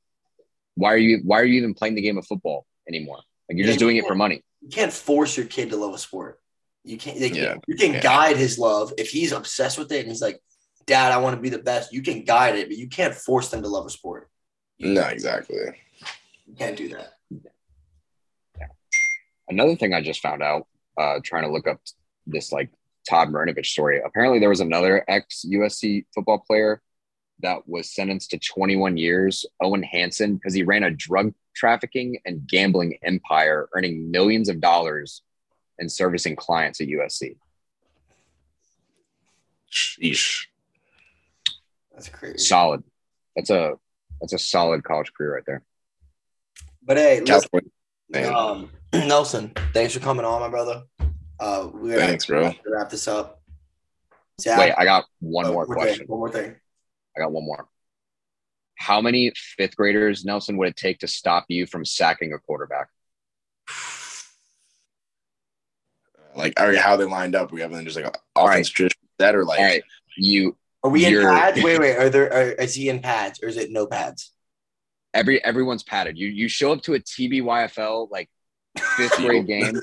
why 0.76 0.94
are 0.94 0.98
you 0.98 1.20
why 1.24 1.40
are 1.40 1.46
you 1.46 1.58
even 1.58 1.74
playing 1.74 1.96
the 1.96 2.02
game 2.02 2.18
of 2.18 2.26
football 2.26 2.66
anymore? 2.88 3.18
Like, 3.50 3.58
you're 3.58 3.66
Yeah, 3.66 3.72
just 3.74 3.80
doing 3.80 3.96
you 3.98 4.04
it 4.04 4.08
for 4.08 4.16
money. 4.16 4.44
You 4.62 4.70
can't 4.70 4.94
force 4.94 5.36
your 5.38 5.46
kid 5.46 5.70
to 5.72 5.78
love 5.78 5.94
a 5.94 5.98
sport. 5.98 6.40
You 6.84 6.98
can't. 6.98 7.20
They, 7.20 7.30
Yeah. 7.30 7.56
You 7.68 7.76
can 7.76 7.94
Yeah. 7.94 8.02
guide 8.02 8.38
his 8.38 8.58
love 8.58 8.94
if 8.98 9.10
he's 9.10 9.32
obsessed 9.32 9.78
with 9.78 9.92
it 9.92 10.00
and 10.00 10.08
he's 10.10 10.22
like, 10.22 10.40
"Dad, 10.86 11.12
I 11.12 11.18
want 11.18 11.36
to 11.36 11.42
be 11.42 11.50
the 11.50 11.60
best." 11.60 11.92
You 11.92 12.02
can 12.02 12.24
guide 12.24 12.56
it, 12.56 12.68
but 12.70 12.78
you 12.78 12.88
can't 12.88 13.14
force 13.14 13.50
them 13.50 13.62
to 13.64 13.68
love 13.68 13.86
a 13.86 13.90
sport. 13.90 14.30
No, 14.80 15.02
exactly. 15.08 15.58
You 16.48 16.56
can't 16.56 16.78
do 16.78 16.90
that. 16.90 17.14
Another 19.50 19.76
thing 19.76 19.94
I 19.94 20.02
just 20.02 20.22
found 20.22 20.42
out, 20.44 20.68
uh, 20.98 21.20
trying 21.24 21.44
to 21.44 21.52
look 21.52 21.68
up 21.68 21.82
this 22.28 22.52
like 22.52 22.70
Todd 23.08 23.30
Marinovich 23.30 23.68
story. 23.68 24.02
Apparently, 24.04 24.40
there 24.40 24.50
was 24.50 24.60
another 24.60 25.04
ex 25.08 25.46
USC 25.48 26.06
football 26.14 26.40
player 26.40 26.82
that 27.42 27.68
was 27.68 27.94
sentenced 27.94 28.32
to 28.32 28.40
21 28.40 28.98
years, 28.98 29.46
Owen 29.62 29.84
Hanson, 29.84 30.36
because 30.36 30.54
he 30.54 30.64
ran 30.64 30.84
a 30.84 30.92
drug 30.92 31.34
trafficking 31.56 32.20
and 32.26 32.48
gambling 32.48 32.98
empire, 33.04 33.70
earning 33.74 34.12
millions 34.12 34.50
of 34.50 34.60
dollars 34.60 35.22
and 35.78 35.92
servicing 35.92 36.36
clients 36.36 36.82
at 36.82 36.88
USC. 36.88 37.38
Sheesh. 39.72 40.48
That's 41.94 42.10
crazy. 42.10 42.38
Solid. 42.38 42.84
That's 43.36 43.50
a 43.50 43.74
that's 44.20 44.34
a 44.34 44.40
solid 44.40 44.84
college 44.84 45.14
career 45.14 45.36
right 45.36 45.44
there. 45.46 45.64
But 46.84 46.98
hey, 46.98 47.22
listen, 47.22 47.72
Um, 48.34 48.72
Nelson, 48.94 49.54
thanks 49.74 49.94
for 49.94 50.00
coming 50.00 50.26
on, 50.26 50.42
my 50.42 50.50
brother. 50.50 50.84
Uh, 51.40 51.70
we're 51.74 51.96
gonna 51.96 52.08
Thanks, 52.08 52.26
bro. 52.26 52.54
wrap 52.66 52.90
this 52.90 53.08
up. 53.08 53.42
Zach, 54.42 54.60
Wait, 54.60 54.74
I 54.78 54.86
got 54.86 55.06
one 55.20 55.46
oh, 55.46 55.54
more 55.54 55.66
thing, 55.66 55.76
question. 55.76 56.06
One 56.08 56.20
more 56.20 56.30
thing. 56.30 56.56
I 57.16 57.20
got 57.20 57.32
one 57.32 57.46
more. 57.46 57.68
How 58.76 59.02
many 59.02 59.32
fifth 59.58 59.76
graders, 59.76 60.24
Nelson, 60.24 60.58
would 60.58 60.70
it 60.70 60.76
take 60.78 61.00
to 61.00 61.08
stop 61.08 61.46
you 61.50 61.66
from 61.66 61.84
sacking 61.84 62.34
a 62.34 62.40
quarterback? 62.40 62.88
Like, 66.36 66.58
already 66.58 66.78
how 66.78 66.96
they 66.96 67.06
lined 67.06 67.36
up? 67.36 67.52
We 67.52 67.62
have 67.62 67.72
them 67.72 67.84
just 67.84 67.98
like 67.98 68.06
All 68.36 68.48
right. 68.48 68.54
offense 68.54 68.70
tradition 68.70 69.00
that 69.18 69.36
or 69.36 69.44
like 69.44 69.60
All 69.60 69.66
right, 69.66 69.84
you 70.16 70.56
Are 70.84 70.90
we 70.90 71.06
in 71.06 71.22
pads? 71.22 71.62
Wait, 71.64 71.80
wait. 71.80 71.98
Are 71.98 72.10
there? 72.10 72.32
Are, 72.32 72.52
is 72.52 72.76
he 72.76 72.88
in 72.88 73.00
pads 73.00 73.42
or 73.44 73.48
is 73.48 73.58
it 73.58 73.72
no 73.72 73.86
pads? 73.86 74.32
every 75.14 75.44
everyone's 75.44 75.84
padded. 75.84 76.18
You 76.18 76.28
you 76.28 76.48
show 76.48 76.72
up 76.74 76.82
to 76.84 76.94
a 76.94 77.00
TBYFL 77.00 78.10
like 78.12 78.30
fifth 78.98 79.18
grade 79.18 79.48
game. 79.48 79.82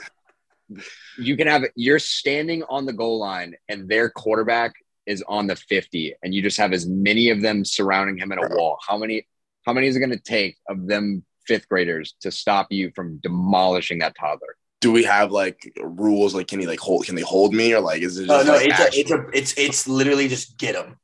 You 1.18 1.36
can 1.36 1.46
have 1.46 1.64
you're 1.74 1.98
standing 1.98 2.62
on 2.64 2.86
the 2.86 2.92
goal 2.92 3.18
line 3.18 3.54
and 3.68 3.88
their 3.88 4.10
quarterback 4.10 4.74
is 5.06 5.22
on 5.28 5.46
the 5.46 5.56
50 5.56 6.14
and 6.22 6.34
you 6.34 6.42
just 6.42 6.58
have 6.58 6.72
as 6.72 6.86
many 6.86 7.30
of 7.30 7.40
them 7.40 7.64
surrounding 7.64 8.18
him 8.18 8.32
in 8.32 8.38
a 8.38 8.48
Bro. 8.48 8.56
wall. 8.56 8.78
How 8.86 8.98
many 8.98 9.26
how 9.64 9.72
many 9.72 9.86
is 9.86 9.96
it 9.96 10.00
going 10.00 10.10
to 10.10 10.18
take 10.18 10.56
of 10.68 10.86
them 10.86 11.24
fifth 11.46 11.68
graders 11.68 12.14
to 12.20 12.30
stop 12.30 12.68
you 12.70 12.90
from 12.94 13.18
demolishing 13.18 14.00
that 14.00 14.14
toddler? 14.18 14.56
do 14.80 14.92
we 14.92 15.04
have 15.04 15.32
like 15.32 15.72
rules? 15.80 16.34
Like, 16.34 16.48
can 16.48 16.60
he 16.60 16.66
like 16.66 16.78
hold? 16.78 17.06
Can 17.06 17.14
they 17.14 17.22
hold 17.22 17.54
me 17.54 17.74
or 17.74 17.80
like 17.80 18.02
is 18.02 18.18
it 18.18 18.28
Oh 18.30 18.42
no, 18.42 18.52
like, 18.52 18.68
it's 18.68 18.80
a, 18.80 19.00
it's 19.00 19.10
a, 19.10 19.26
it's 19.32 19.58
it's 19.58 19.88
literally 19.88 20.28
just 20.28 20.58
get 20.58 20.74
him. 20.74 20.96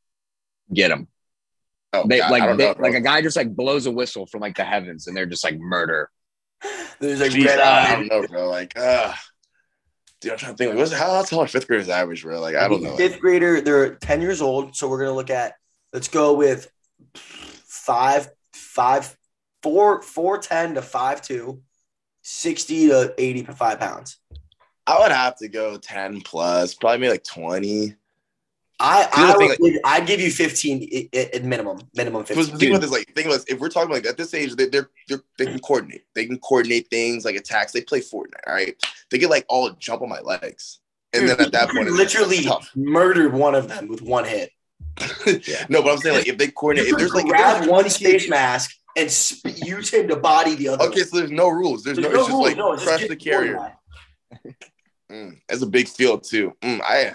Get 0.73 0.89
them. 0.89 1.09
oh, 1.93 2.05
They 2.07 2.19
God, 2.19 2.31
like 2.31 2.59
they, 2.59 2.67
know, 2.67 2.77
like 2.79 2.95
a 2.95 3.01
guy 3.01 3.23
just 3.23 3.37
like 3.37 3.55
blows 3.55 3.87
a 3.87 3.91
whistle 3.91 4.27
from 4.27 4.41
like 4.41 4.57
the 4.57 4.65
heavens 4.65 5.07
and 5.07 5.17
they're 5.17 5.27
just 5.27 5.45
like 5.45 5.59
murder. 5.59 6.11
There's 7.01 7.21
like 7.21 7.33
Jeez, 7.33 7.47
red 7.47 7.59
I 7.61 7.97
don't 7.97 8.09
know, 8.09 8.27
bro. 8.27 8.49
Like, 8.49 8.79
uh, 8.79 9.15
dude, 10.23 10.33
I'm 10.33 10.39
trying 10.39 10.53
to 10.53 10.57
think. 10.57 10.71
Like, 10.71 10.79
what's 10.79 10.93
how 10.93 11.11
how 11.11 11.23
tall 11.23 11.41
are 11.41 11.49
fifth 11.49 11.67
graders 11.67 11.89
average, 11.89 12.23
bro? 12.23 12.41
Like, 12.41 12.55
I 12.55 12.69
don't 12.69 12.83
know. 12.83 12.97
Fifth 12.97 13.21
grader, 13.21 13.61
they're 13.61 13.97
10 13.97 14.23
years 14.23 14.41
old. 14.41 14.75
So 14.77 14.89
we're 14.89 15.01
gonna 15.01 15.13
look 15.13 15.31
at 15.31 15.55
let's 15.93 16.09
go 16.09 16.35
with 16.35 16.71
five, 17.15 18.31
five, 18.55 19.15
four, 19.63 20.01
four 20.01 20.39
ten 20.39 20.75
to 20.75 20.83
five 20.83 21.21
two, 21.21 21.61
60 22.23 22.89
to 22.89 23.15
85 23.19 23.81
pounds. 23.81 24.19
I 24.87 24.99
would 24.99 25.13
have 25.13 25.37
to 25.39 25.49
go 25.49 25.77
ten 25.77 26.21
plus, 26.23 26.75
probably 26.75 26.99
maybe 26.99 27.13
like 27.13 27.25
twenty. 27.25 27.97
I, 28.83 29.09
I 29.13 29.33
thing, 29.39 29.49
would 29.61 29.73
give, 29.73 29.81
I'd 29.85 30.07
give 30.07 30.21
you 30.21 30.31
15 30.31 30.89
i- 30.93 31.09
i- 31.17 31.31
at 31.35 31.45
minimum, 31.45 31.79
minimum 31.95 32.25
15. 32.25 32.59
think 32.59 32.71
about 32.71 32.81
this, 32.81 32.91
like 32.91 33.07
think 33.15 33.27
about 33.27 33.37
this, 33.37 33.45
if 33.49 33.61
we're 33.61 33.69
talking 33.69 33.93
like 33.93 34.07
at 34.07 34.17
this 34.17 34.35
age, 34.35 34.55
they, 34.57 34.67
they're, 34.67 34.91
they're 35.09 35.23
they 35.39 35.47
can 35.47 35.59
coordinate. 35.61 36.05
They 36.15 36.27
can 36.27 36.39
coordinate 36.39 36.89
things 36.91 37.25
like 37.25 37.37
attacks. 37.37 37.73
They 37.73 37.81
play 37.83 38.01
Fortnite, 38.01 38.47
all 38.47 38.55
right. 38.55 38.75
They 39.11 39.19
get 39.19 39.31
like 39.31 39.47
all 39.49 39.71
jump 39.79 40.03
on 40.03 40.09
my 40.09 40.21
legs, 40.21 40.81
and 41.13 41.29
then 41.29 41.41
at 41.41 41.53
that 41.53 41.71
point, 41.71 41.91
literally 41.91 42.47
murdered 42.75 43.33
one 43.33 43.55
of 43.55 43.69
them 43.69 43.89
with 43.89 44.03
one 44.03 44.25
hit. 44.25 44.51
no, 45.69 45.83
but 45.83 45.93
I'm 45.93 45.99
saying 45.99 46.17
like 46.19 46.29
if 46.29 46.37
they 46.39 46.49
coordinate, 46.49 46.91
if 46.91 46.99
there's 46.99 47.15
like 47.15 47.27
grab 47.27 47.59
there's 47.59 47.69
one 47.71 47.85
20 47.85 47.89
space 47.91 48.29
mask 48.29 48.75
and 48.97 49.11
sp- 49.11 49.47
use 49.65 49.91
him 49.91 50.09
to 50.09 50.17
body 50.17 50.55
the 50.55 50.69
other. 50.69 50.85
Okay, 50.87 51.01
so 51.03 51.17
there's 51.19 51.31
no 51.31 51.49
rules. 51.49 51.83
There's, 51.83 51.97
There's 51.97 52.13
no, 52.13 52.19
it's 52.19 52.19
just 52.19 52.31
rules. 52.31 52.47
like 52.49 52.57
No, 52.57 52.77
crush 52.77 53.01
the 53.03 53.09
the 53.09 53.17
carrier. 53.17 53.73
Mm, 55.11 55.39
that's 55.47 55.61
a 55.61 55.67
big 55.67 55.89
field 55.89 56.25
too. 56.25 56.55
Mm, 56.63 56.81
I 56.81 57.13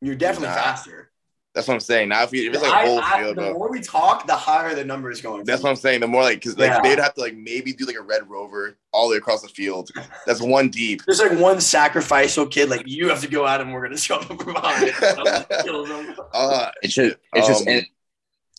You're 0.00 0.14
definitely 0.14 0.48
Nah. 0.48 0.54
faster. 0.54 1.06
that's 1.52 1.66
what 1.66 1.74
I'm 1.74 1.80
saying. 1.80 2.08
Now 2.10 2.22
if, 2.22 2.32
you, 2.32 2.48
if 2.48 2.54
it's 2.54 2.62
like 2.62 2.72
I- 2.72 2.84
a 2.84 2.86
whole 2.86 3.00
I- 3.00 3.18
field, 3.22 3.36
the 3.36 3.42
bro, 3.42 3.52
more 3.54 3.70
we 3.70 3.80
talk, 3.80 4.26
the 4.26 4.36
higher 4.36 4.72
the 4.74 4.84
number 4.84 5.10
is 5.10 5.20
going. 5.20 5.44
That's 5.44 5.62
what 5.64 5.70
I'm 5.70 5.76
saying. 5.76 6.00
The 6.00 6.06
more 6.06 6.22
like, 6.22 6.36
because 6.38 6.56
like 6.56 6.70
Yeah. 6.70 6.80
they'd 6.80 6.98
have 7.00 7.14
to 7.14 7.20
like 7.20 7.34
maybe 7.36 7.72
do 7.72 7.84
like 7.86 7.96
a 7.96 8.02
red 8.02 8.30
rover 8.30 8.76
all 8.92 9.08
the 9.08 9.14
way 9.14 9.16
across 9.18 9.42
the 9.42 9.48
field. 9.48 9.90
That's 10.26 10.40
one 10.40 10.68
deep. 10.68 11.02
There's 11.06 11.18
like 11.20 11.38
one 11.38 11.60
sacrificial 11.60 12.46
kid, 12.46 12.70
like 12.70 12.84
you 12.86 13.08
have 13.08 13.20
to 13.22 13.28
go 13.28 13.46
out 13.46 13.60
and 13.60 13.72
we're 13.72 13.82
gonna 13.82 13.96
jump 13.96 14.30
him 14.30 14.38
from 14.38 14.52
behind. 14.54 14.92
Kills 15.64 15.88
him. 15.88 16.14
Uh, 16.32 16.70
It's 16.82 16.94
just 16.94 17.16
it's 17.34 17.46
just 17.48 17.66
Um, 17.68 17.80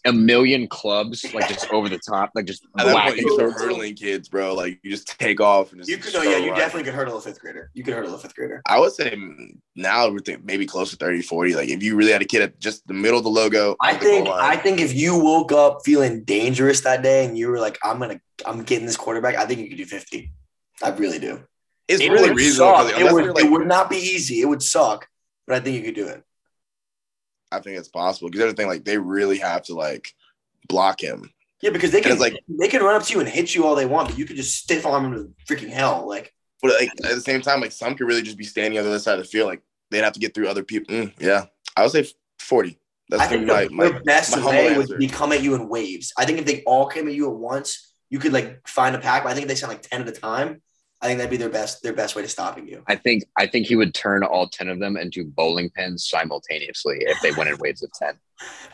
a, 0.06 0.10
a 0.10 0.14
million 0.14 0.68
clubs 0.68 1.26
like 1.34 1.48
just 1.48 1.70
over 1.72 1.90
the 1.90 2.00
top, 2.00 2.32
like 2.36 2.46
just 2.46 2.64
at 2.78 2.86
that 2.86 2.94
point, 2.94 2.96
whacking. 2.96 3.24
you 3.28 3.34
start 3.36 3.54
hurdling 3.54 3.96
kids, 3.96 4.30
bro. 4.30 4.54
Like 4.54 4.80
you 4.84 4.92
just 4.92 5.20
take 5.20 5.40
off 5.40 5.72
and 5.72 5.82
just. 5.82 5.90
Oh, 5.90 5.94
you 5.94 5.98
could, 5.98 6.14
no, 6.14 6.22
yeah, 6.22 6.30
you 6.38 6.50
running. 6.50 6.56
definitely 6.56 6.84
could 6.84 6.94
hurdle 6.94 7.18
a 7.18 7.22
fifth 7.22 7.40
grader. 7.40 7.70
You 7.74 7.84
could 7.84 7.94
hurdle 7.94 8.16
a 8.16 8.18
fifth 8.18 8.36
grader. 8.36 8.62
I 8.68 8.80
would 8.80 8.92
say 8.94 9.16
now 9.76 10.10
we're 10.10 10.20
think 10.20 10.44
maybe 10.44 10.66
close 10.66 10.90
to 10.92 10.96
30, 10.98 11.22
40. 11.22 11.56
Like 11.56 11.70
if 11.70 11.82
you 11.84 11.96
really 11.96 12.12
had 12.12 12.22
a 12.22 12.26
kid 12.26 12.42
at 12.42 12.60
just 12.60 12.86
the 12.88 12.94
middle 12.94 13.18
of 13.18 13.24
the 13.24 13.30
logo. 13.30 13.76
I 13.82 13.92
at 13.94 14.00
the 14.00 14.06
goal 14.06 14.14
think, 14.16 14.28
oh, 14.30 14.34
I 14.40 14.56
think 14.58 14.80
if 14.80 14.94
you 14.94 15.18
woke 15.18 15.52
up 15.52 15.80
feeling 15.86 16.24
dangerous 16.24 16.82
that 16.82 17.02
day 17.04 17.26
and 17.26 17.38
you 17.38 17.50
were 17.50 17.60
like, 17.60 17.78
I'm 17.84 18.00
gonna, 18.00 18.20
I'm 18.46 18.64
getting 18.64 18.86
this 18.86 18.98
quarterback, 18.98 19.36
I 19.36 19.46
think 19.46 19.60
you 19.60 19.68
could 19.70 19.78
do 19.78 19.86
50. 19.86 20.32
I 20.84 20.90
really 20.90 21.20
do. 21.20 21.44
it's 21.88 22.02
It 22.02 22.10
really 22.12 22.30
would 22.30 22.38
reasonable. 22.38 22.76
suck. 22.78 22.92
'cause 22.94 23.02
It 23.02 23.14
would, 23.14 23.36
like, 23.36 23.46
it 23.46 23.52
would 23.52 23.68
not 23.68 23.90
be 23.90 23.98
easy. 23.98 24.42
It 24.42 24.46
would 24.46 24.64
suck, 24.64 25.08
but 25.46 25.56
I 25.56 25.60
think 25.60 25.76
you 25.78 25.84
could 25.84 25.96
do 25.96 26.08
it. 26.08 26.24
I 27.52 27.60
think 27.60 27.78
it's 27.78 27.88
possible 27.90 28.30
because 28.30 28.42
everything 28.42 28.68
like 28.68 28.86
they 28.86 28.98
really 28.98 29.38
have 29.40 29.64
to 29.64 29.74
like 29.74 30.14
block 30.68 31.02
him. 31.02 31.32
Yeah, 31.62 31.70
because 31.70 31.92
they 31.92 32.02
can, 32.02 32.18
like- 32.18 32.40
they 32.48 32.68
can 32.68 32.82
run 32.82 32.96
up 32.96 33.04
to 33.04 33.14
you 33.14 33.20
and 33.20 33.30
hit 33.30 33.54
you 33.54 33.66
all 33.66 33.76
they 33.76 33.86
want, 33.86 34.10
but 34.10 34.18
you 34.18 34.26
could 34.26 34.36
just 34.36 34.58
stiff 34.58 34.86
arm 34.86 35.04
them 35.04 35.14
to 35.48 35.54
freaking 35.54 35.70
hell. 35.70 36.08
Like, 36.08 36.34
But 36.62 36.74
like 36.80 36.90
at 37.06 37.16
the 37.16 37.22
same 37.22 37.42
time, 37.42 37.62
like 37.62 37.72
some 37.72 37.96
could 37.96 38.08
really 38.08 38.24
just 38.24 38.38
be 38.38 38.44
standing 38.44 38.80
on 38.80 38.86
the 38.86 38.90
other 38.90 39.00
side 39.00 39.20
of 39.20 39.26
the 39.26 39.30
field. 39.30 39.48
Like 39.48 39.62
they'd 39.92 40.04
have 40.04 40.14
to 40.14 40.20
get 40.20 40.34
through 40.34 40.48
other 40.48 40.64
people. 40.64 40.96
Mm, 40.96 41.14
yeah, 41.20 41.46
I 41.76 41.84
would 41.84 41.92
say 41.92 42.08
40. 42.40 42.80
That's 43.10 43.24
I 43.24 43.28
think 43.28 43.46
my, 43.46 43.66
the, 43.66 43.70
my, 43.72 43.90
the 43.90 44.00
best 44.00 44.36
my 44.38 44.46
way 44.46 44.78
would 44.78 44.98
be 44.98 45.08
come 45.08 45.34
at 45.34 45.44
you 45.44 45.54
in 45.54 45.68
waves. 45.68 46.14
I 46.18 46.26
think 46.26 46.40
if 46.40 46.46
they 46.46 46.64
all 46.64 46.88
came 46.88 47.08
at 47.10 47.14
you 47.14 47.30
at 47.30 47.36
once, 47.36 47.94
you 48.10 48.20
could 48.20 48.32
like 48.32 48.66
find 48.68 48.96
a 48.96 49.00
pack. 49.00 49.24
But 49.24 49.32
I 49.32 49.34
think 49.34 49.44
if 49.44 49.50
they 49.50 49.56
sound 49.56 49.74
like 49.74 49.82
ten 49.82 50.02
at 50.02 50.08
a 50.08 50.14
time, 50.14 50.62
I 51.02 51.08
think 51.08 51.18
that'd 51.18 51.32
be 51.32 51.38
their 51.38 51.50
best 51.50 51.82
their 51.82 51.94
best 51.94 52.16
way 52.16 52.22
to 52.22 52.28
stopping 52.28 52.68
you. 52.68 52.84
I 52.88 52.96
think 52.96 53.24
I 53.38 53.48
think 53.48 53.68
he 53.68 53.76
would 53.76 53.94
turn 53.94 54.24
all 54.24 54.48
ten 54.48 54.70
of 54.70 54.80
them 54.80 54.98
into 54.98 55.24
bowling 55.26 55.70
pins 55.72 56.08
simultaneously 56.08 56.98
if 57.02 57.20
they 57.22 57.32
went 57.32 57.50
in 57.50 57.58
waves 57.60 57.82
of 57.84 57.92
ten. 57.94 58.14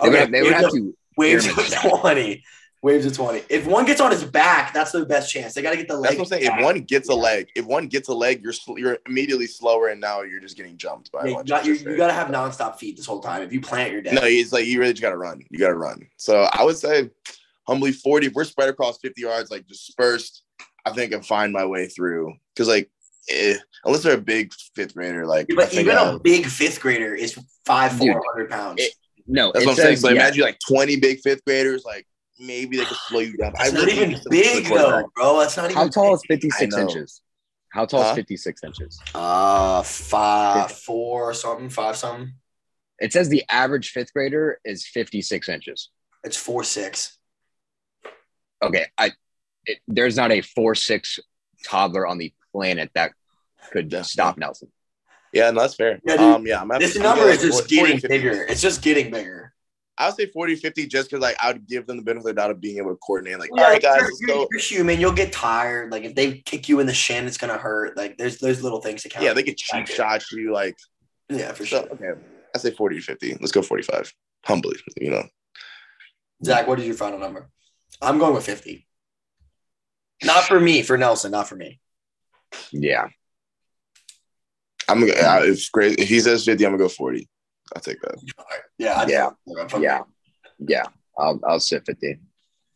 They 0.01 0.09
would 0.09 0.19
have, 0.19 0.31
they 0.31 0.41
would 0.41 0.51
waves 0.51 0.55
have 0.61 0.65
of- 0.65 0.71
to 0.73 0.97
waves 1.17 1.45
of 1.47 1.53
pyramid 1.55 1.71
stack. 1.71 1.99
twenty. 2.01 2.43
Waves 2.83 3.05
of 3.07 3.13
twenty. 3.13 3.41
If 3.49 3.65
one 3.65 3.85
gets 3.85 3.99
on 3.99 4.11
his 4.11 4.23
back, 4.23 4.71
that's 4.71 4.91
the 4.91 5.03
best 5.05 5.31
chance. 5.31 5.55
They 5.55 5.63
got 5.63 5.71
to 5.71 5.77
get 5.77 5.87
the 5.87 5.95
leg. 5.97 6.11
That's 6.17 6.29
what 6.29 6.37
I'm 6.37 6.41
saying. 6.43 6.51
If 6.59 6.63
one 6.63 6.79
gets 6.81 7.09
a 7.09 7.15
leg, 7.15 7.47
if 7.55 7.65
one 7.65 7.87
gets 7.87 8.07
a 8.07 8.13
leg, 8.13 8.43
you're 8.43 8.53
sl- 8.53 8.77
you're 8.77 8.99
immediately 9.07 9.47
slower, 9.47 9.87
and 9.87 9.99
now 9.99 10.21
you're 10.21 10.39
just 10.39 10.55
getting 10.55 10.77
jumped 10.77 11.11
by 11.11 11.21
Yeah, 11.21 11.25
a 11.25 11.29
you 11.29 11.35
bunch 11.37 11.49
got 11.49 11.65
you, 11.65 11.73
you 11.73 11.97
got 11.97 12.07
to 12.07 12.13
have 12.13 12.27
nonstop 12.27 12.77
feet 12.77 12.95
this 12.95 13.07
whole 13.07 13.19
time. 13.19 13.41
If 13.41 13.51
you 13.51 13.61
plant, 13.61 13.91
you're 13.93 14.03
dead. 14.03 14.13
No, 14.13 14.21
it's 14.23 14.53
like 14.53 14.67
you 14.67 14.79
really 14.79 14.93
just 14.93 15.01
gotta 15.01 15.17
run. 15.17 15.43
You 15.49 15.57
gotta 15.57 15.73
run. 15.73 16.07
So 16.17 16.43
I 16.53 16.63
would 16.63 16.77
say 16.77 17.09
humbly 17.67 17.91
40. 17.93 18.27
If 18.27 18.33
we're 18.33 18.43
spread 18.43 18.69
across 18.69 18.99
50 18.99 19.21
yards, 19.21 19.49
like 19.49 19.65
dispersed, 19.67 20.43
I 20.91 20.93
think 20.93 21.13
I 21.13 21.19
find 21.21 21.53
my 21.53 21.65
way 21.65 21.87
through. 21.87 22.33
Cause 22.55 22.67
like 22.67 22.89
eh, 23.29 23.57
unless 23.85 24.03
they're 24.03 24.15
a 24.15 24.21
big 24.21 24.53
fifth 24.75 24.95
grader, 24.95 25.25
like 25.25 25.47
I 25.51 25.55
but 25.55 25.69
think 25.69 25.81
even 25.81 25.97
a 25.97 26.19
big 26.19 26.45
fifth 26.45 26.79
grader 26.81 27.13
is 27.15 27.37
five 27.65 27.93
four 27.97 28.21
hundred 28.33 28.49
pounds. 28.49 28.81
it- 28.81 28.93
No, 29.27 29.51
that's 29.51 29.65
what 29.65 29.71
I'm 29.73 29.77
saying. 29.77 29.95
says- 29.97 30.01
So 30.01 30.07
yeah. 30.09 30.15
imagine 30.15 30.41
like 30.43 30.59
20 30.67 30.95
big 30.97 31.19
fifth 31.21 31.43
graders, 31.45 31.83
like 31.85 32.07
maybe 32.39 32.77
they 32.77 32.85
could 32.85 32.97
slow 32.97 33.19
you 33.19 33.35
down. 33.37 33.51
It's 33.59 33.73
I 33.73 33.75
not 33.75 33.89
even 33.89 34.11
big 34.29 34.63
the 34.63 34.69
quarterback. 34.69 35.03
though, 35.05 35.11
bro. 35.15 35.39
That's 35.39 35.57
not 35.57 35.65
even. 35.65 35.75
How 35.75 35.87
tall 35.89 36.15
is 36.15 36.23
fifty 36.27 36.49
six 36.49 36.75
inches? 36.77 37.21
How 37.69 37.85
tall 37.85 38.03
Huh? 38.03 38.09
is 38.11 38.15
fifty 38.15 38.37
six 38.37 38.63
inches? 38.63 38.99
Uh, 39.13 39.83
five, 39.83 40.71
four, 40.71 41.33
something, 41.33 41.69
five, 41.69 41.97
something. 41.97 42.33
It 42.99 43.11
says 43.13 43.29
the 43.29 43.43
average 43.49 43.91
fifth 43.91 44.13
grader 44.13 44.59
is 44.65 44.87
fifty 44.87 45.21
six 45.21 45.49
inches. 45.49 45.89
It's 46.23 46.37
four, 46.37 46.63
six. 46.63 47.17
Okay, 48.63 48.85
I 48.97 49.11
it, 49.67 49.79
there's 49.87 50.15
not 50.17 50.31
a 50.31 50.41
four 50.41 50.73
six 50.75 51.19
toddler 51.65 52.07
on 52.07 52.17
the 52.17 52.33
planet 52.51 52.89
that 52.95 53.11
could 53.71 53.91
Yeah. 53.91 54.01
stop 54.01 54.37
Nelson. 54.37 54.71
Yeah, 55.33 55.51
no, 55.51 55.61
that's 55.61 55.75
fair. 55.75 55.99
Yeah, 56.05 56.13
dude. 56.17 56.21
um, 56.21 56.47
yeah, 56.47 56.61
I'm 56.61 56.69
happy 56.69 56.85
This 56.85 56.93
to 56.93 57.01
number 57.01 57.25
is 57.25 57.37
like, 57.43 57.51
just 57.51 57.59
40, 57.63 57.75
getting 57.75 57.99
50. 57.99 58.07
bigger. 58.07 58.43
It's 58.47 58.61
just 58.61 58.81
getting 58.81 59.11
bigger. 59.11 59.53
I 59.99 60.05
would 60.07 60.15
say 60.15 60.27
40, 60.27 60.55
50 60.55 60.87
just 60.87 61.09
because 61.09 61.21
like 61.21 61.35
I 61.41 61.51
would 61.51 61.67
give 61.67 61.85
them 61.87 61.97
the 61.97 62.03
benefit 62.03 62.29
of 62.29 62.35
the 62.35 62.41
doubt 62.41 62.51
of 62.51 62.61
being 62.61 62.77
able 62.77 62.91
to 62.91 62.97
coordinate. 62.97 63.39
Like, 63.39 63.49
Yeah, 63.55 63.63
all 63.63 63.69
right, 63.71 63.81
guys, 63.81 63.97
you're, 63.97 64.05
let's 64.05 64.21
you're- 64.21 64.33
go. 64.33 64.47
you're 64.51 64.59
human. 64.61 64.99
You'll 64.99 65.11
get 65.11 65.33
tired. 65.33 65.91
Like 65.91 66.03
if 66.03 66.15
they 66.15 66.33
kick 66.39 66.69
you 66.69 66.79
in 66.79 66.85
the 66.87 66.93
shin, 66.93 67.25
it's 67.27 67.37
gonna 67.37 67.57
hurt. 67.57 67.97
Like 67.97 68.17
there's 68.17 68.37
there's 68.37 68.63
little 68.63 68.79
things 68.79 69.03
to 69.03 69.09
count. 69.09 69.25
Yeah, 69.25 69.33
they 69.33 69.43
could 69.43 69.57
cheap 69.57 69.87
shot 69.87 70.23
you. 70.31 70.53
Like, 70.53 70.77
yeah, 71.29 71.51
for 71.51 71.65
so, 71.65 71.81
sure. 71.83 71.91
okay, 71.93 72.21
I 72.55 72.57
say 72.59 72.71
40 72.71 72.99
50. 72.99 73.37
Let's 73.41 73.51
go 73.51 73.61
45. 73.61 74.13
Humbly, 74.45 74.77
you 74.97 75.09
know. 75.11 75.23
Zach, 76.43 76.67
what 76.67 76.79
is 76.79 76.85
your 76.85 76.95
final 76.95 77.19
number? 77.19 77.49
I'm 78.01 78.17
going 78.19 78.33
with 78.35 78.45
fifty. 78.45 78.86
Not 80.23 80.45
for 80.45 80.59
me, 80.59 80.81
for 80.81 80.97
Nelson, 80.97 81.31
not 81.31 81.47
for 81.47 81.55
me. 81.55 81.79
Yeah, 82.71 83.07
I'm 84.87 84.99
gonna 85.01 85.13
uh, 85.13 85.41
if 85.43 85.71
great 85.71 85.99
if 85.99 86.09
he 86.09 86.19
says 86.19 86.45
50, 86.45 86.65
I'm 86.65 86.71
gonna 86.71 86.83
go 86.83 86.89
40. 86.89 87.27
I'll 87.75 87.81
take 87.81 87.99
that. 88.01 88.15
Yeah, 88.77 88.93
I 88.93 89.05
Yeah. 89.07 89.29
yeah, 89.79 90.01
yeah. 90.59 90.83
I'll 91.17 91.39
I'll 91.47 91.59
sit 91.59 91.85
fifty. 91.85 92.17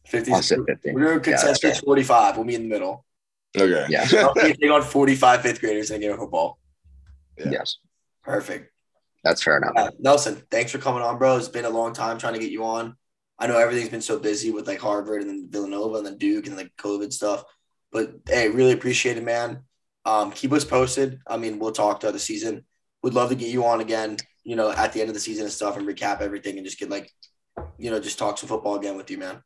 50. 0.05 0.33
I'll 0.33 0.41
sit 0.41 0.59
fifty. 0.67 0.91
We're 0.93 1.01
doing 1.01 1.13
Yeah, 1.25 1.31
that's 1.31 1.43
consensus 1.43 1.79
fair. 1.79 1.85
45. 1.85 2.37
We'll 2.37 2.45
be 2.45 2.55
in 2.55 2.63
the 2.63 2.67
middle. 2.67 3.05
Okay. 3.57 3.85
Yeah. 3.89 4.05
I'll 4.19 4.33
take 4.33 4.61
on 4.69 4.81
45 4.81 5.41
fifth 5.41 5.59
graders 5.61 5.89
in 5.91 5.97
a 5.97 5.99
game 5.99 6.11
of 6.11 6.17
football. 6.19 6.59
Yeah. 7.37 7.51
Yes, 7.51 7.77
Perfect. 8.23 8.71
that's 9.23 9.41
fair 9.41 9.57
enough. 9.57 9.73
Uh, 9.75 9.91
Nelson, 9.99 10.41
thanks 10.51 10.71
for 10.71 10.77
coming 10.77 11.01
on, 11.01 11.17
bro. 11.17 11.37
It's 11.37 11.47
been 11.47 11.65
a 11.65 11.69
long 11.69 11.93
time 11.93 12.17
trying 12.17 12.33
to 12.33 12.39
get 12.39 12.51
you 12.51 12.63
on. 12.65 12.97
I 13.41 13.47
know 13.47 13.57
everything's 13.57 13.89
been 13.89 14.03
so 14.03 14.19
busy 14.19 14.51
with 14.51 14.67
like 14.67 14.79
Harvard 14.79 15.21
and 15.21 15.29
then 15.29 15.47
Villanova 15.49 15.97
and 15.97 16.05
then 16.05 16.19
Duke 16.19 16.45
and 16.45 16.55
like 16.55 16.71
COVID 16.77 17.11
stuff. 17.11 17.43
But 17.91 18.13
hey, 18.29 18.49
really 18.49 18.71
appreciate 18.71 19.17
it, 19.17 19.23
man. 19.23 19.61
Um, 20.05 20.31
keep 20.31 20.53
us 20.53 20.63
posted. 20.63 21.19
I 21.25 21.37
mean, 21.37 21.57
we'll 21.57 21.71
talk 21.71 21.99
throughout 21.99 22.13
the 22.13 22.19
season. 22.19 22.63
Would 23.01 23.15
love 23.15 23.29
to 23.29 23.35
get 23.35 23.49
you 23.49 23.65
on 23.65 23.81
again, 23.81 24.17
you 24.43 24.55
know, 24.55 24.69
at 24.71 24.93
the 24.93 25.01
end 25.01 25.09
of 25.09 25.15
the 25.15 25.19
season 25.19 25.45
and 25.45 25.51
stuff 25.51 25.75
and 25.75 25.87
recap 25.87 26.21
everything 26.21 26.57
and 26.57 26.65
just 26.65 26.77
get 26.79 26.91
like, 26.91 27.11
you 27.79 27.89
know, 27.89 27.99
just 27.99 28.19
talk 28.19 28.37
some 28.37 28.47
football 28.47 28.75
again 28.75 28.95
with 28.95 29.09
you, 29.09 29.17
man. 29.17 29.41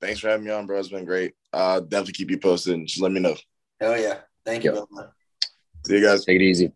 Thanks 0.00 0.18
for 0.18 0.28
having 0.28 0.46
me 0.46 0.50
on, 0.50 0.66
bro. 0.66 0.80
It's 0.80 0.88
been 0.88 1.04
great. 1.04 1.34
Uh, 1.52 1.78
definitely 1.78 2.14
keep 2.14 2.30
you 2.32 2.38
posted 2.38 2.74
and 2.74 2.88
just 2.88 3.00
let 3.00 3.12
me 3.12 3.20
know. 3.20 3.36
Hell 3.80 3.96
yeah. 3.96 4.18
Thank 4.44 4.64
you, 4.64 4.74
Yep. 4.74 4.84
man. 4.90 5.08
See 5.86 5.98
you 5.98 6.04
guys. 6.04 6.24
Take 6.24 6.40
it 6.40 6.42
easy. 6.42 6.72